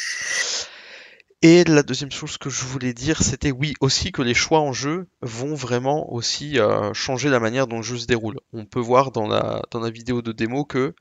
Et 1.42 1.64
la 1.64 1.84
deuxième 1.84 2.12
chose 2.12 2.38
que 2.38 2.50
je 2.50 2.66
voulais 2.66 2.94
dire, 2.94 3.24
c'était 3.24 3.52
oui 3.52 3.74
aussi 3.80 4.12
que 4.12 4.22
les 4.22 4.34
choix 4.34 4.60
en 4.60 4.74
jeu 4.74 5.08
vont 5.22 5.56
vraiment 5.56 6.12
aussi 6.12 6.60
euh, 6.60 6.94
changer 6.94 7.30
la 7.30 7.40
manière 7.40 7.66
dont 7.66 7.78
le 7.78 7.84
jeu 7.84 7.98
se 7.98 8.08
déroule. 8.08 8.40
On 8.52 8.66
peut 8.66 8.82
voir 8.82 9.12
dans 9.12 9.26
la, 9.26 9.62
dans 9.72 9.80
la 9.80 9.90
vidéo 9.90 10.22
de 10.22 10.34
démo 10.34 10.66
que 10.66 10.94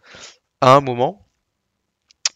à 0.60 0.76
un 0.76 0.80
moment, 0.80 1.27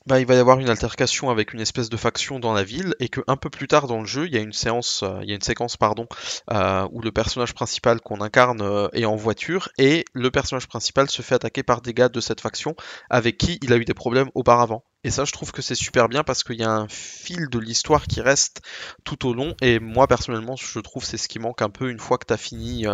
bah, 0.07 0.21
il 0.21 0.27
va 0.27 0.35
y 0.35 0.39
avoir 0.39 0.59
une 0.59 0.69
altercation 0.69 1.31
avec 1.31 1.53
une 1.53 1.61
espèce 1.61 1.89
de 1.89 1.97
faction 1.97 2.41
dans 2.41 2.53
la 2.53 2.65
ville 2.65 2.95
et 2.99 3.09
que 3.09 3.21
un 3.27 3.37
peu 3.37 3.51
plus 3.51 3.69
tard 3.69 3.87
dans 3.87 4.01
le 4.01 4.07
jeu, 4.07 4.27
il 4.27 4.35
y 4.35 4.37
a 4.37 4.41
une 4.41 4.53
séance, 4.53 5.03
euh, 5.03 5.21
il 5.23 5.29
y 5.29 5.33
a 5.33 5.35
une 5.35 5.43
séquence 5.43 5.77
pardon, 5.77 6.07
euh, 6.51 6.89
où 6.91 7.01
le 7.01 7.13
personnage 7.13 7.55
principal 7.55 8.01
qu'on 8.01 8.21
incarne 8.21 8.63
euh, 8.63 8.89
est 8.93 9.05
en 9.05 9.17
voiture 9.17 9.69
et 9.79 10.05
le 10.13 10.31
personnage 10.31 10.67
principal 10.67 11.09
se 11.09 11.23
fait 11.23 11.37
attaquer 11.37 11.63
par 11.63 11.83
des 11.83 11.95
gars 11.95 12.09
de 12.09 12.21
cette 12.21 12.41
faction 12.41 12.75
avec 13.11 13.39
qui 13.39 13.59
il 13.63 13.73
a 13.73 13.77
eu 13.77 13.85
des 13.85 13.95
problèmes 13.95 14.31
auparavant. 14.35 14.85
Et 15.05 15.11
ça, 15.11 15.25
je 15.25 15.33
trouve 15.33 15.51
que 15.51 15.63
c'est 15.63 15.75
super 15.75 16.09
bien 16.09 16.23
parce 16.23 16.45
qu'il 16.45 16.61
y 16.61 16.65
a 16.65 16.71
un 16.71 16.89
fil 16.89 17.49
de 17.49 17.59
l'histoire 17.59 18.07
qui 18.07 18.21
reste 18.21 18.63
tout 19.05 19.27
au 19.27 19.35
long. 19.35 19.55
Et 19.61 19.81
moi, 19.81 20.07
personnellement, 20.07 20.55
je 20.57 20.79
trouve 20.79 21.05
c'est 21.05 21.17
ce 21.17 21.27
qui 21.27 21.41
manque 21.41 21.61
un 21.61 21.71
peu 21.71 21.91
une 21.91 21.99
fois 21.99 22.19
que 22.19 22.27
tu 22.27 22.33
as 22.33 22.37
fini. 22.37 22.87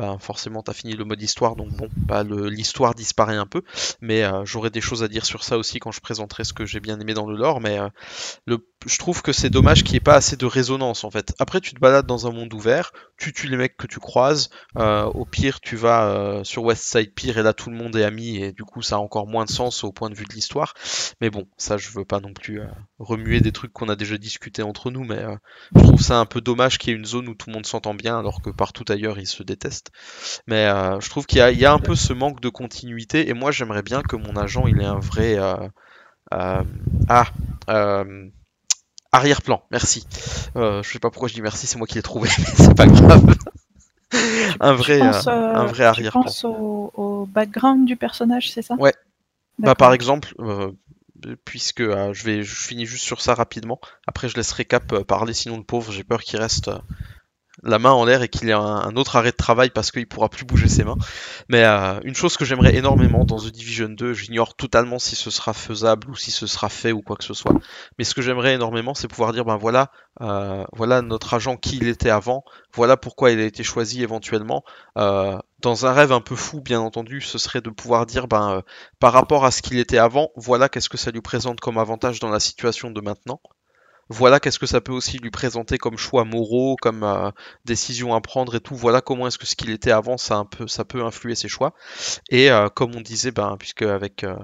Bah, 0.00 0.16
forcément, 0.18 0.62
tu 0.62 0.70
as 0.70 0.74
fini 0.74 0.94
le 0.94 1.04
mode 1.04 1.20
histoire, 1.20 1.56
donc 1.56 1.68
bon, 1.76 1.86
bah, 2.08 2.24
l'histoire 2.24 2.94
disparaît 2.94 3.36
un 3.36 3.44
peu. 3.44 3.60
Mais 4.00 4.22
euh, 4.24 4.46
j'aurai 4.46 4.70
des 4.70 4.80
choses 4.80 5.02
à 5.02 5.08
dire 5.08 5.26
sur 5.26 5.44
ça 5.44 5.58
aussi 5.58 5.78
quand 5.78 5.92
je 5.92 6.00
présenterai 6.00 6.44
ce 6.44 6.54
que 6.54 6.64
j'ai 6.64 6.80
bien 6.80 6.98
aimé 6.98 7.12
dans 7.12 7.26
le 7.26 7.36
lore. 7.36 7.60
Mais 7.60 7.78
euh, 7.78 7.90
le, 8.46 8.66
je 8.86 8.98
trouve 8.98 9.22
que 9.22 9.32
c'est 9.32 9.50
dommage 9.50 9.82
qu'il 9.84 9.92
n'y 9.92 9.98
ait 9.98 10.00
pas 10.00 10.14
assez 10.14 10.36
de 10.36 10.46
résonance 10.46 11.04
en 11.04 11.10
fait. 11.10 11.34
Après, 11.38 11.60
tu 11.60 11.74
te 11.74 11.80
balades 11.80 12.06
dans 12.06 12.26
un 12.26 12.32
monde 12.32 12.52
ouvert, 12.54 12.92
tu 13.18 13.32
tues 13.32 13.48
les 13.48 13.56
mecs 13.56 13.76
que 13.76 13.86
tu 13.86 13.98
croises. 14.00 14.48
euh, 14.78 15.04
au 15.04 15.24
pire, 15.26 15.60
tu 15.60 15.76
vas 15.76 16.08
euh, 16.10 16.44
sur 16.44 16.64
West 16.64 16.84
Side 16.84 17.14
Pier 17.14 17.36
et 17.36 17.42
là 17.42 17.52
tout 17.52 17.70
le 17.70 17.76
monde 17.76 17.94
est 17.96 18.04
ami 18.04 18.38
et 18.38 18.52
du 18.52 18.64
coup 18.64 18.82
ça 18.82 18.96
a 18.96 18.98
encore 18.98 19.26
moins 19.26 19.44
de 19.44 19.50
sens 19.50 19.84
au 19.84 19.92
point 19.92 20.08
de 20.08 20.14
vue 20.14 20.24
de 20.24 20.32
l'histoire. 20.32 20.74
Mais 21.20 21.30
bon, 21.30 21.46
ça 21.58 21.76
je 21.76 21.90
veux 21.90 22.04
pas 22.04 22.20
non 22.20 22.32
plus 22.32 22.60
euh, 22.60 22.66
remuer 22.98 23.40
des 23.40 23.52
trucs 23.52 23.72
qu'on 23.72 23.88
a 23.88 23.96
déjà 23.96 24.16
discuté 24.16 24.62
entre 24.62 24.90
nous, 24.90 25.04
mais 25.04 25.24
je 25.76 25.82
trouve 25.82 26.00
ça 26.00 26.18
un 26.18 26.26
peu 26.26 26.40
dommage 26.40 26.78
qu'il 26.78 26.90
y 26.90 26.92
ait 26.94 26.98
une 26.98 27.04
zone 27.04 27.28
où 27.28 27.34
tout 27.34 27.48
le 27.50 27.54
monde 27.54 27.66
s'entend 27.66 27.94
bien 27.94 28.18
alors 28.18 28.40
que 28.40 28.50
partout 28.50 28.84
ailleurs 28.88 29.18
ils 29.18 29.26
se 29.26 29.42
détestent. 29.42 29.90
Mais 30.46 30.66
je 31.00 31.08
trouve 31.10 31.26
qu'il 31.26 31.38
y, 31.38 31.56
y 31.56 31.64
a 31.66 31.72
un 31.72 31.78
peu 31.78 31.94
ce 31.94 32.12
manque 32.12 32.40
de 32.40 32.48
continuité 32.48 33.28
et 33.28 33.34
moi 33.34 33.50
j'aimerais 33.50 33.82
bien 33.82 34.02
que 34.02 34.16
mon 34.16 34.36
agent 34.36 34.66
il 34.66 34.80
ait 34.80 34.84
un 34.84 35.00
vrai 35.00 35.38
ah 36.30 37.24
arrière-plan. 39.12 39.62
Merci. 39.70 40.06
Euh, 40.56 40.82
je 40.82 40.90
sais 40.90 40.98
pas 40.98 41.10
pourquoi 41.10 41.28
je 41.28 41.34
dis 41.34 41.42
merci, 41.42 41.66
c'est 41.66 41.78
moi 41.78 41.86
qui 41.86 41.94
l'ai 41.94 42.02
trouvé, 42.02 42.28
mais 42.38 42.44
c'est 42.56 42.76
pas 42.76 42.86
grave. 42.86 43.34
un 44.60 44.72
vrai 44.74 44.98
Tu 44.98 45.04
penses, 45.04 45.26
euh, 45.26 45.30
euh, 45.30 45.54
un 45.54 45.64
vrai 45.66 45.76
tu 45.76 45.82
arrière-plan. 45.82 46.22
penses 46.22 46.44
au, 46.44 46.92
au 46.94 47.26
background 47.26 47.86
du 47.86 47.96
personnage, 47.96 48.50
c'est 48.50 48.62
ça? 48.62 48.74
Ouais. 48.74 48.94
Bah, 49.58 49.74
par 49.74 49.92
exemple, 49.92 50.34
euh, 50.40 50.72
puisque 51.44 51.82
je 51.82 52.24
vais, 52.24 52.42
je 52.42 52.54
finis 52.54 52.86
juste 52.86 53.04
sur 53.04 53.20
ça 53.20 53.34
rapidement. 53.34 53.78
Après, 54.06 54.28
je 54.28 54.36
laisserai 54.36 54.64
Cap 54.64 55.02
parler, 55.02 55.34
sinon 55.34 55.58
le 55.58 55.64
pauvre, 55.64 55.92
j'ai 55.92 56.04
peur 56.04 56.22
qu'il 56.22 56.38
reste 56.40 56.70
la 57.62 57.78
main 57.78 57.90
en 57.90 58.04
l'air 58.04 58.22
et 58.22 58.28
qu'il 58.28 58.48
ait 58.48 58.54
un, 58.54 58.60
un 58.60 58.96
autre 58.96 59.16
arrêt 59.16 59.30
de 59.32 59.36
travail 59.36 59.70
parce 59.70 59.90
qu'il 59.90 60.06
pourra 60.06 60.28
plus 60.28 60.44
bouger 60.44 60.68
ses 60.68 60.84
mains. 60.84 60.96
Mais 61.48 61.64
euh, 61.64 62.00
une 62.04 62.14
chose 62.14 62.36
que 62.36 62.44
j'aimerais 62.44 62.74
énormément 62.76 63.24
dans 63.24 63.38
The 63.38 63.50
Division 63.50 63.88
2, 63.88 64.12
j'ignore 64.12 64.54
totalement 64.54 64.98
si 64.98 65.16
ce 65.16 65.30
sera 65.30 65.52
faisable 65.52 66.10
ou 66.10 66.16
si 66.16 66.30
ce 66.30 66.46
sera 66.46 66.68
fait 66.68 66.92
ou 66.92 67.02
quoi 67.02 67.16
que 67.16 67.24
ce 67.24 67.34
soit. 67.34 67.54
Mais 67.98 68.04
ce 68.04 68.14
que 68.14 68.22
j'aimerais 68.22 68.54
énormément, 68.54 68.94
c'est 68.94 69.08
pouvoir 69.08 69.32
dire, 69.32 69.44
ben 69.44 69.56
voilà, 69.56 69.90
euh, 70.20 70.64
voilà 70.72 71.02
notre 71.02 71.34
agent 71.34 71.56
qui 71.56 71.76
il 71.76 71.88
était 71.88 72.10
avant, 72.10 72.44
voilà 72.74 72.96
pourquoi 72.96 73.30
il 73.30 73.40
a 73.40 73.44
été 73.44 73.62
choisi 73.62 74.02
éventuellement. 74.02 74.64
Euh, 74.98 75.38
dans 75.60 75.86
un 75.86 75.92
rêve 75.92 76.12
un 76.12 76.20
peu 76.20 76.36
fou, 76.36 76.60
bien 76.60 76.80
entendu, 76.80 77.20
ce 77.20 77.38
serait 77.38 77.60
de 77.60 77.70
pouvoir 77.70 78.06
dire, 78.06 78.28
ben 78.28 78.62
par 78.98 79.12
rapport 79.12 79.44
à 79.44 79.50
ce 79.50 79.60
qu'il 79.62 79.78
était 79.78 79.98
avant, 79.98 80.30
voilà 80.36 80.68
qu'est-ce 80.68 80.88
que 80.88 80.96
ça 80.96 81.10
lui 81.10 81.20
présente 81.20 81.60
comme 81.60 81.78
avantage 81.78 82.18
dans 82.20 82.30
la 82.30 82.40
situation 82.40 82.90
de 82.90 83.00
maintenant. 83.00 83.40
Voilà 84.10 84.40
qu'est-ce 84.40 84.58
que 84.58 84.66
ça 84.66 84.80
peut 84.80 84.92
aussi 84.92 85.18
lui 85.18 85.30
présenter 85.30 85.78
comme 85.78 85.96
choix 85.96 86.24
moraux, 86.24 86.74
comme 86.82 87.04
euh, 87.04 87.30
décision 87.64 88.12
à 88.12 88.20
prendre 88.20 88.56
et 88.56 88.60
tout. 88.60 88.74
Voilà 88.74 89.00
comment 89.00 89.28
est-ce 89.28 89.38
que 89.38 89.46
ce 89.46 89.54
qu'il 89.54 89.70
était 89.70 89.92
avant, 89.92 90.16
ça, 90.16 90.44
peut 90.44 91.04
influer 91.04 91.36
ses 91.36 91.46
choix. 91.46 91.74
Et 92.28 92.50
euh, 92.50 92.68
comme 92.68 92.96
on 92.96 93.00
disait, 93.02 93.30
ben, 93.30 93.56
puisque 93.56 93.82
avec, 93.82 94.24
euh, 94.24 94.36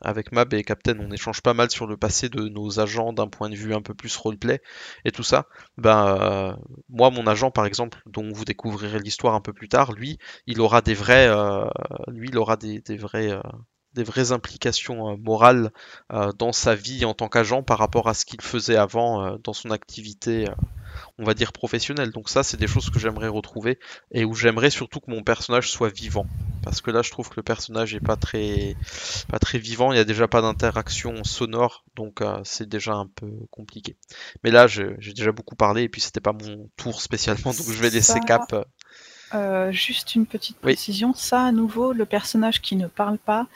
avec 0.00 0.32
Mab 0.32 0.54
et 0.54 0.64
Captain, 0.64 0.98
on 0.98 1.10
échange 1.10 1.42
pas 1.42 1.52
mal 1.52 1.70
sur 1.70 1.86
le 1.86 1.98
passé 1.98 2.30
de 2.30 2.48
nos 2.48 2.80
agents 2.80 3.12
d'un 3.12 3.28
point 3.28 3.50
de 3.50 3.54
vue 3.54 3.74
un 3.74 3.82
peu 3.82 3.92
plus 3.92 4.16
roleplay 4.16 4.62
et 5.04 5.12
tout 5.12 5.22
ça. 5.22 5.44
Ben, 5.76 6.56
moi, 6.88 7.10
mon 7.10 7.26
agent, 7.26 7.50
par 7.50 7.66
exemple, 7.66 8.00
dont 8.06 8.32
vous 8.32 8.46
découvrirez 8.46 8.98
l'histoire 8.98 9.34
un 9.34 9.42
peu 9.42 9.52
plus 9.52 9.68
tard, 9.68 9.92
lui, 9.92 10.18
il 10.46 10.58
aura 10.62 10.80
des 10.80 10.94
vrais, 10.94 11.28
lui, 12.08 12.28
il 12.30 12.38
aura 12.38 12.56
des, 12.56 12.80
vrais, 12.96 13.38
des 13.96 14.04
vraies 14.04 14.30
implications 14.32 15.10
euh, 15.10 15.16
morales 15.16 15.72
euh, 16.12 16.30
dans 16.38 16.52
sa 16.52 16.74
vie 16.74 17.04
en 17.04 17.14
tant 17.14 17.28
qu'agent 17.28 17.62
par 17.62 17.78
rapport 17.78 18.08
à 18.08 18.14
ce 18.14 18.24
qu'il 18.24 18.40
faisait 18.40 18.76
avant 18.76 19.24
euh, 19.24 19.36
dans 19.42 19.52
son 19.54 19.70
activité, 19.70 20.48
on 21.18 21.24
va 21.24 21.34
dire 21.34 21.52
professionnelle. 21.52 22.10
Donc 22.10 22.28
ça, 22.28 22.42
c'est 22.42 22.56
des 22.56 22.66
choses 22.68 22.90
que 22.90 22.98
j'aimerais 22.98 23.28
retrouver 23.28 23.78
et 24.12 24.24
où 24.24 24.34
j'aimerais 24.34 24.70
surtout 24.70 25.00
que 25.00 25.10
mon 25.10 25.22
personnage 25.22 25.70
soit 25.70 25.88
vivant. 25.88 26.26
Parce 26.62 26.80
que 26.80 26.90
là, 26.90 27.02
je 27.02 27.10
trouve 27.10 27.28
que 27.28 27.36
le 27.36 27.42
personnage 27.42 27.94
est 27.94 28.00
pas 28.00 28.16
très, 28.16 28.76
pas 29.28 29.38
très 29.38 29.58
vivant. 29.58 29.92
Il 29.92 29.94
n'y 29.96 30.00
a 30.00 30.04
déjà 30.04 30.26
pas 30.28 30.42
d'interaction 30.42 31.22
sonore, 31.24 31.84
donc 31.94 32.22
c'est 32.44 32.68
déjà 32.68 32.94
un 32.94 33.06
peu 33.06 33.30
compliqué. 33.50 33.96
Mais 34.42 34.50
là, 34.50 34.66
j'ai 34.66 34.96
déjà 35.14 35.32
beaucoup 35.32 35.54
parlé 35.54 35.82
et 35.84 35.88
puis 35.88 36.00
c'était 36.00 36.20
pas 36.20 36.32
mon 36.32 36.68
tour 36.76 37.00
spécialement, 37.00 37.52
donc 37.52 37.66
je 37.70 37.80
vais 37.80 37.90
laisser 37.90 38.20
Cap. 38.20 38.54
euh, 39.34 39.70
juste 39.72 40.14
une 40.14 40.26
petite 40.26 40.56
Oui. 40.64 40.72
précision, 40.74 41.14
ça 41.14 41.44
à 41.44 41.52
nouveau, 41.52 41.92
le 41.92 42.04
personnage 42.06 42.60
qui 42.60 42.76
ne 42.76 42.86
parle 42.88 43.18
pas, 43.18 43.46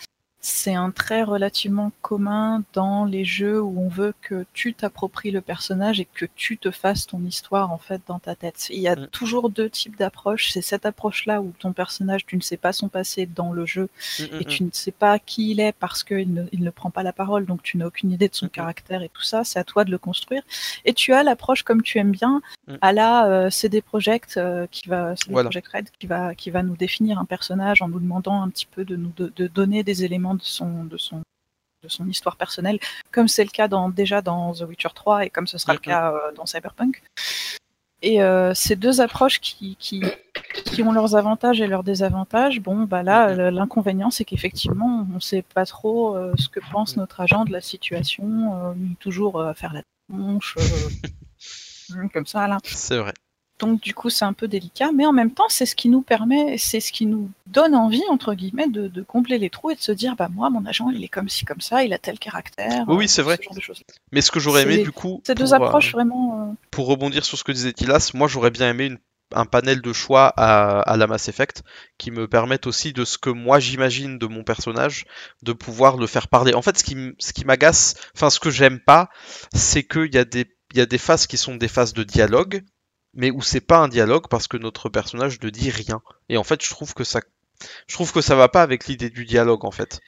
c'est 0.43 0.75
un 0.75 0.91
trait 0.91 1.23
relativement 1.23 1.93
commun 2.01 2.63
dans 2.73 3.05
les 3.05 3.25
jeux 3.27 3.61
où 3.61 3.79
on 3.81 3.89
veut 3.89 4.15
que 4.23 4.47
tu 4.55 4.73
t'appropries 4.73 5.31
le 5.31 5.43
personnage 5.43 6.01
et 6.01 6.07
que 6.07 6.25
tu 6.35 6.57
te 6.57 6.71
fasses 6.71 7.07
ton 7.07 7.21
histoire 7.25 7.71
en 7.73 7.79
fait 7.79 8.01
dans 8.07 8.19
ta 8.19 8.35
tête. 8.35 8.69
Il 8.71 8.81
y 8.81 8.89
a 8.89 8.97
Mm. 8.97 9.09
toujours 9.09 9.51
deux 9.51 9.69
types 9.69 9.99
d'approches. 9.99 10.51
C'est 10.53 10.63
cette 10.63 10.87
approche-là 10.87 11.43
où 11.43 11.53
ton 11.59 11.73
personnage, 11.73 12.25
tu 12.25 12.37
ne 12.37 12.41
sais 12.41 12.57
pas 12.57 12.73
son 12.73 12.89
passé 12.89 13.27
dans 13.27 13.53
le 13.53 13.67
jeu 13.67 13.89
Mm, 14.19 14.23
mm, 14.23 14.41
et 14.41 14.45
tu 14.47 14.65
ne 14.65 14.71
sais 14.73 14.93
pas 14.93 15.19
qui 15.19 15.51
il 15.51 15.61
est 15.61 15.73
parce 15.73 16.05
qu'il 16.05 16.33
ne, 16.33 16.45
il 16.53 16.63
ne 16.65 16.71
prend 16.71 16.91
pas 16.91 17.03
la 17.03 17.13
parole, 17.13 17.45
donc 17.45 17.63
tu 17.63 17.77
n'as 17.77 17.87
aucune 17.87 18.11
idée 18.11 18.29
de 18.29 18.35
son 18.35 18.49
caractère 18.49 19.03
et 19.03 19.11
tout 19.11 19.23
ça. 19.23 19.45
C'est 19.45 19.59
à 19.59 19.65
toi 19.65 19.85
de 19.85 19.91
le 19.91 19.99
construire. 19.99 20.43
Et 20.87 20.95
tu 20.95 21.13
as 21.13 21.23
l'approche 21.23 21.63
comme 21.65 21.83
tu 21.83 21.99
aimes 21.99 22.13
bien, 22.13 22.41
à 22.81 22.93
la 22.93 23.27
euh, 23.27 23.51
CD 23.51 23.83
Projekt 23.83 24.37
euh, 24.39 24.67
qui 24.71 24.89
va, 24.89 25.17
CD 25.17 25.33
Voilà. 25.33 25.49
Projekt 25.51 25.69
Red 25.69 25.89
qui 25.99 26.07
va, 26.07 26.35
qui 26.35 26.51
va 26.51 26.63
nous 26.63 26.77
définir 26.77 27.19
un 27.19 27.25
personnage 27.27 27.83
en 27.83 27.89
nous 27.89 28.01
demandant 28.01 28.41
un 28.43 28.49
petit 28.49 28.67
peu 28.67 28.85
de 28.85 28.97
nous 28.97 29.13
de, 29.17 29.31
de 29.37 29.47
donner 29.47 29.83
des 29.85 30.05
éléments 30.05 30.30
de 30.35 30.43
son, 30.43 30.85
de 30.85 30.97
son 30.97 31.23
de 31.83 31.89
son 31.89 32.07
histoire 32.09 32.37
personnelle, 32.37 32.79
comme 33.11 33.27
c'est 33.27 33.43
le 33.43 33.49
cas 33.49 33.67
dans, 33.67 33.89
déjà 33.89 34.21
dans 34.21 34.53
The 34.53 34.63
Witcher 34.69 34.91
3 34.95 35.25
et 35.25 35.31
comme 35.31 35.47
ce 35.47 35.57
sera 35.57 35.73
le 35.73 35.79
cas 35.79 36.13
euh, 36.13 36.33
dans 36.33 36.45
Cyberpunk. 36.45 37.03
Et 38.03 38.23
euh, 38.23 38.53
ces 38.55 38.77
deux 38.77 39.01
approches 39.01 39.41
qui, 39.41 39.77
qui, 39.79 40.03
qui 40.67 40.83
ont 40.83 40.93
leurs 40.93 41.17
avantages 41.17 41.61
et 41.63 41.67
leurs 41.67 41.83
désavantages, 41.83 42.61
bon, 42.61 42.85
bah 42.85 43.03
là, 43.03 43.35
Mhm. 43.35 43.55
l'inconvénient, 43.57 44.11
c'est 44.11 44.25
qu'effectivement, 44.27 45.07
on 45.11 45.15
ne 45.15 45.21
sait 45.21 45.41
pas 45.43 45.65
trop 45.67 46.17
euh, 46.17 46.35
ce 46.39 46.49
que 46.51 46.61
pense 46.71 46.97
notre 46.99 47.21
agent 47.21 47.45
de 47.47 47.53
la 47.53 47.61
situation, 47.63 48.71
euh, 48.71 48.75
toujours 48.99 49.41
à 49.43 49.55
faire 49.55 49.73
la 49.73 49.83
tronche, 50.11 50.57
comme 52.13 52.27
ça, 52.27 52.47
là. 52.47 52.59
C'est 52.65 52.99
vrai. 52.99 53.13
Donc 53.61 53.81
du 53.83 53.95
coup, 53.95 54.11
c'est 54.11 54.25
un 54.25 54.33
peu 54.33 54.49
délicat, 54.49 54.91
mais 54.93 55.07
en 55.07 55.13
même 55.13 55.31
temps, 55.33 55.49
c'est 55.49 55.67
ce 55.67 55.77
qui 55.77 55.89
nous 55.89 56.01
permet, 56.03 56.57
c'est 56.59 56.81
ce 56.81 56.91
qui 56.93 57.07
nous 57.07 57.31
donne 57.47 57.75
envie, 57.75 58.03
entre 58.11 58.35
guillemets, 58.35 58.69
de, 58.69 58.89
de 58.89 59.03
combler 59.03 59.39
les 59.39 59.51
trous 59.51 59.71
et 59.71 59.75
de 59.75 59.81
se 59.81 59.93
dire, 59.93 60.17
bah 60.17 60.29
moi, 60.33 60.51
mon 60.51 60.65
agent, 60.67 60.91
il 60.91 61.05
est 61.05 61.09
comme 61.09 61.29
ci, 61.29 61.45
comme 61.45 61.61
ça, 61.61 61.85
il 61.85 61.93
a 61.93 61.99
tel 61.99 62.19
caractère. 62.19 62.85
Oui, 62.89 62.97
oui, 62.97 63.05
euh, 63.05 63.09
c'est 63.09 63.23
vrai. 63.23 63.37
Ce 63.37 63.43
genre 63.43 63.55
de 63.55 63.61
choses. 63.61 63.83
Mais 64.13 64.23
ce 64.23 64.31
que 64.31 64.41
j'aurais 64.41 64.63
aimé 64.63 64.79
du 64.83 64.93
coup, 64.93 65.21
Ces 65.27 65.35
deux 65.35 65.45
pour, 65.45 65.53
euh, 65.55 65.57
approches 65.67 65.93
vraiment. 65.93 66.51
euh, 66.51 66.55
pour 66.71 66.87
rebondir 66.87 67.25
sur 67.25 67.37
ce 67.39 67.45
que 67.45 67.53
disait 67.53 67.73
Tilas, 67.73 68.11
moi 68.15 68.27
j'aurais 68.29 68.51
bien 68.51 68.71
aimé 68.71 68.87
une- 68.87 68.99
un 69.33 69.45
panel 69.45 69.81
de 69.81 69.93
choix 69.93 70.33
à, 70.37 70.81
à 70.81 70.97
la 70.97 71.07
Mass 71.07 71.29
Effect 71.29 71.63
qui 71.99 72.11
me 72.11 72.27
permettent 72.27 72.67
aussi 72.67 72.93
de 72.93 73.05
ce 73.05 73.17
que 73.17 73.31
moi 73.31 73.61
j'imagine 73.61 74.19
de 74.19 74.27
mon 74.27 74.43
personnage, 74.43 75.05
de 75.43 75.53
pouvoir 75.53 75.99
le 75.99 76.09
faire 76.09 76.27
parler. 76.27 76.53
En 76.55 76.63
fait, 76.63 76.77
ce 76.79 76.83
qui, 76.83 76.97
ce 77.21 77.33
qui 77.33 77.45
m'agace, 77.45 77.95
enfin 78.17 78.29
ce 78.31 78.41
que 78.41 78.51
j'aime 78.51 78.81
pas, 78.81 79.09
c'est 79.55 79.85
qu'il 79.85 80.13
y, 80.13 80.19
a 80.19 80.25
des- 80.25 80.51
il 80.73 80.79
y 80.79 80.81
a 80.81 80.87
des 80.87 80.99
phases 80.99 81.27
qui 81.29 81.37
sont 81.37 81.55
des 81.55 81.69
phases 81.69 81.93
de 81.93 82.03
dialogue, 82.03 82.65
mais 83.15 83.31
où 83.31 83.43
c'est 83.43 83.61
pas 83.61 83.79
un 83.79 83.89
dialogue 83.89 84.27
parce 84.29 84.47
que 84.49 84.57
notre 84.57 84.89
personnage 84.89 85.41
ne 85.43 85.51
dit 85.51 85.71
rien. 85.71 86.01
Et 86.29 86.37
en 86.37 86.45
fait, 86.45 86.63
je 86.65 86.71
trouve 86.71 86.95
que 86.95 87.05
ça, 87.05 87.21
je 87.87 87.95
trouve 87.95 88.13
que 88.13 88.21
ça 88.21 88.35
va 88.37 88.49
pas 88.49 88.63
avec 88.63 88.87
l'idée 88.87 89.11
du 89.11 89.25
dialogue 89.25 89.65
en 89.65 89.71
fait. 89.71 90.01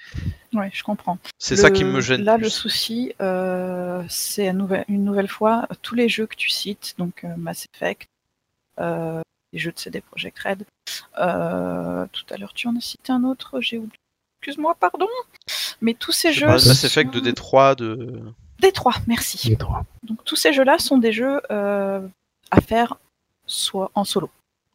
Ouais, 0.53 0.71
je 0.73 0.83
comprends. 0.83 1.19
C'est 1.39 1.57
ça 1.57 1.71
qui 1.71 1.85
me 1.85 2.01
gêne. 2.01 2.23
Là, 2.23 2.37
plus. 2.37 2.45
le 2.45 2.51
souci, 2.51 3.13
euh, 3.21 4.03
c'est 4.09 4.47
une 4.49 5.05
nouvelle 5.05 5.29
fois 5.29 5.69
tous 5.83 5.95
les 5.95 6.09
jeux 6.09 6.27
que 6.27 6.37
tu 6.37 6.49
cites, 6.49 6.95
donc 6.99 7.25
euh, 7.25 7.35
Mass 7.37 7.67
Effect, 7.75 8.09
euh, 8.81 9.21
les 9.53 9.59
jeux 9.59 9.73
de 9.73 9.79
CD 9.79 10.01
Projekt 10.01 10.39
Red. 10.39 10.65
euh, 11.19 12.07
tout 12.13 12.25
à 12.31 12.37
l'heure, 12.39 12.53
tu 12.55 12.69
en 12.69 12.77
as 12.77 12.81
cité 12.81 13.13
un 13.13 13.25
autre, 13.25 13.61
j'ai 13.61 13.79
oublié. 13.79 13.99
Excuse-moi, 14.41 14.75
pardon. 14.81 15.07
Mais 15.81 15.95
tous 15.95 16.11
ces 16.13 16.33
Je 16.33 16.41
jeux. 16.41 16.47
Mass 16.47 16.65
sont- 16.65 16.87
Effect 16.87 17.13
de 17.15 17.21
Détroit, 17.21 17.75
de. 17.75 18.21
Détroit, 18.61 18.95
merci. 19.07 19.51
Les 19.51 19.57
trois. 19.57 19.85
Donc 20.05 20.25
tous 20.25 20.37
ces 20.37 20.53
jeux-là 20.53 20.79
sont 20.79 20.99
des 20.99 21.13
jeux 21.13 21.41
euh, 21.51 22.01
à 22.53 22.61
faire 22.61 22.97
soit 23.47 23.91
en 23.95 24.05
solo. 24.05 24.31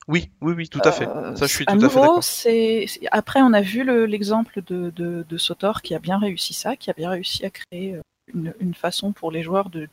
Oui, 0.10 0.30
oui, 0.42 0.54
oui, 0.54 0.70
tout 0.70 0.82
à 0.84 0.92
fait. 0.92 1.08
Euh, 1.08 1.36
Ça, 1.36 1.48
je 1.48 1.54
suis 1.54 1.64
à 1.68 1.72
tout 1.72 1.78
à 1.78 1.80
fait 1.80 1.86
nouveau, 1.86 2.02
d'accord. 2.02 2.24
c'est 2.24 2.86
après 3.12 3.42
on 3.42 3.52
a 3.54 3.62
vu 3.62 3.84
le- 3.84 4.06
l'exemple 4.06 4.62
de, 4.66 4.90
de, 4.96 5.26
de 5.28 5.38
Sotor 5.38 5.82
qui 5.82 5.94
a 5.96 6.00
bien 6.00 6.18
réussi 6.18 6.54
ça, 6.54 6.76
qui 6.78 6.90
a 6.90 6.94
bien 6.94 7.10
réussi 7.10 7.46
à 7.46 7.50
créer 7.50 7.96
euh, 7.96 8.02
une, 8.34 8.54
une 8.60 8.74
façon 8.74 9.12
pour 9.12 9.32
les 9.32 9.44
joueurs 9.44 9.70
de 9.70 9.88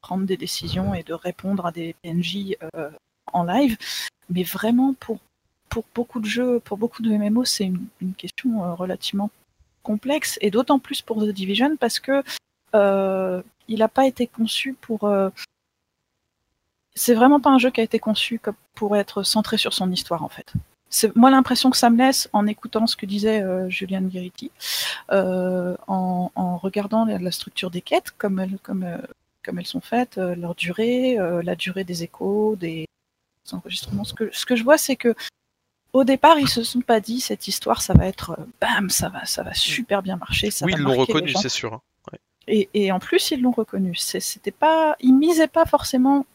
prendre 0.00 0.24
des 0.26 0.36
décisions 0.36 0.92
et 0.94 1.02
de 1.04 1.12
répondre 1.14 1.66
à 1.66 1.72
des 1.72 1.94
PNJ 2.02 2.56
euh, 2.76 2.90
en 3.32 3.44
live. 3.44 3.76
Mais 4.28 4.42
vraiment 4.42 4.94
pour 4.94 5.18
pour 5.68 5.84
beaucoup 5.94 6.18
de 6.18 6.26
jeux, 6.26 6.58
pour 6.58 6.76
beaucoup 6.78 7.00
de 7.02 7.10
MMO, 7.12 7.44
c'est 7.44 7.64
une, 7.64 7.84
une 8.00 8.14
question 8.14 8.64
euh, 8.64 8.74
relativement 8.74 9.30
complexe 9.84 10.36
et 10.40 10.50
d'autant 10.50 10.80
plus 10.80 11.00
pour 11.00 11.20
The 11.24 11.28
Division 11.30 11.76
parce 11.76 12.00
que 12.00 12.22
il 13.68 13.78
n'a 13.78 13.88
pas 13.88 14.06
été 14.06 14.26
conçu 14.26 14.74
pour 14.80 15.08
c'est 17.00 17.14
vraiment 17.14 17.40
pas 17.40 17.50
un 17.50 17.58
jeu 17.58 17.70
qui 17.70 17.80
a 17.80 17.84
été 17.84 17.98
conçu 17.98 18.38
comme 18.38 18.56
pour 18.74 18.96
être 18.96 19.22
centré 19.22 19.56
sur 19.64 19.72
son 19.72 19.90
histoire 19.90 20.22
en 20.22 20.28
fait. 20.28 20.52
C'est 20.92 21.14
moi 21.16 21.30
l'impression 21.30 21.70
que 21.70 21.76
ça 21.76 21.88
me 21.88 21.96
laisse 21.98 22.28
en 22.32 22.46
écoutant 22.46 22.86
ce 22.86 22.96
que 22.96 23.06
disait 23.06 23.40
euh, 23.42 23.68
Julian 23.70 24.02
Gueriti, 24.02 24.50
euh, 25.12 25.76
en, 25.86 26.30
en 26.34 26.56
regardant 26.58 27.04
la, 27.04 27.18
la 27.18 27.30
structure 27.30 27.70
des 27.70 27.80
quêtes 27.80 28.10
comme 28.18 28.38
elles, 28.40 28.58
comme, 28.62 28.82
euh, 28.82 28.98
comme 29.44 29.58
elles 29.60 29.66
sont 29.76 29.80
faites, 29.80 30.18
euh, 30.18 30.34
leur 30.34 30.54
durée, 30.54 31.16
la 31.50 31.54
durée 31.54 31.84
des 31.84 32.02
échos, 32.02 32.56
des 32.56 32.86
enregistrements. 33.52 34.04
Ce 34.04 34.14
que, 34.14 34.28
ce 34.32 34.44
que 34.44 34.56
je 34.56 34.64
vois, 34.64 34.78
c'est 34.78 34.96
que 34.96 35.14
au 35.92 36.04
départ, 36.04 36.38
ils 36.38 36.48
se 36.48 36.62
sont 36.62 36.82
pas 36.82 37.00
dit 37.00 37.20
cette 37.20 37.48
histoire, 37.48 37.82
ça 37.82 37.94
va 37.94 38.06
être 38.06 38.36
bam, 38.60 38.90
ça 38.90 39.08
va, 39.08 39.24
ça 39.24 39.42
va 39.42 39.54
super 39.54 40.02
bien 40.02 40.16
marcher. 40.16 40.50
Ça 40.50 40.64
Oui, 40.66 40.72
va 40.72 40.78
ils 40.78 40.82
l'ont 40.84 40.96
reconnu, 40.96 41.32
c'est 41.34 41.48
sûr. 41.48 41.72
hein. 41.74 41.80
Et, 42.46 42.68
et 42.74 42.90
en 42.92 42.98
plus, 42.98 43.30
ils 43.30 43.40
l'ont 43.40 43.50
reconnu. 43.52 43.94
C'était 43.94 44.50
pas, 44.50 44.96
ils 45.00 45.14
misaient 45.14 45.46
pas 45.48 45.66
forcément 45.66 46.26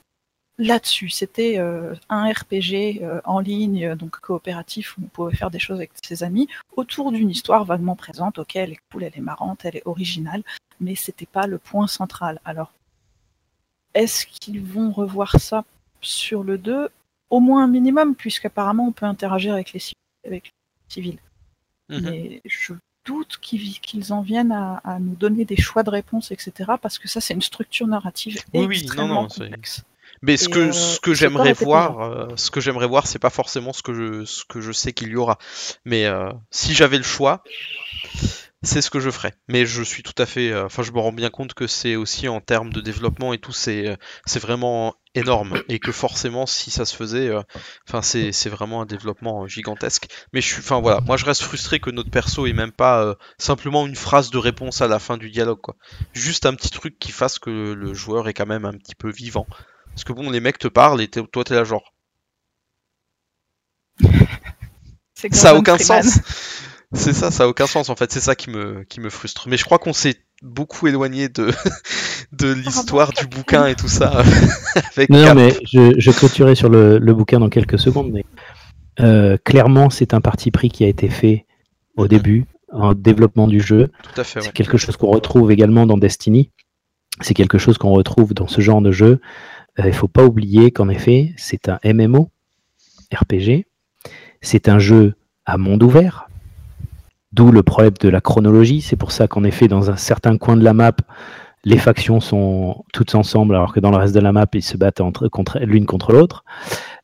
là-dessus. 0.58 1.10
C'était 1.10 1.58
euh, 1.60 1.96
un 2.10 2.32
RPG 2.32 3.02
euh, 3.02 3.22
en 3.26 3.40
ligne, 3.40 3.86
euh, 3.88 3.96
donc 3.96 4.20
coopératif, 4.20 4.98
où 4.98 5.02
on 5.04 5.08
pouvait 5.08 5.36
faire 5.36 5.52
des 5.52 5.60
choses 5.60 5.78
avec 5.78 5.92
ses 6.04 6.24
amis, 6.24 6.48
autour 6.76 7.12
d'une 7.12 7.30
histoire 7.30 7.66
vaguement 7.66 7.96
présente. 7.96 8.40
Ok, 8.40 8.56
elle 8.56 8.72
est 8.74 8.80
cool, 8.92 9.04
elle 9.04 9.14
est 9.16 9.22
marrante, 9.22 9.66
elle 9.66 9.76
est 9.78 9.86
originale, 9.86 10.44
mais 10.80 10.96
c'était 10.96 11.26
pas 11.26 11.48
le 11.48 11.58
point 11.58 11.88
central. 11.88 12.40
Alors, 12.46 12.72
est-ce 13.94 14.26
qu'ils 14.26 14.62
vont 14.62 14.92
revoir 14.92 15.40
ça 15.40 15.64
sur 16.02 16.44
le 16.44 16.58
2 16.58 16.90
Au 17.30 17.40
moins 17.40 17.64
un 17.64 17.68
minimum, 17.68 18.16
puisqu'apparemment 18.16 18.88
on 18.88 18.92
peut 18.92 19.06
interagir 19.06 19.54
avec 19.54 19.74
les 19.74 19.80
civils. 19.80 19.96
Avec 20.26 20.46
les 20.46 20.52
civils. 20.94 21.20
Mhm. 21.90 22.00
Mais 22.10 22.42
je 22.46 22.74
doute 23.06 23.38
qu'ils 23.42 24.12
en 24.14 24.22
viennent 24.22 24.52
à, 24.52 24.78
à 24.84 25.00
nous 25.00 25.16
donner 25.16 25.46
des 25.46 25.58
choix 25.58 25.84
de 25.84 25.90
réponse, 25.92 26.32
etc. 26.32 26.74
Parce 26.82 26.98
que 26.98 27.08
ça, 27.08 27.22
c'est 27.22 27.34
une 27.36 27.42
structure 27.42 27.86
narrative 27.88 28.38
Oui, 28.54 28.62
oui, 28.62 28.66
non, 28.66 28.72
extrêmement 28.72 29.22
non, 29.24 29.30
c'est- 29.30 29.44
complexe. 29.44 29.84
Mais 30.22 30.38
ce 30.38 30.48
Et, 30.48 30.52
que, 30.52 30.60
euh, 30.60 30.72
ce 30.72 31.00
que 31.00 31.14
j'aimerais 31.14 31.54
voir, 31.54 32.02
euh, 32.02 32.28
ce 32.36 32.52
que 32.52 32.62
j'aimerais 32.62 32.88
voir, 32.88 33.08
c'est 33.08 33.20
pas 33.20 33.30
forcément 33.30 33.74
ce 33.74 33.84
que 33.84 33.94
je, 33.94 34.26
ce 34.26 34.44
que 34.46 34.62
je 34.62 34.72
sais 34.72 34.94
qu'il 34.94 35.10
y 35.10 35.16
aura. 35.16 35.38
Mais 35.84 36.06
euh, 36.06 36.32
si 36.52 36.74
j'avais 36.74 36.98
le 36.98 37.04
choix, 37.04 37.44
c'est 38.66 38.82
ce 38.82 38.90
que 38.90 39.00
je 39.00 39.10
ferais. 39.12 39.34
Mais 39.48 39.66
je 39.66 39.84
suis 39.84 40.04
tout 40.04 40.14
à 40.18 40.26
fait, 40.26 40.52
euh, 40.52 40.66
enfin, 40.66 40.84
je 40.84 40.92
me 40.92 41.00
rends 41.00 41.12
bien 41.12 41.30
compte 41.30 41.54
que 41.54 41.68
c'est 41.68 41.96
aussi 41.96 42.28
en 42.28 42.42
termes 42.42 42.74
de 42.74 42.82
développement 42.82 43.34
et 43.34 43.38
tout, 43.38 43.52
c'est, 43.54 43.88
euh, 43.88 43.96
c'est 44.26 44.40
vraiment 44.40 44.96
énorme 45.14 45.62
et 45.70 45.80
que 45.80 45.92
forcément, 45.92 46.46
si 46.46 46.72
ça 46.72 46.86
se 46.86 46.96
faisait, 46.96 47.30
euh, 47.30 47.42
enfin, 47.88 48.02
c'est, 48.02 48.32
c'est 48.32 48.50
vraiment 48.50 48.82
un 48.82 48.86
développement 48.86 49.44
euh, 49.44 49.48
gigantesque. 49.48 50.08
Mais 50.34 50.42
je 50.42 50.48
suis, 50.48 50.60
enfin 50.60 50.82
voilà, 50.82 51.00
moi 51.02 51.16
je 51.18 51.26
reste 51.26 51.44
frustré 51.44 51.80
que 51.80 51.90
notre 51.90 52.10
perso 52.10 52.46
ait 52.48 52.54
même 52.54 52.72
pas 52.72 53.04
euh, 53.04 53.16
simplement 53.38 53.86
une 53.86 53.96
phrase 53.96 54.30
de 54.30 54.38
réponse 54.38 54.82
à 54.82 54.88
la 54.88 55.00
fin 55.00 55.18
du 55.18 55.30
dialogue, 55.30 55.62
quoi. 55.62 55.76
Juste 56.14 56.46
un 56.46 56.56
petit 56.56 56.72
truc 56.72 57.00
qui 57.00 57.12
fasse 57.12 57.40
que 57.40 57.74
le 57.74 57.94
joueur 57.94 58.28
est 58.28 58.34
quand 58.34 58.46
même 58.48 58.66
un 58.66 58.74
petit 58.74 58.96
peu 58.96 59.10
vivant. 59.10 59.48
Parce 59.96 60.04
que 60.04 60.14
bon, 60.14 60.30
les 60.30 60.40
mecs 60.42 60.60
te 60.60 60.68
parlent 60.68 61.02
et 61.02 61.08
toi 61.08 61.44
t'es 61.44 61.56
là 61.56 61.64
genre. 61.64 61.94
Ça 65.32 65.52
a 65.52 65.56
aucun 65.56 65.78
Freeman. 65.78 66.04
sens. 66.04 66.20
C'est 66.94 67.14
ça, 67.14 67.32
ça 67.32 67.44
a 67.44 67.48
aucun 67.48 67.66
sens 67.68 67.90
en 67.90 67.96
fait. 67.96 68.12
C'est 68.12 68.20
ça 68.20 68.36
qui 68.36 68.50
me, 68.50 68.84
qui 68.84 69.00
me 69.02 69.10
frustre. 69.10 69.48
Mais 69.50 69.58
je 69.58 69.66
crois 69.66 69.80
qu'on 69.80 69.92
s'est 69.94 70.16
beaucoup 70.44 70.88
éloigné 70.88 71.30
de, 71.30 71.52
de 72.32 72.52
l'histoire 72.54 73.12
du 73.12 73.26
bouquin 73.26 73.66
et 73.66 73.76
tout 73.76 73.88
ça. 73.88 74.24
avec 74.96 75.10
Non, 75.10 75.24
Cap. 75.26 75.36
mais 75.36 75.58
je, 75.66 75.94
je 75.98 76.12
clôturerai 76.12 76.56
sur 76.56 76.70
le, 76.70 77.00
le 77.00 77.14
bouquin 77.14 77.40
dans 77.40 77.50
quelques 77.50 77.80
secondes. 77.80 78.12
Mais 78.12 78.24
euh, 79.00 79.38
clairement, 79.44 79.90
c'est 79.90 80.14
un 80.14 80.22
parti 80.22 80.52
pris 80.52 80.70
qui 80.70 80.84
a 80.84 80.88
été 80.88 81.10
fait 81.10 81.46
au 81.98 82.04
Mhm. 82.04 82.08
début 82.10 82.46
en 82.72 82.94
développement 82.94 83.48
du 83.48 83.62
jeu. 83.62 83.90
Tout 84.04 84.22
à 84.22 84.24
fait, 84.24 84.40
ouais. 84.40 84.46
C'est 84.46 84.54
quelque 84.54 84.78
chose 84.78 84.96
qu'on 84.98 85.08
retrouve 85.10 85.52
également 85.52 85.86
dans 85.86 85.98
Destiny. 85.98 86.52
C'est 87.22 87.34
quelque 87.34 87.58
chose 87.58 87.78
qu'on 87.78 87.92
retrouve 87.94 88.34
dans 88.34 88.48
ce 88.48 88.60
genre 88.62 88.82
de 88.82 88.92
jeu. 88.92 89.22
Euh, 89.80 89.84
Il 89.84 89.88
ne 89.88 89.92
faut 89.94 90.08
pas 90.08 90.26
oublier 90.26 90.72
qu'en 90.72 90.90
effet, 90.90 91.34
c'est 91.38 91.70
un 91.70 91.80
MMO, 91.84 92.30
RPG. 93.14 93.66
C'est 94.42 94.70
un 94.70 94.80
jeu 94.80 95.16
à 95.46 95.58
monde 95.58 95.84
ouvert. 95.84 96.28
D'où 97.32 97.52
le 97.52 97.64
problème 97.64 97.94
de 98.00 98.10
la 98.10 98.22
chronologie. 98.22 98.82
C'est 98.82 98.96
pour 98.96 99.12
ça 99.12 99.28
qu'en 99.28 99.44
effet, 99.44 99.68
dans 99.68 99.92
un 99.92 99.98
certain 99.98 100.38
coin 100.38 100.56
de 100.56 100.64
la 100.64 100.74
map, 100.74 100.94
les 101.66 101.78
factions 101.78 102.20
sont 102.20 102.86
toutes 102.94 103.16
ensemble, 103.16 103.56
alors 103.56 103.74
que 103.74 103.80
dans 103.80 103.92
le 103.92 103.98
reste 103.98 104.14
de 104.14 104.20
la 104.20 104.32
map, 104.32 104.46
ils 104.54 104.64
se 104.64 104.78
battent 104.78 105.02
l'une 105.62 105.86
contre 105.86 106.14
l'autre. 106.14 106.46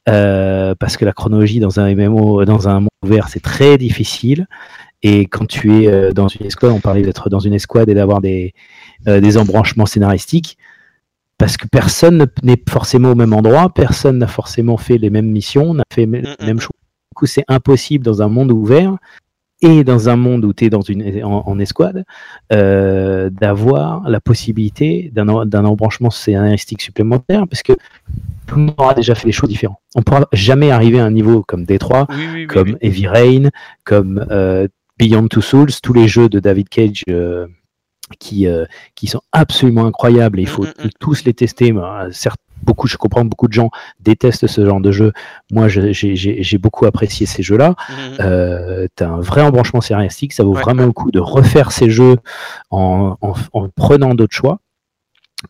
Euh, 0.10 0.74
parce 0.80 0.98
que 0.98 1.06
la 1.06 1.14
chronologie 1.14 1.60
dans 1.60 1.80
un 1.80 1.94
MMO, 1.94 2.46
dans 2.46 2.68
un 2.68 2.82
monde 2.82 2.90
ouvert, 3.04 3.28
c'est 3.28 3.42
très 3.42 3.78
difficile. 3.78 4.48
Et 5.04 5.26
quand 5.26 5.48
tu 5.48 5.84
es 5.84 5.88
euh, 5.88 6.12
dans 6.12 6.28
une 6.28 6.46
escouade, 6.46 6.72
on 6.72 6.80
parlait 6.80 7.02
d'être 7.02 7.30
dans 7.30 7.40
une 7.40 7.54
escouade 7.54 7.90
et 7.90 7.96
d'avoir 7.96 8.22
des 8.22 8.54
embranchements 9.38 9.88
scénaristiques, 9.88 10.58
parce 11.42 11.58
que 11.58 11.66
personne 11.68 12.18
ne- 12.20 12.26
n'est 12.44 12.64
forcément 12.70 13.14
au 13.14 13.16
même 13.16 13.34
endroit, 13.34 13.74
personne 13.74 14.20
n'a 14.20 14.28
forcément 14.28 14.78
fait 14.78 15.00
les 15.00 15.10
mêmes 15.10 15.32
missions, 15.32 15.74
n'a 15.74 15.84
fait 15.92 16.06
les 16.06 16.22
Mm, 16.22 16.36
mm, 16.40 16.46
mêmes 16.46 16.58
mm. 16.58 16.60
choses. 16.60 16.80
Du 17.12 17.16
coup, 17.16 17.26
c'est 17.26 17.44
impossible 17.48 18.06
dans 18.06 18.22
un 18.22 18.28
monde 18.28 18.52
ouvert 18.52 18.96
et 19.64 19.84
dans 19.84 20.08
un 20.08 20.18
monde 20.18 20.46
où 20.46 20.54
tu 20.54 20.66
es 20.66 20.70
dans 20.70 20.82
une, 20.82 21.24
en, 21.24 21.58
escouade, 21.58 22.04
euh, 22.54 23.32
d'avoir 23.32 24.08
la 24.08 24.20
possibilité 24.20 25.12
d'un 25.14 25.66
embranchement 25.66 26.12
scénaristique 26.12 26.82
supplémentaire, 26.84 27.48
parce 27.48 27.64
que 27.64 27.74
tout 28.46 28.58
le 28.58 28.62
monde 28.62 28.76
aura 28.78 28.94
déjà 28.94 29.16
fait 29.16 29.26
des 29.26 29.32
choses 29.32 29.50
différentes. 29.50 29.80
On 29.96 30.02
ne 30.02 30.04
pourra 30.04 30.28
jamais 30.34 30.70
arriver 30.70 31.00
à 31.00 31.06
un 31.06 31.12
niveau 31.12 31.44
comme 31.48 31.66
Détroit, 31.66 32.06
comme 32.50 32.78
Heavy 32.82 33.08
Rain, 33.08 33.50
comme 33.84 34.24
euh, 34.30 34.68
Beyond 35.00 35.28
Two 35.28 35.42
Souls, 35.42 35.72
tous 35.82 35.94
les 35.94 36.08
jeux 36.08 36.30
de 36.30 36.40
David 36.40 36.70
Cage. 36.70 37.02
Euh, 37.10 37.48
qui, 38.20 38.48
qui 38.96 39.08
sont 39.08 39.22
absolument 39.32 39.86
incroyables 39.86 40.40
et 40.40 40.44
il 40.44 40.48
faut 40.48 40.64
mm, 40.64 40.74
mm, 40.80 40.86
mm. 40.86 40.90
tous 41.00 41.26
les 41.26 41.34
tester. 41.34 41.74
Certes, 42.12 42.40
beaucoup, 42.64 42.88
je 42.88 42.98
comprends 42.98 43.26
beaucoup 43.26 43.48
de 43.48 43.54
gens 43.54 43.70
détestent 44.00 44.48
ce 44.48 44.66
genre 44.66 44.80
de 44.80 44.92
jeu. 44.92 45.14
Moi, 45.52 45.68
j'ai 45.68 46.58
beaucoup 46.58 46.86
apprécié 46.86 47.26
ces 47.26 47.44
jeux-là. 47.44 47.76
Mhm. 47.90 48.18
Euh, 48.20 48.88
tu 48.96 49.04
as 49.04 49.10
un 49.10 49.20
vrai 49.20 49.42
embranchement 49.42 49.82
scénaristique. 49.82 50.34
Ça 50.34 50.44
vaut 50.44 50.54
vraiment 50.54 50.86
le 50.86 50.92
coup 50.92 51.12
de 51.12 51.20
refaire 51.20 51.72
ces 51.72 51.90
jeux 51.90 52.18
en, 52.70 53.18
prenant 53.76 54.16
d'autres 54.16 54.36
choix 54.36 54.60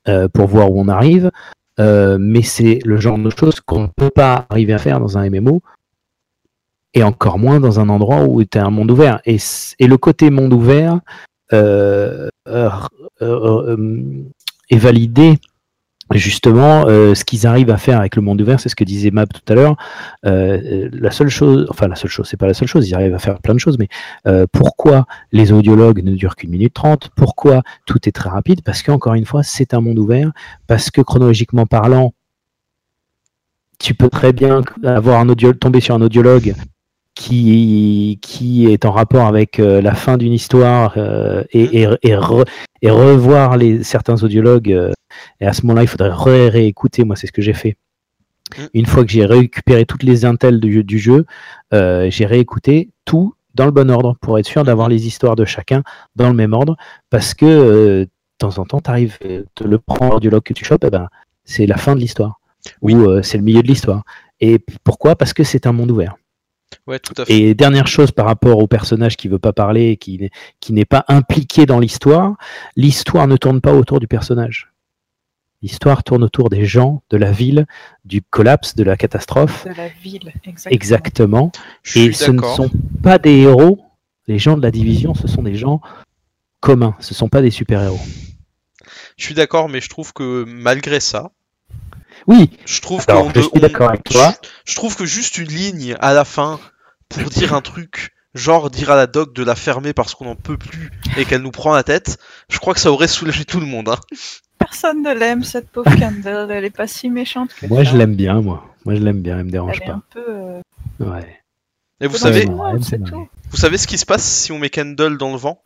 euh, 0.08 0.28
pour 0.28 0.48
voir 0.48 0.72
où 0.72 0.80
on 0.80 0.88
arrive. 0.88 1.32
Euh, 1.80 2.18
mais 2.20 2.42
c'est 2.42 2.80
le 2.86 2.98
genre 2.98 3.18
de 3.18 3.30
choses 3.30 3.60
qu'on 3.62 3.84
ne 3.84 3.88
peut 3.88 4.10
pas 4.10 4.46
arriver 4.50 4.74
à 4.74 4.78
faire 4.78 5.00
dans 5.00 5.18
un 5.18 5.30
MMO 5.30 5.62
et 6.94 7.04
encore 7.04 7.40
moins 7.40 7.62
dans 7.62 7.80
un 7.80 7.88
endroit 7.88 8.26
où 8.26 8.44
tu 8.44 8.58
as 8.58 8.66
un 8.66 8.70
monde 8.70 8.92
ouvert. 8.92 9.22
Et, 9.26 9.38
et, 9.80 9.88
le 9.88 9.98
côté 9.98 10.30
monde 10.30 10.52
ouvert 10.52 11.00
est 11.52 12.32
validé 14.78 15.40
justement, 16.18 16.88
euh, 16.88 17.16
ce 17.16 17.24
qu'ils 17.24 17.48
arrivent 17.48 17.70
à 17.70 17.78
faire 17.78 18.00
avec 18.00 18.16
le 18.16 18.22
monde 18.22 18.42
ouvert, 18.42 18.60
c'est 18.60 18.70
ce 18.70 18.76
que 18.76 18.84
disait 18.84 19.12
Mab 19.12 19.30
tout 19.32 19.42
à 19.52 19.56
l'heure. 19.56 19.76
Euh, 20.26 20.90
la 20.92 21.12
seule 21.12 21.30
chose, 21.30 21.68
enfin 21.70 21.88
la 21.88 21.96
seule 21.96 22.10
chose, 22.10 22.28
c'est 22.30 22.38
pas 22.38 22.48
la 22.48 22.54
seule 22.54 22.68
chose, 22.68 22.88
ils 22.88 22.96
arrivent 22.96 23.14
à 23.14 23.20
faire 23.20 23.40
plein 23.40 23.54
de 23.54 23.60
choses, 23.60 23.78
mais 23.78 23.88
euh, 24.28 24.46
pourquoi 24.52 25.06
les 25.32 25.52
audiologues 25.52 26.04
ne 26.04 26.16
durent 26.16 26.36
qu'une 26.36 26.52
minute 26.52 26.74
trente? 26.74 27.10
Pourquoi 27.16 27.62
tout 27.86 27.98
est 28.08 28.12
très 28.12 28.30
rapide? 28.30 28.62
Parce 28.64 28.84
qu'encore 28.84 29.14
une 29.14 29.26
fois, 29.26 29.44
c'est 29.44 29.74
un 29.74 29.82
monde 29.82 30.00
ouvert, 30.00 30.32
parce 30.68 30.92
que 30.92 31.02
chronologiquement 31.02 31.66
parlant, 31.66 32.14
tu 33.80 33.94
peux 33.96 34.10
très 34.10 34.32
bien 34.32 34.62
avoir 34.84 35.20
un 35.20 35.28
tomber 35.54 35.80
sur 35.80 35.96
un 35.96 36.02
audiologue 36.02 36.54
qui, 37.14 38.20
qui 38.22 38.68
est 38.68 38.86
en 38.86 38.92
rapport 38.92 39.28
avec 39.28 39.58
la 39.58 39.94
fin 39.96 40.18
d'une 40.18 40.34
histoire 40.34 40.98
et, 41.52 41.88
et, 42.02 42.16
revoir 42.16 43.58
les, 43.58 43.84
certains 43.84 44.24
audiologues 44.24 44.92
et 45.40 45.46
à 45.46 45.54
ce 45.54 45.64
moment-là, 45.64 45.84
il 45.84 45.88
faudrait 45.88 46.50
réécouter. 46.50 47.04
Moi, 47.04 47.16
c'est 47.16 47.28
ce 47.28 47.32
que 47.32 47.42
j'ai 47.42 47.54
fait. 47.54 47.78
Mm. 48.58 48.64
Une 48.74 48.86
fois 48.86 49.04
que 49.04 49.12
j'ai 49.12 49.26
récupéré 49.26 49.86
toutes 49.86 50.04
les 50.04 50.26
intels 50.26 50.60
du, 50.60 50.84
du 50.84 51.00
jeu, 51.00 51.26
euh, 51.74 52.10
j'ai 52.10 52.26
réécouté 52.26 52.90
tout 53.06 53.34
dans 53.56 53.66
le 53.66 53.72
bon 53.72 53.90
ordre 53.92 54.16
pour 54.22 54.40
être 54.40 54.46
sûr 54.46 54.64
d'avoir 54.64 54.88
les 54.88 55.08
histoires 55.08 55.36
de 55.36 55.46
chacun 55.46 55.84
dans 56.16 56.30
le 56.30 56.36
même 56.36 56.54
ordre. 56.54 56.78
Parce 57.10 57.34
que 57.34 57.46
euh, 57.46 58.06
de 58.06 58.10
temps 58.38 58.58
en 58.60 58.66
temps, 58.66 58.80
tu 58.80 58.90
arrives, 58.90 59.18
euh, 59.26 59.44
le 59.64 59.78
prendre 59.78 60.20
du 60.20 60.30
log 60.30 60.44
que 60.44 60.54
tu 60.54 60.66
chopes, 60.66 60.84
eh 60.86 60.90
ben, 60.90 61.08
c'est 61.44 61.66
la 61.66 61.78
fin 61.78 61.96
de 61.96 62.00
l'histoire. 62.00 62.40
Ou 62.82 63.22
c'est 63.24 63.40
le 63.40 63.44
milieu 63.44 63.64
de 63.64 63.68
l'histoire. 63.68 64.04
Et 64.40 64.60
pourquoi? 64.84 65.16
Parce 65.16 65.34
que 65.34 65.44
c'est 65.44 65.66
un 65.66 65.72
monde 65.72 65.90
ouvert. 65.90 66.16
Ouais, 66.88 67.00
tout 67.00 67.14
à 67.18 67.26
fait. 67.26 67.34
Et 67.34 67.54
dernière 67.54 67.88
chose 67.88 68.12
par 68.12 68.26
rapport 68.26 68.58
au 68.60 68.68
personnage 68.68 69.18
qui 69.18 69.28
veut 69.28 69.40
pas 69.40 69.54
parler, 69.54 69.98
qui, 69.98 70.30
qui 70.60 70.74
n'est 70.74 70.86
pas 70.86 71.06
impliqué 71.08 71.66
dans 71.66 71.80
l'histoire, 71.80 72.36
l'histoire 72.76 73.28
ne 73.28 73.38
tourne 73.38 73.62
pas 73.62 73.74
autour 73.74 74.00
du 74.00 74.08
personnage. 74.08 74.72
L'histoire 75.62 76.04
tourne 76.04 76.24
autour 76.24 76.50
des 76.50 76.66
gens, 76.66 77.04
de 77.12 77.18
la 77.18 77.32
ville, 77.32 77.68
du 78.04 78.24
collapse, 78.24 78.76
de 78.76 78.84
la 78.84 78.98
catastrophe. 78.98 79.66
De 79.66 79.74
la 79.76 79.90
ville, 79.90 80.34
exactement. 80.44 80.74
Exactement. 80.74 81.52
Et 81.96 82.12
ce 82.14 82.32
ne 82.32 82.42
sont 82.42 82.72
pas 83.04 83.20
des 83.20 83.42
héros. 83.42 83.80
Les 84.28 84.40
gens 84.40 84.58
de 84.58 84.62
la 84.62 84.72
division, 84.72 85.14
ce 85.14 85.28
sont 85.28 85.44
des 85.44 85.56
gens 85.56 85.82
communs. 86.62 86.96
Ce 87.00 87.14
ne 87.14 87.16
sont 87.16 87.30
pas 87.30 87.44
des 87.44 87.52
super-héros. 87.52 88.00
Je 89.18 89.26
suis 89.26 89.36
d'accord, 89.36 89.70
mais 89.70 89.82
je 89.82 89.90
trouve 89.90 90.14
que 90.14 90.46
malgré 90.48 91.00
ça, 91.00 91.32
oui. 92.28 92.50
Je 92.66 92.82
trouve 92.82 93.06
je 93.36 93.42
suis 93.42 93.60
d'accord 93.60 93.90
avec 93.90 94.04
toi. 94.04 94.34
Je, 94.66 94.76
trouve 94.76 94.96
que 94.96 95.06
juste 95.06 95.38
une 95.38 95.50
ligne 95.50 95.96
à 96.00 96.14
la 96.14 96.26
fin 96.26 96.60
pour 97.10 97.30
dire 97.30 97.54
un 97.54 97.62
truc, 97.62 98.14
genre 98.34 98.70
dire 98.70 98.92
à 98.92 98.96
la 98.96 99.08
doc 99.08 99.34
de 99.34 99.44
la 99.44 99.56
fermer 99.56 99.94
parce 99.94 100.16
qu'on 100.16 100.26
n'en 100.26 100.36
peut 100.36 100.58
plus 100.58 100.92
et 101.18 101.26
qu'elle 101.26 101.42
nous 101.42 101.52
prend 101.52 101.74
la 101.74 101.84
tête, 101.84 102.18
je 102.50 102.60
crois 102.60 102.74
que 102.74 102.80
ça 102.80 102.92
aurait 102.92 103.08
soulagé 103.08 103.46
tout 103.46 103.60
le 103.60 103.66
monde. 103.66 103.90
Hein. 103.90 104.00
Personne 104.58 105.02
ne 105.02 105.14
l'aime, 105.14 105.44
cette 105.44 105.70
pauvre 105.70 105.90
Candle. 105.98 106.52
Elle 106.52 106.66
est 106.66 106.70
pas 106.70 106.88
si 106.88 107.10
méchante 107.10 107.54
que 107.54 107.66
Moi, 107.66 107.84
je 107.84 107.98
l'aime 107.98 108.16
bien, 108.16 108.42
moi. 108.42 108.64
Moi, 108.86 108.96
je 108.96 109.02
l'aime 109.02 109.22
bien, 109.22 109.40
elle 109.40 109.46
me 109.46 109.52
dérange 109.52 109.80
elle 109.82 109.88
pas. 109.88 109.94
Est 109.94 109.96
un 109.96 110.04
peu, 110.12 110.26
euh, 110.28 110.62
Ouais. 111.00 111.42
Et 112.00 112.08
vous 112.08 112.18
savez, 112.18 112.46
vous 112.46 113.58
savez 113.58 113.78
ce 113.78 113.88
qui 113.88 113.98
se 113.98 114.06
passe 114.06 114.24
si 114.24 114.52
on 114.52 114.60
met 114.60 114.70
Candle 114.70 115.18
dans 115.18 115.32
le 115.32 115.38
vent? 115.38 115.64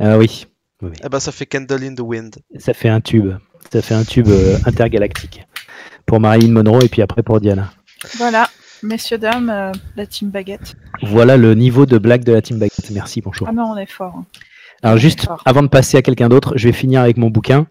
Ah 0.00 0.16
oui. 0.18 0.46
Oui. 0.82 0.90
Eh 1.04 1.08
ben, 1.08 1.20
ça 1.20 1.32
fait 1.32 1.46
Candle 1.46 1.82
in 1.84 1.94
the 1.94 2.00
Wind. 2.00 2.36
Ça 2.58 2.74
fait 2.74 2.88
un 2.88 3.00
tube. 3.00 3.34
Ça 3.72 3.82
fait 3.82 3.94
un 3.94 4.04
tube 4.04 4.28
euh, 4.28 4.58
intergalactique. 4.66 5.46
Pour 6.04 6.20
Marilyn 6.20 6.52
Monroe 6.52 6.84
et 6.84 6.88
puis 6.88 7.02
après 7.02 7.22
pour 7.22 7.40
Diana. 7.40 7.72
Voilà. 8.16 8.48
Messieurs, 8.82 9.18
dames, 9.18 9.50
euh, 9.50 9.72
la 9.96 10.06
team 10.06 10.30
baguette. 10.30 10.76
Voilà 11.02 11.36
le 11.36 11.54
niveau 11.54 11.86
de 11.86 11.98
blague 11.98 12.24
de 12.24 12.32
la 12.32 12.42
team 12.42 12.58
baguette. 12.58 12.90
Merci, 12.90 13.20
bonjour. 13.22 13.48
Ah 13.48 13.52
non, 13.52 13.72
on 13.72 13.76
est 13.76 13.90
fort. 13.90 14.14
Hein. 14.16 14.26
Alors 14.82 14.98
juste 14.98 15.26
avant 15.44 15.62
de 15.62 15.68
passer 15.68 15.96
à 15.96 16.02
quelqu'un 16.02 16.28
d'autre, 16.28 16.52
je 16.56 16.68
vais 16.68 16.72
finir 16.72 17.00
avec 17.00 17.16
mon 17.16 17.30
bouquin. 17.30 17.66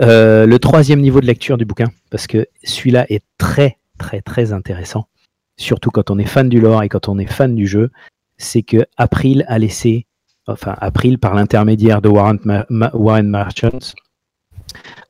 Euh, 0.00 0.46
le 0.46 0.58
troisième 0.58 1.00
niveau 1.00 1.20
de 1.20 1.26
lecture 1.26 1.58
du 1.58 1.64
bouquin, 1.64 1.88
parce 2.10 2.26
que 2.26 2.46
celui-là 2.62 3.06
est 3.08 3.24
très 3.36 3.78
très 3.98 4.20
très 4.20 4.52
intéressant, 4.52 5.08
surtout 5.56 5.90
quand 5.90 6.10
on 6.10 6.18
est 6.18 6.24
fan 6.24 6.48
du 6.48 6.60
lore 6.60 6.84
et 6.84 6.88
quand 6.88 7.08
on 7.08 7.18
est 7.18 7.26
fan 7.26 7.56
du 7.56 7.66
jeu, 7.66 7.90
c'est 8.36 8.62
que 8.62 8.86
April 8.96 9.44
a 9.48 9.58
laissé, 9.58 10.06
enfin 10.48 10.74
April 10.80 11.18
par 11.18 11.34
l'intermédiaire 11.34 12.02
de 12.02 12.08
Warren, 12.08 12.64
Warren 12.94 13.28
Merchants, 13.28 13.94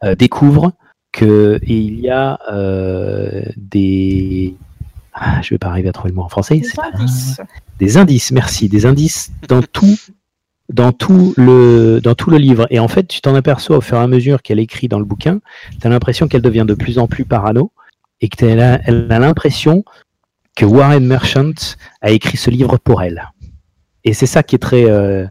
euh, 0.04 0.14
découvre 0.14 0.72
que 1.12 1.58
il 1.62 2.00
y 2.00 2.10
a 2.10 2.38
euh, 2.52 3.42
des 3.56 4.54
ah, 5.14 5.40
je 5.42 5.50
vais 5.50 5.58
pas 5.58 5.68
arriver 5.68 5.88
à 5.88 5.92
trouver 5.92 6.10
le 6.10 6.16
mot 6.16 6.22
en 6.22 6.28
français. 6.28 6.60
Des 6.60 6.70
indices. 6.80 7.40
Des 7.78 7.96
indices, 7.96 8.30
merci. 8.30 8.68
Des 8.68 8.86
indices 8.86 9.32
dans 9.48 9.62
tout 9.62 9.96
dans 10.68 10.92
tout 10.92 11.34
le 11.36 12.00
dans 12.02 12.14
tout 12.14 12.30
le 12.30 12.36
livre. 12.36 12.66
Et 12.70 12.78
en 12.78 12.88
fait, 12.88 13.08
tu 13.08 13.20
t'en 13.20 13.34
aperçois 13.34 13.78
au 13.78 13.80
fur 13.80 13.96
et 13.96 14.00
à 14.00 14.06
mesure 14.06 14.42
qu'elle 14.42 14.60
écrit 14.60 14.88
dans 14.88 14.98
le 14.98 15.04
bouquin, 15.04 15.40
tu 15.80 15.86
as 15.86 15.90
l'impression 15.90 16.28
qu'elle 16.28 16.42
devient 16.42 16.66
de 16.66 16.74
plus 16.74 16.98
en 16.98 17.06
plus 17.06 17.24
parano 17.24 17.72
et 18.20 18.28
que 18.28 18.44
elle 18.44 18.60
a, 18.60 18.80
elle 18.84 19.10
a 19.10 19.18
l'impression 19.18 19.84
que 20.54 20.64
Warren 20.64 21.04
Merchant 21.04 21.52
a 22.00 22.10
écrit 22.10 22.36
ce 22.36 22.50
livre 22.50 22.76
pour 22.78 23.02
elle. 23.02 23.30
Et 24.08 24.14
c'est 24.14 24.24
ça 24.24 24.42
qui 24.42 24.54
est 24.54 24.58
très 24.58 24.86
euh, 24.88 25.26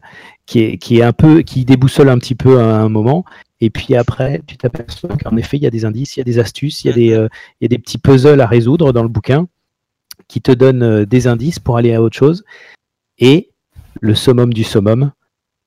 qui 0.46 0.60
est 0.60 0.78
qui 0.78 1.00
est 1.00 1.02
un 1.02 1.12
peu 1.12 1.42
qui 1.42 1.66
déboussole 1.66 2.10
un 2.10 2.20
petit 2.20 2.36
peu 2.36 2.60
à 2.60 2.78
un 2.78 2.90
moment. 2.90 3.26
Et 3.60 3.72
puis 3.72 3.96
après, 3.96 4.44
tu 4.46 4.56
t'aperçois 4.56 5.18
qu'en 5.18 5.36
effet, 5.36 5.58
il 5.58 5.64
y 5.64 5.66
a 5.66 5.72
des 5.72 5.84
indices, 5.84 6.16
il 6.16 6.20
y 6.20 6.22
a 6.22 6.24
des 6.24 6.38
astuces, 6.38 6.84
il 6.84 6.88
y 6.88 6.92
a 6.92 6.94
des, 6.94 7.12
euh, 7.12 7.28
il 7.60 7.64
y 7.64 7.66
a 7.66 7.70
des 7.70 7.80
petits 7.80 7.98
puzzles 7.98 8.40
à 8.40 8.46
résoudre 8.46 8.94
dans 8.94 9.02
le 9.02 9.10
bouquin 9.10 9.48
qui 10.28 10.42
te 10.42 10.52
donnent 10.52 10.84
euh, 10.84 11.06
des 11.08 11.26
indices 11.26 11.58
pour 11.58 11.78
aller 11.78 11.96
à 11.96 12.04
autre 12.04 12.16
chose. 12.16 12.46
Et 13.18 13.50
le 14.00 14.14
summum 14.14 14.54
du 14.54 14.64
summum, 14.64 15.12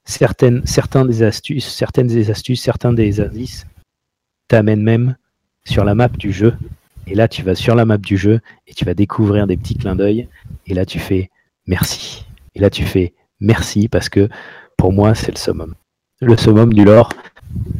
certaines, 0.04 0.64
certains 0.64 1.04
des 1.04 1.24
astuces, 1.24 1.66
certaines 1.66 2.06
des 2.06 2.30
astuces, 2.30 2.62
certains 2.62 2.92
des 2.92 3.20
indices 3.20 3.66
t'amènent 4.46 4.84
même 4.84 5.16
sur 5.64 5.84
la 5.84 5.96
map 5.96 6.06
du 6.10 6.30
jeu. 6.30 6.54
Et 7.08 7.16
là, 7.16 7.26
tu 7.26 7.42
vas 7.42 7.56
sur 7.56 7.74
la 7.74 7.84
map 7.84 7.98
du 7.98 8.16
jeu 8.16 8.40
et 8.68 8.74
tu 8.74 8.84
vas 8.84 8.94
découvrir 8.94 9.48
des 9.48 9.56
petits 9.56 9.74
clins 9.74 9.96
d'œil. 9.96 10.28
Et 10.66 10.74
là, 10.74 10.86
tu 10.86 11.00
fais 11.00 11.28
merci. 11.66 12.24
Et 12.54 12.60
là, 12.60 12.70
tu 12.70 12.84
fais 12.84 13.14
merci 13.40 13.88
parce 13.88 14.08
que 14.08 14.28
pour 14.76 14.92
moi, 14.92 15.14
c'est 15.14 15.32
le 15.32 15.38
summum. 15.38 15.74
Le 16.20 16.36
summum 16.36 16.72
du 16.72 16.84
lore 16.84 17.10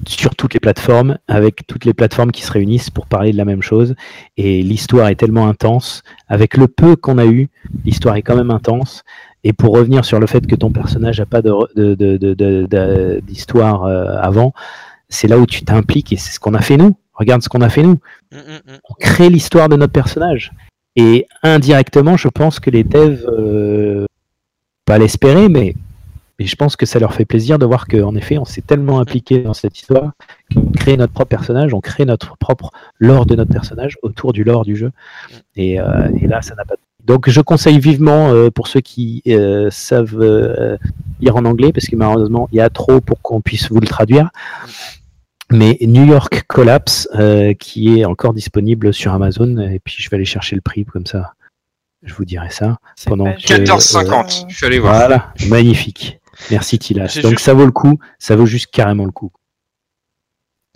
sur 0.06 0.34
toutes 0.34 0.55
les 0.55 0.60
plateformes, 0.60 1.18
avec 1.28 1.66
toutes 1.66 1.84
les 1.84 1.94
plateformes 1.94 2.32
qui 2.32 2.42
se 2.42 2.51
réunissent 2.51 2.90
pour 2.90 3.06
parler 3.06 3.32
de 3.32 3.36
la 3.36 3.44
même 3.44 3.62
chose. 3.62 3.94
Et 4.36 4.62
l'histoire 4.62 5.09
est 5.09 5.14
tellement 5.14 5.48
intense. 5.48 6.02
Avec 6.28 6.56
le 6.56 6.68
peu 6.68 6.97
qu'on 6.97 7.18
a 7.18 7.26
eu, 7.26 7.48
l'histoire 7.84 8.16
est 8.16 8.22
quand 8.22 8.36
même 8.36 8.51
intense. 8.51 9.02
Et 9.44 9.52
pour 9.52 9.74
revenir 9.74 10.05
sur 10.05 10.20
le 10.20 10.26
fait 10.26 10.47
que 10.47 10.56
ton 10.56 10.70
personnage 10.70 11.18
n'a 11.18 11.26
pas 11.26 11.40
d'histoire 13.22 13.84
euh, 13.84 14.16
avant, 14.20 14.52
c'est 15.09 15.28
là 15.28 15.38
où 15.38 15.47
tu 15.47 15.64
t'impliques 15.64 16.12
et 16.12 16.16
c'est 16.16 16.32
ce 16.32 16.40
qu'on 16.40 16.55
a 16.55 16.60
fait 16.60 16.76
nous. 16.76 16.97
Regarde 17.14 17.42
ce 17.42 17.48
qu'on 17.48 17.60
a 17.60 17.68
fait 17.68 17.82
nous. 17.82 17.98
Mm, 18.32 18.36
mm, 18.36 18.72
mm. 18.72 18.78
On 18.88 18.94
crée 18.94 19.28
l'histoire 19.28 19.68
de 19.68 19.76
notre 19.76 19.92
personnage. 19.92 20.52
Et 20.97 21.26
indirectement, 21.42 22.16
je 22.16 22.28
pense 22.28 22.60
que 22.60 22.70
les 22.70 22.84
devs, 22.84 23.24
euh, 23.28 24.06
l'espérer, 24.98 25.48
mais, 25.48 25.74
je 26.38 26.56
pense 26.56 26.74
que 26.74 26.86
ça 26.86 26.98
leur 26.98 27.12
fait 27.12 27.26
plaisir 27.26 27.58
de 27.58 27.66
voir 27.66 27.86
qu'en 27.86 28.14
effet, 28.14 28.38
on 28.38 28.46
s'est 28.46 28.62
tellement 28.62 28.98
impliqué 28.98 29.42
dans 29.42 29.52
cette 29.52 29.78
histoire 29.78 30.12
qu'on 30.54 30.70
crée 30.70 30.96
notre 30.96 31.12
propre 31.12 31.28
personnage, 31.28 31.74
on 31.74 31.80
crée 31.80 32.06
notre 32.06 32.38
propre 32.38 32.70
lore 32.98 33.26
de 33.26 33.36
notre 33.36 33.52
personnage 33.52 33.98
autour 34.02 34.32
du 34.32 34.42
lore 34.42 34.64
du 34.64 34.74
jeu. 34.74 34.90
Et, 35.54 35.78
euh, 35.78 36.08
là, 36.22 36.40
ça 36.40 36.54
n'a 36.54 36.64
pas 36.64 36.74
donc 37.04 37.30
je 37.30 37.40
conseille 37.40 37.78
vivement 37.78 38.28
euh, 38.28 38.50
pour 38.50 38.68
ceux 38.68 38.80
qui 38.80 39.22
euh, 39.26 39.68
savent 39.70 40.78
lire 41.20 41.36
en 41.36 41.44
anglais, 41.44 41.72
parce 41.72 41.86
que 41.86 41.96
malheureusement 41.96 42.48
il 42.52 42.56
y 42.56 42.60
a 42.60 42.70
trop 42.70 43.00
pour 43.00 43.20
qu'on 43.20 43.40
puisse 43.40 43.70
vous 43.70 43.80
le 43.80 43.86
traduire. 43.86 44.30
Mais 45.50 45.76
New 45.80 46.04
York 46.04 46.44
Collapse, 46.46 47.08
qui 47.58 47.98
est 47.98 48.04
encore 48.04 48.32
disponible 48.32 48.94
sur 48.94 49.12
Amazon, 49.12 49.58
et 49.58 49.80
puis 49.80 49.96
je 49.98 50.08
vais 50.08 50.16
aller 50.16 50.24
chercher 50.24 50.54
le 50.54 50.62
prix 50.62 50.84
comme 50.84 51.06
ça. 51.06 51.32
Je 52.02 52.14
vous 52.14 52.24
dirai 52.24 52.51
ça. 52.51 52.78
Pendant 53.06 53.24
page- 53.24 53.44
que- 53.44 53.55
14,50. 53.55 54.47
Je 54.48 54.56
suis 54.56 54.66
allé 54.66 54.78
voir. 54.78 54.94
Voilà, 54.97 55.35
magnifique. 55.48 56.18
Merci 56.51 56.78
Tilas. 56.78 57.18
Donc 57.22 57.32
juste- 57.32 57.44
ça 57.44 57.52
vaut 57.55 57.66
le 57.66 57.72
coup, 57.72 57.98
ça 58.18 58.36
vaut 58.36 58.47
juste 58.47 58.68
carrément 58.72 59.05
le 59.05 59.12
coup. 59.12 59.31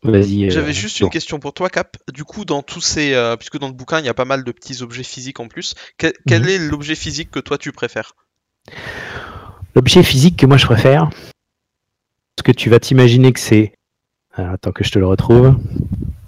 Vas-y. 0.02 0.44
euh, 0.46 0.50
J'avais 0.50 0.74
juste 0.74 1.00
une 1.00 1.08
question 1.08 1.38
pour 1.40 1.54
toi, 1.54 1.70
Cap. 1.70 1.96
Du 2.12 2.24
coup, 2.24 2.44
dans 2.44 2.60
tous 2.62 2.82
ces, 2.82 3.14
euh, 3.14 3.36
puisque 3.36 3.58
dans 3.58 3.68
le 3.68 3.72
bouquin 3.72 4.00
il 4.00 4.04
y 4.04 4.08
a 4.10 4.14
pas 4.14 4.26
mal 4.26 4.44
de 4.44 4.52
petits 4.52 4.82
objets 4.82 5.02
physiques 5.02 5.40
en 5.40 5.48
plus, 5.48 5.74
que- 5.96 6.12
quel 6.28 6.42
Mhm. 6.42 6.48
est 6.48 6.58
l'objet 6.58 6.94
physique 6.94 7.30
que 7.30 7.40
toi 7.40 7.56
tu 7.56 7.72
préfères? 7.72 8.12
L'objet 9.74 10.02
physique 10.02 10.36
que 10.38 10.44
moi 10.46 10.58
je 10.58 10.66
préfère, 10.66 11.08
parce 12.36 12.44
que 12.44 12.52
tu 12.52 12.68
vas 12.68 12.78
t'imaginer 12.80 13.32
que 13.32 13.40
c'est. 13.40 13.72
Attends 14.34 14.72
que 14.72 14.84
je 14.84 14.90
te 14.90 14.98
le 14.98 15.06
retrouve. 15.06 15.56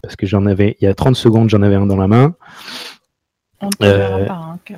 Parce 0.03 0.17
que 0.17 0.27
j'en 0.27 0.47
avais, 0.47 0.77
il 0.81 0.85
y 0.85 0.89
a 0.89 0.95
30 0.95 1.17
secondes, 1.17 1.51
j'en 1.51 1.63
avais 1.63 1.75
un 1.75 1.85
dans 1.87 1.97
la 1.97 2.07
main. 2.07 2.35
On 3.61 3.67
ne 3.67 3.71
te 3.73 3.85
Euh, 3.85 3.97
verra 3.99 4.25
pas, 4.27 4.35
hein. 4.35 4.77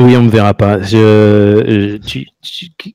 Oui, 0.00 0.16
on 0.16 0.22
me 0.22 0.30
verra 0.30 0.54
pas. 0.54 0.80
Je, 0.82 0.88
je- 1.66 1.96
tu, 1.98 2.26
tu- 2.42 2.94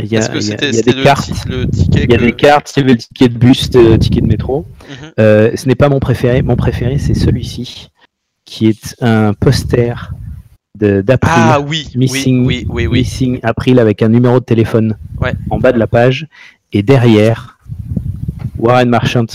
il 0.00 0.06
y 0.06 0.16
a, 0.16 0.20
Est-ce 0.20 0.30
que 0.30 0.36
il 0.38 0.42
y 0.42 0.52
a- 0.52 0.56
c'était 0.58 0.68
il 0.68 0.74
y 0.74 0.78
a 0.78 0.78
c'était 0.78 0.90
des 0.92 0.96
le, 0.98 1.02
cartes. 1.04 1.30
le 1.48 1.66
ticket 1.68 2.04
Il 2.04 2.10
y 2.10 2.14
a 2.14 2.18
que- 2.18 2.22
des 2.24 2.32
cartes, 2.32 2.72
il 2.76 2.80
y 2.80 2.82
avait 2.84 2.92
le 2.92 2.98
ticket 2.98 3.28
de 3.28 3.36
bus, 3.38 3.68
le 3.74 3.98
ticket 3.98 4.20
de 4.20 4.26
métro. 4.26 4.64
Mhm. 4.88 5.12
Euh, 5.18 5.50
ce 5.56 5.66
n'est 5.66 5.74
pas 5.74 5.88
mon 5.88 5.98
préféré. 5.98 6.42
Mon 6.42 6.54
préféré, 6.56 6.98
c'est 6.98 7.14
celui-ci, 7.14 7.88
qui 8.44 8.68
est 8.68 8.94
un 9.00 9.32
poster 9.34 10.12
de- 10.78 11.00
d'April. 11.00 11.32
Ah 11.34 11.60
oui, 11.60 11.88
Missing, 11.96 12.46
oui, 12.46 12.64
oui, 12.64 12.66
oui, 12.68 12.86
oui. 12.86 12.98
Missing 13.00 13.40
April 13.42 13.80
avec 13.80 14.00
un 14.02 14.08
numéro 14.08 14.38
de 14.38 14.44
téléphone 14.44 14.96
Ouais. 15.20 15.32
en 15.50 15.58
bas 15.58 15.72
de 15.72 15.78
la 15.78 15.88
page. 15.88 16.28
Et 16.72 16.84
derrière, 16.84 17.58
Warren 18.58 18.88
Marchant, 18.88 19.26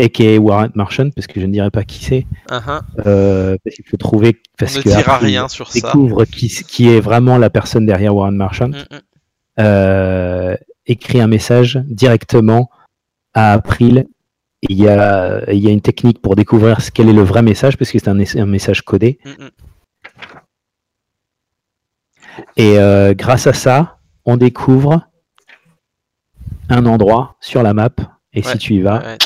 a.k.a. 0.00 0.38
Warren 0.38 0.70
Marchant, 0.74 1.10
parce 1.14 1.26
que 1.26 1.40
je 1.40 1.46
ne 1.46 1.52
dirais 1.52 1.70
pas 1.70 1.84
qui 1.84 2.04
c'est, 2.04 2.26
euh, 3.06 3.56
parce 3.64 3.76
qu'il 3.76 3.84
faut 3.86 3.96
trouver, 3.96 4.40
parce 4.58 4.76
On 4.76 4.78
ne 4.78 4.84
que 4.84 4.88
dira 4.88 5.18
rien 5.18 5.48
sur 5.48 5.70
ça. 5.70 5.80
découvre 5.80 6.24
qui, 6.24 6.48
qui 6.48 6.88
est 6.88 7.00
vraiment 7.00 7.38
la 7.38 7.50
personne 7.50 7.86
derrière 7.86 8.14
Warren 8.14 8.36
Marchant, 8.36 8.68
mm. 8.68 8.84
euh, 9.60 10.56
écrit 10.86 11.20
un 11.20 11.26
message 11.26 11.80
directement 11.86 12.70
à 13.34 13.52
April. 13.52 14.06
Il 14.68 14.76
y, 14.76 14.88
a, 14.88 15.50
il 15.50 15.58
y 15.58 15.68
a 15.68 15.70
une 15.70 15.80
technique 15.80 16.20
pour 16.20 16.36
découvrir 16.36 16.78
quel 16.92 17.08
est 17.08 17.14
le 17.14 17.22
vrai 17.22 17.42
message, 17.42 17.78
parce 17.78 17.90
que 17.90 17.98
c'est 17.98 18.08
un, 18.08 18.18
un 18.18 18.46
message 18.46 18.82
codé. 18.82 19.18
Et 22.56 22.78
euh, 22.78 23.14
grâce 23.14 23.46
à 23.46 23.52
ça, 23.52 23.98
on 24.24 24.36
découvre 24.36 25.06
un 26.68 26.86
endroit 26.86 27.36
sur 27.40 27.62
la 27.62 27.74
map. 27.74 27.90
Et 28.32 28.42
Ouais, 28.44 28.52
si 28.52 28.58
tu 28.58 28.74
y 28.74 28.80
vas, 28.80 29.02
Ouais, 29.02 29.18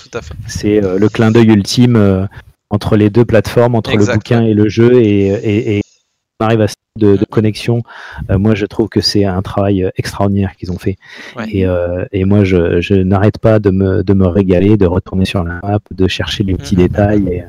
c'est 0.47 0.83
euh, 0.83 0.99
le 0.99 1.09
clin 1.09 1.31
d'œil 1.31 1.49
ultime 1.49 1.97
euh, 1.97 2.27
entre 2.71 2.97
les 2.97 3.11
deux 3.11 3.25
plateformes, 3.25 3.75
entre 3.75 3.91
Exact, 3.91 4.13
le 4.13 4.19
bouquin 4.19 4.43
et 4.43 4.55
le 4.55 4.69
jeu. 4.69 5.01
Et, 5.03 5.27
et- 5.27 5.77
et 5.79 5.83
on 6.41 6.47
arrive 6.47 6.63
à 6.63 6.69
ce 6.69 6.75
de, 6.99 7.17
de 7.17 7.25
connexion. 7.25 7.83
Euh, 8.31 8.39
moi, 8.39 8.55
je 8.55 8.67
trouve 8.67 8.89
que 8.89 9.01
c'est 9.01 9.25
un 9.25 9.43
travail 9.43 9.91
extraordinaire 9.97 10.55
qu'ils 10.57 10.71
ont 10.73 10.79
fait. 10.79 10.97
Ouais. 11.37 11.49
Et, 11.51 11.67
et 12.13 12.25
moi, 12.25 12.45
je, 12.45 12.81
je 12.81 12.95
n'arrête 12.95 13.39
pas 13.39 13.59
de 13.59 13.71
me, 13.71 14.03
de 14.05 14.15
me 14.15 14.27
régaler, 14.27 14.77
de 14.77 14.87
retourner 14.87 15.25
sur 15.25 15.43
la 15.45 15.61
map, 15.63 15.79
de 15.91 16.09
chercher 16.09 16.45
les 16.45 16.55
petits 16.55 16.77
Mhm. 16.77 16.83
détails. 16.89 17.45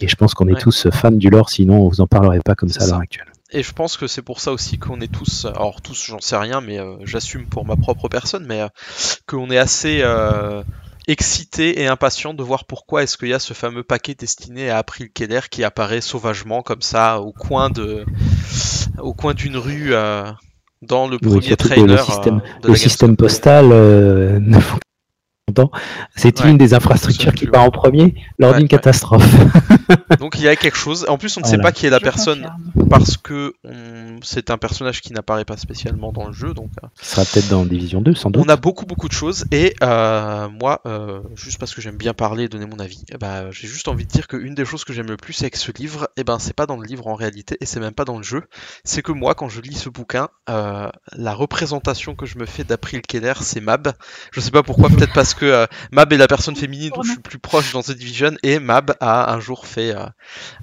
Et, 0.00 0.08
je 0.08 0.14
pense 0.16 0.34
qu'on 0.34 0.46
est 0.48 0.60
tous 0.60 0.88
fans 0.92 1.10
du 1.10 1.28
lore, 1.30 1.48
sinon 1.50 1.80
on 1.84 1.88
vous 1.88 2.00
en 2.00 2.06
parlerait 2.06 2.40
pas 2.44 2.54
comme 2.54 2.68
ça 2.68 2.84
à 2.84 2.86
l'heure 2.86 3.00
actuelle. 3.00 3.26
Et 3.50 3.62
je 3.64 3.72
pense 3.72 3.96
que 3.96 4.06
c'est 4.06 4.22
pour 4.22 4.38
ça 4.40 4.52
aussi 4.52 4.78
qu'on 4.78 5.00
est 5.00 5.10
tous, 5.12 5.44
alors 5.46 5.80
tous, 5.80 6.04
j'en 6.06 6.20
sais 6.20 6.36
rien, 6.36 6.60
mais 6.60 6.78
j'assume 7.04 7.46
pour 7.46 7.64
ma 7.64 7.74
propre 7.76 8.08
personne, 8.08 8.44
mais 8.46 8.60
qu'on 9.26 9.50
est 9.50 9.58
assez 9.58 10.02
excité 11.08 11.80
et 11.82 11.86
impatient 11.88 12.34
de 12.34 12.42
voir 12.42 12.64
pourquoi 12.66 13.02
est-ce 13.02 13.16
qu'il 13.16 13.28
y 13.28 13.34
a 13.34 13.38
ce 13.38 13.54
fameux 13.54 13.82
paquet 13.82 14.14
destiné 14.14 14.70
à 14.70 14.78
April 14.78 15.10
Keller 15.10 15.40
qui 15.50 15.64
apparaît 15.64 16.00
sauvagement 16.00 16.62
comme 16.62 16.82
ça 16.82 17.20
au 17.20 17.32
coin 17.32 17.70
de, 17.70 18.04
au 19.00 19.14
coin 19.14 19.34
d'une 19.34 19.56
rue 19.56 19.94
euh, 19.94 20.30
dans 20.82 21.08
le 21.08 21.18
Oui, 21.22 21.28
premier 21.40 21.56
trailer. 21.56 21.86
le 21.86 21.96
système, 21.98 22.36
euh, 22.44 22.60
de 22.62 22.68
le 22.68 22.76
système 22.76 23.16
postal 23.16 23.70
euh, 23.72 24.38
ne 24.40 24.60
fonctionne 24.60 24.78
pas 24.78 25.62
longtemps. 25.62 25.70
C'est 26.14 26.40
Ouais, 26.42 26.50
une 26.50 26.58
des 26.58 26.74
infrastructures 26.74 27.32
qui 27.34 27.46
part 27.46 27.64
en 27.64 27.70
premier 27.70 28.14
lors 28.38 28.50
Ouais, 28.52 28.58
d'une 28.58 28.64
ouais. 28.64 28.68
catastrophe. 28.68 29.26
Donc 30.20 30.36
il 30.38 30.42
y 30.44 30.48
a 30.48 30.56
quelque 30.56 30.76
chose. 30.76 31.06
En 31.08 31.16
plus, 31.18 31.36
on 31.36 31.40
ne 31.40 31.46
sait 31.46 31.58
pas 31.58 31.72
qui 31.72 31.86
est 31.86 31.90
la 31.90 31.98
Je 31.98 32.02
personne 32.04 32.42
confirme. 32.42 32.88
parce 32.90 33.16
que 33.16 33.54
on- 33.64 34.07
c'est 34.22 34.50
un 34.50 34.58
personnage 34.58 35.00
qui 35.00 35.12
n'apparaît 35.12 35.44
pas 35.44 35.56
spécialement 35.56 36.12
dans 36.12 36.26
le 36.26 36.32
jeu, 36.32 36.54
donc. 36.54 36.70
euh, 36.82 36.88
Qui 37.00 37.06
sera 37.08 37.24
peut-être 37.24 37.48
dans 37.48 37.64
Division 37.64 38.00
2, 38.00 38.14
sans 38.14 38.30
doute. 38.30 38.44
On 38.44 38.48
a 38.48 38.56
beaucoup 38.56 38.86
beaucoup 38.86 39.08
de 39.08 39.12
choses 39.12 39.44
et 39.52 39.74
euh, 39.82 40.48
moi, 40.48 40.80
euh, 40.86 41.20
juste 41.34 41.58
parce 41.58 41.74
que 41.74 41.80
j'aime 41.80 41.96
bien 41.96 42.14
parler 42.14 42.44
et 42.44 42.48
donner 42.48 42.66
mon 42.66 42.78
avis, 42.78 43.04
eh 43.12 43.18
ben, 43.18 43.50
j'ai 43.50 43.68
juste 43.68 43.88
envie 43.88 44.04
de 44.04 44.10
dire 44.10 44.26
qu'une 44.28 44.54
des 44.54 44.64
choses 44.64 44.84
que 44.84 44.92
j'aime 44.92 45.08
le 45.08 45.16
plus 45.16 45.40
avec 45.42 45.56
ce 45.56 45.72
livre, 45.72 46.08
et 46.16 46.24
ben 46.24 46.38
c'est 46.38 46.54
pas 46.54 46.66
dans 46.66 46.76
le 46.76 46.86
livre 46.86 47.06
en 47.06 47.14
réalité 47.14 47.56
et 47.60 47.66
c'est 47.66 47.80
même 47.80 47.92
pas 47.94 48.04
dans 48.04 48.16
le 48.18 48.22
jeu, 48.24 48.42
c'est 48.84 49.02
que 49.02 49.12
moi 49.12 49.34
quand 49.34 49.48
je 49.48 49.60
lis 49.60 49.74
ce 49.76 49.88
bouquin, 49.88 50.28
euh, 50.50 50.88
la 51.12 51.34
représentation 51.34 52.14
que 52.14 52.26
je 52.26 52.38
me 52.38 52.46
fais 52.46 52.64
d'April 52.64 53.00
Keller 53.02 53.34
c'est 53.40 53.60
Mab. 53.60 53.92
Je 54.32 54.40
sais 54.40 54.50
pas 54.50 54.62
pourquoi, 54.62 54.88
peut-être 54.88 55.12
parce 55.12 55.34
que 55.34 55.44
euh, 55.46 55.66
Mab 55.92 56.12
est 56.12 56.16
la 56.16 56.28
personne 56.28 56.56
féminine 56.56 56.90
dont 56.94 57.02
je 57.02 57.08
suis 57.08 57.16
le 57.16 57.22
plus 57.22 57.38
proche 57.38 57.72
dans 57.72 57.82
The 57.82 57.92
Division 57.92 58.32
et 58.42 58.58
Mab 58.58 58.94
a 59.00 59.32
un 59.32 59.40
jour 59.40 59.66
fait 59.66 59.94
euh, 59.94 60.06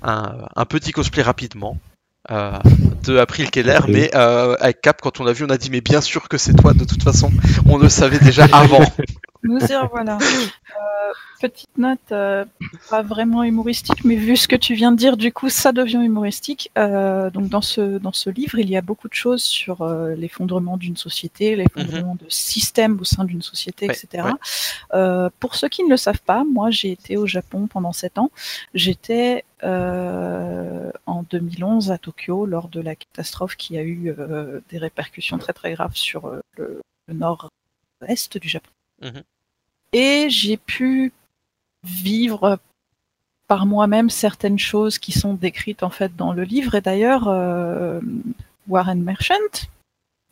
un, 0.02 0.48
un 0.56 0.65
petit 0.65 0.91
cosplay 0.91 1.22
rapidement. 1.23 1.77
Euh, 2.31 2.57
de 3.03 3.18
April 3.18 3.52
Keller, 3.52 3.80
mais 3.88 4.10
euh, 4.15 4.56
avec 4.60 4.81
Cap, 4.81 5.02
quand 5.02 5.19
on 5.19 5.23
l'a 5.23 5.34
vu, 5.34 5.45
on 5.45 5.49
a 5.49 5.57
dit 5.57 5.69
mais 5.69 5.81
bien 5.81 6.02
sûr 6.02 6.27
que 6.27 6.38
c'est 6.38 6.53
toi. 6.53 6.73
De 6.73 6.84
toute 6.84 7.03
façon, 7.03 7.31
on 7.68 7.77
le 7.77 7.89
savait 7.89 8.19
déjà 8.19 8.45
avant. 8.52 8.84
Nous 9.47 9.59
y 9.59 9.76
revoilà. 9.76 10.17
Euh, 10.17 11.13
petite 11.39 11.77
note, 11.77 11.99
euh, 12.11 12.45
pas 12.89 13.01
vraiment 13.01 13.43
humoristique, 13.43 14.03
mais 14.03 14.15
vu 14.15 14.35
ce 14.35 14.47
que 14.47 14.55
tu 14.55 14.73
viens 14.73 14.91
de 14.91 14.97
dire, 14.97 15.17
du 15.17 15.31
coup, 15.31 15.49
ça 15.49 15.72
devient 15.72 16.01
humoristique. 16.03 16.72
Euh, 16.77 17.30
donc, 17.30 17.49
dans 17.49 17.61
ce, 17.61 17.97
dans 17.99 18.11
ce 18.11 18.30
livre, 18.30 18.57
il 18.59 18.69
y 18.69 18.76
a 18.77 18.81
beaucoup 18.81 19.07
de 19.07 19.13
choses 19.13 19.43
sur 19.43 19.81
euh, 19.81 20.15
l'effondrement 20.15 20.77
d'une 20.77 20.97
société, 20.97 21.55
l'effondrement 21.55 22.15
de 22.15 22.26
systèmes 22.30 22.99
au 22.99 23.03
sein 23.03 23.23
d'une 23.23 23.41
société, 23.41 23.88
Ouais, 23.88 23.93
etc. 23.93 24.23
ouais. 24.23 24.31
Euh, 24.93 25.30
pour 25.39 25.55
ceux 25.55 25.69
qui 25.69 25.84
ne 25.84 25.89
le 25.89 25.97
savent 25.97 26.22
pas, 26.22 26.43
moi, 26.43 26.72
j'ai 26.72 26.91
été 26.91 27.15
au 27.17 27.27
Japon 27.27 27.67
pendant 27.67 27.93
sept 27.93 28.17
ans. 28.17 28.31
J'étais 28.73 29.45
euh, 29.63 30.91
en 31.05 31.23
2011 31.23 31.91
à 31.91 31.97
Tokyo 31.97 32.45
lors 32.45 32.67
de 32.67 32.81
la 32.81 32.95
catastrophe 32.95 33.55
qui 33.55 33.77
a 33.77 33.84
eu 33.84 34.13
euh, 34.17 34.61
des 34.69 34.77
répercussions 34.77 35.38
très 35.38 35.53
très 35.53 35.73
graves 35.73 35.95
sur 35.95 36.26
euh, 36.26 36.39
le, 36.57 36.81
le 37.07 37.13
nord-est 37.13 38.38
du 38.38 38.49
Japon. 38.49 38.69
Mhm. 39.01 39.23
Et 39.97 40.30
j'ai 40.30 40.57
pu 40.57 41.13
vivre 41.85 42.59
par 43.47 43.65
moi-même 43.65 44.09
certaines 44.09 44.59
choses 44.59 44.99
qui 44.99 45.13
sont 45.13 45.34
décrites 45.34 45.84
en 45.84 45.89
fait 45.89 46.17
dans 46.17 46.34
le 46.34 46.43
livre. 46.43 46.76
Et 46.76 46.81
d'ailleurs, 46.81 47.30
euh, 47.30 48.01
Warren 48.67 49.01
Merchant, 49.01 49.69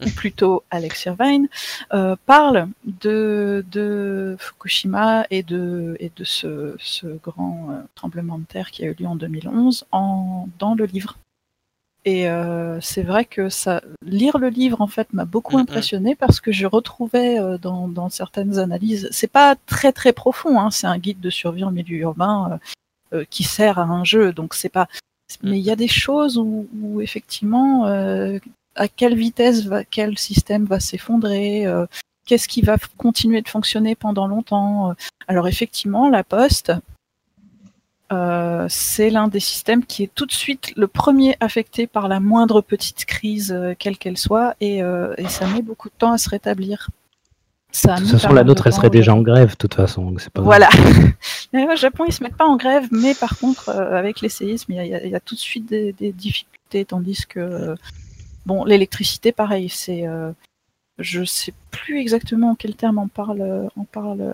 ou 0.05 0.09
plutôt 0.09 0.63
Alex 0.69 1.05
Irvine, 1.05 1.47
euh, 1.93 2.17
parle 2.25 2.67
de, 2.83 3.63
de 3.71 4.35
Fukushima 4.37 5.27
et 5.29 5.43
de, 5.43 5.95
et 6.01 6.11
de 6.13 6.25
ce, 6.25 6.75
ce 6.77 7.07
grand 7.23 7.69
euh, 7.71 7.81
tremblement 7.95 8.39
de 8.39 8.43
terre 8.43 8.69
qui 8.69 8.83
a 8.83 8.87
eu 8.87 8.95
lieu 8.99 9.07
en 9.07 9.15
2011 9.15 9.85
en, 9.93 10.49
dans 10.59 10.75
le 10.75 10.83
livre. 10.83 11.17
Et 12.05 12.27
euh, 12.27 12.79
c'est 12.81 13.03
vrai 13.03 13.23
que 13.23 13.47
ça, 13.47 13.81
lire 14.05 14.37
le 14.37 14.49
livre 14.49 14.81
en 14.81 14.87
fait 14.87 15.13
m'a 15.13 15.23
beaucoup 15.25 15.55
Mhm. 15.55 15.61
impressionné 15.61 16.15
parce 16.15 16.41
que 16.41 16.51
je 16.51 16.65
retrouvais 16.65 17.39
euh, 17.39 17.57
dans, 17.57 17.87
dans 17.87 18.09
certaines 18.09 18.59
analyses, 18.59 19.07
c'est 19.11 19.31
pas 19.31 19.55
très 19.67 19.93
très 19.93 20.11
profond, 20.11 20.59
hein, 20.59 20.69
c'est 20.69 20.87
un 20.87 20.97
guide 20.97 21.21
de 21.21 21.29
survie 21.29 21.63
en 21.63 21.71
milieu 21.71 21.97
urbain 21.97 22.59
euh, 23.13 23.19
euh, 23.19 23.25
qui 23.29 23.43
sert 23.43 23.79
à 23.79 23.83
un 23.83 24.03
jeu, 24.03 24.33
donc 24.33 24.53
c'est 24.53 24.69
pas. 24.69 24.87
Mais 25.43 25.57
il 25.59 25.63
y 25.65 25.71
a 25.71 25.77
des 25.77 25.87
choses 25.87 26.37
où, 26.37 26.67
où 26.81 26.99
effectivement, 26.99 27.87
euh, 27.87 28.37
à 28.75 28.87
quelle 28.89 29.15
vitesse 29.15 29.65
va, 29.65 29.83
quel 29.85 30.17
système 30.17 30.65
va 30.65 30.79
s'effondrer, 30.81 31.65
euh, 31.65 31.85
qu'est-ce 32.25 32.49
qui 32.49 32.61
va 32.61 32.77
continuer 32.97 33.41
de 33.41 33.47
fonctionner 33.49 33.95
pendant 33.95 34.27
longtemps. 34.27 34.93
Alors 35.27 35.47
effectivement, 35.47 36.09
la 36.09 36.23
poste, 36.23 36.73
euh, 38.13 38.65
c'est 38.69 39.09
l'un 39.09 39.27
des 39.27 39.39
systèmes 39.39 39.83
qui 39.85 40.03
est 40.03 40.11
tout 40.13 40.25
de 40.25 40.31
suite 40.31 40.71
le 40.77 40.87
premier 40.87 41.35
affecté 41.39 41.87
par 41.87 42.07
la 42.07 42.19
moindre 42.19 42.61
petite 42.61 43.05
crise, 43.05 43.51
euh, 43.51 43.73
quelle 43.77 43.97
qu'elle 43.97 44.17
soit, 44.17 44.55
et, 44.61 44.81
euh, 44.83 45.13
et 45.17 45.27
ça 45.27 45.47
met 45.47 45.61
beaucoup 45.61 45.89
de 45.89 45.93
temps 45.97 46.11
à 46.11 46.17
se 46.17 46.29
rétablir. 46.29 46.89
Ça 47.71 47.95
De 47.95 48.01
toute 48.01 48.11
façon, 48.11 48.33
la 48.33 48.43
nôtre, 48.43 48.67
elle 48.67 48.73
serait 48.73 48.91
déjà 48.91 49.15
en 49.15 49.21
grève, 49.21 49.51
de 49.51 49.55
toute 49.55 49.73
façon. 49.73 50.11
donc 50.11 50.29
pas. 50.29 50.41
Voilà. 50.41 50.69
Mais 51.53 51.65
au 51.71 51.75
Japon, 51.75 52.05
ils 52.07 52.13
se 52.13 52.21
mettent 52.23 52.37
pas 52.37 52.45
en 52.45 52.55
grève, 52.55 52.87
mais 52.91 53.13
par 53.15 53.37
contre, 53.37 53.69
avec 53.69 54.21
les 54.21 54.29
séismes, 54.29 54.73
il 54.73 54.75
y, 54.75 54.93
a- 54.93 55.05
y 55.05 55.09
y 55.09 55.19
tout 55.25 55.35
de 55.35 55.39
suite 55.39 55.67
des, 55.67 55.91
des 55.93 56.11
difficultés, 56.11 56.85
tandis 56.85 57.25
que 57.27 57.75
bon, 58.45 58.63
l'électricité, 58.63 59.31
pareil, 59.31 59.69
c'est, 59.69 60.05
je 60.99 61.23
sais 61.23 61.53
plus 61.71 61.99
exactement 61.99 62.51
en 62.51 62.55
quel 62.55 62.75
terme 62.75 62.97
on 62.99 63.07
parle, 63.07 63.69
on 63.77 63.83
parle 63.85 64.33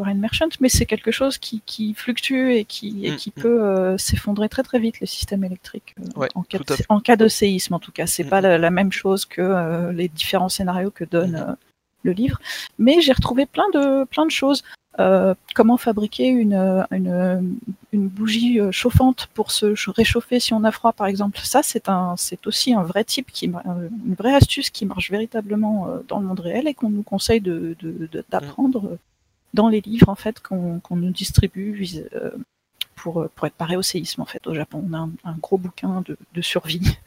Warren 0.00 0.18
Merchant, 0.18 0.48
mais 0.60 0.68
c'est 0.68 0.86
quelque 0.86 1.10
chose 1.10 1.38
qui, 1.38 1.62
qui 1.66 1.94
fluctue 1.94 2.52
et 2.52 2.64
qui, 2.64 3.06
et 3.06 3.12
Mm, 3.12 3.16
qui 3.16 3.30
mm. 3.36 3.42
peut 3.42 3.62
euh, 3.62 3.98
s'effondrer 3.98 4.48
très 4.48 4.62
très 4.62 4.78
vite 4.78 4.98
les 5.00 5.06
systèmes 5.06 5.44
électriques 5.44 5.94
euh, 6.00 6.18
Ouais, 6.20 6.28
en, 6.34 6.42
cas 6.42 6.58
de, 6.58 6.72
à 6.72 6.76
fait. 6.76 6.86
en 6.88 7.00
cas 7.00 7.16
de 7.16 7.28
séisme 7.28 7.74
en 7.74 7.78
tout 7.78 7.92
cas. 7.92 8.06
C'est 8.06 8.24
Mm, 8.24 8.28
pas 8.28 8.40
mm. 8.40 8.44
la, 8.44 8.58
la 8.58 8.70
même 8.70 8.92
chose 8.92 9.24
que 9.26 9.42
euh, 9.42 9.92
les 9.92 10.08
différents 10.08 10.48
scénarios 10.48 10.90
que 10.90 11.04
donne 11.04 11.56
le 12.02 12.12
livre, 12.12 12.38
mais 12.78 13.00
j'ai 13.02 13.12
retrouvé 13.12 13.44
plein 13.46 13.68
de 13.74 14.04
plein 14.04 14.24
de 14.26 14.30
choses. 14.30 14.62
comment 15.54 15.76
fabriquer 15.78 16.26
une, 16.28 16.58
une, 16.90 17.58
une, 17.92 18.08
bougie 18.08 18.58
chauffante 18.70 19.28
pour 19.34 19.50
se 19.50 19.90
réchauffer 19.90 20.40
si 20.40 20.52
on 20.52 20.64
a 20.64 20.72
froid, 20.72 20.92
par 20.92 21.06
exemple. 21.06 21.38
Ça, 21.42 21.62
c'est 21.62 21.88
un, 21.88 22.14
c'est 22.18 22.46
aussi 22.46 22.74
un 22.74 22.82
vrai 22.82 23.04
type, 23.04 23.30
qui, 23.32 23.46
une 23.46 24.14
vraie 24.18 24.34
astuce 24.34 24.68
qui 24.70 24.84
marche 24.84 25.10
véritablement 25.10 25.88
dans 26.08 26.18
le 26.20 26.26
monde 26.26 26.40
réel 26.40 26.66
et 26.68 26.74
qu'on 26.74 26.90
nous 26.90 27.02
conseille 27.02 27.40
de, 27.40 27.76
d'apprendre 28.30 28.98
dans 29.54 29.68
les 29.68 29.80
livres 29.80 30.08
en 30.08 30.14
fait 30.14 30.40
qu'on, 30.40 30.80
qu'on 30.80 30.96
nous 30.96 31.10
distribue 31.10 31.86
pour, 32.94 33.28
pour 33.34 33.46
être 33.46 33.54
paré 33.54 33.76
au 33.76 33.82
séisme 33.82 34.20
en 34.20 34.26
fait 34.26 34.46
au 34.46 34.54
Japon. 34.54 34.84
On 34.88 34.92
a 34.94 34.98
un, 34.98 35.10
un 35.24 35.36
gros 35.36 35.58
bouquin 35.58 36.02
de, 36.02 36.16
de 36.34 36.40
survie 36.42 36.98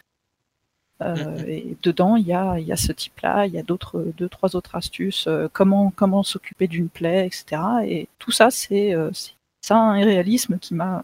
euh, 1.02 1.16
mm-hmm. 1.16 1.50
et 1.50 1.78
dedans, 1.82 2.16
il 2.16 2.26
y 2.26 2.34
a, 2.34 2.60
y 2.60 2.72
a 2.72 2.78
ce 2.78 2.92
type-là, 2.92 3.46
il 3.46 3.54
y 3.54 3.60
a 3.60 3.64
d'autres, 3.64 4.12
deux, 4.18 4.30
trois 4.30 4.56
autres 4.56 4.76
astuces, 4.76 5.28
euh, 5.28 5.48
comment, 5.52 5.92
comment 5.96 6.24
s'occuper 6.24 6.68
d'une 6.68 6.90
plaie, 6.90 7.26
etc. 7.26 7.62
Et 7.86 8.08
tout 8.20 8.32
ça, 8.32 8.52
c'est, 8.52 8.94
euh, 8.94 9.12
ça 9.62 9.78
un 9.78 10.04
réalisme 10.04 10.58
qui 10.60 10.74
m'a 10.74 11.04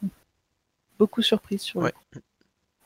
beaucoup 0.98 1.22
surprise 1.22 1.62
sur 1.62 1.90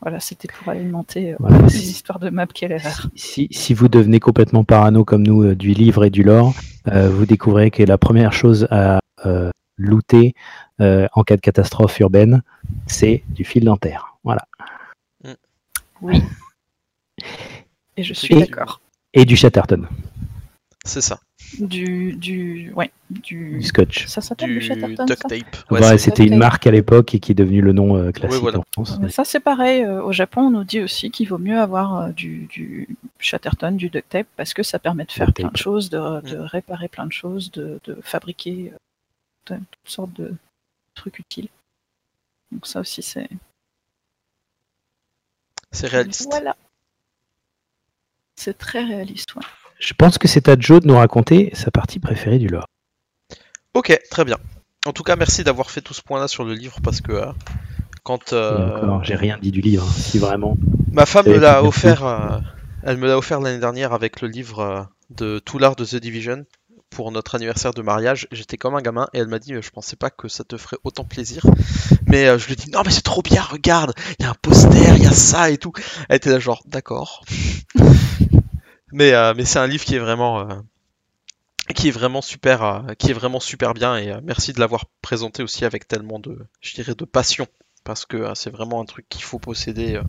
Voilà, 0.03 0.19
c'était 0.19 0.49
pour 0.49 0.69
alimenter 0.69 1.35
les 1.39 1.89
histoires 1.89 2.19
de 2.19 2.29
Map 2.29 2.47
Keller. 2.47 2.79
Si, 3.15 3.47
si, 3.51 3.73
vous 3.73 3.87
devenez 3.87 4.19
complètement 4.19 4.63
parano 4.63 5.05
comme 5.05 5.23
nous 5.23 5.55
du 5.55 5.73
livre 5.73 6.03
et 6.03 6.09
du 6.09 6.23
lore, 6.23 6.53
vous 6.85 7.25
découvrez 7.25 7.71
que 7.71 7.83
la 7.83 7.97
première 7.97 8.33
chose 8.33 8.67
à 8.69 8.99
looter 9.77 10.33
en 10.79 11.23
cas 11.23 11.37
de 11.37 11.41
catastrophe 11.41 11.99
urbaine, 12.01 12.43
c'est 12.85 13.23
du 13.29 13.45
fil 13.45 13.63
dentaire. 13.63 14.17
Voilà. 14.25 14.45
Oui. 16.01 16.21
Et 17.95 18.03
je 18.03 18.13
suis 18.13 18.35
d'accord. 18.35 18.81
Et 19.13 19.23
du 19.23 19.37
Chatterton. 19.37 19.87
C'est 20.83 21.01
ça. 21.01 21.19
Du, 21.59 22.13
du, 22.13 22.71
ouais, 22.75 22.91
du... 23.09 23.61
scotch. 23.61 24.07
Ça 24.07 24.21
s'appelle 24.21 24.53
du, 24.53 24.61
Chatterton 24.61 25.05
duct 25.05 25.21
tape. 25.27 25.71
Ouais, 25.71 25.97
c'était 25.97 26.25
une 26.25 26.37
marque 26.37 26.67
à 26.67 26.71
l'époque 26.71 27.13
et 27.13 27.19
qui 27.19 27.31
est 27.31 27.35
devenue 27.35 27.61
le 27.61 27.73
nom 27.73 27.95
euh, 27.95 28.11
classique 28.11 28.43
en 28.55 28.63
France. 28.71 28.99
Ça 29.09 29.23
c'est 29.23 29.39
pareil. 29.39 29.83
Euh, 29.83 30.03
au 30.03 30.11
Japon, 30.11 30.43
on 30.43 30.49
nous 30.51 30.63
dit 30.63 30.81
aussi 30.81 31.11
qu'il 31.11 31.27
vaut 31.27 31.37
mieux 31.37 31.59
avoir 31.59 31.95
euh, 31.97 32.09
du, 32.09 32.47
du 32.47 32.87
Chatterton, 33.19 33.71
du 33.71 33.89
duct 33.89 34.09
tape, 34.09 34.27
parce 34.35 34.53
que 34.53 34.63
ça 34.63 34.79
permet 34.79 35.05
de 35.05 35.11
faire 35.11 35.31
plein 35.33 35.49
de 35.49 35.57
choses, 35.57 35.89
de, 35.89 36.21
de, 36.21 36.37
mm. 36.37 36.41
réparer 36.41 36.87
plein 36.87 37.05
de 37.05 37.11
choses, 37.13 37.51
de, 37.51 37.79
de 37.83 37.97
fabriquer 38.01 38.73
toutes 39.45 39.59
sortes 39.85 40.13
de 40.13 40.33
trucs 40.95 41.19
utiles. 41.19 41.49
Donc 42.51 42.67
ça 42.67 42.79
aussi 42.79 43.01
c'est. 43.01 43.29
C'est 45.71 45.87
réaliste. 45.87 46.27
Voilà. 46.29 46.55
C'est 48.35 48.57
très 48.57 48.83
réaliste, 48.83 49.35
ouais. 49.35 49.43
Je 49.83 49.93
pense 49.93 50.17
que 50.17 50.29
c'est 50.29 50.47
à 50.47 50.55
Joe 50.57 50.79
de 50.79 50.87
nous 50.87 50.95
raconter 50.95 51.49
sa 51.53 51.69
partie 51.69 51.99
préférée 51.99 52.39
du 52.39 52.47
lore. 52.47 52.67
Ok, 53.73 53.99
très 54.09 54.23
bien. 54.23 54.37
En 54.85 54.93
tout 54.93 55.03
cas, 55.03 55.17
merci 55.17 55.43
d'avoir 55.43 55.69
fait 55.69 55.81
tout 55.81 55.93
ce 55.93 56.01
point-là 56.01 56.29
sur 56.29 56.45
le 56.45 56.53
livre 56.53 56.77
parce 56.81 57.01
que 57.01 57.11
euh, 57.11 57.25
quand. 58.03 58.31
Euh, 58.31 58.99
j'ai 59.03 59.15
rien 59.15 59.37
dit 59.41 59.51
du 59.51 59.59
livre, 59.59 59.83
hein, 59.85 59.93
si 59.93 60.19
vraiment. 60.19 60.55
Ma 60.93 61.05
femme 61.05 61.27
me 61.27 61.37
l'a 61.37 61.63
offert. 61.63 62.05
Euh, 62.05 62.39
elle 62.83 62.95
me 62.95 63.07
l'a 63.07 63.17
offert 63.17 63.41
l'année 63.41 63.59
dernière 63.59 63.91
avec 63.91 64.21
le 64.21 64.29
livre 64.29 64.87
de 65.09 65.39
tout 65.39 65.59
l'art 65.59 65.75
de 65.75 65.83
The 65.83 65.95
Division 65.95 66.45
pour 66.89 67.11
notre 67.11 67.35
anniversaire 67.35 67.73
de 67.73 67.81
mariage. 67.81 68.29
J'étais 68.31 68.55
comme 68.55 68.75
un 68.75 68.81
gamin 68.81 69.07
et 69.13 69.17
elle 69.17 69.27
m'a 69.27 69.39
dit 69.39 69.53
Je 69.59 69.69
pensais 69.69 69.97
pas 69.97 70.09
que 70.09 70.29
ça 70.29 70.45
te 70.45 70.55
ferait 70.55 70.77
autant 70.85 71.03
plaisir. 71.03 71.45
Mais 72.07 72.39
je 72.39 72.45
lui 72.45 72.53
ai 72.53 72.55
dit 72.55 72.71
Non, 72.71 72.83
mais 72.85 72.91
c'est 72.91 73.01
trop 73.01 73.21
bien, 73.21 73.41
regarde, 73.41 73.93
il 74.17 74.23
y 74.23 74.27
a 74.27 74.31
un 74.31 74.35
poster, 74.41 74.95
il 74.95 75.03
y 75.03 75.07
a 75.07 75.11
ça 75.11 75.49
et 75.49 75.57
tout. 75.57 75.73
Elle 76.07 76.15
était 76.15 76.29
là, 76.29 76.39
genre 76.39 76.63
D'accord. 76.67 77.25
Mais, 78.93 79.13
euh, 79.13 79.33
mais 79.35 79.43
c'est 79.43 79.57
un 79.57 79.65
livre 79.65 79.83
qui 79.83 79.95
est 79.95 79.99
vraiment, 79.99 80.47
euh, 80.47 80.61
qui 81.75 81.87
est 81.87 81.91
vraiment 81.91 82.21
super, 82.21 82.63
euh, 82.63 82.93
qui 82.93 83.09
est 83.09 83.13
vraiment 83.13 83.39
super 83.39 83.73
bien 83.73 83.97
et 83.97 84.13
merci 84.21 84.53
de 84.53 84.59
l'avoir 84.59 84.85
présenté 85.01 85.41
aussi 85.41 85.65
avec 85.65 85.87
tellement 85.87 86.19
de, 86.19 86.37
je 86.61 86.75
dirais, 86.75 86.93
de 86.93 87.03
passion 87.03 87.47
parce 87.83 88.05
que 88.05 88.33
c'est 88.35 88.51
vraiment 88.51 88.79
un 88.79 88.85
truc 88.85 89.09
qu'il 89.09 89.23
faut 89.23 89.39
posséder. 89.39 89.99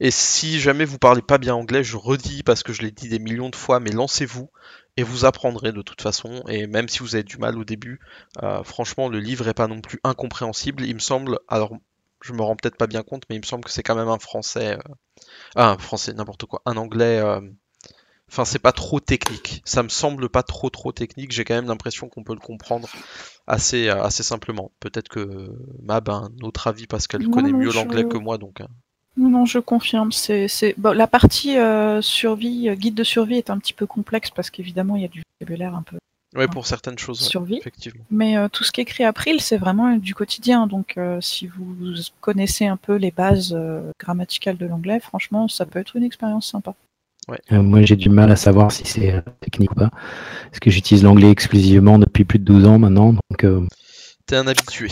Et 0.00 0.10
si 0.10 0.60
jamais 0.60 0.86
vous 0.86 0.98
parlez 0.98 1.20
pas 1.20 1.36
bien 1.36 1.54
anglais, 1.54 1.84
je 1.84 1.96
redis 1.96 2.42
parce 2.42 2.62
que 2.62 2.72
je 2.72 2.80
l'ai 2.80 2.92
dit 2.92 3.08
des 3.08 3.18
millions 3.18 3.50
de 3.50 3.56
fois, 3.56 3.80
mais 3.80 3.90
lancez-vous 3.90 4.50
et 4.96 5.02
vous 5.02 5.26
apprendrez 5.26 5.72
de 5.72 5.82
toute 5.82 6.00
façon. 6.00 6.42
Et 6.48 6.66
même 6.66 6.88
si 6.88 7.00
vous 7.00 7.14
avez 7.14 7.24
du 7.24 7.36
mal 7.36 7.58
au 7.58 7.64
début, 7.64 8.00
franchement, 8.64 9.10
le 9.10 9.18
livre 9.18 9.46
est 9.46 9.52
pas 9.52 9.66
non 9.66 9.82
plus 9.82 10.00
incompréhensible. 10.04 10.84
Il 10.86 10.94
me 10.94 11.00
semble, 11.00 11.38
alors 11.48 11.76
je 12.22 12.32
me 12.32 12.40
rends 12.40 12.56
peut-être 12.56 12.78
pas 12.78 12.86
bien 12.86 13.02
compte, 13.02 13.24
mais 13.28 13.36
il 13.36 13.40
me 13.40 13.46
semble 13.46 13.64
que 13.64 13.70
c'est 13.70 13.82
quand 13.82 13.96
même 13.96 14.08
un 14.08 14.18
français, 14.18 14.78
un 15.54 15.76
français, 15.76 16.14
n'importe 16.14 16.46
quoi, 16.46 16.62
un 16.64 16.78
anglais 16.78 17.20
Enfin, 18.32 18.46
c'est 18.46 18.58
pas 18.58 18.72
trop 18.72 18.98
technique. 18.98 19.60
Ça 19.66 19.82
me 19.82 19.90
semble 19.90 20.30
pas 20.30 20.42
trop 20.42 20.70
trop 20.70 20.90
technique. 20.90 21.32
J'ai 21.32 21.44
quand 21.44 21.52
même 21.52 21.66
l'impression 21.66 22.08
qu'on 22.08 22.24
peut 22.24 22.32
le 22.32 22.40
comprendre 22.40 22.88
assez, 23.46 23.88
euh, 23.88 24.02
assez 24.02 24.22
simplement. 24.22 24.70
Peut-être 24.80 25.10
que 25.10 25.54
Mab 25.82 26.08
a 26.08 26.14
un 26.14 26.30
autre 26.40 26.66
avis 26.66 26.86
parce 26.86 27.06
qu'elle 27.06 27.28
connaît 27.28 27.52
mieux 27.52 27.70
l'anglais 27.70 28.04
que 28.08 28.16
moi, 28.16 28.38
donc. 28.38 28.62
Hein. 28.62 28.68
Non, 29.18 29.28
non, 29.28 29.44
je 29.44 29.58
confirme. 29.58 30.12
C'est, 30.12 30.48
la 30.82 31.06
partie 31.06 31.58
euh, 31.58 32.00
survie, 32.00 32.70
euh, 32.70 32.74
guide 32.74 32.94
de 32.94 33.04
survie 33.04 33.36
est 33.36 33.50
un 33.50 33.58
petit 33.58 33.74
peu 33.74 33.84
complexe 33.84 34.30
parce 34.30 34.48
qu'évidemment 34.48 34.96
il 34.96 35.02
y 35.02 35.04
a 35.04 35.08
du 35.08 35.22
vocabulaire 35.38 35.74
un 35.74 35.82
peu. 35.82 35.98
Oui, 36.34 36.46
pour 36.46 36.66
certaines 36.66 36.98
choses. 36.98 37.20
Survie. 37.20 37.58
effectivement. 37.58 38.06
Mais 38.10 38.48
tout 38.48 38.64
ce 38.64 38.72
qui 38.72 38.80
est 38.80 38.84
écrit 38.84 39.04
après, 39.04 39.38
c'est 39.40 39.58
vraiment 39.58 39.94
du 39.96 40.14
quotidien. 40.14 40.66
Donc, 40.66 40.98
si 41.20 41.46
vous 41.46 41.76
connaissez 42.22 42.66
un 42.66 42.78
peu 42.78 42.94
les 42.94 43.10
bases 43.10 43.54
grammaticales 44.00 44.56
de 44.56 44.64
l'anglais, 44.64 45.00
franchement, 45.00 45.48
ça 45.48 45.66
peut 45.66 45.78
être 45.78 45.94
une 45.96 46.04
expérience 46.04 46.46
sympa. 46.46 46.74
Euh, 47.30 47.62
moi, 47.62 47.82
j'ai 47.82 47.96
du 47.96 48.08
mal 48.08 48.30
à 48.30 48.36
savoir 48.36 48.72
si 48.72 48.84
c'est 48.84 49.14
euh, 49.14 49.20
technique 49.40 49.72
ou 49.72 49.74
pas. 49.76 49.90
Parce 50.46 50.60
que 50.60 50.70
j'utilise 50.70 51.04
l'anglais 51.04 51.30
exclusivement 51.30 51.98
depuis 51.98 52.24
plus 52.24 52.38
de 52.38 52.44
12 52.44 52.66
ans 52.66 52.78
maintenant. 52.78 53.12
Donc, 53.12 53.44
euh, 53.44 53.66
T'es 54.26 54.36
un 54.36 54.46
habitué. 54.46 54.88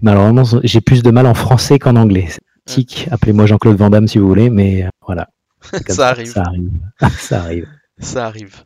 Malheureusement, 0.00 0.60
j'ai 0.62 0.80
plus 0.80 1.02
de 1.02 1.10
mal 1.10 1.26
en 1.26 1.34
français 1.34 1.78
qu'en 1.78 1.96
anglais. 1.96 2.28
Tic, 2.66 3.08
appelez-moi 3.10 3.46
Jean-Claude 3.46 3.76
Van 3.76 3.90
Damme 3.90 4.06
si 4.06 4.18
vous 4.18 4.28
voulez, 4.28 4.48
mais 4.48 4.86
voilà. 5.04 5.28
ça, 5.88 6.08
arrive. 6.08 6.32
ça 6.32 6.42
arrive. 6.42 6.70
ça 7.18 7.40
arrive. 7.40 7.68
Ça 7.98 8.26
arrive. 8.26 8.64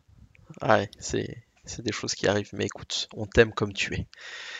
Ouais, 0.62 0.88
c'est 0.98 1.26
des 1.78 1.92
choses 1.92 2.14
qui 2.14 2.28
arrivent, 2.28 2.50
mais 2.52 2.66
écoute, 2.66 3.08
on 3.16 3.26
t'aime 3.26 3.52
comme 3.52 3.72
tu 3.72 3.94
es. 3.94 4.06